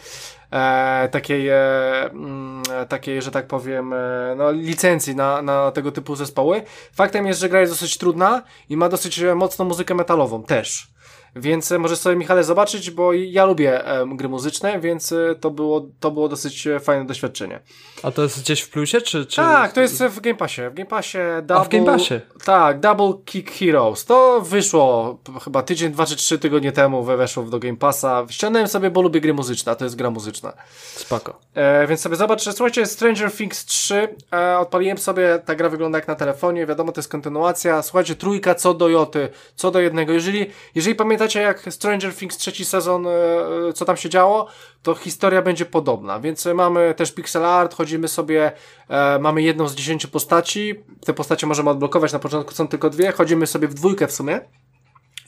e, 0.52 1.08
takiej, 1.12 1.48
e, 1.48 2.10
mm, 2.10 2.62
takiej, 2.88 3.22
że 3.22 3.30
tak 3.30 3.46
powiem, 3.46 3.92
e, 3.92 4.34
no, 4.36 4.52
licencji 4.52 5.16
na, 5.16 5.42
na 5.42 5.70
tego 5.70 5.92
typu 5.92 6.16
zespoły. 6.16 6.62
Faktem 6.92 7.26
jest, 7.26 7.40
że 7.40 7.48
gra 7.48 7.60
jest 7.60 7.72
dosyć 7.72 7.98
trudna 7.98 8.42
i 8.68 8.76
ma 8.76 8.88
dosyć 8.88 9.20
mocną 9.34 9.64
muzykę 9.64 9.94
metalową 9.94 10.42
też. 10.42 10.94
Więc 11.36 11.72
e, 11.72 11.78
możesz 11.78 11.98
sobie, 11.98 12.16
Michale, 12.16 12.44
zobaczyć, 12.44 12.90
bo 12.90 13.12
ja 13.12 13.44
lubię 13.44 13.86
e, 13.86 14.06
gry 14.16 14.28
muzyczne, 14.28 14.80
więc 14.80 15.12
e, 15.12 15.34
to 15.40 15.50
było, 15.50 15.86
to 16.00 16.10
było 16.10 16.28
dosyć 16.28 16.66
e, 16.66 16.80
fajne 16.80 17.06
doświadczenie. 17.06 17.60
A 18.02 18.10
to 18.10 18.22
jest 18.22 18.40
gdzieś 18.40 18.60
w 18.60 18.70
plusie, 18.70 19.00
czy, 19.00 19.26
czy... 19.26 19.36
Tak, 19.36 19.72
to 19.72 19.80
jest 19.80 20.02
w 20.02 20.20
Game 20.20 20.36
Passie. 20.36 20.62
W 20.70 20.74
Game 20.74 20.86
Passie 20.86 21.18
double... 21.42 21.56
A 21.56 21.64
w 21.64 21.68
Game 21.68 21.84
Passie? 21.84 22.14
Tak, 22.44 22.80
Double 22.80 23.12
Kick 23.24 23.50
Heroes. 23.50 24.04
To 24.04 24.40
wyszło 24.40 25.18
chyba 25.44 25.62
tydzień, 25.62 25.92
dwa 25.92 26.06
czy 26.06 26.16
trzy 26.16 26.38
tygodnie 26.38 26.72
temu 26.72 27.04
weszło 27.04 27.42
do 27.42 27.58
Game 27.58 27.76
Passa. 27.76 28.26
Ściągnąłem 28.30 28.68
sobie, 28.68 28.90
bo 28.90 29.02
lubię 29.02 29.20
gry 29.20 29.34
muzyczne, 29.34 29.72
a 29.72 29.74
to 29.74 29.84
jest 29.84 29.96
gra 29.96 30.10
muzyczna. 30.10 30.52
Spoko. 30.94 31.38
E, 31.54 31.86
więc 31.86 32.00
sobie 32.00 32.16
zobacz, 32.16 32.42
słuchajcie, 32.42 32.86
Stranger 32.86 33.32
Things 33.32 33.64
3, 33.64 34.16
e, 34.32 34.58
odpaliłem 34.58 34.98
sobie, 34.98 35.38
ta 35.44 35.54
gra 35.54 35.68
wygląda 35.68 35.98
jak 35.98 36.08
na 36.08 36.14
telefonie, 36.14 36.66
wiadomo, 36.66 36.92
to 36.92 37.00
jest 37.00 37.10
kontynuacja. 37.10 37.82
Słuchajcie, 37.82 38.14
trójka 38.14 38.54
co 38.54 38.74
do 38.74 38.88
Joty, 38.88 39.28
co 39.54 39.70
do 39.70 39.80
jednego. 39.80 40.12
Jeżeli, 40.12 40.46
jeżeli 40.74 40.94
pamiętacie, 41.24 41.40
jak 41.40 41.74
Stranger 41.74 42.14
Things 42.14 42.36
trzeci 42.36 42.64
sezon, 42.64 43.06
e, 43.06 43.72
co 43.74 43.84
tam 43.84 43.96
się 43.96 44.08
działo, 44.08 44.46
to 44.82 44.94
historia 44.94 45.42
będzie 45.42 45.66
podobna. 45.66 46.20
Więc 46.20 46.48
mamy 46.54 46.94
też 46.94 47.12
pixel 47.12 47.44
art, 47.44 47.74
chodzimy 47.74 48.08
sobie, 48.08 48.52
e, 48.88 49.18
mamy 49.18 49.42
jedną 49.42 49.68
z 49.68 49.74
dziesięciu 49.74 50.08
postaci. 50.08 50.84
Te 51.06 51.14
postacie 51.14 51.46
możemy 51.46 51.70
odblokować, 51.70 52.12
na 52.12 52.18
początku 52.18 52.54
są 52.54 52.68
tylko 52.68 52.90
dwie. 52.90 53.12
Chodzimy 53.12 53.46
sobie 53.46 53.68
w 53.68 53.74
dwójkę 53.74 54.06
w 54.06 54.12
sumie 54.12 54.40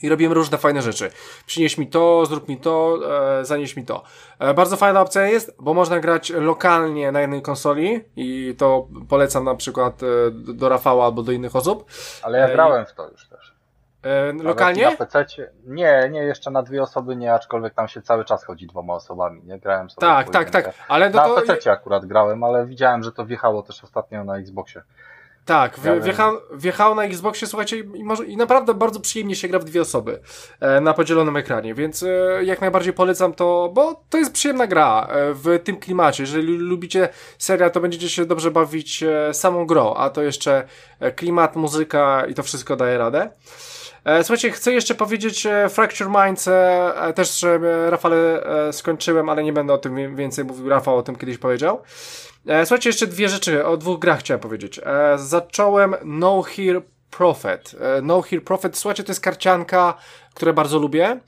i 0.01 0.09
robimy 0.09 0.33
różne 0.33 0.57
fajne 0.57 0.81
rzeczy. 0.81 1.11
Przynieś 1.45 1.77
mi 1.77 1.87
to, 1.87 2.25
zrób 2.25 2.47
mi 2.47 2.57
to, 2.57 2.99
e, 3.39 3.45
zanieś 3.45 3.75
mi 3.75 3.85
to. 3.85 4.03
E, 4.39 4.53
bardzo 4.53 4.77
fajna 4.77 5.01
opcja 5.01 5.27
jest, 5.27 5.55
bo 5.59 5.73
można 5.73 5.99
grać 5.99 6.29
lokalnie 6.29 7.11
na 7.11 7.21
jednej 7.21 7.41
konsoli 7.41 7.99
i 8.15 8.55
to 8.57 8.87
polecam 9.09 9.43
na 9.43 9.55
przykład 9.55 10.03
e, 10.03 10.07
do 10.31 10.69
Rafała 10.69 11.05
albo 11.05 11.23
do 11.23 11.31
innych 11.31 11.55
osób. 11.55 11.85
Ale 12.21 12.39
ja 12.39 12.47
e, 12.47 12.53
grałem 12.53 12.85
w 12.85 12.93
to 12.93 13.09
już. 13.09 13.31
E, 13.31 13.36
lokalnie? 14.43 14.85
Na 14.85 14.97
PC 14.97 15.25
nie, 15.65 16.09
nie, 16.11 16.23
jeszcze 16.23 16.51
na 16.51 16.63
dwie 16.63 16.83
osoby 16.83 17.15
nie, 17.15 17.33
aczkolwiek 17.33 17.73
tam 17.73 17.87
się 17.87 18.01
cały 18.01 18.25
czas 18.25 18.43
chodzi 18.43 18.67
dwoma 18.67 18.93
osobami, 18.93 19.41
nie? 19.43 19.59
Grałem 19.59 19.89
sobie. 19.89 20.07
Tak, 20.07 20.29
tak, 20.29 20.49
tak. 20.49 20.73
Ale 20.87 21.09
na 21.09 21.23
to... 21.23 21.41
PC 21.41 21.71
akurat 21.71 22.05
grałem, 22.05 22.43
ale 22.43 22.65
widziałem, 22.65 23.03
że 23.03 23.11
to 23.11 23.25
wjechało 23.25 23.63
też 23.63 23.83
ostatnio 23.83 24.23
na 24.23 24.37
Xboxie. 24.37 24.81
Tak, 25.47 25.79
wjechał, 26.01 26.33
wjechał 26.53 26.95
na 26.95 27.03
Xboxie, 27.03 27.47
słuchajcie, 27.47 27.77
i, 27.79 28.03
może, 28.03 28.25
i 28.25 28.37
naprawdę 28.37 28.73
bardzo 28.73 28.99
przyjemnie 28.99 29.35
się 29.35 29.47
gra 29.47 29.59
w 29.59 29.63
dwie 29.63 29.81
osoby 29.81 30.19
e, 30.59 30.81
na 30.81 30.93
podzielonym 30.93 31.37
ekranie, 31.37 31.73
więc 31.73 32.03
e, 32.03 32.07
jak 32.43 32.61
najbardziej 32.61 32.93
polecam 32.93 33.33
to, 33.33 33.71
bo 33.73 34.03
to 34.09 34.17
jest 34.17 34.33
przyjemna 34.33 34.67
gra 34.67 35.07
e, 35.09 35.33
w 35.33 35.59
tym 35.63 35.77
klimacie. 35.77 36.23
Jeżeli 36.23 36.57
lubicie 36.57 37.09
serial, 37.37 37.71
to 37.71 37.79
będziecie 37.79 38.09
się 38.09 38.25
dobrze 38.25 38.51
bawić 38.51 39.03
e, 39.03 39.33
samą 39.33 39.65
grą, 39.65 39.93
a 39.93 40.09
to 40.09 40.21
jeszcze 40.21 40.67
e, 40.99 41.11
klimat, 41.11 41.55
muzyka 41.55 42.25
i 42.25 42.33
to 42.33 42.43
wszystko 42.43 42.75
daje 42.75 42.97
radę. 42.97 43.29
E, 44.05 44.23
słuchajcie, 44.23 44.51
chcę 44.51 44.73
jeszcze 44.73 44.95
powiedzieć 44.95 45.45
e, 45.45 45.69
Fracture 45.69 46.09
Minds, 46.09 46.47
e, 46.47 47.13
też 47.15 47.45
Rafale 47.89 48.43
skończyłem, 48.71 49.29
ale 49.29 49.43
nie 49.43 49.53
będę 49.53 49.73
o 49.73 49.77
tym 49.77 50.15
więcej 50.15 50.45
mówił, 50.45 50.69
Rafał 50.69 50.97
o 50.97 51.03
tym 51.03 51.15
kiedyś 51.15 51.37
powiedział. 51.37 51.81
Słuchajcie, 52.45 52.89
jeszcze 52.89 53.07
dwie 53.07 53.29
rzeczy, 53.29 53.65
o 53.65 53.77
dwóch 53.77 53.99
grach 53.99 54.19
chciałem 54.19 54.41
powiedzieć. 54.41 54.79
Zacząłem 55.15 55.95
No 56.05 56.41
Here 56.41 56.81
Prophet. 57.11 57.75
No 58.01 58.21
Here 58.21 58.41
Prophet, 58.41 58.77
słuchajcie, 58.77 59.03
to 59.03 59.11
jest 59.11 59.21
karcianka, 59.21 59.93
które 60.33 60.53
bardzo 60.53 60.79
lubię. 60.79 61.19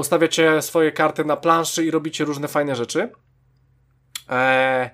Ustawiacie 0.00 0.62
swoje 0.62 0.92
karty 0.92 1.24
na 1.24 1.36
planszy 1.36 1.84
i 1.84 1.90
robicie 1.90 2.24
różne 2.24 2.48
fajne 2.48 2.76
rzeczy. 2.76 3.08
Eee, 4.28 4.90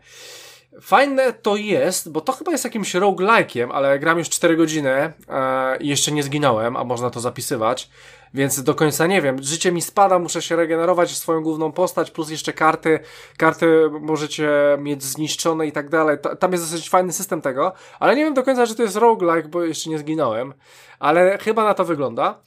Fajne 0.81 1.33
to 1.33 1.57
jest, 1.57 2.13
bo 2.13 2.21
to 2.21 2.33
chyba 2.33 2.53
jest 2.53 2.65
jakimś 2.65 2.95
roguelike'iem, 2.95 3.69
ale 3.73 3.99
gram 3.99 4.19
już 4.19 4.29
4 4.29 4.57
godziny 4.57 4.91
e, 5.29 5.77
i 5.81 5.89
jeszcze 5.89 6.13
nie 6.13 6.23
zginąłem, 6.23 6.77
a 6.77 6.85
można 6.85 7.11
to 7.11 7.21
zapisywać, 7.21 7.91
więc 8.35 8.63
do 8.63 8.75
końca 8.75 9.07
nie 9.07 9.23
wiem. 9.23 9.43
Życie 9.43 9.73
mi 9.73 9.83
spada, 9.83 10.19
muszę 10.19 10.43
się 10.43 10.57
regenerować 10.57 11.17
swoją 11.17 11.43
główną 11.43 11.73
postać, 11.73 12.11
plus 12.11 12.31
jeszcze 12.31 12.53
karty. 12.53 13.01
Karty 13.37 13.91
możecie 14.01 14.51
mieć 14.79 15.03
zniszczone 15.03 15.67
i 15.67 15.73
tak 15.73 15.89
dalej. 15.89 16.17
Tam 16.39 16.53
jest 16.53 16.65
dosyć 16.65 16.91
fajny 16.91 17.13
system 17.13 17.41
tego, 17.41 17.73
ale 18.01 18.17
nie 18.17 18.25
wiem 18.25 18.35
do 18.35 18.43
końca, 18.43 18.67
że 18.67 18.75
to 18.75 18.83
jest 18.83 18.97
roguelike, 18.97 19.49
bo 19.49 19.65
jeszcze 19.65 19.91
nie 19.91 19.99
zginąłem, 19.99 20.55
ale 20.99 21.39
chyba 21.39 21.65
na 21.65 21.75
to 21.75 21.85
wygląda. 21.85 22.41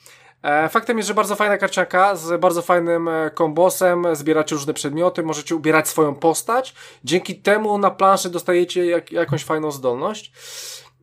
E, 0.44 0.70
faktem 0.70 0.98
jest, 0.98 1.08
że 1.08 1.14
bardzo 1.14 1.36
fajna 1.36 1.58
karcianka 1.58 2.16
z 2.16 2.42
bardzo 2.42 2.62
fajnym 2.62 3.08
e, 3.08 3.32
kombosem, 3.34 4.16
zbieracie 4.16 4.56
różne 4.56 4.74
przedmioty, 4.74 5.24
możecie 5.24 5.56
ubierać 5.56 5.88
swoją 5.88 6.16
postać. 6.16 6.76
Dzięki 7.04 7.36
temu 7.36 7.78
na 7.78 7.92
planszy 7.92 8.30
dostajecie 8.30 8.86
jak, 8.86 9.12
jakąś 9.12 9.44
fajną 9.44 9.72
zdolność. 9.72 10.32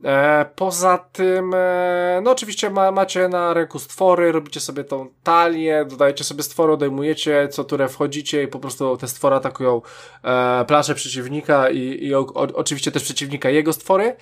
E, 0.05 0.47
poza 0.57 0.99
tym, 0.99 1.55
e, 1.55 2.21
no 2.23 2.31
oczywiście 2.31 2.71
ma, 2.71 2.91
macie 2.93 3.29
na 3.29 3.55
ręku 3.55 3.79
stwory, 3.79 4.33
robicie 4.33 4.61
sobie 4.61 4.85
tą 4.85 5.09
talię, 5.23 5.87
dodajecie 5.91 6.25
sobie 6.25 6.43
stwory, 6.43 6.73
odejmujecie, 6.73 7.49
co 7.49 7.65
turę 7.65 7.89
wchodzicie 7.89 8.43
i 8.43 8.49
po 8.49 8.59
prostu 8.59 8.97
te 8.97 9.09
stwory 9.09 9.37
atakują 9.37 9.83
e, 10.25 10.65
planszę 10.65 10.95
przeciwnika 10.95 11.71
i, 11.71 12.05
i 12.05 12.15
o, 12.15 12.21
o, 12.21 12.41
oczywiście 12.55 12.93
też 12.93 13.03
przeciwnika 13.03 13.51
jego 13.51 13.73
stwory. 13.73 14.17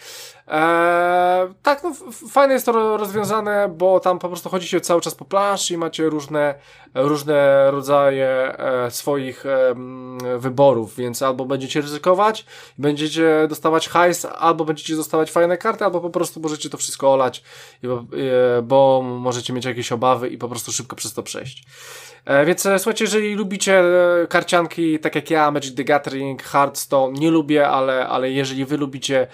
E, 0.49 1.55
tak, 1.63 1.83
no 1.83 1.93
fajne 2.31 2.55
jest 2.55 2.67
to 2.67 2.97
rozwiązane, 2.97 3.69
bo 3.69 4.01
tam 4.01 4.19
po 4.19 4.29
prostu 4.29 4.49
chodzicie 4.49 4.81
cały 4.81 5.01
czas 5.01 5.15
po 5.15 5.25
planszy 5.25 5.75
i 5.75 5.77
macie 5.77 6.09
różne, 6.09 6.55
różne 6.95 7.71
rodzaje 7.71 8.29
e, 8.29 8.91
swoich 8.91 9.47
e, 9.47 9.75
wyborów, 10.39 10.97
więc 10.97 11.23
albo 11.23 11.45
będziecie 11.45 11.81
ryzykować, 11.81 12.47
będziecie 12.79 13.47
dostawać 13.49 13.89
hajs, 13.89 14.25
albo 14.25 14.65
będziecie 14.65 14.97
dostawać 14.97 15.31
fajne 15.31 15.59
karty, 15.59 15.85
albo 15.85 16.01
po 16.01 16.11
prostu 16.11 16.41
możecie 16.41 16.71
to 16.71 16.77
wszystko 16.77 17.13
olać, 17.13 17.43
bo 18.63 19.03
możecie 19.05 19.53
mieć 19.53 19.65
jakieś 19.65 19.93
obawy 19.93 20.29
i 20.29 20.39
po 20.39 20.49
prostu 20.49 20.73
szybko 20.73 20.97
przez 20.97 21.15
to 21.15 21.23
przejść. 21.23 21.65
E, 22.27 22.45
więc 22.45 22.67
e, 22.67 22.79
słuchajcie, 22.79 23.05
jeżeli 23.05 23.35
lubicie 23.35 23.81
e, 23.81 24.27
karcianki, 24.27 24.99
tak 24.99 25.15
jak 25.15 25.31
ja, 25.31 25.51
Magic 25.51 25.75
the 25.75 25.85
Gathering, 25.85 26.43
Hearthstone, 26.43 27.13
nie 27.13 27.31
lubię, 27.31 27.69
ale, 27.69 28.09
ale 28.09 28.31
jeżeli 28.31 28.65
wy 28.65 28.77
lubicie, 28.77 29.27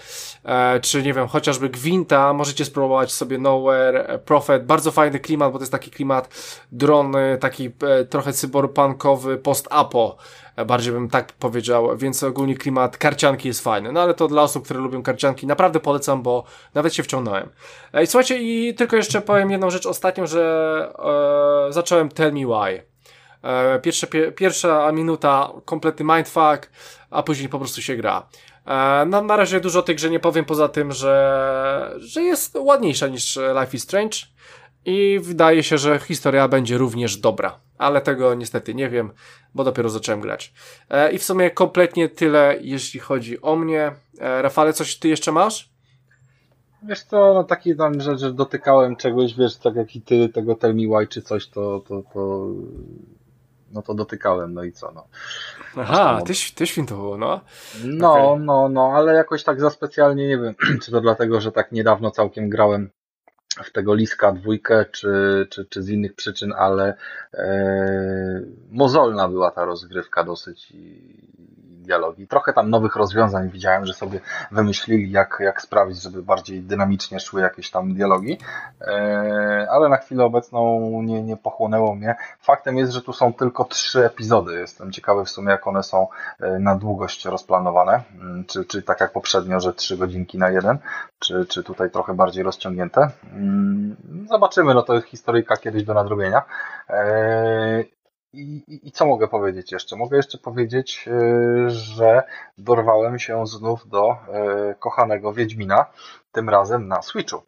czy 0.82 1.03
nie 1.03 1.14
wiem, 1.14 1.28
chociażby 1.28 1.68
Gwinta, 1.68 2.32
możecie 2.32 2.64
spróbować 2.64 3.12
sobie 3.12 3.38
Nowhere, 3.38 4.18
Prophet, 4.24 4.66
bardzo 4.66 4.90
fajny 4.90 5.20
klimat, 5.20 5.53
bo 5.53 5.59
to 5.59 5.62
jest 5.62 5.72
taki 5.72 5.90
klimat 5.90 6.28
drony, 6.72 7.38
taki 7.40 7.70
trochę 8.11 8.32
cyberpunkowy, 8.32 9.36
post-apo, 9.36 10.16
bardziej 10.66 10.92
bym 10.92 11.09
tak 11.09 11.32
powiedział, 11.32 11.96
więc 11.96 12.22
ogólnie 12.22 12.55
klimat 12.55 12.96
karcianki 12.96 13.48
jest 13.48 13.64
fajny. 13.64 13.92
No 13.92 14.00
ale 14.00 14.14
to 14.14 14.28
dla 14.28 14.42
osób, 14.42 14.64
które 14.64 14.80
lubią 14.80 15.03
karcianki, 15.03 15.46
naprawdę 15.46 15.80
polecam, 15.80 16.22
bo 16.22 16.44
nawet 16.74 16.94
się 16.94 17.03
wciągnąłem. 17.03 17.48
I 18.03 18.07
słuchajcie, 18.07 18.38
i 18.38 18.74
tylko 18.74 18.96
jeszcze 18.96 19.20
powiem 19.20 19.50
jedną 19.50 19.70
rzecz 19.70 19.86
ostatnią, 19.86 20.26
że 20.26 20.92
e, 21.68 21.72
zacząłem 21.72 22.09
Tell 22.09 22.32
Me 22.32 22.40
Why. 22.40 22.82
E, 23.42 23.78
pie, 23.78 24.32
pierwsza 24.32 24.92
minuta 24.92 25.53
kompletny 25.64 26.05
mindfuck, 26.05 26.70
a 27.11 27.22
później 27.22 27.48
po 27.48 27.59
prostu 27.59 27.82
się 27.82 27.96
gra. 27.96 28.26
E, 28.66 29.05
no, 29.07 29.22
na 29.22 29.36
razie 29.36 29.61
dużo 29.61 29.82
tej 29.82 29.96
grze 29.96 30.11
nie 30.11 30.20
powiem, 30.20 30.44
poza 30.44 30.68
tym, 30.68 30.92
że, 30.92 31.94
że 31.98 32.22
jest 32.22 32.57
ładniejsza 32.61 33.07
niż 33.07 33.38
Life 33.61 33.76
is 33.76 33.82
Strange 33.82 34.16
i 34.84 35.20
wydaje 35.22 35.62
się, 35.62 35.78
że 35.78 35.98
historia 35.98 36.48
będzie 36.48 36.78
również 36.78 37.16
dobra. 37.16 37.59
Ale 37.83 38.01
tego 38.01 38.35
niestety 38.35 38.74
nie 38.74 38.89
wiem, 38.89 39.12
bo 39.55 39.64
dopiero 39.64 39.89
zacząłem 39.89 40.20
grać. 40.20 40.53
E, 40.91 41.12
I 41.12 41.18
w 41.18 41.24
sumie 41.24 41.51
kompletnie 41.51 42.09
tyle, 42.09 42.57
jeśli 42.61 43.01
chodzi 43.01 43.43
o 43.43 43.57
mnie. 43.57 43.93
E, 44.18 44.43
Rafale, 44.43 44.72
coś 44.72 44.99
ty 44.99 45.09
jeszcze 45.09 45.33
masz? 45.33 45.72
Wiesz 46.83 47.03
co, 47.03 47.35
no 47.35 47.45
taki 47.45 47.76
tam 47.76 48.01
rzecz, 48.01 48.20
że 48.20 48.33
dotykałem 48.33 48.97
czegoś, 48.97 49.35
wiesz, 49.35 49.57
tak 49.57 49.74
jak 49.74 49.97
i 49.97 50.03
ty, 50.03 50.28
tego 50.28 50.55
Tell 50.55 50.74
Me 50.74 50.83
Why 50.83 51.07
czy 51.07 51.22
coś, 51.22 51.49
to, 51.49 51.80
to, 51.89 52.03
to 52.14 52.49
no 53.72 53.83
to 53.83 53.95
dotykałem, 53.95 54.55
no 54.55 54.64
i 54.64 54.72
co, 54.72 54.93
no. 54.93 55.07
Aha, 55.76 56.22
ty, 56.26 56.33
ty 56.55 56.66
świntowo, 56.66 57.18
no. 57.18 57.41
No, 57.85 58.33
okay. 58.33 58.45
no, 58.45 58.68
no, 58.68 58.93
ale 58.95 59.14
jakoś 59.14 59.45
tak 59.45 59.61
za 59.61 59.70
specjalnie, 59.70 60.28
nie 60.28 60.39
wiem, 60.39 60.55
czy 60.83 60.91
to 60.91 61.01
dlatego, 61.01 61.41
że 61.41 61.53
tak 61.53 61.72
niedawno 61.72 62.11
całkiem 62.11 62.49
grałem 62.49 62.91
w 63.64 63.72
tego 63.72 63.94
Liska 63.94 64.32
dwójkę, 64.32 64.84
czy, 64.92 65.46
czy, 65.50 65.64
czy 65.64 65.82
z 65.82 65.88
innych 65.88 66.14
przyczyn, 66.14 66.53
ale 66.57 66.94
e, 67.34 68.42
mozolna 68.70 69.28
była 69.28 69.50
ta 69.50 69.64
rozgrywka 69.64 70.24
dosyć 70.24 70.70
i, 70.70 71.22
dialogi. 71.83 72.26
Trochę 72.26 72.53
tam 72.53 72.70
nowych 72.70 72.97
rozwiązań 72.97 73.51
widziałem, 73.51 73.87
że 73.87 73.95
sobie 73.95 74.20
wymyślili, 74.51 75.11
jak, 75.11 75.39
jak 75.41 75.62
sprawić, 75.62 76.03
żeby 76.03 76.22
bardziej 76.22 76.62
dynamicznie 76.62 77.20
szły 77.20 77.41
jakieś 77.41 77.70
tam 77.70 77.95
dialogi, 77.95 78.39
e, 78.80 79.66
ale 79.70 79.89
na 79.89 79.97
chwilę 79.97 80.24
obecną 80.24 80.80
nie, 81.03 81.22
nie 81.22 81.37
pochłonęło 81.37 81.95
mnie. 81.95 82.14
Faktem 82.41 82.76
jest, 82.76 82.93
że 82.93 83.03
tu 83.03 83.12
są 83.12 83.33
tylko 83.33 83.64
trzy 83.64 84.05
epizody. 84.07 84.55
Jestem 84.55 84.93
ciekawy 84.93 85.24
w 85.24 85.30
sumie, 85.30 85.51
jak 85.51 85.66
one 85.66 85.83
są 85.83 86.07
e, 86.41 86.59
na 86.59 86.74
długość 86.74 87.24
rozplanowane, 87.24 88.03
mm, 88.14 88.45
czy, 88.45 88.64
czy 88.64 88.83
tak 88.83 89.01
jak 89.01 89.12
poprzednio, 89.12 89.61
że 89.61 89.72
trzy 89.72 89.97
godzinki 89.97 90.39
na 90.39 90.51
jeden, 90.51 90.78
czy, 91.18 91.47
czy 91.47 91.62
tutaj 91.62 91.91
trochę 91.91 92.14
bardziej 92.14 92.43
rozciągnięte. 92.43 93.09
Mm, 93.33 93.97
zobaczymy, 94.30 94.74
no 94.74 94.83
to 94.83 94.95
jest 94.95 95.07
historyjka 95.07 95.57
kiedyś 95.57 95.85
do 95.85 95.95
nadrobienia. 95.95 96.43
I, 98.35 98.64
i, 98.68 98.89
I, 98.89 98.93
co 98.93 99.07
mogę 99.07 99.28
powiedzieć 99.28 99.72
jeszcze? 99.72 99.97
Mogę 99.97 100.16
jeszcze 100.16 100.39
powiedzieć, 100.39 101.09
e, 101.09 101.70
że 101.70 102.22
dorwałem 102.59 103.18
się 103.18 103.47
znów 103.47 103.89
do 103.89 104.11
e, 104.11 104.16
kochanego 104.74 105.33
Wiedźmina, 105.33 105.87
tym 106.33 106.49
razem 106.49 106.89
na 106.89 107.03
Switchu. 107.03 107.43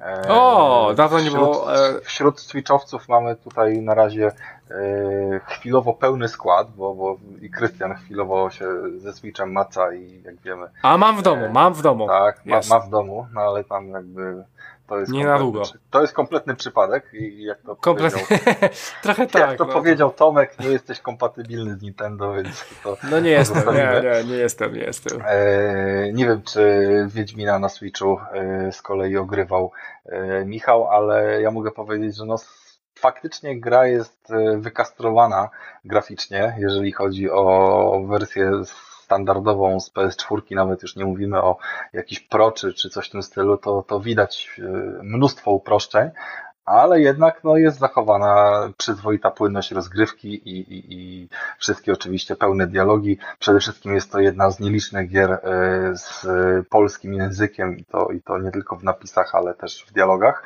E, 0.00 0.28
o, 0.28 0.92
dawno 0.96 1.20
nie 1.20 1.30
było. 1.30 1.66
Wśród 2.02 2.40
Switchowców 2.40 3.08
mamy 3.08 3.36
tutaj 3.36 3.82
na 3.82 3.94
razie 3.94 4.32
chwilowo 5.46 5.92
pełny 5.92 6.28
skład, 6.28 6.70
bo, 6.70 6.94
bo 6.94 7.16
i 7.40 7.50
Krystian 7.50 7.94
chwilowo 7.94 8.50
się 8.50 8.66
ze 8.96 9.12
Switchem 9.12 9.52
maca 9.52 9.94
i 9.94 10.22
jak 10.22 10.36
wiemy. 10.40 10.66
A 10.82 10.98
mam 10.98 11.16
w 11.16 11.22
domu, 11.22 11.48
mam 11.48 11.74
w 11.74 11.82
domu. 11.82 12.06
Tak, 12.06 12.46
ma, 12.46 12.60
ma 12.70 12.80
w 12.80 12.90
domu, 12.90 13.26
no 13.34 13.40
ale 13.40 13.64
tam 13.64 13.88
jakby 13.88 14.44
to 14.88 14.98
jest 14.98 15.12
nie 15.12 15.24
na 15.24 15.38
długo. 15.38 15.62
To 15.90 16.00
jest 16.00 16.12
kompletny 16.14 16.54
przypadek 16.54 17.10
i 17.12 17.42
jak 17.42 17.62
to 17.62 17.76
Kompletnie. 17.76 18.22
powiedział, 18.22 18.68
Trochę 19.02 19.26
tak. 19.26 19.48
Jak 19.48 19.58
to 19.58 19.64
no. 19.64 19.72
powiedział 19.72 20.10
Tomek, 20.10 20.58
nie 20.60 20.68
jesteś 20.68 21.00
kompatybilny 21.00 21.78
z 21.78 21.82
Nintendo, 21.82 22.34
więc 22.34 22.64
to. 22.82 22.96
No 23.10 23.20
nie 23.20 23.30
jestem, 23.30 23.74
nie, 23.74 24.02
nie, 24.02 24.24
nie 24.24 24.36
jestem, 24.36 24.74
nie 24.74 24.80
jestem. 24.80 25.22
E, 25.26 26.12
nie 26.12 26.26
wiem, 26.26 26.42
czy 26.42 26.88
Wiedźmina 27.08 27.58
na 27.58 27.68
Switchu 27.68 28.20
e, 28.32 28.72
z 28.72 28.82
kolei 28.82 29.16
ogrywał 29.16 29.72
e, 30.06 30.44
Michał, 30.44 30.88
ale 30.88 31.42
ja 31.42 31.50
mogę 31.50 31.70
powiedzieć, 31.70 32.16
że 32.16 32.24
no 32.24 32.36
faktycznie 32.98 33.60
gra 33.60 33.86
jest 33.86 34.30
e, 34.30 34.58
wykastrowana 34.58 35.48
graficznie, 35.84 36.56
jeżeli 36.58 36.92
chodzi 36.92 37.30
o 37.30 38.02
wersję 38.08 38.64
standardową 39.08 39.80
z 39.80 39.90
PS4, 39.90 40.54
nawet 40.54 40.82
już 40.82 40.96
nie 40.96 41.04
mówimy 41.04 41.42
o 41.42 41.56
jakiś 41.92 42.20
Pro 42.20 42.52
czy, 42.52 42.74
czy 42.74 42.90
coś 42.90 43.08
w 43.08 43.10
tym 43.10 43.22
stylu, 43.22 43.56
to, 43.56 43.82
to 43.82 44.00
widać 44.00 44.50
e, 44.58 44.62
mnóstwo 45.02 45.50
uproszczeń, 45.50 46.10
ale 46.64 47.00
jednak 47.00 47.44
no, 47.44 47.56
jest 47.56 47.78
zachowana 47.78 48.60
przyzwoita 48.76 49.30
płynność 49.30 49.70
rozgrywki 49.70 50.28
i, 50.28 50.58
i, 50.60 50.92
i 50.92 51.28
wszystkie 51.58 51.92
oczywiście 51.92 52.36
pełne 52.36 52.66
dialogi. 52.66 53.18
Przede 53.38 53.60
wszystkim 53.60 53.94
jest 53.94 54.12
to 54.12 54.20
jedna 54.20 54.50
z 54.50 54.60
nielicznych 54.60 55.10
gier 55.10 55.30
e, 55.30 55.40
z 55.94 56.26
polskim 56.68 57.14
językiem 57.14 57.76
i 57.76 57.84
to, 57.84 58.08
i 58.08 58.22
to 58.22 58.38
nie 58.38 58.50
tylko 58.50 58.76
w 58.76 58.84
napisach, 58.84 59.34
ale 59.34 59.54
też 59.54 59.84
w 59.88 59.92
dialogach 59.92 60.42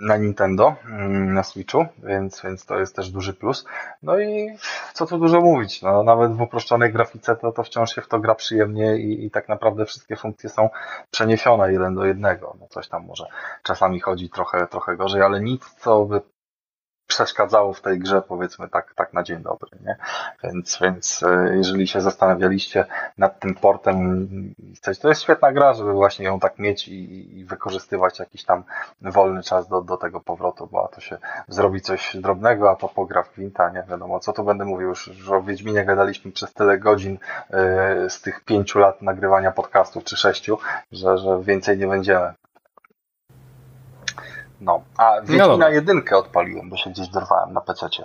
na 0.00 0.16
Nintendo, 0.16 0.76
mm, 0.86 1.34
na 1.34 1.42
Switchu, 1.42 1.86
więc, 2.02 2.42
więc 2.42 2.66
to 2.66 2.78
jest 2.78 2.96
też 2.96 3.10
duży 3.10 3.34
plus. 3.34 3.64
No 4.02 4.20
i 4.20 4.56
co 4.94 5.06
tu 5.06 5.18
dużo 5.18 5.40
mówić, 5.40 5.82
no, 5.82 6.02
nawet 6.02 6.32
w 6.32 6.40
uproszczonej 6.40 6.92
grafice 6.92 7.36
to, 7.36 7.52
to 7.52 7.62
wciąż 7.62 7.94
się 7.94 8.00
w 8.00 8.08
to 8.08 8.18
gra 8.18 8.34
przyjemnie 8.34 8.96
i, 8.96 9.26
i 9.26 9.30
tak 9.30 9.48
naprawdę 9.48 9.86
wszystkie 9.86 10.16
funkcje 10.16 10.50
są 10.50 10.68
przeniesione 11.10 11.72
jeden 11.72 11.94
do 11.94 12.04
jednego. 12.04 12.56
No 12.60 12.66
coś 12.68 12.88
tam 12.88 13.06
może 13.06 13.26
czasami 13.62 14.00
chodzi 14.00 14.30
trochę, 14.30 14.66
trochę 14.66 14.96
gorzej, 14.96 15.22
ale 15.22 15.40
nic, 15.40 15.74
co 15.78 16.04
by 16.04 16.20
przeszkadzało 17.10 17.72
w 17.72 17.80
tej 17.80 17.98
grze, 17.98 18.22
powiedzmy 18.22 18.68
tak, 18.68 18.94
tak 18.94 19.12
na 19.12 19.22
dzień 19.22 19.42
dobry, 19.42 19.70
nie? 19.84 19.96
Więc, 20.44 20.78
więc 20.82 21.22
e, 21.22 21.56
jeżeli 21.56 21.86
się 21.86 22.00
zastanawialiście 22.00 22.84
nad 23.18 23.40
tym 23.40 23.54
portem 23.54 24.18
to 25.02 25.08
jest 25.08 25.22
świetna 25.22 25.52
gra, 25.52 25.74
żeby 25.74 25.92
właśnie 25.92 26.26
ją 26.26 26.40
tak 26.40 26.58
mieć 26.58 26.88
i, 26.88 27.38
i 27.38 27.44
wykorzystywać 27.44 28.18
jakiś 28.18 28.44
tam 28.44 28.64
wolny 29.02 29.42
czas 29.42 29.68
do, 29.68 29.82
do 29.82 29.96
tego 29.96 30.20
powrotu, 30.20 30.68
bo 30.72 30.84
a 30.84 30.88
to 30.88 31.00
się 31.00 31.18
zrobi 31.48 31.80
coś 31.80 32.16
drobnego, 32.16 32.70
a 32.70 32.76
to 32.76 32.88
pogra 32.88 33.22
w 33.22 33.34
Gwinta, 33.34 33.70
nie 33.70 33.82
wiadomo, 33.90 34.20
co 34.20 34.32
tu 34.32 34.44
będę 34.44 34.64
mówił, 34.64 34.88
już, 34.88 35.06
już 35.06 35.30
o 35.30 35.42
Wiedźminie 35.42 35.84
gadaliśmy 35.84 36.32
przez 36.32 36.52
tyle 36.52 36.78
godzin 36.78 37.18
yy, 37.50 38.10
z 38.10 38.20
tych 38.20 38.40
pięciu 38.40 38.78
lat 38.78 39.02
nagrywania 39.02 39.52
podcastów, 39.52 40.04
czy 40.04 40.16
sześciu, 40.16 40.58
że, 40.92 41.18
że 41.18 41.42
więcej 41.42 41.78
nie 41.78 41.86
będziemy. 41.86 42.32
No, 44.60 44.82
a 44.96 45.20
Wiedźmina 45.20 45.56
no 45.56 45.68
jedynkę 45.68 46.16
odpaliłem, 46.16 46.70
bo 46.70 46.76
się 46.76 46.90
gdzieś 46.90 47.08
dorwałem 47.08 47.52
na 47.52 47.60
pececie. 47.60 48.04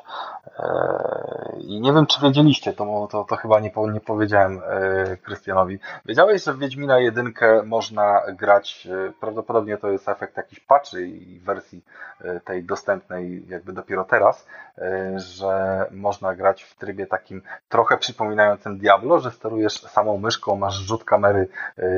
Eee, 0.59 1.75
I 1.75 1.81
nie 1.81 1.93
wiem, 1.93 2.05
czy 2.05 2.21
wiedzieliście, 2.21 2.73
to, 2.73 3.07
to, 3.11 3.23
to 3.23 3.35
chyba 3.35 3.59
nie, 3.59 3.71
nie 3.93 4.01
powiedziałem 4.01 4.61
eee, 4.69 5.17
Krystianowi. 5.17 5.79
Wiedziałeś, 6.05 6.43
że 6.43 6.53
w 6.53 6.59
Wiedźmina 6.59 6.99
jedynkę 6.99 7.63
można 7.63 8.21
grać, 8.33 8.87
e, 8.91 9.11
prawdopodobnie 9.19 9.77
to 9.77 9.87
jest 9.87 10.09
efekt 10.09 10.37
jakichś 10.37 10.61
patchy 10.61 11.07
i 11.07 11.39
wersji 11.39 11.85
e, 12.21 12.39
tej 12.39 12.63
dostępnej 12.63 13.45
jakby 13.47 13.73
dopiero 13.73 14.03
teraz, 14.03 14.47
e, 14.77 15.19
że 15.19 15.85
można 15.91 16.35
grać 16.35 16.63
w 16.63 16.75
trybie 16.75 17.07
takim 17.07 17.41
trochę 17.69 17.97
przypominającym 17.97 18.77
Diablo, 18.77 19.19
że 19.19 19.31
sterujesz 19.31 19.81
samą 19.81 20.17
myszką, 20.17 20.55
masz 20.55 20.75
rzut 20.75 21.03
kamery 21.03 21.47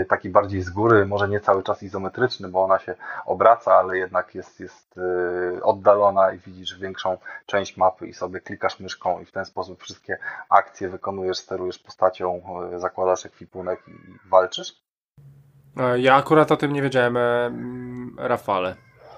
taki 0.09 0.29
bardziej 0.29 0.61
z 0.61 0.69
góry, 0.69 1.05
może 1.05 1.29
nie 1.29 1.39
cały 1.39 1.63
czas 1.63 1.83
izometryczny, 1.83 2.47
bo 2.47 2.63
ona 2.63 2.79
się 2.79 2.95
obraca, 3.25 3.73
ale 3.73 3.97
jednak 3.97 4.35
jest 4.35 4.46
jest, 4.47 4.59
jest 4.59 4.97
y, 4.97 5.63
oddalona 5.63 6.31
i 6.31 6.39
widzisz 6.39 6.79
większą 6.79 7.17
część 7.45 7.77
mapy 7.77 8.07
i 8.07 8.13
sobie 8.13 8.39
klikasz 8.39 8.79
myszką 8.79 9.19
i 9.19 9.25
w 9.25 9.31
ten 9.31 9.45
sposób 9.45 9.83
wszystkie 9.83 10.17
akcje 10.49 10.89
wykonujesz, 10.89 11.37
sterujesz 11.37 11.79
postacią, 11.79 12.41
y, 12.75 12.79
zakładasz 12.79 13.25
ekwipunek 13.25 13.79
i 13.87 14.29
walczysz? 14.29 14.81
E, 15.77 15.99
ja 15.99 16.15
akurat 16.15 16.51
o 16.51 16.57
tym 16.57 16.73
nie 16.73 16.81
wiedziałem, 16.81 17.17
e, 17.17 17.45
mm, 17.45 18.15
Rafale. 18.19 18.75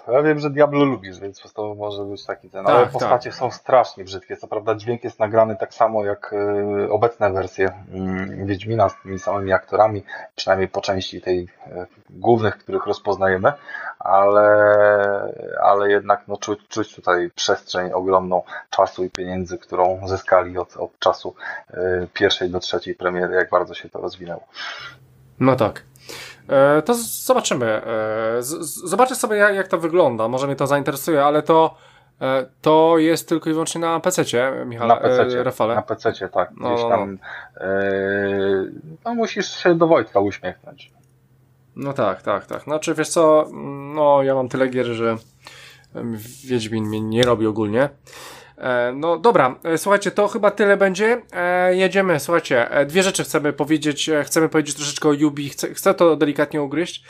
Ja 0.08 0.22
wiem, 0.22 0.40
że 0.40 0.50
Diablo 0.50 0.86
lubisz, 0.86 1.20
więc 1.20 1.54
to 1.54 1.76
może 1.76 2.04
być 2.04 2.26
taki 2.26 2.50
ten. 2.50 2.66
Tak, 2.66 2.76
ale 2.76 2.88
postacie 2.88 3.30
tak. 3.30 3.40
są 3.40 3.52
strasznie 3.52 4.04
brzydkie. 4.04 4.38
Co 4.38 4.48
prawda 4.48 4.76
dźwięk 4.76 5.04
jest 5.04 5.20
nagrany 5.20 5.56
tak 5.56 5.74
samo 5.74 6.06
jak 6.06 6.34
y, 6.34 6.92
obecne 6.92 7.34
wersje 7.34 7.68
y, 7.68 8.46
Wiedźmina 8.46 8.90
z 8.90 8.96
tymi 9.04 9.20
samymi 9.20 9.54
aktorami, 9.54 10.04
przynajmniej 10.36 10.68
po 10.68 10.82
części 10.82 11.22
tej 11.22 11.40
y, 11.40 11.48
głównych, 12.10 12.58
których 12.58 12.86
rozpoznajemy, 12.86 13.54
ale, 14.00 14.48
ale 15.62 15.92
jednak 15.92 16.24
no, 16.28 16.38
czuć, 16.38 16.60
czuć 16.68 16.96
tutaj 16.96 17.30
przestrzeń 17.36 17.92
ogromną 17.92 18.42
czasu 18.70 19.04
i 19.04 19.10
pieniędzy, 19.10 19.58
którą 19.58 20.08
zyskali 20.08 20.58
od, 20.58 20.78
od 20.78 21.00
czasu 21.00 21.36
y, 21.74 22.08
pierwszej 22.14 22.50
do 22.50 22.60
trzeciej 22.60 22.96
premiery, 22.96 23.36
jak 23.36 23.50
bardzo 23.50 23.74
się 23.74 23.90
to 23.90 24.02
rozwinęło. 24.02 24.44
No 25.40 25.56
tak. 25.56 25.84
E, 26.50 26.82
to 26.82 26.94
zobaczymy. 27.04 27.66
E, 27.66 28.42
zobaczę 28.84 29.16
sobie, 29.16 29.36
jak, 29.38 29.68
to 29.68 29.78
wygląda. 29.78 30.28
Może 30.28 30.48
mnie 30.48 30.56
to 30.56 30.68
zainteresuje, 30.68 31.26
ale 31.26 31.44
to 31.44 31.76
e, 32.22 32.46
to 32.62 32.98
jest 32.98 33.30
tylko 33.30 33.50
i 33.50 33.54
wyłącznie 33.54 33.82
na 33.82 34.00
PC, 34.00 34.24
Michał, 34.66 34.88
na 34.88 34.96
PC, 34.96 35.44
Rafale. 35.44 35.76
Na 35.76 35.82
PC, 35.82 36.30
tak. 36.34 36.52
No, 36.58 36.70
Gdzieś 36.70 36.84
no, 36.84 36.90
tam 36.90 37.18
no. 37.56 37.68
no, 39.06 39.16
musisz 39.16 39.64
się 39.64 39.76
do 39.76 39.88
Wojtka 39.88 40.20
uśmiechnąć. 40.20 40.92
No 41.76 41.94
tak, 41.94 42.22
tak, 42.22 42.46
tak. 42.46 42.62
Znaczy, 42.62 42.94
wiesz 42.94 43.10
co, 43.10 43.46
no 43.96 44.24
ja 44.24 44.36
mam 44.36 44.50
tyle 44.50 44.68
gier, 44.68 44.86
że 44.86 45.18
Wiedźmin 46.46 46.86
mnie 46.86 47.02
nie 47.02 47.24
robi 47.24 47.48
ogólnie. 47.48 47.90
E, 48.60 48.94
no 48.96 49.18
dobra, 49.18 49.56
e, 49.64 49.78
słuchajcie, 49.78 50.12
to 50.12 50.28
chyba 50.28 50.52
tyle 50.52 50.78
będzie. 50.78 51.22
E, 51.34 51.76
jedziemy, 51.76 52.20
słuchajcie, 52.20 52.70
dwie 52.88 53.04
rzeczy 53.04 53.24
chcemy 53.24 53.54
powiedzieć. 53.54 54.10
Chcemy 54.24 54.50
powiedzieć 54.50 54.76
troszeczkę 54.76 55.10
o 55.10 55.12
Ubi, 55.28 55.50
chcę, 55.50 55.74
chcę 55.74 55.94
to 55.94 56.16
delikatnie 56.16 56.62
ugryźć. 56.62 57.04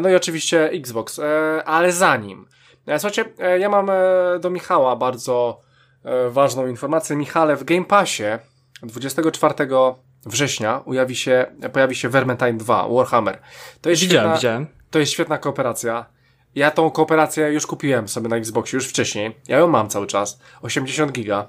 No 0.00 0.08
i 0.08 0.14
oczywiście 0.14 0.70
Xbox, 0.70 1.20
ale 1.64 1.92
zanim. 1.92 2.46
Słuchajcie, 2.86 3.24
ja 3.58 3.68
mam 3.68 3.90
do 4.40 4.50
Michała 4.50 4.96
bardzo 4.96 5.60
ważną 6.30 6.66
informację. 6.66 7.16
Michale, 7.16 7.56
w 7.56 7.64
Game 7.64 7.84
Passie 7.84 8.24
24 8.82 9.54
września 10.26 10.82
ujawi 10.84 11.16
się, 11.16 11.46
pojawi 11.72 11.94
się 11.94 12.08
Vermintide 12.08 12.52
2, 12.52 12.88
Warhammer. 12.88 13.38
To 13.80 13.90
jest 13.90 14.02
widziałem, 14.02 14.24
świetna, 14.24 14.36
widziałem. 14.36 14.66
To 14.90 14.98
jest 14.98 15.12
świetna 15.12 15.38
kooperacja. 15.38 16.06
Ja 16.54 16.70
tą 16.70 16.90
kooperację 16.90 17.52
już 17.52 17.66
kupiłem 17.66 18.08
sobie 18.08 18.28
na 18.28 18.36
Xboxie, 18.36 18.76
już 18.76 18.88
wcześniej. 18.88 19.36
Ja 19.48 19.58
ją 19.58 19.68
mam 19.68 19.88
cały 19.88 20.06
czas. 20.06 20.40
80 20.62 21.12
giga. 21.12 21.48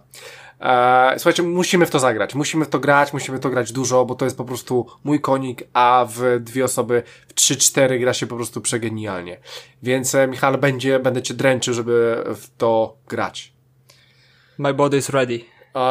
Eee, 0.59 1.19
słuchajcie, 1.19 1.43
musimy 1.43 1.85
w 1.85 1.89
to 1.89 1.99
zagrać. 1.99 2.35
Musimy 2.35 2.65
w 2.65 2.69
to 2.69 2.79
grać, 2.79 3.13
musimy 3.13 3.39
to 3.39 3.49
grać 3.49 3.71
dużo, 3.71 4.05
bo 4.05 4.15
to 4.15 4.25
jest 4.25 4.37
po 4.37 4.45
prostu 4.45 4.87
mój 5.03 5.21
konik, 5.21 5.63
a 5.73 6.05
w 6.09 6.39
dwie 6.39 6.65
osoby, 6.65 7.03
w 7.27 7.33
3-4 7.33 7.99
gra 7.99 8.13
się 8.13 8.27
po 8.27 8.35
prostu 8.35 8.61
przegenialnie. 8.61 9.37
Więc 9.83 10.15
e, 10.15 10.27
Michał, 10.27 10.57
będzie, 10.57 10.99
będę 10.99 11.21
cię 11.21 11.33
dręczył, 11.33 11.73
żeby 11.73 12.23
w 12.25 12.47
to 12.57 12.97
grać. 13.07 13.53
My 14.57 14.73
body 14.73 14.97
is 14.97 15.09
ready. 15.09 15.39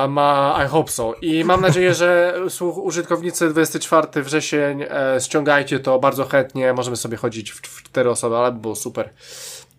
Ma, 0.08 0.60
I 0.64 0.68
hope 0.68 0.90
so. 0.90 1.14
I 1.22 1.44
mam 1.44 1.60
nadzieję, 1.60 1.94
że 1.94 2.34
użytkownicy 2.60 3.48
24 3.48 4.22
wrzesień 4.22 4.82
e, 4.82 5.20
ściągajcie 5.20 5.80
to 5.80 5.98
bardzo 5.98 6.24
chętnie. 6.24 6.72
Możemy 6.72 6.96
sobie 6.96 7.16
chodzić 7.16 7.52
w, 7.52 7.60
w 7.60 7.82
cztery 7.82 8.10
osoby, 8.10 8.36
ale 8.36 8.52
by 8.52 8.60
było 8.60 8.76
super. 8.76 9.10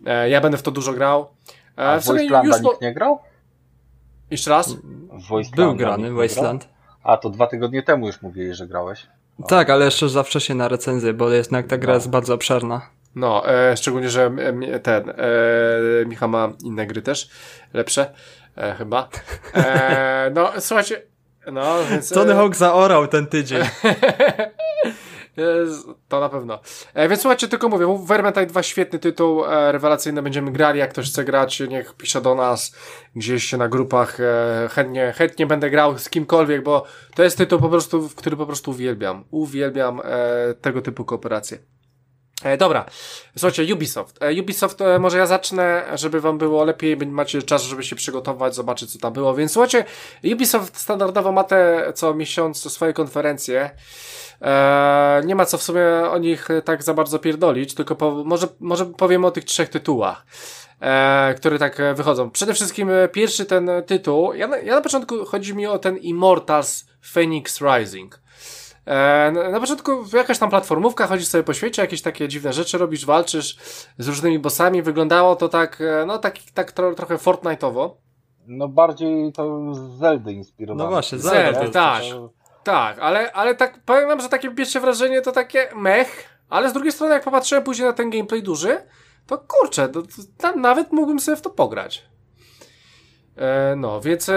E, 0.06 0.30
ja 0.30 0.42
będę 0.42 0.58
w 0.58 0.62
to 0.62 0.72
dużo 0.72 0.94
grał. 0.94 1.28
E, 1.78 1.88
A 1.88 2.00
w 2.00 2.06
Wasteland 2.06 2.48
już 2.48 2.62
nikt 2.62 2.82
nie 2.82 2.94
grał? 2.94 3.20
Jeszcze 4.32 4.50
raz? 4.50 4.76
Był 5.56 5.76
grany 5.76 6.14
Wasteland. 6.14 6.70
A 7.04 7.18
to 7.18 7.30
dwa 7.30 7.48
tygodnie 7.48 7.84
temu 7.84 8.08
już 8.08 8.22
mówili, 8.22 8.54
że 8.54 8.68
grałeś. 8.68 9.08
No. 9.40 9.48
Tak, 9.48 9.70
ale 9.70 9.86
jeszcze 9.86 10.10
zawsze 10.10 10.42
się 10.42 10.56
na 10.56 10.68
recenzję, 10.68 11.14
bo 11.14 11.30
jednak 11.30 11.68
ta 11.68 11.78
gra 11.78 11.90
no. 11.90 11.96
jest 11.96 12.10
bardzo 12.10 12.34
obszerna. 12.34 12.82
No, 13.16 13.50
e, 13.50 13.78
szczególnie, 13.78 14.10
że 14.10 14.32
ten 14.84 15.10
e, 15.10 15.16
Michał 16.06 16.30
ma 16.30 16.54
inne 16.64 16.88
gry 16.88 17.02
też, 17.02 17.30
lepsze 17.74 18.14
e, 18.58 18.76
chyba. 18.76 19.10
E, 19.54 20.32
no, 20.34 20.52
słuchajcie, 20.60 21.02
no, 21.52 21.76
więc... 21.92 22.10
Tony 22.10 22.36
Hawk 22.36 22.56
zaorał 22.56 23.08
ten 23.08 23.28
tydzień. 23.28 23.64
To 26.08 26.20
na 26.20 26.30
pewno. 26.30 26.60
E, 26.94 27.10
więc 27.10 27.22
słuchajcie, 27.22 27.48
tylko 27.48 27.70
mówię, 27.70 28.06
Vermintide 28.06 28.46
2 28.46 28.64
świetny 28.64 29.00
tytuł, 29.00 29.46
e, 29.46 29.72
rewelacyjny, 29.72 30.22
będziemy 30.22 30.52
grali, 30.52 30.80
jak 30.80 30.90
ktoś 30.90 31.10
chce 31.10 31.24
grać, 31.24 31.60
niech 31.60 31.94
pisze 31.94 32.22
do 32.22 32.36
nas 32.36 32.76
gdzieś 33.16 33.54
na 33.54 33.68
grupach, 33.68 34.20
e, 34.20 34.70
chętnie, 34.72 35.14
chętnie 35.18 35.46
będę 35.46 35.70
grał 35.70 35.98
z 35.98 36.10
kimkolwiek, 36.10 36.64
bo 36.64 36.86
to 37.16 37.24
jest 37.24 37.38
tytuł 37.38 37.60
po 37.60 37.70
prostu, 37.70 38.10
który 38.16 38.38
po 38.38 38.46
prostu 38.46 38.72
uwielbiam. 38.72 39.24
Uwielbiam 39.32 40.02
e, 40.04 40.54
tego 40.54 40.82
typu 40.82 41.06
kooperacje. 41.06 41.58
E, 42.44 42.58
dobra, 42.58 42.86
słuchajcie, 43.38 43.74
Ubisoft. 43.74 44.24
E, 44.24 44.42
Ubisoft, 44.42 44.82
e, 44.82 45.00
może 45.00 45.18
ja 45.18 45.26
zacznę, 45.26 45.84
żeby 45.94 46.22
wam 46.22 46.38
było 46.38 46.64
lepiej, 46.64 46.98
macie 46.98 47.42
czas, 47.42 47.64
żeby 47.64 47.84
się 47.84 47.96
przygotować, 47.96 48.56
zobaczyć 48.56 48.94
co 48.94 49.00
tam 49.00 49.14
było. 49.14 49.36
Więc 49.36 49.52
słuchajcie, 49.52 49.86
Ubisoft 50.34 50.78
standardowo 50.78 51.32
ma 51.32 51.44
te 51.44 51.92
co 51.96 52.14
miesiąc 52.14 52.72
swoje 52.72 52.94
konferencje. 52.94 53.70
E, 54.42 55.22
nie 55.26 55.36
ma 55.36 55.46
co 55.46 55.58
w 55.58 55.64
sumie 55.64 55.86
o 56.12 56.18
nich 56.18 56.48
tak 56.66 56.84
za 56.84 56.94
bardzo 56.94 57.20
pierdolić, 57.20 57.76
tylko 57.76 57.96
po, 57.96 58.12
może, 58.12 58.48
może 58.60 58.86
powiem 58.86 59.26
o 59.26 59.32
tych 59.32 59.44
trzech 59.44 59.70
tytułach. 59.70 60.26
E, 60.82 61.34
które 61.38 61.60
tak 61.60 61.78
wychodzą. 61.96 62.32
Przede 62.32 62.54
wszystkim 62.54 62.90
e, 62.90 63.08
pierwszy 63.08 63.46
ten 63.46 63.70
tytuł, 63.86 64.34
ja 64.34 64.48
na, 64.48 64.58
ja 64.58 64.76
na 64.76 64.82
początku 64.82 65.26
chodzi 65.26 65.56
mi 65.56 65.68
o 65.68 65.80
ten 65.80 65.98
Immortals 65.98 66.86
Phoenix 67.14 67.62
Rising. 67.62 68.20
E, 68.86 69.32
na 69.52 69.60
początku 69.60 69.92
jakaś 70.14 70.40
tam 70.40 70.50
platformówka, 70.50 71.08
chodzisz 71.08 71.28
sobie 71.28 71.44
po 71.44 71.54
świecie, 71.54 71.82
jakieś 71.82 72.02
takie 72.02 72.28
dziwne 72.28 72.54
rzeczy 72.54 72.78
robisz, 72.78 73.06
walczysz 73.06 73.58
z 73.98 74.08
różnymi 74.08 74.40
bossami, 74.40 74.82
wyglądało 74.82 75.36
to 75.36 75.50
tak, 75.50 75.82
e, 75.82 76.06
no 76.06 76.18
tak, 76.18 76.36
tak 76.54 76.72
tro, 76.72 76.96
trochę 76.96 77.16
Fortnite'owo. 77.16 77.90
No 78.48 78.68
bardziej 78.68 79.34
to 79.34 79.74
z 79.74 80.00
Zeldy 80.00 80.34
inspirowane. 80.34 80.84
No 80.84 80.90
właśnie, 80.90 81.18
Zelda, 81.18 81.60
Zelda 81.60 81.72
tak. 81.72 82.04
Tak, 82.64 83.00
ale, 83.00 83.34
ale 83.34 83.56
tak 83.56 83.80
powiem 83.86 84.08
wam, 84.08 84.22
że 84.22 84.30
takie 84.30 84.52
pierwsze 84.52 84.80
wrażenie 84.80 85.22
to 85.22 85.32
takie 85.32 85.70
mech, 85.76 86.30
ale 86.50 86.70
z 86.70 86.74
drugiej 86.74 86.92
strony 86.92 87.14
jak 87.14 87.24
popatrzyłem 87.24 87.64
później 87.64 87.88
na 87.88 87.94
ten 87.94 88.10
gameplay 88.10 88.44
duży, 88.44 88.78
to 89.28 89.38
kurczę, 89.38 89.90
to, 89.90 90.02
to, 90.38 90.56
nawet 90.56 90.92
mógłbym 90.92 91.20
sobie 91.20 91.38
w 91.38 91.42
to 91.42 91.50
pograć. 91.50 92.06
E, 93.36 93.76
no, 93.76 94.02
więc 94.02 94.30
e, 94.30 94.34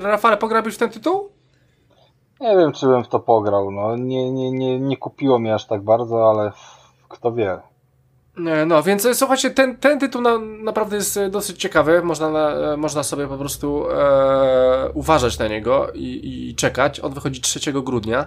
Rafale, 0.00 0.36
pograłbyś 0.36 0.74
w 0.74 0.78
ten 0.78 0.90
tytuł? 0.90 1.37
Nie 2.40 2.56
wiem, 2.56 2.72
czy 2.72 2.86
bym 2.86 3.04
w 3.04 3.08
to 3.08 3.20
pograł. 3.20 3.70
No, 3.70 3.96
nie, 3.96 4.30
nie, 4.32 4.50
nie, 4.50 4.80
nie 4.80 4.96
kupiło 4.96 5.38
mnie 5.38 5.54
aż 5.54 5.66
tak 5.66 5.82
bardzo, 5.82 6.30
ale 6.30 6.52
kto 7.08 7.32
wie. 7.32 7.60
No, 8.66 8.82
więc 8.82 9.06
e, 9.06 9.14
słuchajcie, 9.14 9.50
ten, 9.50 9.76
ten 9.76 9.98
tytuł 9.98 10.22
na, 10.22 10.38
naprawdę 10.38 10.96
jest 10.96 11.16
e, 11.16 11.30
dosyć 11.30 11.58
ciekawy. 11.58 12.02
Można, 12.02 12.30
na, 12.30 12.50
e, 12.50 12.76
można 12.76 13.02
sobie 13.02 13.26
po 13.26 13.38
prostu 13.38 13.90
e, 13.90 14.90
uważać 14.94 15.38
na 15.38 15.48
niego 15.48 15.92
i, 15.94 16.48
i 16.50 16.54
czekać. 16.54 17.00
On 17.00 17.12
wychodzi 17.12 17.40
3 17.40 17.72
grudnia, 17.72 18.26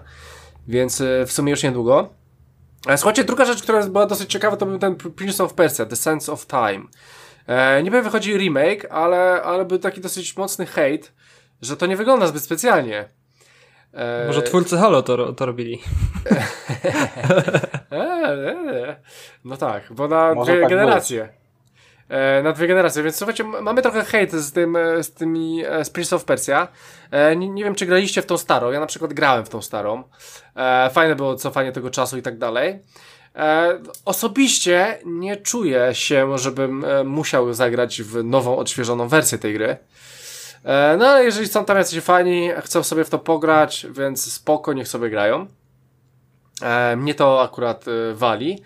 więc 0.68 1.04
w 1.26 1.32
sumie 1.32 1.52
już 1.52 1.64
niedługo. 1.64 2.10
Słuchajcie, 2.96 3.24
druga 3.24 3.46
rzecz, 3.46 3.64
która 3.64 3.88
była 3.88 4.06
dosyć 4.06 4.32
ciekawa, 4.32 4.58
to 4.58 4.66
był 4.66 4.80
ten 4.80 4.96
Prince 4.96 5.42
of 5.42 5.54
Persia, 5.54 5.86
The 5.86 5.96
Sense 5.96 6.32
of 6.32 6.48
Time. 6.48 6.84
E, 7.48 7.84
niby 7.84 8.02
wychodzi 8.02 8.38
remake, 8.38 8.92
ale, 8.92 9.44
ale 9.44 9.66
był 9.66 9.80
taki 9.80 10.02
dosyć 10.02 10.38
mocny 10.38 10.66
hate, 10.66 11.08
że 11.62 11.78
to 11.78 11.86
nie 11.86 11.98
wygląda 11.98 12.28
zbyt 12.28 12.44
specjalnie. 12.44 13.10
E... 13.94 14.28
Może 14.28 14.42
twórcy 14.42 14.78
Halo 14.78 15.04
to, 15.04 15.34
to 15.34 15.46
robili. 15.46 15.82
e, 17.92 17.96
e, 17.96 18.96
no 19.46 19.58
tak, 19.58 19.84
bo 19.94 20.08
na 20.08 20.34
Może 20.34 20.52
dwie 20.52 20.62
tak 20.62 20.70
generacje. 20.70 21.30
Na 22.44 22.52
dwie 22.52 22.68
generacje, 22.68 23.04
więc 23.04 23.16
słuchajcie, 23.16 23.44
mamy 23.44 23.82
trochę 23.82 24.04
hejt 24.04 24.32
z, 24.32 24.52
tym, 24.52 24.78
z 25.02 25.14
tymi 25.14 25.64
z 25.84 25.90
Prince 25.90 26.14
of 26.14 26.26
Persia. 26.26 26.68
Nie, 27.38 27.50
nie, 27.50 27.64
wiem, 27.64 27.76
czy 27.76 27.86
graliście 27.86 28.22
w 28.22 28.26
tą 28.26 28.38
starą. 28.38 28.72
Ja 28.72 28.80
na 28.80 28.86
przykład 28.86 29.14
grałem 29.14 29.46
w 29.46 29.50
tą 29.50 29.62
starą. 29.62 30.04
Fajne 30.92 31.16
było 31.16 31.36
cofanie 31.36 31.72
tego 31.72 31.90
czasu 31.90 32.18
i 32.18 32.22
tak 32.22 32.38
dalej. 32.38 32.80
Osobiście 34.06 34.98
nie 35.06 35.38
czuję 35.38 35.90
się, 35.96 36.38
żebym 36.38 36.86
musiał 37.06 37.54
zagrać 37.54 38.02
w 38.02 38.24
nową, 38.24 38.58
odświeżoną 38.58 39.08
wersję 39.08 39.38
tej 39.38 39.54
gry. 39.54 39.78
E, 40.64 40.98
no 40.98 41.08
ale 41.08 41.24
jeżeli 41.24 41.48
są 41.48 41.66
tam 41.66 41.78
jacyś 41.78 42.04
fani, 42.04 42.50
chcą 42.62 42.84
sobie 42.84 43.04
w 43.04 43.10
to 43.10 43.20
pograć, 43.20 43.88
więc 43.90 44.34
spoko, 44.34 44.74
niech 44.74 44.88
sobie 44.88 45.10
grają. 45.10 45.48
E, 46.62 46.96
mnie 46.96 47.16
to 47.16 47.42
akurat 47.42 47.86
e, 47.88 48.14
wali. 48.14 48.62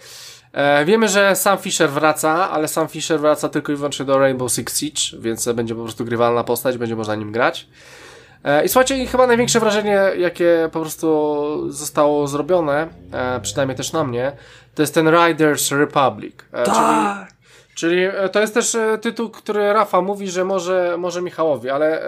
Wiemy, 0.85 1.07
że 1.07 1.35
Sam 1.35 1.57
Fisher 1.57 1.89
wraca, 1.89 2.49
ale 2.51 2.67
Sam 2.67 2.87
Fisher 2.87 3.19
wraca 3.19 3.49
tylko 3.49 3.71
i 3.71 3.75
wyłącznie 3.75 4.05
do 4.05 4.19
Rainbow 4.19 4.51
Six 4.51 4.79
Siege, 4.79 5.21
więc 5.21 5.49
będzie 5.53 5.75
po 5.75 5.83
prostu 5.83 6.05
grywalna 6.05 6.43
postać, 6.43 6.77
będzie 6.77 6.95
można 6.95 7.15
nim 7.15 7.31
grać. 7.31 7.67
I 8.65 8.69
słuchajcie, 8.69 9.05
chyba 9.05 9.27
największe 9.27 9.59
wrażenie, 9.59 10.01
jakie 10.17 10.69
po 10.71 10.79
prostu 10.79 11.71
zostało 11.71 12.27
zrobione, 12.27 12.87
przynajmniej 13.41 13.77
też 13.77 13.93
na 13.93 14.03
mnie, 14.03 14.31
to 14.75 14.81
jest 14.81 14.93
ten 14.93 15.09
Riders 15.09 15.71
Republic. 15.71 16.35
Tak! 16.65 17.34
Czyli 17.75 18.03
e, 18.03 18.29
to 18.29 18.41
jest 18.41 18.53
też 18.53 18.75
e, 18.75 18.97
tytuł, 18.97 19.29
który 19.29 19.73
Rafa 19.73 20.01
mówi, 20.01 20.27
że 20.27 20.45
może, 20.45 20.95
może 20.97 21.21
Michałowi, 21.21 21.69
ale 21.69 22.01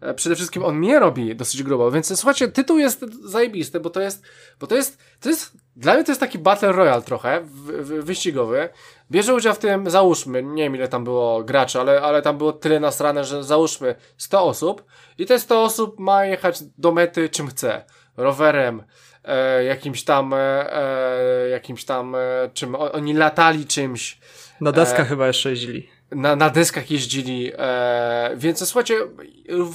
e, 0.00 0.14
przede 0.14 0.34
wszystkim 0.34 0.64
on 0.64 0.76
mnie 0.76 0.98
robi 0.98 1.36
dosyć 1.36 1.62
grubo, 1.62 1.90
więc 1.90 2.18
słuchajcie, 2.18 2.48
tytuł 2.48 2.78
jest 2.78 3.04
zajebisty, 3.24 3.80
bo 3.80 3.90
to 3.90 4.00
jest, 4.00 4.22
bo 4.60 4.66
to 4.66 4.74
jest, 4.76 4.98
to 5.20 5.28
jest, 5.28 5.52
dla 5.76 5.94
mnie 5.94 6.04
to 6.04 6.10
jest 6.10 6.20
taki 6.20 6.38
Battle 6.38 6.72
Royale 6.72 7.02
trochę, 7.02 7.40
wyścigowy. 7.82 8.68
Bierze 9.10 9.34
udział 9.34 9.54
w 9.54 9.58
tym, 9.58 9.90
załóżmy, 9.90 10.42
nie 10.42 10.62
wiem 10.62 10.76
ile 10.76 10.88
tam 10.88 11.04
było 11.04 11.44
graczy, 11.44 11.80
ale, 11.80 12.00
ale 12.00 12.22
tam 12.22 12.38
było 12.38 12.52
tyle 12.52 12.80
nasrane, 12.80 13.24
że 13.24 13.44
załóżmy 13.44 13.94
100 14.16 14.44
osób 14.44 14.84
i 15.18 15.26
te 15.26 15.38
100 15.38 15.62
osób 15.62 15.98
ma 15.98 16.24
jechać 16.24 16.62
do 16.78 16.92
mety 16.92 17.28
czym 17.28 17.46
chce. 17.46 17.84
Rowerem, 18.16 18.82
e, 19.24 19.64
jakimś 19.64 20.04
tam, 20.04 20.34
e, 20.34 21.48
jakimś 21.50 21.84
tam, 21.84 22.14
e, 22.14 22.18
czym, 22.54 22.74
oni 22.74 23.14
latali 23.14 23.66
czymś, 23.66 24.18
na 24.60 24.72
deskach 24.72 25.06
e, 25.06 25.08
chyba 25.08 25.26
jeszcze 25.26 25.50
jeździli. 25.50 25.88
Na, 26.10 26.36
na 26.36 26.50
deskach 26.50 26.90
jeździli, 26.90 27.52
e, 27.58 28.30
więc 28.36 28.68
słuchajcie, 28.68 28.94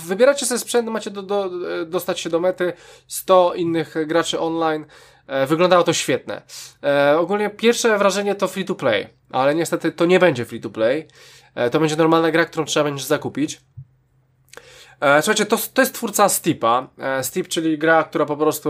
wybieracie 0.08 0.46
sobie 0.46 0.60
sprzęt, 0.60 0.90
macie 0.90 1.12
do, 1.12 1.24
do, 1.24 1.50
dostać 1.86 2.20
się 2.20 2.30
do 2.30 2.40
mety, 2.40 2.74
100 3.08 3.54
innych 3.54 3.96
graczy 4.08 4.40
online, 4.40 4.86
e, 5.28 5.48
wyglądało 5.48 5.84
to 5.84 5.94
świetne. 5.94 6.42
E, 6.84 7.18
ogólnie 7.18 7.50
pierwsze 7.50 7.98
wrażenie 7.98 8.36
to 8.36 8.48
free 8.48 8.66
to 8.66 8.76
play, 8.76 9.08
ale 9.32 9.56
niestety 9.56 9.92
to 9.92 10.06
nie 10.06 10.20
będzie 10.20 10.46
free 10.46 10.62
to 10.62 10.70
play, 10.70 11.08
e, 11.56 11.70
to 11.70 11.80
będzie 11.80 11.96
normalna 11.96 12.32
gra, 12.32 12.46
którą 12.46 12.66
trzeba 12.66 12.84
będzie 12.84 13.06
zakupić. 13.06 13.62
E, 15.04 15.22
słuchajcie, 15.22 15.46
to, 15.46 15.58
to 15.74 15.82
jest 15.82 15.94
twórca 15.94 16.30
Steepa. 16.30 16.88
E, 16.98 17.24
Steep, 17.24 17.48
czyli 17.48 17.78
gra, 17.78 18.04
która 18.04 18.26
po 18.26 18.38
prostu. 18.38 18.70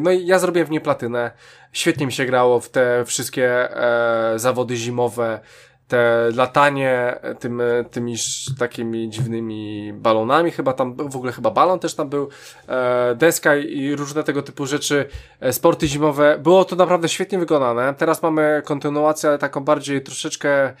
No 0.00 0.10
i 0.10 0.26
ja 0.26 0.38
zrobiłem 0.38 0.68
w 0.68 0.70
niej 0.70 0.80
platynę. 0.80 1.30
Świetnie 1.72 2.06
mi 2.06 2.12
się 2.12 2.24
grało 2.24 2.60
w 2.60 2.68
te 2.68 3.04
wszystkie 3.04 3.76
e, 3.76 4.38
zawody 4.38 4.76
zimowe, 4.76 5.40
te 5.88 6.30
latanie 6.34 7.20
tym, 7.38 7.62
tymi 7.90 8.14
takimi 8.58 9.10
dziwnymi 9.10 9.92
balonami, 9.92 10.50
chyba 10.50 10.72
tam, 10.72 10.94
w 10.96 11.16
ogóle 11.16 11.32
chyba 11.32 11.50
balon 11.50 11.78
też 11.78 11.94
tam 11.94 12.08
był, 12.08 12.28
e, 12.68 13.14
deska 13.14 13.56
i 13.56 13.94
różne 13.94 14.24
tego 14.24 14.42
typu 14.42 14.66
rzeczy, 14.66 15.08
e, 15.40 15.52
sporty 15.52 15.88
zimowe. 15.88 16.38
Było 16.38 16.64
to 16.64 16.76
naprawdę 16.76 17.08
świetnie 17.08 17.38
wykonane. 17.38 17.94
Teraz 17.94 18.22
mamy 18.22 18.62
kontynuację, 18.64 19.28
ale 19.28 19.38
taką 19.38 19.60
bardziej 19.60 20.02
troszeczkę 20.02 20.74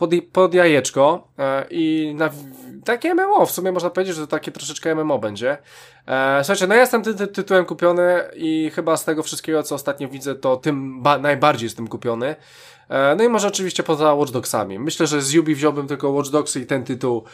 pod, 0.00 0.10
pod 0.32 0.54
jajeczko 0.54 1.28
e, 1.38 1.66
i 1.70 2.14
na, 2.16 2.30
takie 2.84 3.14
MMO, 3.14 3.46
w 3.46 3.50
sumie 3.50 3.72
można 3.72 3.90
powiedzieć, 3.90 4.14
że 4.16 4.20
to 4.20 4.26
takie 4.26 4.52
troszeczkę 4.52 4.94
MMO 4.94 5.18
będzie. 5.18 5.58
E, 6.06 6.44
słuchajcie, 6.44 6.66
no 6.66 6.74
ja 6.74 6.80
jestem 6.80 7.02
ty, 7.02 7.14
ty, 7.14 7.26
tytułem 7.26 7.64
kupiony 7.64 8.20
i 8.36 8.70
chyba 8.74 8.96
z 8.96 9.04
tego 9.04 9.22
wszystkiego, 9.22 9.62
co 9.62 9.74
ostatnio 9.74 10.08
widzę, 10.08 10.34
to 10.34 10.56
tym 10.56 11.02
najbardziej 11.20 11.66
jestem 11.66 11.88
kupiony. 11.88 12.36
E, 12.88 13.14
no 13.14 13.24
i 13.24 13.28
może 13.28 13.48
oczywiście 13.48 13.82
poza 13.82 14.14
Watch 14.14 14.32
Dogsami. 14.32 14.78
Myślę, 14.78 15.06
że 15.06 15.22
z 15.22 15.32
Yubi 15.32 15.54
wziąłbym 15.54 15.86
tylko 15.86 16.10
Watch 16.10 16.30
Dogsy 16.30 16.60
i 16.60 16.66
ten 16.66 16.84
tytuł, 16.84 17.24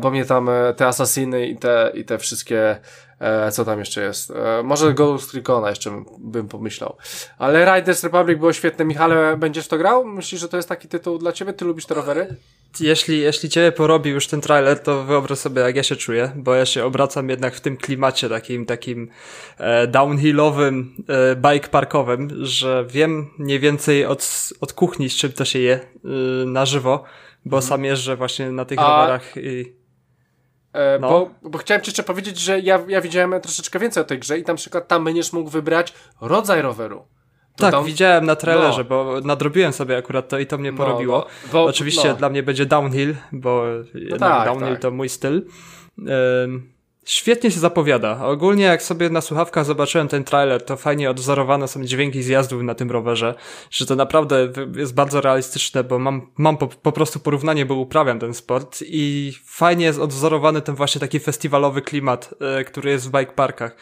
bo 0.00 0.10
mnie 0.10 0.24
tam 0.24 0.50
te 0.76 0.86
Assassiny 0.86 1.46
i 1.46 1.56
te, 1.56 1.92
i 1.94 2.04
te 2.04 2.18
wszystkie 2.18 2.80
co 3.52 3.64
tam 3.64 3.78
jeszcze 3.78 4.02
jest? 4.02 4.32
Może 4.64 4.94
Ghost 4.94 5.34
Recona 5.34 5.70
jeszcze 5.70 6.04
bym 6.18 6.48
pomyślał. 6.48 6.96
Ale 7.38 7.76
Riders 7.76 8.04
Republic 8.04 8.38
było 8.38 8.52
świetne. 8.52 8.84
Michale, 8.84 9.36
będziesz 9.36 9.68
to 9.68 9.78
grał? 9.78 10.04
Myślisz, 10.04 10.40
że 10.40 10.48
to 10.48 10.56
jest 10.56 10.68
taki 10.68 10.88
tytuł 10.88 11.18
dla 11.18 11.32
ciebie? 11.32 11.52
Ty 11.52 11.64
lubisz 11.64 11.86
te 11.86 11.94
rowery? 11.94 12.36
Jeśli, 12.80 13.20
jeśli 13.20 13.48
ciebie 13.48 13.72
porobi 13.72 14.10
już 14.10 14.26
ten 14.26 14.40
trailer, 14.40 14.78
to 14.78 15.04
wyobraź 15.04 15.38
sobie, 15.38 15.62
jak 15.62 15.76
ja 15.76 15.82
się 15.82 15.96
czuję, 15.96 16.32
bo 16.36 16.54
ja 16.54 16.66
się 16.66 16.84
obracam 16.84 17.28
jednak 17.28 17.54
w 17.54 17.60
tym 17.60 17.76
klimacie 17.76 18.28
takim, 18.28 18.66
takim 18.66 19.10
e, 19.58 19.86
downhillowym, 19.86 20.94
e, 21.08 21.36
bike 21.36 21.68
parkowym, 21.68 22.28
że 22.40 22.84
wiem 22.88 23.30
mniej 23.38 23.60
więcej 23.60 24.06
od, 24.06 24.48
od 24.60 24.72
kuchni, 24.72 25.10
z 25.10 25.16
czym 25.16 25.32
to 25.32 25.44
się 25.44 25.58
je 25.58 25.74
e, 25.74 26.08
na 26.46 26.66
żywo, 26.66 27.04
bo 27.44 27.56
hmm. 27.56 27.68
sam 27.68 27.84
jeżdżę 27.84 28.16
właśnie 28.16 28.50
na 28.50 28.64
tych 28.64 28.78
A... 28.78 28.82
rowerach 28.82 29.36
i 29.36 29.81
E, 30.72 30.98
no. 30.98 31.08
bo, 31.08 31.30
bo 31.42 31.58
chciałem 31.58 31.82
ci 31.82 31.90
jeszcze 31.90 32.02
powiedzieć, 32.02 32.38
że 32.38 32.60
ja, 32.60 32.80
ja 32.88 33.00
widziałem 33.00 33.40
troszeczkę 33.40 33.78
więcej 33.78 34.00
o 34.00 34.06
tej 34.06 34.18
grze 34.18 34.38
i 34.38 34.44
tam 34.44 34.56
przykład 34.56 34.88
tam 34.88 35.04
będziesz 35.04 35.32
mógł 35.32 35.50
wybrać 35.50 35.94
rodzaj 36.20 36.62
roweru. 36.62 37.04
To 37.56 37.70
tak, 37.70 37.84
widziałem 37.84 38.26
na 38.26 38.36
trailerze, 38.36 38.78
no. 38.78 38.84
bo 38.84 39.20
nadrobiłem 39.24 39.72
sobie 39.72 39.96
akurat 39.96 40.28
to 40.28 40.38
i 40.38 40.46
to 40.46 40.58
mnie 40.58 40.72
no, 40.72 40.78
porobiło. 40.78 41.18
No, 41.18 41.52
bo, 41.52 41.64
Oczywiście 41.64 42.08
no. 42.08 42.14
dla 42.14 42.30
mnie 42.30 42.42
będzie 42.42 42.66
downhill, 42.66 43.16
bo 43.32 43.64
no 44.10 44.16
tak, 44.16 44.46
downhill 44.46 44.72
tak. 44.72 44.82
to 44.82 44.90
mój 44.90 45.08
styl. 45.08 45.46
Świetnie 47.04 47.50
się 47.50 47.60
zapowiada. 47.60 48.24
Ogólnie 48.24 48.64
jak 48.64 48.82
sobie 48.82 49.10
na 49.10 49.20
słuchawkach 49.20 49.64
zobaczyłem 49.64 50.08
ten 50.08 50.24
trailer, 50.24 50.64
to 50.64 50.76
fajnie 50.76 51.10
odwzorowane 51.10 51.68
są 51.68 51.84
dźwięki 51.84 52.22
zjazdów 52.22 52.62
na 52.62 52.74
tym 52.74 52.90
rowerze, 52.90 53.34
że 53.70 53.86
to 53.86 53.96
naprawdę 53.96 54.48
jest 54.76 54.94
bardzo 54.94 55.20
realistyczne, 55.20 55.84
bo 55.84 55.98
mam, 55.98 56.30
mam 56.36 56.56
po, 56.56 56.66
po 56.66 56.92
prostu 56.92 57.20
porównanie, 57.20 57.66
bo 57.66 57.74
uprawiam 57.74 58.18
ten 58.18 58.34
sport 58.34 58.78
i 58.86 59.32
fajnie 59.44 59.84
jest 59.84 59.98
odwzorowany 59.98 60.62
ten 60.62 60.74
właśnie 60.74 61.00
taki 61.00 61.20
festiwalowy 61.20 61.82
klimat, 61.82 62.34
e, 62.40 62.64
który 62.64 62.90
jest 62.90 63.08
w 63.08 63.10
bike 63.10 63.32
parkach 63.32 63.76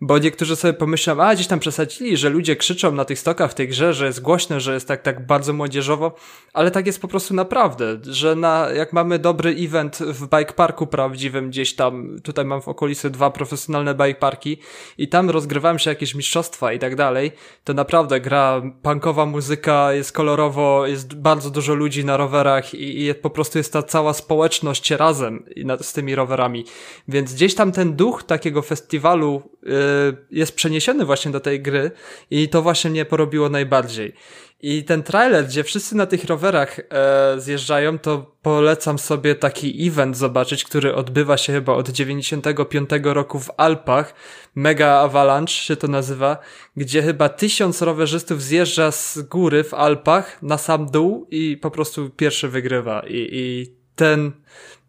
bo 0.00 0.18
niektórzy 0.18 0.56
sobie 0.56 0.72
pomyślą, 0.72 1.22
a 1.22 1.34
gdzieś 1.34 1.46
tam 1.46 1.58
przesadzili, 1.58 2.16
że 2.16 2.28
ludzie 2.28 2.56
krzyczą 2.56 2.92
na 2.92 3.04
tych 3.04 3.18
stokach 3.18 3.50
w 3.50 3.54
tej 3.54 3.68
grze, 3.68 3.94
że 3.94 4.06
jest 4.06 4.22
głośno, 4.22 4.60
że 4.60 4.74
jest 4.74 4.88
tak, 4.88 5.02
tak 5.02 5.26
bardzo 5.26 5.52
młodzieżowo, 5.52 6.14
ale 6.52 6.70
tak 6.70 6.86
jest 6.86 7.00
po 7.00 7.08
prostu 7.08 7.34
naprawdę, 7.34 7.98
że 8.02 8.36
na, 8.36 8.68
jak 8.74 8.92
mamy 8.92 9.18
dobry 9.18 9.50
event 9.58 9.98
w 9.98 10.20
bike 10.20 10.52
parku 10.52 10.86
prawdziwym 10.86 11.50
gdzieś 11.50 11.74
tam, 11.74 12.16
tutaj 12.22 12.44
mam 12.44 12.62
w 12.62 12.68
okolicy 12.68 13.10
dwa 13.10 13.30
profesjonalne 13.30 13.94
bike 13.94 14.20
parki 14.20 14.58
i 14.98 15.08
tam 15.08 15.30
rozgrywałem 15.30 15.78
się 15.78 15.90
jakieś 15.90 16.14
mistrzostwa 16.14 16.72
i 16.72 16.78
tak 16.78 16.96
dalej, 16.96 17.32
to 17.64 17.74
naprawdę 17.74 18.20
gra 18.20 18.62
punkowa 18.82 19.26
muzyka, 19.26 19.92
jest 19.92 20.12
kolorowo, 20.12 20.86
jest 20.86 21.14
bardzo 21.14 21.50
dużo 21.50 21.74
ludzi 21.74 22.04
na 22.04 22.16
rowerach 22.16 22.74
i, 22.74 23.06
i 23.06 23.14
po 23.14 23.30
prostu 23.30 23.58
jest 23.58 23.72
ta 23.72 23.82
cała 23.82 24.12
społeczność 24.12 24.90
razem 24.90 25.44
z 25.80 25.92
tymi 25.92 26.14
rowerami, 26.14 26.64
więc 27.08 27.34
gdzieś 27.34 27.54
tam 27.54 27.72
ten 27.72 27.96
duch 27.96 28.22
takiego 28.22 28.62
festiwalu 28.62 29.42
yy, 29.62 29.89
jest 30.30 30.54
przeniesiony 30.54 31.04
właśnie 31.04 31.30
do 31.30 31.40
tej 31.40 31.62
gry 31.62 31.90
i 32.30 32.48
to 32.48 32.62
właśnie 32.62 32.90
mnie 32.90 33.04
porobiło 33.04 33.48
najbardziej. 33.48 34.14
I 34.62 34.84
ten 34.84 35.02
trailer, 35.02 35.46
gdzie 35.46 35.64
wszyscy 35.64 35.96
na 35.96 36.06
tych 36.06 36.24
rowerach 36.24 36.78
e, 36.78 37.34
zjeżdżają, 37.40 37.98
to 37.98 38.36
polecam 38.42 38.98
sobie 38.98 39.34
taki 39.34 39.88
event 39.88 40.16
zobaczyć, 40.16 40.64
który 40.64 40.94
odbywa 40.94 41.36
się 41.36 41.52
chyba 41.52 41.72
od 41.72 41.88
95 41.88 42.90
roku 43.02 43.38
w 43.38 43.50
Alpach. 43.56 44.14
Mega 44.54 44.88
Avalanche 44.88 45.54
się 45.54 45.76
to 45.76 45.88
nazywa, 45.88 46.38
gdzie 46.76 47.02
chyba 47.02 47.28
tysiąc 47.28 47.82
rowerzystów 47.82 48.42
zjeżdża 48.42 48.90
z 48.90 49.18
góry 49.18 49.64
w 49.64 49.74
Alpach 49.74 50.42
na 50.42 50.58
sam 50.58 50.86
dół 50.86 51.26
i 51.30 51.56
po 51.56 51.70
prostu 51.70 52.10
pierwszy 52.10 52.48
wygrywa. 52.48 53.02
I, 53.08 53.28
i 53.32 53.74
ten, 53.96 54.32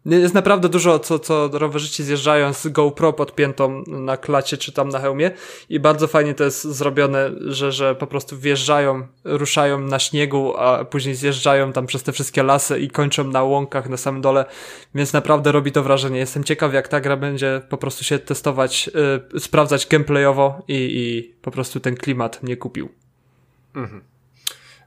jest 0.06 0.34
naprawdę 0.34 0.68
dużo, 0.68 0.98
co, 0.98 1.18
co 1.18 1.50
rowerzyści 1.52 2.04
zjeżdżają 2.04 2.52
z 2.52 2.68
GoPro 2.68 3.12
podpiętą 3.12 3.84
na 3.86 4.16
klacie 4.16 4.56
czy 4.56 4.72
tam 4.72 4.88
na 4.88 4.98
hełmie 4.98 5.30
i 5.68 5.80
bardzo 5.80 6.06
fajnie 6.06 6.34
to 6.34 6.44
jest 6.44 6.64
zrobione, 6.64 7.30
że, 7.40 7.72
że 7.72 7.94
po 7.94 8.06
prostu 8.06 8.38
wjeżdżają, 8.38 9.06
ruszają 9.24 9.78
na 9.78 9.98
śniegu, 9.98 10.56
a 10.56 10.84
później 10.84 11.14
zjeżdżają 11.14 11.72
tam 11.72 11.86
przez 11.86 12.02
te 12.02 12.12
wszystkie 12.12 12.42
lasy 12.42 12.80
i 12.80 12.90
kończą 12.90 13.24
na 13.24 13.42
łąkach 13.42 13.88
na 13.88 13.96
samym 13.96 14.20
dole, 14.20 14.44
więc 14.94 15.12
naprawdę 15.12 15.52
robi 15.52 15.72
to 15.72 15.82
wrażenie. 15.82 16.18
Jestem 16.18 16.44
ciekaw, 16.44 16.74
jak 16.74 16.88
ta 16.88 17.00
gra 17.00 17.16
będzie 17.16 17.60
po 17.68 17.78
prostu 17.78 18.04
się 18.04 18.18
testować, 18.18 18.90
yy, 19.32 19.40
sprawdzać 19.40 19.86
gameplayowo 19.86 20.62
i, 20.68 20.74
i 20.74 21.34
po 21.42 21.50
prostu 21.50 21.80
ten 21.80 21.96
klimat 21.96 22.42
mnie 22.42 22.56
kupił. 22.56 22.88
Mhm. 23.74 24.02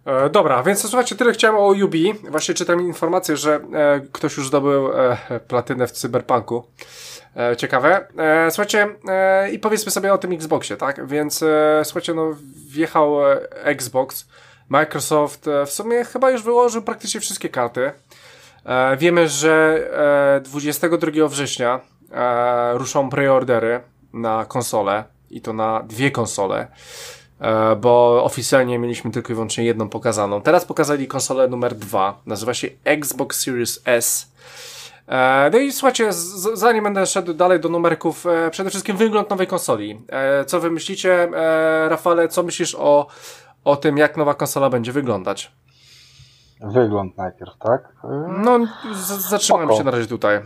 E, 0.05 0.29
dobra, 0.29 0.63
więc 0.63 0.81
słuchajcie, 0.81 1.15
tyle 1.15 1.33
chciałem 1.33 1.55
o 1.55 1.67
UB. 1.67 1.95
Właśnie 2.29 2.55
czytam 2.55 2.81
informację, 2.81 3.37
że 3.37 3.55
e, 3.55 4.01
ktoś 4.11 4.37
już 4.37 4.47
zdobył 4.47 4.91
e, 4.93 5.17
platynę 5.47 5.87
w 5.87 5.91
Cyberpunku. 5.91 6.63
E, 7.35 7.55
ciekawe. 7.55 8.07
E, 8.17 8.51
słuchajcie, 8.51 8.87
e, 9.07 9.51
i 9.51 9.59
powiedzmy 9.59 9.91
sobie 9.91 10.13
o 10.13 10.17
tym 10.17 10.31
Xboxie, 10.31 10.77
tak? 10.77 11.07
Więc 11.07 11.43
e, 11.43 11.81
słuchajcie, 11.83 12.13
no 12.13 12.31
wjechał 12.67 13.31
e, 13.31 13.39
Xbox. 13.63 14.27
Microsoft 14.69 15.47
e, 15.47 15.65
w 15.65 15.71
sumie 15.71 16.05
chyba 16.05 16.31
już 16.31 16.43
wyłożył 16.43 16.81
praktycznie 16.81 17.21
wszystkie 17.21 17.49
karty. 17.49 17.91
E, 18.65 18.97
wiemy, 18.97 19.27
że 19.27 19.79
e, 20.37 20.41
22 20.41 21.27
września 21.27 21.79
e, 22.11 22.77
ruszą 22.77 23.09
preordery 23.09 23.79
na 24.13 24.45
konsole 24.45 25.03
i 25.29 25.41
to 25.41 25.53
na 25.53 25.83
dwie 25.83 26.11
konsole, 26.11 26.67
bo 27.81 28.23
oficjalnie 28.23 28.79
mieliśmy 28.79 29.11
tylko 29.11 29.33
i 29.33 29.35
wyłącznie 29.35 29.63
jedną 29.63 29.89
pokazaną. 29.89 30.41
Teraz 30.41 30.65
pokazali 30.65 31.07
konsolę 31.07 31.47
numer 31.47 31.75
dwa, 31.75 32.21
nazywa 32.25 32.53
się 32.53 32.67
Xbox 32.83 33.39
Series 33.39 33.81
S. 33.85 34.31
E, 35.07 35.49
no 35.53 35.57
i 35.57 35.71
słuchajcie, 35.71 36.13
zanim 36.53 36.83
będę 36.83 37.05
szedł 37.05 37.33
dalej 37.33 37.59
do 37.59 37.69
numerków, 37.69 38.25
e, 38.25 38.49
przede 38.51 38.69
wszystkim 38.69 38.97
wygląd 38.97 39.29
nowej 39.29 39.47
konsoli. 39.47 40.01
E, 40.09 40.45
co 40.45 40.59
wy 40.59 40.71
myślicie, 40.71 41.23
e, 41.23 41.89
Rafale, 41.89 42.27
co 42.27 42.43
myślisz 42.43 42.75
o, 42.79 43.07
o 43.63 43.75
tym, 43.75 43.97
jak 43.97 44.17
nowa 44.17 44.33
konsola 44.33 44.69
będzie 44.69 44.91
wyglądać? 44.91 45.51
Wygląd 46.61 47.17
najpierw, 47.17 47.57
tak? 47.59 47.95
No, 48.43 48.59
zatrzymałem 49.29 49.67
Spoko. 49.67 49.77
się 49.77 49.83
na 49.83 49.91
razie 49.91 50.07
tutaj. 50.07 50.39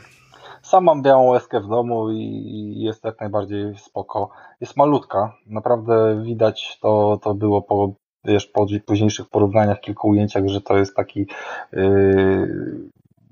Sam 0.69 0.83
mam 0.83 1.01
białą 1.01 1.29
łezkę 1.29 1.59
w 1.59 1.67
domu 1.67 2.11
i 2.11 2.73
jest 2.77 3.03
jak 3.03 3.19
najbardziej 3.19 3.77
spoko. 3.77 4.29
Jest 4.61 4.77
malutka, 4.77 5.33
naprawdę 5.47 6.23
widać 6.23 6.79
to, 6.81 7.19
to 7.23 7.33
było 7.33 7.61
po, 7.61 7.93
wiesz, 8.25 8.47
po 8.47 8.65
późniejszych 8.85 9.29
porównaniach, 9.29 9.79
kilku 9.79 10.09
ujęciach, 10.09 10.47
że 10.47 10.61
to 10.61 10.77
jest 10.77 10.95
taki 10.95 11.27
yy, 11.73 12.89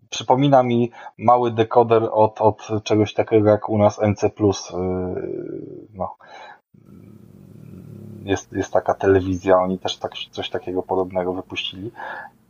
przypomina 0.09 0.63
mi 0.63 0.91
mały 1.17 1.51
dekoder 1.51 2.09
od, 2.11 2.41
od 2.41 2.67
czegoś 2.83 3.13
takiego 3.13 3.49
jak 3.49 3.69
u 3.69 3.77
nas 3.77 3.99
NC+. 4.01 4.23
Yy, 4.23 5.87
no. 5.93 6.15
Jest, 8.23 8.53
jest 8.53 8.73
taka 8.73 8.93
telewizja, 8.93 9.57
oni 9.57 9.79
też 9.79 9.97
tak, 9.97 10.11
coś 10.31 10.49
takiego 10.49 10.83
podobnego 10.83 11.33
wypuścili. 11.33 11.91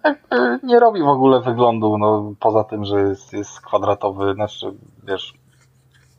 Jakby 0.03 0.59
nie 0.63 0.79
robi 0.79 1.01
w 1.01 1.07
ogóle 1.07 1.41
wyglądu, 1.41 1.97
no 1.97 2.33
poza 2.39 2.63
tym, 2.63 2.85
że 2.85 3.01
jest, 3.01 3.33
jest 3.33 3.61
kwadratowy, 3.61 4.33
znaczy 4.33 4.73
wiesz, 5.03 5.33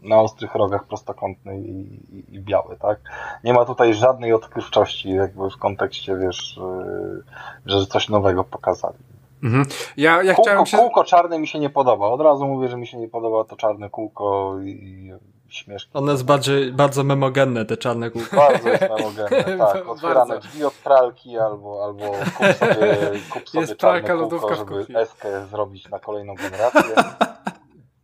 na 0.02 0.20
ostrych 0.20 0.54
rogach 0.54 0.84
prostokątny 0.84 1.60
i, 1.60 1.70
i, 2.18 2.34
i 2.34 2.40
biały, 2.40 2.76
tak? 2.76 2.98
Nie 3.44 3.52
ma 3.52 3.64
tutaj 3.64 3.94
żadnej 3.94 4.32
odkrywczości 4.32 5.10
jakby 5.10 5.50
w 5.50 5.56
kontekście, 5.56 6.16
wiesz, 6.16 6.56
yy, 6.56 7.22
że 7.66 7.86
coś 7.86 8.08
nowego 8.08 8.44
pokazali. 8.44 8.98
Mhm. 9.42 9.64
Ja, 9.96 10.22
ja 10.22 10.34
Kółko, 10.34 10.42
chciałem 10.42 10.66
się... 10.66 10.76
kółko 10.76 11.04
czarne 11.04 11.38
mi 11.38 11.46
się 11.46 11.58
nie 11.58 11.70
podoba. 11.70 12.08
Od 12.08 12.20
razu 12.20 12.46
mówię, 12.46 12.68
że 12.68 12.76
mi 12.76 12.86
się 12.86 12.98
nie 12.98 13.08
podoba 13.08 13.44
to 13.44 13.56
czarne 13.56 13.90
kółko 13.90 14.54
i 14.60 15.12
śmieszki. 15.48 15.90
One 15.94 16.12
jest 16.12 16.24
bardziej, 16.24 16.72
bardzo 16.72 17.04
memogenne, 17.04 17.64
te 17.64 17.76
czarne 17.76 18.10
kółka. 18.10 18.36
Bardzo 18.48 18.68
jest 18.68 18.82
memogenne, 18.82 19.58
tak. 19.72 19.88
Otwierane 19.88 20.38
drzwi 20.38 20.64
od 20.64 20.74
pralki 20.74 21.38
albo, 21.38 21.84
albo 21.84 22.04
kup 22.36 22.46
sobie, 22.56 22.96
kup 23.30 23.48
sobie 23.48 23.60
Jest 23.60 23.76
czarne 23.76 24.08
pralka, 24.08 24.28
kółko, 24.28 24.54
żeby 24.54 24.86
eskę 24.98 25.46
zrobić 25.46 25.88
na 25.88 25.98
kolejną 25.98 26.34
generację. 26.34 26.94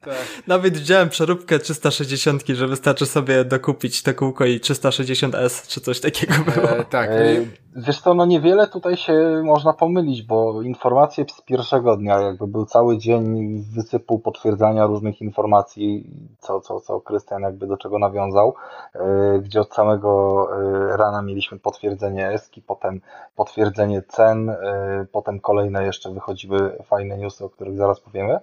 Tak. 0.05 0.43
Nawet 0.47 0.78
widziałem 0.78 1.09
przeróbkę 1.09 1.59
360, 1.59 2.43
że 2.48 2.66
wystarczy 2.66 3.06
sobie 3.06 3.44
dokupić 3.44 4.02
te 4.02 4.14
kółko 4.14 4.44
i 4.44 4.60
360S 4.60 5.68
czy 5.68 5.81
coś 5.81 6.01
takiego 6.01 6.35
było. 6.55 6.70
E, 6.70 6.85
tak. 6.85 7.10
E, 7.10 7.36
Wiesz 7.76 8.01
co, 8.01 8.14
no 8.14 8.26
niewiele 8.26 8.68
tutaj 8.68 8.97
się 8.97 9.43
można 9.44 9.72
pomylić, 9.72 10.22
bo 10.22 10.62
informacje 10.62 11.24
z 11.28 11.40
pierwszego 11.40 11.97
dnia, 11.97 12.20
jakby 12.20 12.47
był 12.47 12.66
cały 12.66 12.98
dzień 12.98 13.59
wysypu 13.74 14.18
potwierdzania 14.18 14.86
różnych 14.86 15.20
informacji, 15.20 16.10
co, 16.39 16.60
co, 16.60 16.81
co 16.81 17.01
Krystian 17.01 17.43
jakby 17.43 17.66
do 17.66 17.76
czego 17.76 17.98
nawiązał, 17.98 18.55
e, 18.94 19.39
gdzie 19.39 19.60
od 19.60 19.74
samego 19.74 20.48
e, 20.93 20.97
rana 20.97 21.22
mieliśmy 21.22 21.59
potwierdzenie 21.59 22.28
ESKI, 22.28 22.62
potem 22.62 23.01
potwierdzenie 23.36 24.02
cen, 24.02 24.51
e, 24.51 25.06
potem 25.12 25.40
kolejne 25.40 25.85
jeszcze 25.85 26.10
wychodziły 26.10 26.78
fajne 26.85 27.18
newsy, 27.18 27.44
o 27.44 27.51
których 27.51 27.76
zaraz 27.76 28.01
powiemy. 28.01 28.39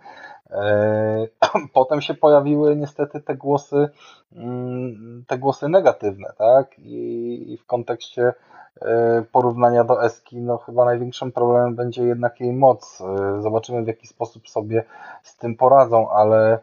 E, 0.52 1.28
Potem 1.74 2.02
się 2.02 2.14
pojawiły 2.14 2.76
niestety 2.76 3.22
te 3.22 3.36
głosy, 3.36 3.90
mm, 4.36 5.24
te 5.28 5.38
głosy 5.38 5.70
negatywne, 5.70 6.34
tak? 6.38 6.80
I, 6.80 7.58
w 7.64 7.66
kontekście 7.66 8.34
e, 8.82 9.24
porównania 9.32 9.84
do 9.84 10.04
Eski, 10.06 10.42
no 10.42 10.58
chyba 10.58 10.86
największym 10.86 11.32
problemem 11.32 11.76
będzie 11.76 12.04
jednak 12.04 12.40
jej 12.40 12.54
moc. 12.54 13.02
E, 13.02 13.42
Zobaczymy 13.42 13.84
w 13.84 13.88
jaki 13.88 14.08
sposób 14.08 14.50
sobie 14.50 14.84
z 15.24 15.38
tym 15.38 15.56
poradzą, 15.56 16.10
ale 16.10 16.60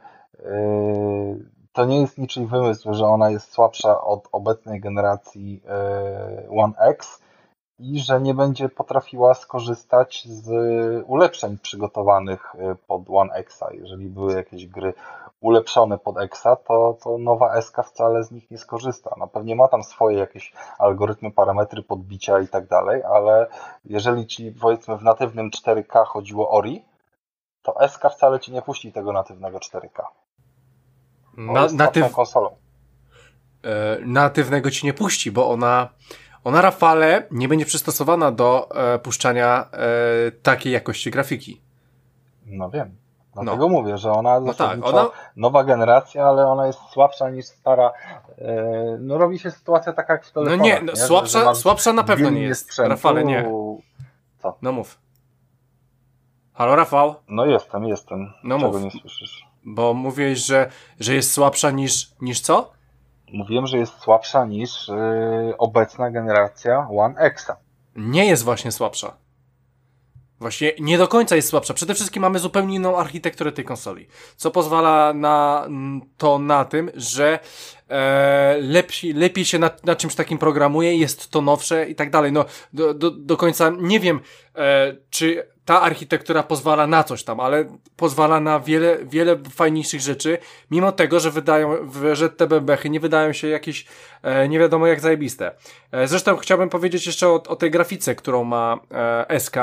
to 1.73 1.85
nie 1.85 2.01
jest 2.01 2.19
niczyj 2.19 2.47
wymysł, 2.47 2.95
że 2.95 3.07
ona 3.07 3.31
jest 3.31 3.53
słabsza 3.53 4.01
od 4.01 4.29
obecnej 4.33 4.81
generacji 4.81 5.63
One 6.51 6.73
X 6.79 7.23
i 7.79 8.01
że 8.01 8.21
nie 8.21 8.35
będzie 8.35 8.69
potrafiła 8.69 9.35
skorzystać 9.35 10.25
z 10.29 10.49
ulepszeń 11.07 11.59
przygotowanych 11.59 12.55
e, 12.59 12.75
pod 12.75 13.03
One 13.09 13.35
Xa. 13.35 13.69
Jeżeli 13.73 14.07
były 14.07 14.35
jakieś 14.35 14.67
gry 14.67 14.95
ulepszone 15.41 15.99
pod 15.99 16.19
Exa, 16.19 16.57
to, 16.57 16.99
to 17.05 17.19
nowa 17.19 17.61
SK 17.63 17.77
wcale 17.87 18.25
z 18.25 18.31
nich 18.31 18.51
nie 18.51 18.59
skorzysta. 18.59 19.15
No 19.19 19.27
pewnie 19.27 19.57
ma 19.57 19.69
tam 19.69 19.83
swoje 19.85 20.19
jakieś 20.19 20.53
algorytmy, 20.79 21.31
parametry 21.31 21.83
podbicia 21.83 22.41
i 22.41 22.49
tak 22.49 22.67
dalej, 22.67 23.03
ale 23.03 23.47
jeżeli 23.85 24.27
ci 24.27 24.53
powiedzmy 24.53 24.97
w 24.97 25.03
natywnym 25.03 25.51
4K 25.51 26.05
chodziło 26.07 26.51
o 26.51 26.61
RI, 26.61 26.85
to 27.63 27.89
SK 27.89 28.03
wcale 28.13 28.41
ci 28.41 28.53
nie 28.53 28.63
puści 28.63 28.93
tego 28.93 29.13
natywnego 29.13 29.59
4K. 29.59 30.03
Bo 31.37 31.53
Na, 31.53 31.67
natyw, 31.73 32.13
konsolą. 32.13 32.57
e, 33.65 33.99
natywnego 34.07 34.71
ci 34.71 34.87
nie 34.87 34.95
puści, 34.95 35.33
bo 35.33 35.51
ona, 35.51 35.89
ona 36.49 36.61
Rafale 36.63 37.27
nie 37.31 37.49
będzie 37.49 37.65
przystosowana 37.67 38.33
do 38.33 38.69
e, 38.95 38.99
puszczania 38.99 39.69
e, 39.73 40.31
takiej 40.31 40.73
jakości 40.73 41.11
grafiki. 41.11 41.61
No 42.47 42.71
wiem. 42.71 42.97
Dlatego 43.43 43.69
mówię, 43.69 43.99
że 43.99 44.13
ona 44.13 44.41
No 44.41 44.55
tak, 44.55 44.79
ona, 44.87 45.07
nowa 45.37 45.65
generacja, 45.65 46.25
ale 46.27 46.47
ona 46.47 46.67
jest 46.67 46.79
słabsza 46.93 47.31
niż 47.31 47.47
stara. 47.47 47.93
E, 48.39 48.97
No 49.01 49.19
robi 49.19 49.39
się 49.39 49.51
sytuacja 49.51 49.93
taka 49.93 50.13
jak 50.13 50.25
w 50.27 50.35
no 50.35 50.57
nie, 50.57 50.81
no, 50.83 50.93
Że- 50.93 50.97
że 51.01 51.07
słabsza, 51.07 51.55
słabsza 51.55 51.93
na 51.93 52.05
pewno 52.05 52.31
nie 52.31 52.43
jest. 52.43 52.65
sprzętu. 52.65 52.91
Rafale, 52.91 53.25
nie. 53.25 53.51
No 54.63 54.73
mów. 54.73 54.99
Halo 56.53 56.77
Rafał, 56.77 57.15
No 57.29 57.47
jestem, 57.47 57.85
jestem. 57.85 58.33
No 58.45 58.59
Czego 58.59 58.73
mów. 58.73 58.83
nie 58.83 58.91
słyszysz? 58.91 59.49
bo 59.65 59.95
mówiłeś, 59.95 60.39
że, 60.47 60.71
że 61.01 61.15
jest 61.15 61.33
słabsza 61.33 61.71
niż, 61.71 62.11
niż 62.21 62.41
co? 62.41 62.71
Mówiłem, 63.33 63.67
że 63.67 63.79
jest 63.79 64.01
słabsza 64.01 64.45
niż 64.45 64.89
e, 64.89 65.55
obecna 65.59 66.11
generacja 66.11 66.89
One 66.91 67.15
Xa. 67.19 67.57
Nie 67.97 68.27
jest 68.27 68.45
właśnie 68.45 68.73
słabsza. 68.73 69.17
Właśnie 70.41 70.73
nie 70.81 70.99
do 70.99 71.09
końca 71.09 71.37
jest 71.37 71.49
słabsza. 71.49 71.75
Przede 71.75 71.95
wszystkim 71.95 72.23
mamy 72.23 72.39
zupełnie 72.39 72.77
inną 72.77 72.97
architekturę 72.97 73.53
tej 73.53 73.65
konsoli, 73.65 74.07
co 74.37 74.51
pozwala 74.51 75.13
na 75.15 75.69
to 76.17 76.39
na 76.39 76.65
tym, 76.65 76.91
że 76.95 77.39
e, 77.89 78.59
lepiej, 78.61 79.13
lepiej 79.13 79.45
się 79.45 79.59
na, 79.59 79.71
na 79.85 79.97
czymś 79.97 80.15
takim 80.15 80.39
programuje, 80.39 80.97
jest 80.97 81.31
to 81.31 81.41
nowsze 81.41 81.89
i 81.89 81.95
tak 81.95 82.11
dalej. 82.11 82.33
No, 82.33 82.45
do, 82.73 82.95
do, 82.95 83.11
do 83.11 83.37
końca 83.37 83.73
nie 83.81 84.01
wiem, 84.01 84.21
e, 84.55 84.97
czy 85.11 85.49
ta 85.69 85.83
architektura 85.83 86.43
pozwala 86.43 86.87
na 86.87 87.05
coś 87.05 87.25
tam, 87.25 87.41
ale 87.41 87.65
pozwala 87.97 88.41
na 88.41 88.61
wiele, 88.61 88.99
wiele 89.05 89.37
fajniejszych 89.55 90.01
rzeczy, 90.01 90.39
mimo 90.71 90.93
tego, 90.93 91.21
że 91.21 91.31
wydają, 91.31 91.91
że 92.13 92.31
te 92.31 92.47
bebechy 92.47 92.91
nie 92.91 93.01
wydają 93.01 93.33
się 93.33 93.49
jakieś 93.49 93.87
e, 94.23 94.49
nie 94.49 94.59
wiadomo 94.59 94.87
jak 94.87 95.01
zajebiste. 95.01 95.53
E, 95.93 96.09
zresztą 96.09 96.37
chciałbym 96.37 96.69
powiedzieć 96.69 97.07
jeszcze 97.07 97.29
o, 97.29 97.35
o 97.35 97.57
tej 97.57 97.71
grafice, 97.71 98.15
którą 98.15 98.45
ma 98.45 98.79
e, 99.29 99.41
SK. 99.41 99.57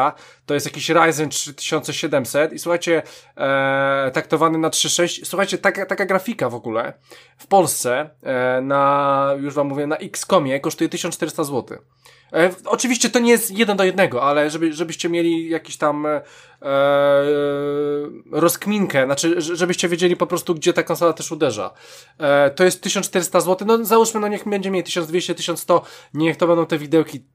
To 0.46 0.54
jest 0.54 0.66
jakiś 0.66 0.90
Ryzen 0.90 1.30
3700 1.30 2.54
i 2.54 2.60
słuchajcie, 2.60 3.04
e, 3.38 4.12
taktowany 4.14 4.58
na 4.58 4.70
3.6. 4.70 5.26
Słuchajcie, 5.26 5.58
taka, 5.58 5.86
taka 5.86 6.06
grafika 6.06 6.50
w 6.50 6.56
ogóle 6.56 6.94
w 7.38 7.48
Polsce 7.48 8.10
e, 8.24 8.62
na, 8.62 9.32
już 9.40 9.54
wam 9.54 9.68
mówię, 9.68 9.88
na 9.88 9.98
Xcomie 9.98 10.60
kosztuje 10.60 10.90
1400 10.90 11.44
zł. 11.44 11.78
E, 12.34 12.52
oczywiście 12.66 13.10
to 13.10 13.20
nie 13.20 13.32
jest 13.32 13.52
jeden 13.52 13.78
do 13.78 13.84
jednego, 13.84 14.24
ale 14.24 14.50
żeby, 14.50 14.74
żebyście 14.74 15.10
mieli 15.10 15.50
jakiś 15.50 15.78
tam 15.78 16.06
e, 16.06 16.10
e, 16.12 16.22
rozkminkę, 18.32 19.06
znaczy, 19.06 19.42
żebyście 19.42 19.90
wiedzieli 19.90 20.16
po 20.16 20.28
prostu, 20.28 20.56
gdzie 20.56 20.74
ta 20.74 20.84
konsola 20.84 21.14
też 21.14 21.32
uderza. 21.32 21.74
E, 22.20 22.50
to 22.50 22.64
jest 22.64 22.82
1400 22.82 23.42
zł, 23.42 23.68
no 23.68 23.86
załóżmy, 23.86 24.20
no 24.20 24.28
niech 24.28 24.50
będzie 24.50 24.72
mieli 24.72 24.84
1200, 24.84 25.36
1100, 25.36 25.82
niech 26.14 26.38
to 26.38 26.48
będą 26.48 26.66
te 26.66 26.78
widełki. 26.78 27.35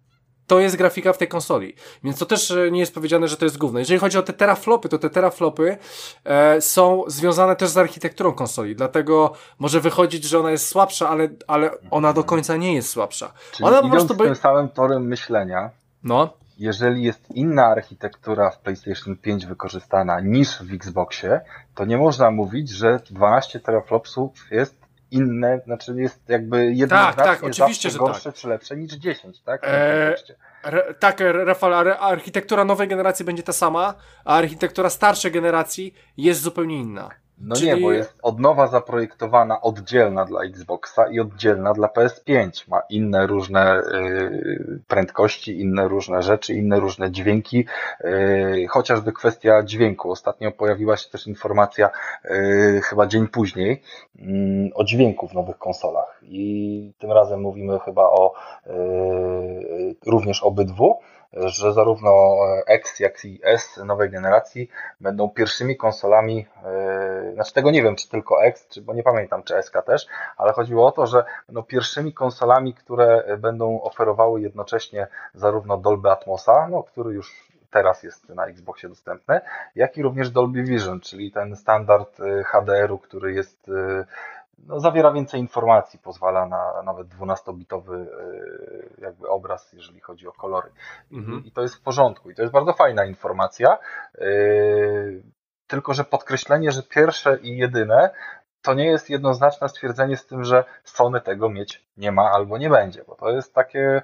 To 0.50 0.60
jest 0.60 0.76
grafika 0.76 1.12
w 1.12 1.18
tej 1.18 1.28
konsoli, 1.28 1.74
więc 2.04 2.18
to 2.18 2.26
też 2.26 2.50
e, 2.50 2.70
nie 2.70 2.80
jest 2.80 2.94
powiedziane, 2.94 3.28
że 3.28 3.36
to 3.36 3.44
jest 3.44 3.58
gówno. 3.58 3.78
Jeżeli 3.78 4.00
chodzi 4.00 4.18
o 4.18 4.22
te 4.22 4.32
teraflopy, 4.32 4.88
to 4.88 4.98
te 4.98 5.10
teraflopy 5.10 5.78
e, 6.24 6.60
są 6.60 7.02
związane 7.06 7.56
też 7.56 7.68
z 7.68 7.76
architekturą 7.76 8.32
konsoli, 8.32 8.76
dlatego 8.76 9.32
może 9.58 9.80
wychodzić, 9.80 10.24
że 10.24 10.38
ona 10.38 10.50
jest 10.50 10.68
słabsza, 10.68 11.08
ale, 11.08 11.28
ale 11.46 11.70
ona 11.90 12.12
do 12.12 12.24
końca 12.24 12.56
nie 12.56 12.74
jest 12.74 12.90
słabsza. 12.90 13.32
Czyli 13.52 13.68
Ona 13.68 13.80
po 13.80 13.86
idąc 13.86 14.02
prostu 14.02 14.16
tym 14.16 14.28
by... 14.28 14.34
samym 14.34 14.68
torem 14.68 15.06
myślenia 15.06 15.70
No, 16.04 16.32
jeżeli 16.58 17.02
jest 17.02 17.30
inna 17.30 17.66
architektura 17.66 18.50
w 18.50 18.58
PlayStation 18.58 19.16
5 19.16 19.46
wykorzystana 19.46 20.20
niż 20.20 20.62
w 20.62 20.74
Xboxie, 20.74 21.40
to 21.74 21.84
nie 21.84 21.96
można 21.96 22.30
mówić, 22.30 22.70
że 22.70 23.00
12 23.10 23.60
teraflopsów 23.60 24.32
jest 24.50 24.79
inne, 25.10 25.60
znaczy 25.64 25.94
jest 25.96 26.28
jakby 26.28 26.72
jednoznacznie 26.72 27.24
tak, 27.24 27.44
oczywiście, 27.44 27.90
że 27.90 27.98
gorsze 27.98 28.32
tak. 28.32 28.34
czy 28.34 28.48
lepsze 28.48 28.76
niż 28.76 28.92
10, 28.92 29.40
tak? 29.40 29.60
Eee, 29.64 30.14
re, 30.64 30.94
tak, 30.94 31.20
Rafał, 31.20 31.74
architektura 32.00 32.64
nowej 32.64 32.88
generacji 32.88 33.24
będzie 33.24 33.42
ta 33.42 33.52
sama, 33.52 33.94
a 34.24 34.36
architektura 34.36 34.90
starszej 34.90 35.32
generacji 35.32 35.94
jest 36.16 36.40
zupełnie 36.40 36.76
inna. 36.76 37.10
No 37.40 37.56
Czyli... 37.56 37.66
nie, 37.66 37.76
bo 37.76 37.92
jest 37.92 38.18
od 38.22 38.40
nowa 38.40 38.66
zaprojektowana 38.66 39.60
oddzielna 39.60 40.24
dla 40.24 40.42
Xboxa 40.42 41.08
i 41.08 41.20
oddzielna 41.20 41.72
dla 41.72 41.88
PS5. 41.88 42.68
Ma 42.68 42.82
inne 42.90 43.26
różne 43.26 43.78
y, 43.80 44.80
prędkości, 44.88 45.60
inne 45.60 45.88
różne 45.88 46.22
rzeczy, 46.22 46.54
inne 46.54 46.80
różne 46.80 47.10
dźwięki, 47.10 47.64
y, 48.04 48.66
chociażby 48.68 49.12
kwestia 49.12 49.62
dźwięku. 49.62 50.10
Ostatnio 50.10 50.52
pojawiła 50.52 50.96
się 50.96 51.10
też 51.10 51.26
informacja, 51.26 51.90
y, 52.24 52.80
chyba 52.84 53.06
dzień 53.06 53.28
później, 53.28 53.82
mm, 54.18 54.70
o 54.74 54.84
dźwięku 54.84 55.28
w 55.28 55.34
nowych 55.34 55.58
konsolach. 55.58 56.20
I 56.22 56.92
tym 56.98 57.12
razem 57.12 57.40
mówimy 57.40 57.78
chyba 57.78 58.02
o 58.02 58.32
również 60.06 60.42
obydwu 60.42 60.98
że 61.32 61.72
zarówno 61.72 62.36
X, 62.66 63.00
jak 63.00 63.24
i 63.24 63.40
S 63.42 63.80
nowej 63.84 64.10
generacji 64.10 64.70
będą 65.00 65.30
pierwszymi 65.30 65.76
konsolami, 65.76 66.46
yy, 67.26 67.34
znaczy 67.34 67.52
tego 67.52 67.70
nie 67.70 67.82
wiem, 67.82 67.96
czy 67.96 68.08
tylko 68.08 68.44
X, 68.44 68.68
czy, 68.68 68.82
bo 68.82 68.94
nie 68.94 69.02
pamiętam, 69.02 69.42
czy 69.42 69.62
SK 69.62 69.82
też, 69.86 70.06
ale 70.36 70.52
chodziło 70.52 70.86
o 70.86 70.92
to, 70.92 71.06
że 71.06 71.24
będą 71.46 71.62
pierwszymi 71.62 72.12
konsolami, 72.12 72.74
które 72.74 73.36
będą 73.38 73.82
oferowały 73.82 74.40
jednocześnie 74.40 75.06
zarówno 75.34 75.76
Dolby 75.76 76.10
Atmosa, 76.10 76.68
no, 76.70 76.82
który 76.82 77.14
już 77.14 77.50
teraz 77.70 78.02
jest 78.02 78.28
na 78.28 78.46
Xboxie 78.46 78.88
dostępny, 78.88 79.40
jak 79.74 79.96
i 79.96 80.02
również 80.02 80.30
Dolby 80.30 80.62
Vision, 80.62 81.00
czyli 81.00 81.32
ten 81.32 81.56
standard 81.56 82.18
yy, 82.18 82.44
HDR-u, 82.44 82.98
który 82.98 83.32
jest 83.32 83.70
no, 84.66 84.80
zawiera 84.80 85.12
więcej 85.12 85.40
informacji, 85.40 85.98
pozwala 85.98 86.46
na 86.46 86.82
nawet 86.82 87.08
12-bitowy 87.08 87.94
y, 87.94 88.79
jakby 89.00 89.28
obraz, 89.28 89.72
jeżeli 89.72 90.00
chodzi 90.00 90.28
o 90.28 90.32
kolory. 90.32 90.70
Mhm. 91.12 91.44
I 91.44 91.52
to 91.52 91.62
jest 91.62 91.74
w 91.74 91.80
porządku. 91.80 92.30
I 92.30 92.34
to 92.34 92.42
jest 92.42 92.52
bardzo 92.52 92.72
fajna 92.72 93.04
informacja. 93.04 93.78
Y, 94.18 95.22
tylko, 95.66 95.94
że 95.94 96.04
podkreślenie, 96.04 96.72
że 96.72 96.82
pierwsze 96.82 97.38
i 97.42 97.56
jedyne 97.56 98.10
to 98.62 98.74
nie 98.74 98.86
jest 98.86 99.10
jednoznaczne 99.10 99.68
stwierdzenie 99.68 100.16
z 100.16 100.26
tym, 100.26 100.44
że 100.44 100.64
Sony 100.84 101.20
tego 101.20 101.48
mieć 101.48 101.84
nie 101.96 102.12
ma 102.12 102.30
albo 102.30 102.58
nie 102.58 102.70
będzie, 102.70 103.04
bo 103.04 103.14
to 103.14 103.30
jest 103.30 103.54
takie, 103.54 104.02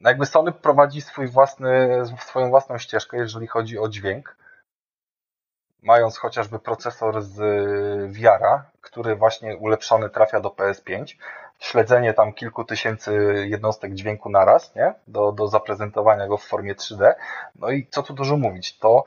no 0.00 0.10
jakby 0.10 0.26
Sony 0.26 0.52
prowadzi 0.52 1.00
swój 1.00 1.26
własny, 1.28 2.02
swoją 2.18 2.50
własną 2.50 2.78
ścieżkę, 2.78 3.16
jeżeli 3.16 3.46
chodzi 3.46 3.78
o 3.78 3.88
dźwięk 3.88 4.36
mając 5.86 6.18
chociażby 6.18 6.58
procesor 6.58 7.22
z 7.22 7.36
VR, 8.12 8.62
który 8.80 9.16
właśnie 9.16 9.56
ulepszony 9.56 10.10
trafia 10.10 10.40
do 10.40 10.48
PS5, 10.48 11.16
śledzenie 11.58 12.14
tam 12.14 12.32
kilku 12.32 12.64
tysięcy 12.64 13.34
jednostek 13.48 13.94
dźwięku 13.94 14.30
naraz, 14.30 14.74
nie? 14.74 14.94
Do, 15.06 15.32
do 15.32 15.48
zaprezentowania 15.48 16.26
go 16.26 16.36
w 16.36 16.44
formie 16.44 16.74
3D. 16.74 17.14
No 17.54 17.70
i 17.70 17.86
co 17.90 18.02
tu 18.02 18.14
dużo 18.14 18.36
mówić, 18.36 18.78
to 18.78 19.04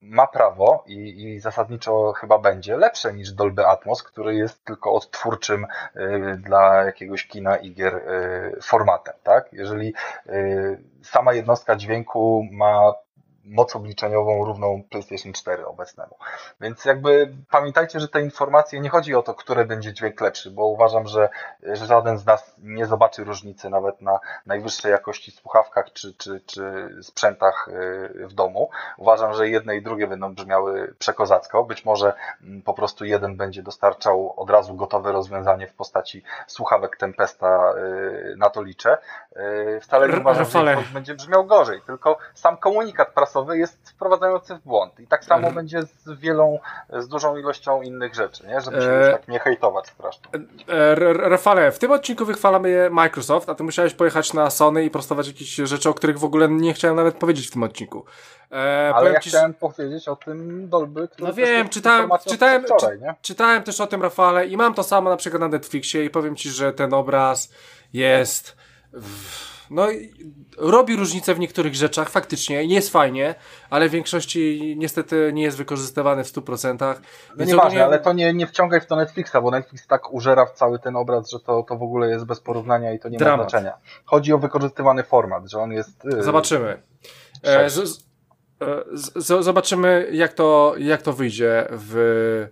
ma 0.00 0.26
prawo 0.26 0.84
i, 0.86 1.24
i 1.24 1.40
zasadniczo 1.40 2.12
chyba 2.12 2.38
będzie 2.38 2.76
lepsze 2.76 3.12
niż 3.12 3.32
Dolby 3.32 3.66
Atmos, 3.66 4.02
który 4.02 4.34
jest 4.34 4.64
tylko 4.64 4.92
odtwórczym 4.92 5.66
y, 5.96 6.36
dla 6.36 6.84
jakiegoś 6.84 7.26
kina 7.26 7.56
i 7.56 7.74
gier 7.74 7.94
y, 7.94 8.58
formatem, 8.62 9.14
tak? 9.22 9.52
Jeżeli 9.52 9.94
y, 10.26 10.82
sama 11.02 11.32
jednostka 11.32 11.76
dźwięku 11.76 12.46
ma 12.52 12.92
moc 13.48 13.76
obliczeniową 13.76 14.44
równą 14.44 14.82
PlayStation 14.90 15.32
4 15.32 15.66
obecnemu. 15.66 16.16
Więc 16.60 16.84
jakby 16.84 17.34
pamiętajcie, 17.50 18.00
że 18.00 18.08
te 18.08 18.20
informacje 18.20 18.80
nie 18.80 18.88
chodzi 18.88 19.14
o 19.14 19.22
to, 19.22 19.34
które 19.34 19.64
będzie 19.64 19.92
dźwięk 19.92 20.20
lepszy, 20.20 20.50
bo 20.50 20.66
uważam, 20.66 21.06
że, 21.06 21.28
że 21.62 21.86
żaden 21.86 22.18
z 22.18 22.26
nas 22.26 22.54
nie 22.58 22.86
zobaczy 22.86 23.24
różnicy 23.24 23.70
nawet 23.70 24.02
na 24.02 24.20
najwyższej 24.46 24.92
jakości 24.92 25.30
słuchawkach 25.30 25.92
czy, 25.92 26.14
czy, 26.14 26.40
czy 26.46 26.88
sprzętach 27.02 27.68
y, 27.68 28.26
w 28.26 28.32
domu. 28.32 28.70
Uważam, 28.96 29.34
że 29.34 29.48
jedne 29.48 29.76
i 29.76 29.82
drugie 29.82 30.06
będą 30.06 30.34
brzmiały 30.34 30.94
przekozacko. 30.98 31.64
Być 31.64 31.84
może 31.84 32.12
mm, 32.42 32.62
po 32.62 32.74
prostu 32.74 33.04
jeden 33.04 33.36
będzie 33.36 33.62
dostarczał 33.62 34.34
od 34.36 34.50
razu 34.50 34.74
gotowe 34.74 35.12
rozwiązanie 35.12 35.66
w 35.66 35.74
postaci 35.74 36.22
słuchawek 36.46 36.96
Tempesta, 36.96 37.74
y, 37.76 38.34
na 38.36 38.50
to 38.50 38.62
liczę. 38.62 38.98
Y, 39.36 39.80
wcale 39.80 40.08
nie 40.08 40.20
uważam, 40.20 40.44
że 40.44 40.76
będzie 40.92 41.14
brzmiał 41.14 41.44
gorzej, 41.44 41.80
tylko 41.86 42.18
sam 42.34 42.56
komunikat 42.56 43.08
prasowy 43.08 43.37
jest 43.52 43.90
wprowadzający 43.90 44.54
w 44.54 44.60
błąd. 44.60 45.00
I 45.00 45.06
tak 45.06 45.24
samo 45.24 45.36
mhm. 45.36 45.54
będzie 45.54 45.82
z 45.82 46.20
wielą, 46.20 46.58
z 46.92 47.08
dużą 47.08 47.36
ilością 47.36 47.82
innych 47.82 48.14
rzeczy, 48.14 48.46
nie? 48.46 48.60
żeby 48.60 48.82
się 48.82 48.90
e... 48.90 48.98
już 48.98 49.12
tak 49.12 49.28
nie 49.28 49.38
hejtować 49.38 49.86
strasznie. 49.86 50.30
E... 50.68 50.94
Rafale, 51.12 51.72
w 51.72 51.78
tym 51.78 51.90
odcinku 51.90 52.24
wychwalamy 52.24 52.90
Microsoft, 52.90 53.48
a 53.48 53.54
ty 53.54 53.64
musiałeś 53.64 53.94
pojechać 53.94 54.32
na 54.32 54.50
Sony 54.50 54.84
i 54.84 54.90
prostować 54.90 55.26
jakieś 55.26 55.54
rzeczy, 55.54 55.88
o 55.88 55.94
których 55.94 56.18
w 56.18 56.24
ogóle 56.24 56.48
nie 56.48 56.74
chciałem 56.74 56.96
nawet 56.96 57.14
powiedzieć 57.14 57.48
w 57.48 57.50
tym 57.50 57.62
odcinku. 57.62 58.04
E, 58.52 58.92
Ale 58.94 59.12
ja 59.12 59.20
ci... 59.20 59.30
chciałem 59.30 59.54
powiedzieć 59.54 60.08
o 60.08 60.16
tym 60.16 60.68
Dolby, 60.68 61.08
który 61.08 61.28
No 61.28 61.34
wiem, 61.34 61.68
czytałem, 61.68 62.10
czytałem, 62.28 62.64
wczoraj, 62.64 63.00
nie? 63.00 63.14
czytałem 63.22 63.62
też 63.62 63.80
o 63.80 63.86
tym 63.86 64.02
Rafale 64.02 64.46
i 64.46 64.56
mam 64.56 64.74
to 64.74 64.82
samo 64.82 65.10
na 65.10 65.16
przykład 65.16 65.40
na 65.40 65.48
Netflixie 65.48 66.04
i 66.04 66.10
powiem 66.10 66.36
ci, 66.36 66.50
że 66.50 66.72
ten 66.72 66.94
obraz 66.94 67.52
jest... 67.92 68.56
W 68.92 69.57
no 69.70 69.86
robi 70.58 70.96
różnicę 70.96 71.34
w 71.34 71.38
niektórych 71.38 71.74
rzeczach, 71.74 72.08
faktycznie, 72.08 72.64
jest 72.64 72.92
fajnie, 72.92 73.34
ale 73.70 73.88
w 73.88 73.92
większości 73.92 74.74
niestety 74.78 75.30
nie 75.34 75.42
jest 75.42 75.56
wykorzystywany 75.56 76.24
w 76.24 76.32
100%. 76.32 76.94
No 77.36 77.44
nieważne, 77.44 77.78
nie... 77.78 77.84
ale 77.84 77.98
to 77.98 78.12
nie, 78.12 78.32
nie 78.32 78.46
wciągaj 78.46 78.80
w 78.80 78.86
to 78.86 78.96
Netflixa, 78.96 79.36
bo 79.42 79.50
Netflix 79.50 79.86
tak 79.86 80.12
użera 80.12 80.46
w 80.46 80.52
cały 80.52 80.78
ten 80.78 80.96
obraz, 80.96 81.30
że 81.30 81.40
to, 81.40 81.62
to 81.62 81.76
w 81.76 81.82
ogóle 81.82 82.08
jest 82.08 82.24
bez 82.24 82.40
porównania 82.40 82.92
i 82.92 82.98
to 82.98 83.08
nie 83.08 83.18
Dramat. 83.18 83.38
ma 83.38 83.48
znaczenia. 83.48 83.78
Chodzi 84.04 84.32
o 84.32 84.38
wykorzystywany 84.38 85.02
format, 85.02 85.50
że 85.50 85.58
on 85.58 85.72
jest... 85.72 86.04
Yy, 86.04 86.22
Zobaczymy. 86.22 86.82
E, 87.42 87.70
z, 87.70 87.74
z, 87.74 88.02
z, 89.16 89.44
zobaczymy, 89.44 90.08
jak 90.12 90.32
to, 90.32 90.74
jak 90.78 91.02
to 91.02 91.12
wyjdzie 91.12 91.66
w, 91.70 92.48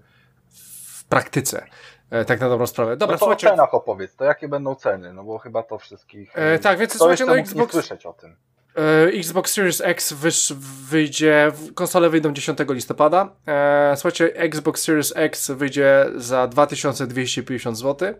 w 0.48 1.04
praktyce. 1.04 1.66
E, 2.10 2.24
tak 2.24 2.40
na 2.40 2.48
dobrą 2.48 2.66
sprawę. 2.66 2.96
Dobra, 2.96 3.14
no 3.14 3.18
to 3.18 3.24
słuchajcie. 3.24 3.46
o 3.46 3.50
cenach 3.50 3.74
opowiedz, 3.74 4.16
to 4.16 4.24
jakie 4.24 4.48
będą 4.48 4.74
ceny, 4.74 5.12
no 5.12 5.24
bo 5.24 5.38
chyba 5.38 5.62
to 5.62 5.78
wszystkich... 5.78 6.30
E, 6.34 6.58
tak, 6.58 6.78
więc 6.78 6.96
słuchajcie, 6.96 7.26
no 7.26 7.36
Xbox... 7.36 7.72
słyszeć 7.72 8.06
o 8.06 8.12
tym. 8.12 8.36
E, 8.76 9.18
Xbox 9.18 9.52
Series 9.52 9.80
X 9.80 10.12
wyż, 10.12 10.52
wyjdzie, 10.90 11.52
konsole 11.74 12.10
wyjdą 12.10 12.32
10 12.32 12.58
listopada. 12.68 13.28
E, 13.46 13.92
słuchajcie, 13.96 14.34
Xbox 14.34 14.82
Series 14.82 15.12
X 15.16 15.50
wyjdzie 15.50 16.06
za 16.16 16.46
2250 16.46 17.78
zł. 17.78 18.14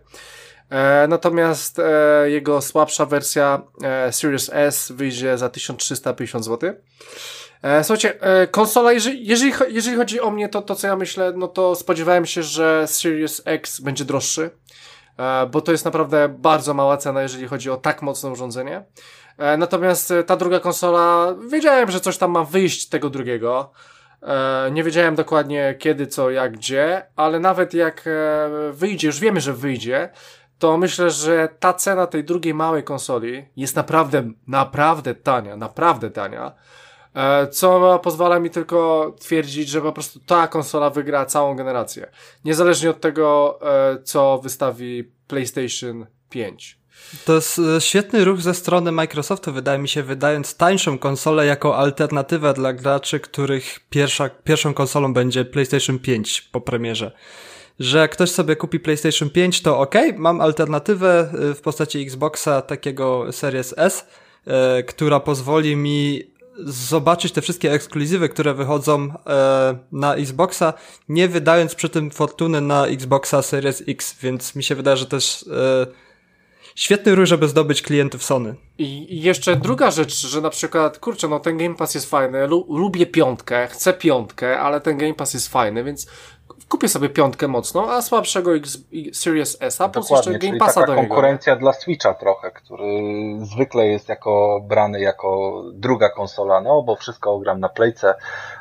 E, 0.69 1.07
natomiast 1.07 1.79
e, 1.79 2.29
jego 2.29 2.61
słabsza 2.61 3.05
wersja 3.05 3.61
Series 4.11 4.49
S 4.53 4.91
wyjdzie 4.91 5.37
za 5.37 5.49
1350 5.49 6.45
zł. 6.45 6.73
E, 7.61 7.83
słuchajcie, 7.83 8.21
e, 8.21 8.47
konsola, 8.47 8.91
jeżeli, 8.91 9.27
jeżeli, 9.27 9.53
jeżeli 9.69 9.97
chodzi 9.97 10.21
o 10.21 10.31
mnie, 10.31 10.49
to, 10.49 10.61
to 10.61 10.75
co 10.75 10.87
ja 10.87 10.95
myślę, 10.95 11.33
no 11.35 11.47
to 11.47 11.75
spodziewałem 11.75 12.25
się, 12.25 12.43
że 12.43 12.87
Series 12.87 13.41
X 13.45 13.79
będzie 13.79 14.05
droższy, 14.05 14.49
e, 15.17 15.45
bo 15.45 15.61
to 15.61 15.71
jest 15.71 15.85
naprawdę 15.85 16.29
bardzo 16.29 16.73
mała 16.73 16.97
cena, 16.97 17.21
jeżeli 17.21 17.47
chodzi 17.47 17.69
o 17.69 17.77
tak 17.77 18.01
mocne 18.01 18.29
urządzenie. 18.29 18.83
Natomiast 19.57 20.13
ta 20.25 20.37
druga 20.37 20.59
konsola, 20.59 21.35
wiedziałem, 21.51 21.91
że 21.91 21.99
coś 21.99 22.17
tam 22.17 22.31
ma 22.31 22.43
wyjść 22.43 22.89
tego 22.89 23.09
drugiego. 23.09 23.71
Nie 24.71 24.83
wiedziałem 24.83 25.15
dokładnie 25.15 25.75
kiedy, 25.79 26.07
co, 26.07 26.29
jak, 26.31 26.53
gdzie, 26.53 27.05
ale 27.15 27.39
nawet 27.39 27.73
jak 27.73 28.09
wyjdzie, 28.71 29.07
już 29.07 29.19
wiemy, 29.19 29.41
że 29.41 29.53
wyjdzie, 29.53 30.09
to 30.59 30.77
myślę, 30.77 31.09
że 31.11 31.49
ta 31.59 31.73
cena 31.73 32.07
tej 32.07 32.23
drugiej 32.23 32.53
małej 32.53 32.83
konsoli 32.83 33.45
jest 33.55 33.75
naprawdę, 33.75 34.23
naprawdę 34.47 35.15
tania, 35.15 35.55
naprawdę 35.55 36.09
tania. 36.09 36.51
E, 37.17 37.47
co 37.47 37.99
pozwala 38.03 38.39
mi 38.39 38.49
tylko 38.49 39.11
twierdzić, 39.19 39.69
że 39.69 39.81
po 39.81 39.93
prostu 39.93 40.19
ta 40.19 40.47
konsola 40.47 40.89
wygra 40.89 41.25
całą 41.25 41.55
generację. 41.55 42.07
Niezależnie 42.45 42.89
od 42.89 43.01
tego, 43.01 43.59
e, 43.61 44.03
co 44.03 44.39
wystawi 44.43 45.11
PlayStation 45.27 46.05
5. 46.29 46.77
To 47.25 47.33
jest 47.35 47.59
e, 47.59 47.81
świetny 47.81 48.25
ruch 48.25 48.41
ze 48.41 48.53
strony 48.53 48.91
Microsoftu, 48.91 49.53
wydaje 49.53 49.79
mi 49.79 49.89
się, 49.89 50.03
wydając 50.03 50.55
tańszą 50.55 50.97
konsolę 50.97 51.45
jako 51.45 51.77
alternatywę 51.77 52.53
dla 52.53 52.73
graczy, 52.73 53.19
których 53.19 53.79
pierwsza, 53.89 54.29
pierwszą 54.43 54.73
konsolą 54.73 55.13
będzie 55.13 55.45
PlayStation 55.45 55.99
5 55.99 56.41
po 56.41 56.61
premierze. 56.61 57.11
Że 57.79 57.97
jak 57.97 58.11
ktoś 58.11 58.31
sobie 58.31 58.55
kupi 58.55 58.79
PlayStation 58.79 59.29
5, 59.29 59.61
to 59.61 59.79
ok, 59.79 59.95
mam 60.15 60.41
alternatywę 60.41 61.29
w 61.33 61.61
postaci 61.61 62.01
Xboxa 62.01 62.61
takiego 62.61 63.31
Series 63.31 63.73
S, 63.77 64.07
która 64.87 65.19
pozwoli 65.19 65.75
mi 65.75 66.36
zobaczyć 66.65 67.31
te 67.31 67.41
wszystkie 67.41 67.71
ekskluzywy, 67.71 68.29
które 68.29 68.53
wychodzą 68.53 69.13
e, 69.27 69.77
na 69.91 70.15
Xboxa, 70.15 70.73
nie 71.09 71.27
wydając 71.27 71.75
przy 71.75 71.89
tym 71.89 72.11
fortuny 72.11 72.61
na 72.61 72.87
Xboxa 72.87 73.41
Series 73.41 73.83
X, 73.87 74.15
więc 74.21 74.55
mi 74.55 74.63
się 74.63 74.75
wydaje, 74.75 74.97
że 74.97 75.05
też 75.05 75.45
e, 75.47 75.87
świetny 76.75 77.15
ruch, 77.15 77.25
żeby 77.25 77.47
zdobyć 77.47 77.81
klientów 77.81 78.23
Sony. 78.23 78.55
I, 78.77 79.21
jeszcze 79.21 79.55
druga 79.55 79.91
rzecz, 79.91 80.27
że 80.27 80.41
na 80.41 80.49
przykład, 80.49 80.99
kurczę, 80.99 81.27
no 81.27 81.39
ten 81.39 81.57
Game 81.57 81.75
Pass 81.75 81.95
jest 81.95 82.09
fajny, 82.09 82.47
lu 82.47 82.65
lubię 82.69 83.05
piątkę, 83.05 83.67
chcę 83.67 83.93
piątkę, 83.93 84.59
ale 84.59 84.81
ten 84.81 84.97
Game 84.97 85.13
Pass 85.13 85.33
jest 85.33 85.47
fajny, 85.47 85.83
więc 85.83 86.07
kupię 86.69 86.89
sobie 86.89 87.09
piątkę 87.09 87.47
mocną, 87.47 87.91
a 87.91 88.01
słabszego 88.01 88.55
X, 88.55 88.77
Series 89.13 89.57
S, 89.59 89.81
a 89.81 89.89
plus 89.89 90.09
jeszcze 90.09 90.39
Game 90.39 90.57
Passa 90.57 90.73
taka 90.73 90.87
do 90.87 90.95
niego. 90.95 91.07
konkurencja 91.07 91.55
dla 91.55 91.73
Switcha 91.73 92.13
trochę, 92.13 92.51
który 92.51 92.85
zwykle 93.41 93.87
jest 93.87 94.09
jako 94.09 94.61
brany 94.63 94.99
jako 94.99 95.63
druga 95.73 96.09
konsola, 96.09 96.61
no 96.61 96.83
bo 96.83 96.95
wszystko 96.95 97.39
gram 97.39 97.59
na 97.59 97.69
Playce, 97.69 98.15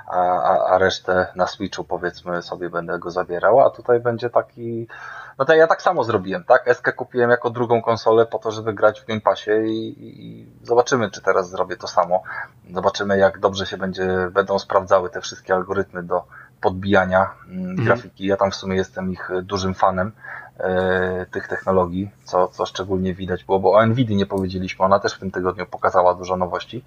a, 0.06 0.16
a, 0.18 0.66
a 0.66 0.78
resztę 0.78 1.26
na 1.36 1.46
Switchu 1.46 1.84
powiedzmy 1.84 2.42
sobie 2.42 2.70
będę 2.70 2.98
go 2.98 3.10
zabierał, 3.10 3.60
a 3.60 3.70
tutaj 3.70 4.00
będzie 4.00 4.30
taki 4.30 4.86
no 5.38 5.44
to 5.44 5.54
ja 5.54 5.66
tak 5.66 5.82
samo 5.82 6.04
zrobiłem, 6.04 6.44
tak? 6.44 6.68
Eskę 6.68 6.92
kupiłem 6.92 7.30
jako 7.30 7.50
drugą 7.50 7.82
konsolę 7.82 8.26
po 8.26 8.38
to, 8.38 8.50
żeby 8.50 8.74
grać 8.74 9.00
w 9.00 9.06
Game 9.06 9.20
Passie 9.20 9.50
i, 9.50 9.94
i, 9.98 10.46
zobaczymy, 10.62 11.10
czy 11.10 11.22
teraz 11.22 11.50
zrobię 11.50 11.76
to 11.76 11.88
samo. 11.88 12.22
Zobaczymy, 12.74 13.18
jak 13.18 13.38
dobrze 13.38 13.66
się 13.66 13.76
będzie, 13.76 14.30
będą 14.32 14.58
sprawdzały 14.58 15.10
te 15.10 15.20
wszystkie 15.20 15.54
algorytmy 15.54 16.02
do 16.02 16.24
podbijania 16.66 17.30
mm, 17.48 17.76
grafiki. 17.76 18.26
Ja 18.26 18.36
tam 18.36 18.50
w 18.50 18.54
sumie 18.54 18.76
jestem 18.76 19.12
ich 19.12 19.30
dużym 19.42 19.74
fanem. 19.74 20.12
E, 20.60 21.26
tych 21.30 21.48
technologii, 21.48 22.10
co, 22.24 22.48
co 22.48 22.66
szczególnie 22.66 23.14
widać 23.14 23.44
było, 23.44 23.58
bo 23.60 23.72
o 23.72 23.86
Nvidia 23.86 24.16
nie 24.16 24.26
powiedzieliśmy, 24.26 24.84
ona 24.84 24.98
też 24.98 25.14
w 25.14 25.18
tym 25.18 25.30
tygodniu 25.30 25.66
pokazała 25.66 26.14
dużo 26.14 26.36
nowości. 26.36 26.84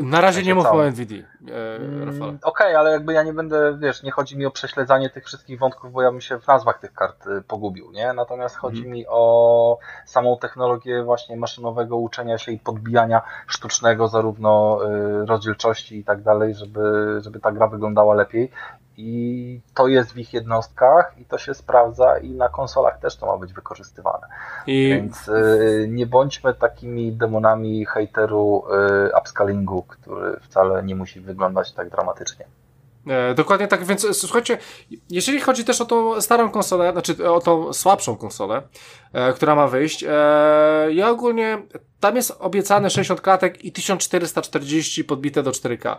Na 0.00 0.20
razie 0.20 0.42
nie 0.42 0.54
mówmy 0.54 0.70
o 0.70 0.90
Nvidia, 0.90 1.24
e, 1.48 1.76
mm, 1.76 2.18
Okej, 2.18 2.38
okay, 2.42 2.78
ale 2.78 2.90
jakby 2.90 3.12
ja 3.12 3.22
nie 3.22 3.32
będę, 3.32 3.78
wiesz, 3.80 4.02
nie 4.02 4.10
chodzi 4.10 4.38
mi 4.38 4.46
o 4.46 4.50
prześledzanie 4.50 5.10
tych 5.10 5.24
wszystkich 5.24 5.58
wątków, 5.58 5.92
bo 5.92 6.02
ja 6.02 6.10
bym 6.10 6.20
się 6.20 6.40
w 6.40 6.46
nazwach 6.46 6.78
tych 6.78 6.92
kart 6.92 7.26
y, 7.26 7.42
pogubił, 7.42 7.90
nie? 7.92 8.12
Natomiast 8.12 8.56
chodzi 8.56 8.80
mm. 8.80 8.92
mi 8.92 9.04
o 9.08 9.78
samą 10.06 10.38
technologię 10.38 11.02
właśnie 11.02 11.36
maszynowego 11.36 11.96
uczenia 11.96 12.38
się 12.38 12.52
i 12.52 12.58
podbijania 12.58 13.22
sztucznego, 13.46 14.08
zarówno 14.08 14.78
rozdzielczości 15.26 15.98
i 15.98 16.04
tak 16.04 16.22
dalej, 16.22 16.54
żeby, 16.54 17.18
żeby 17.20 17.40
ta 17.40 17.52
gra 17.52 17.66
wyglądała 17.66 18.14
lepiej 18.14 18.50
i 18.98 19.60
to 19.74 19.88
jest 19.88 20.12
w 20.12 20.18
ich 20.18 20.32
jednostkach 20.32 21.14
i 21.18 21.24
to 21.24 21.38
się 21.38 21.54
sprawdza 21.54 22.18
i 22.18 22.30
na 22.30 22.48
konsolach 22.48 22.98
też 22.98 23.16
to 23.16 23.26
ma 23.26 23.36
być 23.36 23.52
wykorzystywane. 23.52 24.26
I... 24.66 24.88
Więc 24.88 25.28
y, 25.28 25.86
nie 25.90 26.06
bądźmy 26.06 26.54
takimi 26.54 27.12
demonami 27.12 27.86
hejteru 27.86 28.64
y, 29.06 29.18
upscalingu, 29.20 29.82
który 29.82 30.40
wcale 30.40 30.82
nie 30.82 30.94
musi 30.94 31.20
wyglądać 31.20 31.72
tak 31.72 31.90
dramatycznie. 31.90 32.44
E, 33.06 33.34
dokładnie 33.34 33.68
tak, 33.68 33.84
więc 33.84 34.18
słuchajcie, 34.18 34.58
jeżeli 35.10 35.40
chodzi 35.40 35.64
też 35.64 35.80
o 35.80 35.84
tą 35.84 36.20
starą 36.20 36.50
konsolę, 36.50 36.92
znaczy 36.92 37.30
o 37.30 37.40
tą 37.40 37.72
słabszą 37.72 38.16
konsolę, 38.16 38.62
e, 39.12 39.32
która 39.32 39.54
ma 39.54 39.68
wyjść, 39.68 40.04
e, 40.04 40.08
ja 40.92 41.10
ogólnie, 41.10 41.62
tam 42.00 42.16
jest 42.16 42.36
obiecane 42.38 42.90
60 42.90 43.20
klatek 43.20 43.64
i 43.64 43.72
1440 43.72 45.04
podbite 45.04 45.42
do 45.42 45.50
4K. 45.50 45.96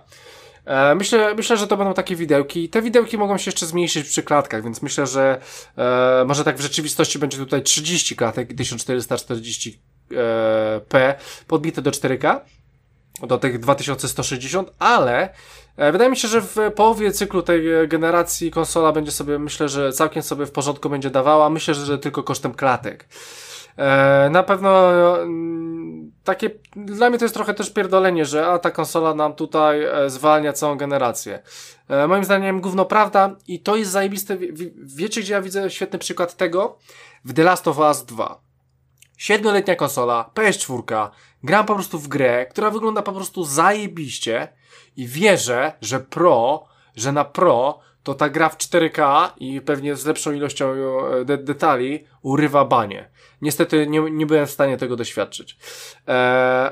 E, 0.70 0.96
myślę, 0.96 1.36
myślę, 1.36 1.58
że 1.58 1.68
to 1.68 1.78
będą 1.78 1.94
takie 1.94 2.16
widełki. 2.16 2.70
Te 2.70 2.82
widełki 2.82 3.18
mogą 3.18 3.38
się 3.38 3.50
jeszcze 3.50 3.66
zmniejszyć 3.66 4.08
przy 4.08 4.24
klatkach, 4.24 4.64
więc 4.64 4.82
myślę, 4.82 5.08
że 5.08 5.42
e, 5.78 6.24
może 6.28 6.44
tak 6.44 6.58
w 6.58 6.62
rzeczywistości 6.62 7.20
będzie 7.20 7.38
tutaj 7.38 7.64
30 7.64 8.16
klatek 8.16 8.52
i 8.52 8.56
1440p 8.56 11.14
podbite 11.48 11.82
do 11.82 11.92
4K 11.92 12.40
do 13.28 13.38
tych 13.38 13.60
2160, 13.60 14.72
ale 14.80 15.30
e, 15.78 15.92
wydaje 15.92 16.10
mi 16.10 16.18
się, 16.18 16.28
że 16.28 16.42
w 16.42 16.56
połowie 16.76 17.12
cyklu 17.12 17.42
tej 17.42 17.64
generacji 17.88 18.52
konsola 18.52 18.92
będzie 18.92 19.12
sobie, 19.12 19.40
myślę, 19.40 19.70
że 19.70 19.94
całkiem 19.94 20.24
sobie 20.24 20.46
w 20.46 20.52
porządku 20.52 20.90
będzie 20.90 21.10
dawała. 21.10 21.50
Myślę, 21.50 21.74
że 21.74 21.98
tylko 21.98 22.24
kosztem 22.24 22.54
klatek. 22.54 23.06
E, 23.80 24.30
na 24.30 24.44
pewno 24.44 24.92
mm, 25.22 26.12
takie, 26.24 26.50
dla 26.76 27.10
mnie 27.10 27.20
to 27.20 27.26
jest 27.26 27.36
trochę 27.36 27.54
też 27.54 27.70
pierdolenie, 27.70 28.26
że 28.26 28.48
a 28.48 28.60
ta 28.60 28.72
konsola 28.72 29.14
nam 29.14 29.34
tutaj 29.34 29.84
e, 29.84 30.10
zwalnia 30.10 30.54
całą 30.54 30.76
generację. 30.76 31.40
E, 31.90 32.08
moim 32.08 32.24
zdaniem 32.24 32.62
gówno 32.62 32.86
prawda 32.86 33.36
i 33.48 33.60
to 33.60 33.76
jest 33.76 33.92
zajebiste. 33.92 34.38
Wiecie, 34.76 35.22
gdzie 35.22 35.34
ja 35.34 35.42
widzę 35.42 35.70
świetny 35.70 36.00
przykład 36.00 36.36
tego? 36.36 36.78
W 37.26 37.34
The 37.34 37.44
Last 37.44 37.68
of 37.68 37.78
Us 37.78 38.06
2. 38.06 38.42
Siedmioletnia 39.18 39.76
konsola, 39.76 40.30
PS4, 40.36 41.10
gram 41.44 41.66
po 41.66 41.74
prostu 41.74 42.00
w 42.00 42.08
grę, 42.08 42.46
która 42.46 42.72
wygląda 42.72 43.02
po 43.02 43.12
prostu 43.12 43.44
zajebiście 43.44 44.48
i 44.96 45.08
wierzę, 45.08 45.74
że 45.82 46.00
Pro, 46.00 46.66
że 46.96 47.12
na 47.12 47.26
Pro 47.26 47.80
to 48.04 48.14
ta 48.14 48.30
gra 48.30 48.50
w 48.50 48.58
4K 48.58 49.30
i 49.38 49.62
pewnie 49.62 49.96
z 49.96 50.06
lepszą 50.06 50.32
ilością 50.32 50.76
de 51.26 51.38
detali 51.38 52.06
urywa 52.22 52.66
banie. 52.66 53.10
Niestety 53.42 53.88
nie, 53.88 54.00
nie 54.12 54.26
byłem 54.26 54.48
w 54.48 54.52
stanie 54.52 54.78
tego 54.78 54.96
doświadczyć. 54.96 55.58
E, 56.08 56.12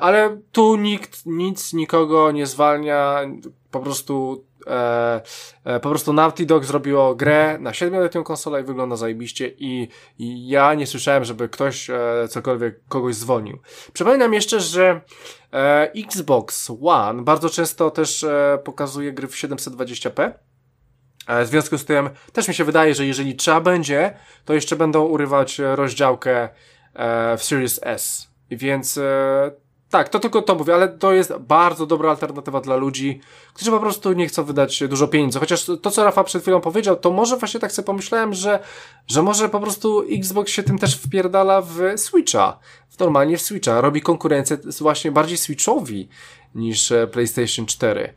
ale 0.02 0.42
tu 0.52 0.76
nikt, 0.76 1.26
nic, 1.26 1.74
nikogo 1.74 2.32
nie 2.32 2.46
zwalnia. 2.46 3.20
Po 3.72 3.80
prostu, 3.80 4.46
e, 4.68 5.22
e, 5.64 5.80
po 5.80 5.90
prostu 5.90 6.14
Naughty 6.14 6.46
Dog 6.46 6.66
zrobiło 6.66 7.16
grę 7.16 7.58
na 7.60 7.72
7-letnią 7.72 8.24
konsolę 8.24 8.62
i 8.62 8.64
wygląda 8.64 8.96
zajebiście 8.96 9.48
i, 9.58 9.88
i 10.20 10.48
ja 10.48 10.74
nie 10.74 10.88
słyszałem, 10.88 11.26
żeby 11.26 11.50
ktoś 11.50 11.90
e, 11.90 12.28
cokolwiek 12.30 12.80
kogoś 12.90 13.16
zwolnił. 13.16 13.60
Przypominam 13.94 14.34
jeszcze, 14.34 14.60
że 14.60 15.02
e, 15.54 15.92
Xbox 15.96 16.72
One 16.84 17.24
bardzo 17.24 17.50
często 17.50 17.92
też 17.92 18.24
e, 18.24 18.60
pokazuje 18.64 19.14
gry 19.14 19.28
w 19.28 19.36
720p 19.36 20.22
E, 20.22 20.48
w 21.28 21.48
związku 21.48 21.78
z 21.78 21.86
tym 21.86 22.10
też 22.34 22.48
mi 22.48 22.54
się 22.54 22.64
wydaje, 22.64 22.96
że 22.96 23.06
jeżeli 23.06 23.36
trzeba 23.36 23.62
będzie, 23.62 24.14
to 24.46 24.54
jeszcze 24.54 24.76
będą 24.76 25.04
urywać 25.04 25.60
rozdziałkę 25.60 26.50
e, 26.94 27.38
w 27.38 27.44
Series 27.44 27.80
S. 27.84 28.28
Więc 28.52 28.98
e, 28.98 29.52
tak, 29.90 30.10
to 30.10 30.20
tylko 30.20 30.42
to 30.42 30.56
mówię, 30.56 30.74
ale 30.74 30.88
to 30.88 31.14
jest 31.14 31.34
bardzo 31.34 31.86
dobra 31.86 32.10
alternatywa 32.10 32.62
dla 32.62 32.76
ludzi, 32.76 33.22
którzy 33.54 33.72
po 33.72 33.80
prostu 33.80 34.14
nie 34.14 34.28
chcą 34.28 34.44
wydać 34.44 34.84
dużo 34.90 35.08
pieniędzy. 35.08 35.40
Chociaż 35.40 35.66
to, 35.82 35.92
co 35.92 36.04
Rafa 36.04 36.24
przed 36.24 36.42
chwilą 36.42 36.62
powiedział, 36.62 36.96
to 36.96 37.12
może 37.12 37.38
właśnie 37.38 37.60
tak 37.60 37.72
sobie 37.72 37.86
pomyślałem, 37.86 38.34
że, 38.34 38.60
że 39.08 39.22
może 39.22 39.50
po 39.50 39.60
prostu 39.60 40.04
Xbox 40.12 40.52
się 40.52 40.64
tym 40.64 40.80
też 40.80 40.98
wpierdala 40.98 41.62
w 41.62 41.80
Switcha. 41.96 42.60
Normalnie 43.00 43.38
w 43.38 43.42
Switcha. 43.42 43.82
Robi 43.82 44.02
konkurencję 44.02 44.58
właśnie 44.80 45.12
bardziej 45.12 45.38
Switchowi 45.38 46.10
niż 46.56 46.94
PlayStation 47.12 47.66
4 47.66 48.14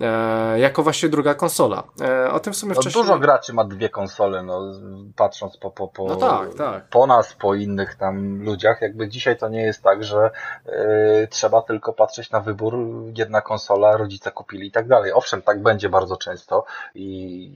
e, 0.00 0.58
jako 0.58 0.82
właśnie 0.82 1.08
druga 1.08 1.34
konsola. 1.34 1.82
E, 2.00 2.30
o 2.30 2.40
tym 2.40 2.52
w 2.52 2.56
sumie 2.56 2.74
no, 2.74 2.80
wcześniej... 2.80 3.04
Dużo 3.04 3.18
graczy 3.18 3.52
ma 3.52 3.64
dwie 3.64 3.88
konsole, 3.88 4.42
no, 4.42 4.72
patrząc 5.16 5.56
po, 5.56 5.70
po, 5.70 5.88
po, 5.88 6.08
no 6.08 6.16
tak, 6.16 6.54
tak. 6.54 6.88
po 6.88 7.06
nas, 7.06 7.34
po 7.34 7.54
innych 7.54 7.94
tam 7.94 8.42
ludziach. 8.42 8.82
Jakby 8.82 9.08
dzisiaj 9.08 9.36
to 9.36 9.48
nie 9.48 9.62
jest 9.62 9.82
tak, 9.82 10.04
że 10.04 10.30
e, 10.66 11.26
trzeba 11.26 11.62
tylko 11.62 11.92
patrzeć 11.92 12.30
na 12.30 12.40
wybór, 12.40 12.78
jedna 13.16 13.40
konsola, 13.40 13.96
rodzice 13.96 14.30
kupili 14.30 14.66
i 14.66 14.72
tak 14.72 14.88
dalej. 14.88 15.12
Owszem, 15.12 15.42
tak 15.42 15.62
będzie 15.62 15.88
bardzo 15.88 16.16
często 16.16 16.64
i 16.94 17.50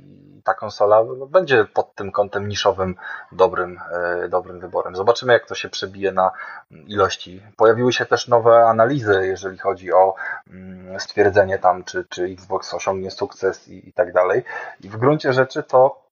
ta 0.45 0.55
konsola 0.55 1.05
no, 1.19 1.27
będzie 1.27 1.65
pod 1.65 1.95
tym 1.95 2.13
kątem 2.13 2.49
niszowym 2.49 2.95
dobrym, 3.33 3.81
e, 3.93 4.29
dobrym 4.29 4.61
wyborem. 4.61 4.97
Zobaczymy, 4.97 5.33
jak 5.33 5.47
to 5.47 5.55
się 5.55 5.69
przebije 5.69 6.13
na 6.13 6.31
ilości. 6.87 7.43
Pojawiły 7.57 7.93
się 7.93 8.07
też 8.07 8.29
nowe 8.29 8.65
analizy, 8.65 9.27
jeżeli 9.27 9.59
chodzi 9.59 9.93
o 9.93 10.15
mm, 10.51 11.01
stwierdzenie 11.01 11.59
tam, 11.59 11.85
czy, 11.85 12.05
czy 12.09 12.32
Xbox 12.33 12.75
osiągnie 12.75 13.11
sukces 13.11 13.69
i, 13.69 13.89
i 13.89 13.93
tak 13.93 14.13
dalej. 14.13 14.43
I 14.81 14.89
w 14.89 14.97
gruncie 14.97 15.33
rzeczy 15.33 15.63
to 15.63 16.03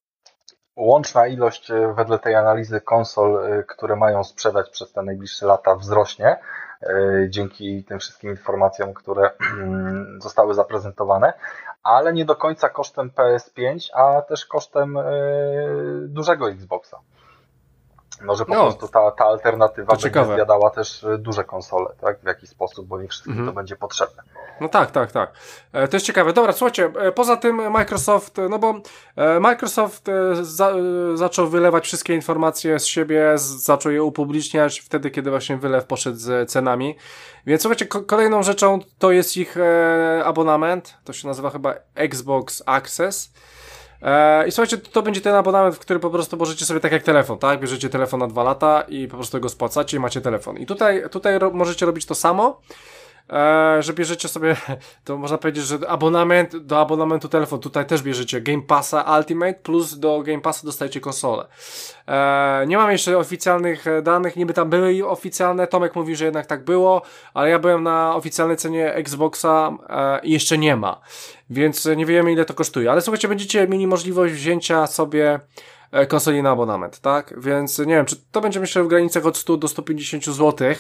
łączna 0.76 1.26
ilość 1.26 1.70
e, 1.70 1.94
wedle 1.94 2.18
tej 2.18 2.34
analizy 2.34 2.80
konsol, 2.80 3.44
e, 3.44 3.62
które 3.62 3.96
mają 3.96 4.24
sprzedać 4.24 4.70
przez 4.70 4.92
te 4.92 5.02
najbliższe 5.02 5.46
lata 5.46 5.74
wzrośnie 5.74 6.38
dzięki 7.28 7.84
tym 7.84 7.98
wszystkim 7.98 8.30
informacjom, 8.30 8.94
które 8.94 9.30
zostały 10.18 10.54
zaprezentowane, 10.54 11.32
ale 11.82 12.12
nie 12.12 12.24
do 12.24 12.36
końca 12.36 12.68
kosztem 12.68 13.10
PS5, 13.10 13.90
a 13.94 14.22
też 14.22 14.46
kosztem 14.46 14.98
dużego 16.08 16.50
Xboxa. 16.50 17.00
No, 18.22 18.36
że 18.36 18.44
po 18.44 18.54
no, 18.54 18.62
prostu 18.62 18.88
ta, 18.88 19.10
ta 19.10 19.24
alternatywa 19.24 19.92
będzie 19.92 20.02
ciekawe. 20.02 20.34
zjadała 20.34 20.70
też 20.70 21.04
e, 21.04 21.18
duże 21.18 21.44
konsole, 21.44 21.90
tak? 22.00 22.20
W 22.20 22.26
jakiś 22.26 22.50
sposób, 22.50 22.86
bo 22.86 23.00
nie 23.00 23.08
wszystkim 23.08 23.32
mhm. 23.32 23.48
to 23.48 23.54
będzie 23.54 23.76
potrzebne. 23.76 24.22
No 24.60 24.68
tak, 24.68 24.90
tak, 24.90 25.12
tak. 25.12 25.32
E, 25.72 25.88
to 25.88 25.96
jest 25.96 26.06
ciekawe. 26.06 26.32
Dobra, 26.32 26.52
słuchajcie, 26.52 26.92
e, 27.00 27.12
poza 27.12 27.36
tym 27.36 27.70
Microsoft, 27.72 28.36
no 28.50 28.58
bo 28.58 28.74
Microsoft 29.40 30.06
za, 30.42 30.72
zaczął 31.14 31.48
wylewać 31.48 31.84
wszystkie 31.84 32.14
informacje 32.14 32.78
z 32.78 32.86
siebie, 32.86 33.32
zaczął 33.36 33.92
je 33.92 34.02
upubliczniać 34.02 34.80
wtedy, 34.80 35.10
kiedy 35.10 35.30
właśnie 35.30 35.56
wylew 35.56 35.84
poszedł 35.84 36.16
z 36.16 36.50
cenami. 36.50 36.96
Więc 37.46 37.62
słuchajcie, 37.62 37.86
kolejną 37.86 38.42
rzeczą 38.42 38.78
to 38.98 39.10
jest 39.10 39.36
ich 39.36 39.56
abonament, 40.24 40.96
to 41.04 41.12
się 41.12 41.28
nazywa 41.28 41.50
chyba 41.50 41.74
Xbox 41.94 42.62
Access. 42.66 43.32
E, 44.02 44.48
I 44.48 44.50
słuchajcie, 44.50 44.78
to, 44.78 45.02
będzie 45.02 45.20
ten 45.20 45.34
abonament, 45.34 45.76
w 45.76 45.78
który 45.78 46.00
po 46.00 46.10
prostu 46.10 46.36
możecie 46.36 46.64
sobie 46.64 46.80
tak 46.80 46.92
jak 46.92 47.02
telefon, 47.02 47.38
tak? 47.38 47.60
Bierzecie 47.60 47.88
telefon 47.88 48.20
na 48.20 48.26
dwa 48.26 48.42
lata 48.42 48.84
i 48.88 49.08
po 49.08 49.16
prostu 49.16 49.40
go 49.40 49.48
spłacacie 49.48 49.96
i 49.96 50.00
macie 50.00 50.20
telefon. 50.20 50.56
I 50.56 50.66
tutaj, 50.66 51.02
tutaj 51.10 51.38
ro 51.38 51.50
możecie 51.50 51.86
robić 51.86 52.06
to 52.06 52.14
samo. 52.14 52.60
E, 53.30 53.82
że 53.82 53.92
bierzecie 53.92 54.28
sobie, 54.28 54.56
to 55.04 55.16
można 55.16 55.38
powiedzieć, 55.38 55.64
że 55.64 55.78
abonament 55.88 56.56
do 56.56 56.80
abonamentu 56.80 57.28
telefon, 57.28 57.60
tutaj 57.60 57.86
też 57.86 58.02
bierzecie 58.02 58.40
Game 58.40 58.62
Passa 58.62 59.18
Ultimate 59.18 59.54
plus 59.54 59.98
do 59.98 60.22
Game 60.22 60.40
Passa 60.40 60.66
dostajecie 60.66 61.00
konsolę. 61.00 61.46
E, 62.08 62.64
nie 62.66 62.76
mam 62.76 62.90
jeszcze 62.90 63.18
oficjalnych 63.18 63.86
e, 63.86 64.02
danych, 64.02 64.36
niby 64.36 64.54
tam 64.54 64.70
były 64.70 65.08
oficjalne, 65.08 65.66
Tomek 65.66 65.96
mówi, 65.96 66.16
że 66.16 66.24
jednak 66.24 66.46
tak 66.46 66.64
było, 66.64 67.02
ale 67.34 67.50
ja 67.50 67.58
byłem 67.58 67.82
na 67.82 68.14
oficjalnej 68.14 68.56
cenie 68.56 68.94
Xboxa 68.94 69.72
i 70.22 70.32
jeszcze 70.32 70.58
nie 70.58 70.76
ma, 70.76 71.00
więc 71.50 71.88
nie 71.96 72.06
wiemy 72.06 72.32
ile 72.32 72.44
to 72.44 72.54
kosztuje, 72.54 72.90
ale 72.90 73.00
słuchajcie, 73.00 73.28
będziecie 73.28 73.68
mieli 73.68 73.86
możliwość 73.86 74.34
wzięcia 74.34 74.86
sobie 74.86 75.40
konsoli 76.08 76.42
na 76.42 76.50
abonament, 76.50 77.00
tak? 77.00 77.34
Więc 77.40 77.78
nie 77.78 77.94
wiem, 77.94 78.06
czy 78.06 78.16
to 78.32 78.40
będzie 78.40 78.60
myślę 78.60 78.82
w 78.82 78.88
granicach 78.88 79.26
od 79.26 79.36
100 79.36 79.56
do 79.56 79.68
150 79.68 80.24
zł. 80.24 80.74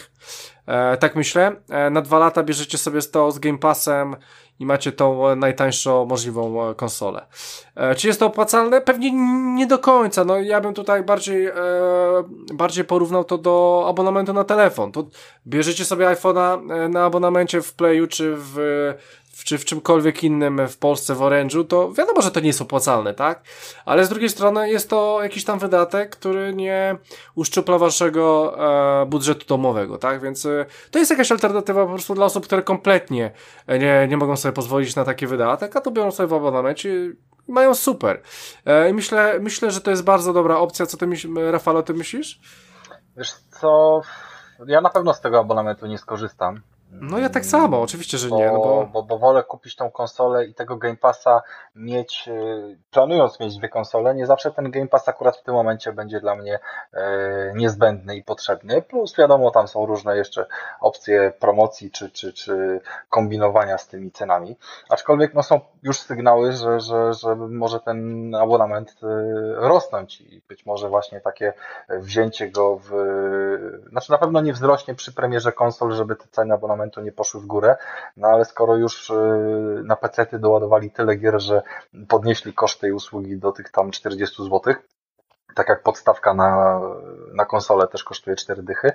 E, 0.66 0.96
tak 0.96 1.16
myślę. 1.16 1.56
E, 1.68 1.90
na 1.90 2.02
dwa 2.02 2.18
lata 2.18 2.42
bierzecie 2.42 2.78
sobie 2.78 3.02
to 3.02 3.32
z 3.32 3.38
Game 3.38 3.58
Passem 3.58 4.16
i 4.60 4.66
macie 4.66 4.92
tą 4.92 5.36
najtańszą 5.36 6.06
możliwą 6.06 6.70
e, 6.70 6.74
konsolę. 6.74 7.26
E, 7.74 7.94
czy 7.94 8.06
jest 8.06 8.20
to 8.20 8.26
opłacalne? 8.26 8.80
Pewnie 8.80 9.12
nie 9.54 9.66
do 9.66 9.78
końca. 9.78 10.24
No 10.24 10.40
ja 10.40 10.60
bym 10.60 10.74
tutaj 10.74 11.02
bardziej, 11.02 11.46
e, 11.46 11.54
bardziej 12.54 12.84
porównał 12.84 13.24
to 13.24 13.38
do 13.38 13.84
abonamentu 13.88 14.32
na 14.32 14.44
telefon. 14.44 14.92
To 14.92 15.06
bierzecie 15.46 15.84
sobie 15.84 16.06
iPhone'a 16.06 16.72
e, 16.72 16.88
na 16.88 17.04
abonamencie 17.04 17.62
w 17.62 17.74
Playu 17.74 18.06
czy 18.06 18.34
w 18.36 18.56
czy 19.44 19.58
w 19.58 19.64
czymkolwiek 19.64 20.24
innym 20.24 20.68
w 20.68 20.78
Polsce, 20.78 21.14
w 21.14 21.18
Orange'u, 21.18 21.66
to 21.66 21.92
wiadomo, 21.92 22.22
że 22.22 22.30
to 22.30 22.40
nie 22.40 22.46
jest 22.46 22.62
opłacalne, 22.62 23.14
tak? 23.14 23.42
Ale 23.84 24.04
z 24.04 24.08
drugiej 24.08 24.28
strony 24.28 24.70
jest 24.70 24.90
to 24.90 25.18
jakiś 25.22 25.44
tam 25.44 25.58
wydatek, 25.58 26.10
który 26.10 26.54
nie 26.54 26.96
uszczupla 27.34 27.78
waszego 27.78 28.54
e, 29.02 29.06
budżetu 29.06 29.46
domowego, 29.46 29.98
tak? 29.98 30.22
Więc 30.22 30.46
e, 30.46 30.66
to 30.90 30.98
jest 30.98 31.10
jakaś 31.10 31.32
alternatywa 31.32 31.84
po 31.84 31.92
prostu 31.92 32.14
dla 32.14 32.24
osób, 32.24 32.44
które 32.44 32.62
kompletnie 32.62 33.30
e, 33.66 33.78
nie, 33.78 34.06
nie 34.10 34.16
mogą 34.16 34.36
sobie 34.36 34.52
pozwolić 34.52 34.96
na 34.96 35.04
taki 35.04 35.26
wydatek, 35.26 35.76
a 35.76 35.80
to 35.80 35.90
biorą 35.90 36.10
sobie 36.10 36.26
w 36.26 36.34
abonamencie 36.34 36.90
mają 37.48 37.74
super. 37.74 38.22
E, 38.66 38.90
I 38.90 38.92
myślę, 38.92 39.38
myślę, 39.40 39.70
że 39.70 39.80
to 39.80 39.90
jest 39.90 40.04
bardzo 40.04 40.32
dobra 40.32 40.56
opcja. 40.56 40.86
Co 40.86 40.96
ty 40.96 41.06
myślisz, 41.06 41.32
Rafał, 41.50 41.82
ty 41.82 41.94
myślisz? 41.94 42.40
Wiesz 43.16 43.32
co, 43.60 44.00
ja 44.66 44.80
na 44.80 44.90
pewno 44.90 45.14
z 45.14 45.20
tego 45.20 45.40
abonamentu 45.40 45.86
nie 45.86 45.98
skorzystam. 45.98 46.60
No 46.92 47.18
ja 47.18 47.28
tak 47.28 47.44
samo, 47.44 47.82
oczywiście, 47.82 48.18
że 48.18 48.30
nie. 48.30 48.46
No 48.46 48.58
bo... 48.58 48.88
Bo, 48.92 49.02
bo 49.02 49.18
wolę 49.18 49.42
kupić 49.42 49.76
tą 49.76 49.90
konsolę 49.90 50.44
i 50.44 50.54
tego 50.54 50.76
Game 50.76 50.96
Passa 50.96 51.42
mieć, 51.74 52.28
y, 52.28 52.78
planując 52.90 53.40
mieć 53.40 53.58
dwie 53.58 53.68
konsole, 53.68 54.14
nie 54.14 54.26
zawsze 54.26 54.50
ten 54.50 54.70
Game 54.70 54.86
Pass 54.86 55.08
akurat 55.08 55.36
w 55.36 55.42
tym 55.42 55.54
momencie 55.54 55.92
będzie 55.92 56.20
dla 56.20 56.36
mnie 56.36 56.58
e, 56.92 57.52
niezbędny 57.54 58.16
i 58.16 58.22
potrzebny. 58.22 58.82
Plus 58.82 59.16
wiadomo, 59.16 59.50
tam 59.50 59.68
są 59.68 59.86
różne 59.86 60.16
jeszcze 60.16 60.46
opcje 60.80 61.32
promocji 61.40 61.90
czy, 61.90 62.10
czy, 62.10 62.32
czy 62.32 62.80
kombinowania 63.08 63.78
z 63.78 63.88
tymi 63.88 64.12
cenami. 64.12 64.56
Aczkolwiek 64.88 65.34
no, 65.34 65.42
są 65.42 65.60
już 65.82 66.00
sygnały, 66.00 66.52
że, 66.52 66.80
że, 66.80 67.14
że 67.14 67.36
może 67.36 67.80
ten 67.80 68.34
abonament 68.34 68.96
e, 69.02 69.06
rosnąć 69.54 70.20
i 70.20 70.42
być 70.48 70.66
może 70.66 70.88
właśnie 70.88 71.20
takie 71.20 71.52
wzięcie 71.88 72.50
go 72.50 72.80
w. 72.82 72.90
Znaczy 73.90 74.12
na 74.12 74.18
pewno 74.18 74.40
nie 74.40 74.52
wzrośnie 74.52 74.94
przy 74.94 75.12
premierze 75.12 75.52
konsol, 75.52 75.92
żeby 75.92 76.16
te 76.16 76.24
ceny 76.30 76.54
abonamentu 76.54 76.79
momentu 76.80 77.00
nie 77.00 77.12
poszły 77.12 77.40
w 77.40 77.46
górę, 77.46 77.76
no 78.16 78.28
ale 78.28 78.44
skoro 78.44 78.76
już 78.76 79.10
y, 79.10 79.14
na 79.84 79.96
PC-ty 79.96 80.38
doładowali 80.38 80.90
tyle 80.90 81.16
gier, 81.16 81.40
że 81.40 81.62
podnieśli 82.08 82.54
koszt 82.54 82.80
tej 82.80 82.92
usługi 82.92 83.36
do 83.36 83.52
tych 83.52 83.70
tam 83.70 83.90
40 83.90 84.42
zł, 84.44 84.74
tak 85.54 85.68
jak 85.68 85.82
podstawka 85.82 86.34
na, 86.34 86.80
na 87.34 87.44
konsolę 87.44 87.88
też 87.88 88.04
kosztuje 88.04 88.36
4 88.36 88.62
dychy, 88.62 88.92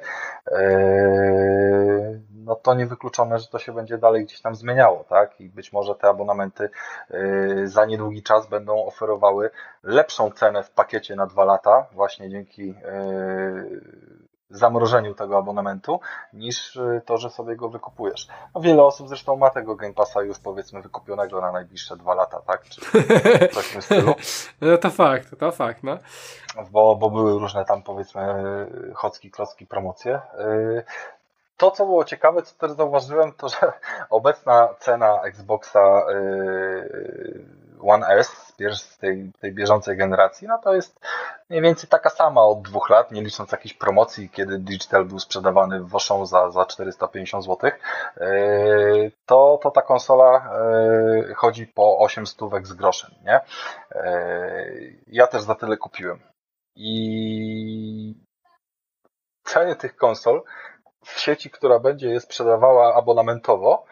yy, 0.51 2.21
no 2.45 2.55
to 2.55 2.73
niewykluczone, 2.73 3.39
że 3.39 3.47
to 3.47 3.59
się 3.59 3.73
będzie 3.73 3.97
dalej 3.97 4.25
gdzieś 4.25 4.41
tam 4.41 4.55
zmieniało, 4.55 5.03
tak? 5.09 5.41
I 5.41 5.49
być 5.49 5.73
może 5.73 5.95
te 5.95 6.07
abonamenty 6.07 6.69
yy, 7.09 7.67
za 7.67 7.85
niedługi 7.85 8.23
czas 8.23 8.47
będą 8.47 8.85
oferowały 8.85 9.49
lepszą 9.83 10.31
cenę 10.31 10.63
w 10.63 10.71
pakiecie 10.71 11.15
na 11.15 11.25
dwa 11.25 11.45
lata, 11.45 11.85
właśnie 11.91 12.29
dzięki 12.29 12.67
yy, 12.67 14.24
zamrożeniu 14.49 15.15
tego 15.15 15.37
abonamentu, 15.37 15.99
niż 16.33 16.75
y, 16.75 17.01
to, 17.05 17.17
że 17.17 17.29
sobie 17.29 17.55
go 17.55 17.69
wykupujesz. 17.69 18.27
No, 18.55 18.61
wiele 18.61 18.83
osób 18.83 19.07
zresztą 19.07 19.35
ma 19.35 19.49
tego 19.49 19.75
Game 19.75 19.93
Passa 19.93 20.21
już 20.21 20.39
powiedzmy 20.39 20.81
wykupionego 20.81 21.41
na 21.41 21.51
najbliższe 21.51 21.97
dwa 21.97 22.15
lata, 22.15 22.41
tak? 22.41 22.63
Czy 22.63 22.81
coś 23.53 23.65
w 23.65 23.71
tym 23.71 23.81
stylu. 23.81 24.13
No 24.61 24.77
to 24.77 24.89
fakt, 24.89 25.39
to 25.39 25.51
fakt, 25.51 25.83
no. 25.83 25.97
Bo, 26.71 26.95
bo 26.95 27.09
były 27.09 27.39
różne 27.39 27.65
tam 27.65 27.83
powiedzmy 27.83 28.21
chocki, 28.93 29.31
klocki, 29.31 29.65
promocje. 29.65 30.21
Y, 30.39 30.83
to, 31.57 31.71
co 31.71 31.85
było 31.85 32.05
ciekawe, 32.05 32.41
co 32.41 32.55
też 32.55 32.71
zauważyłem, 32.71 33.33
to, 33.33 33.49
że 33.49 33.73
obecna 34.09 34.69
cena 34.79 35.21
Xboxa 35.21 36.03
y, 36.11 37.45
One 37.81 38.07
S 38.07 38.44
z 38.59 38.97
tej, 38.97 39.31
tej 39.41 39.53
bieżącej 39.53 39.97
generacji, 39.97 40.47
no 40.47 40.57
to 40.57 40.75
jest 40.75 40.99
mniej 41.49 41.61
więcej 41.61 41.89
taka 41.89 42.09
sama 42.09 42.43
od 42.43 42.61
dwóch 42.61 42.89
lat, 42.89 43.11
nie 43.11 43.21
licząc 43.21 43.51
jakiejś 43.51 43.73
promocji, 43.73 44.29
kiedy 44.29 44.59
Digital 44.59 45.05
był 45.05 45.19
sprzedawany 45.19 45.79
w 45.79 45.89
Woszą 45.89 46.25
za, 46.25 46.51
za 46.51 46.65
450 46.65 47.45
zł, 47.45 47.71
yy, 48.17 49.11
to, 49.25 49.59
to 49.63 49.71
ta 49.71 49.81
konsola 49.81 50.51
yy, 51.27 51.33
chodzi 51.33 51.67
po 51.67 51.99
8 51.99 52.27
stówek 52.27 52.67
z 52.67 52.73
groszem, 52.73 53.11
nie? 53.25 53.39
Yy, 53.95 54.95
ja 55.07 55.27
też 55.27 55.41
za 55.41 55.55
tyle 55.55 55.77
kupiłem. 55.77 56.19
I 56.75 58.15
ceny 59.43 59.75
tych 59.75 59.95
konsol 59.95 60.43
w 61.05 61.19
sieci, 61.19 61.49
która 61.49 61.79
będzie 61.79 62.09
je 62.09 62.19
sprzedawała 62.19 62.95
abonamentowo, 62.95 63.85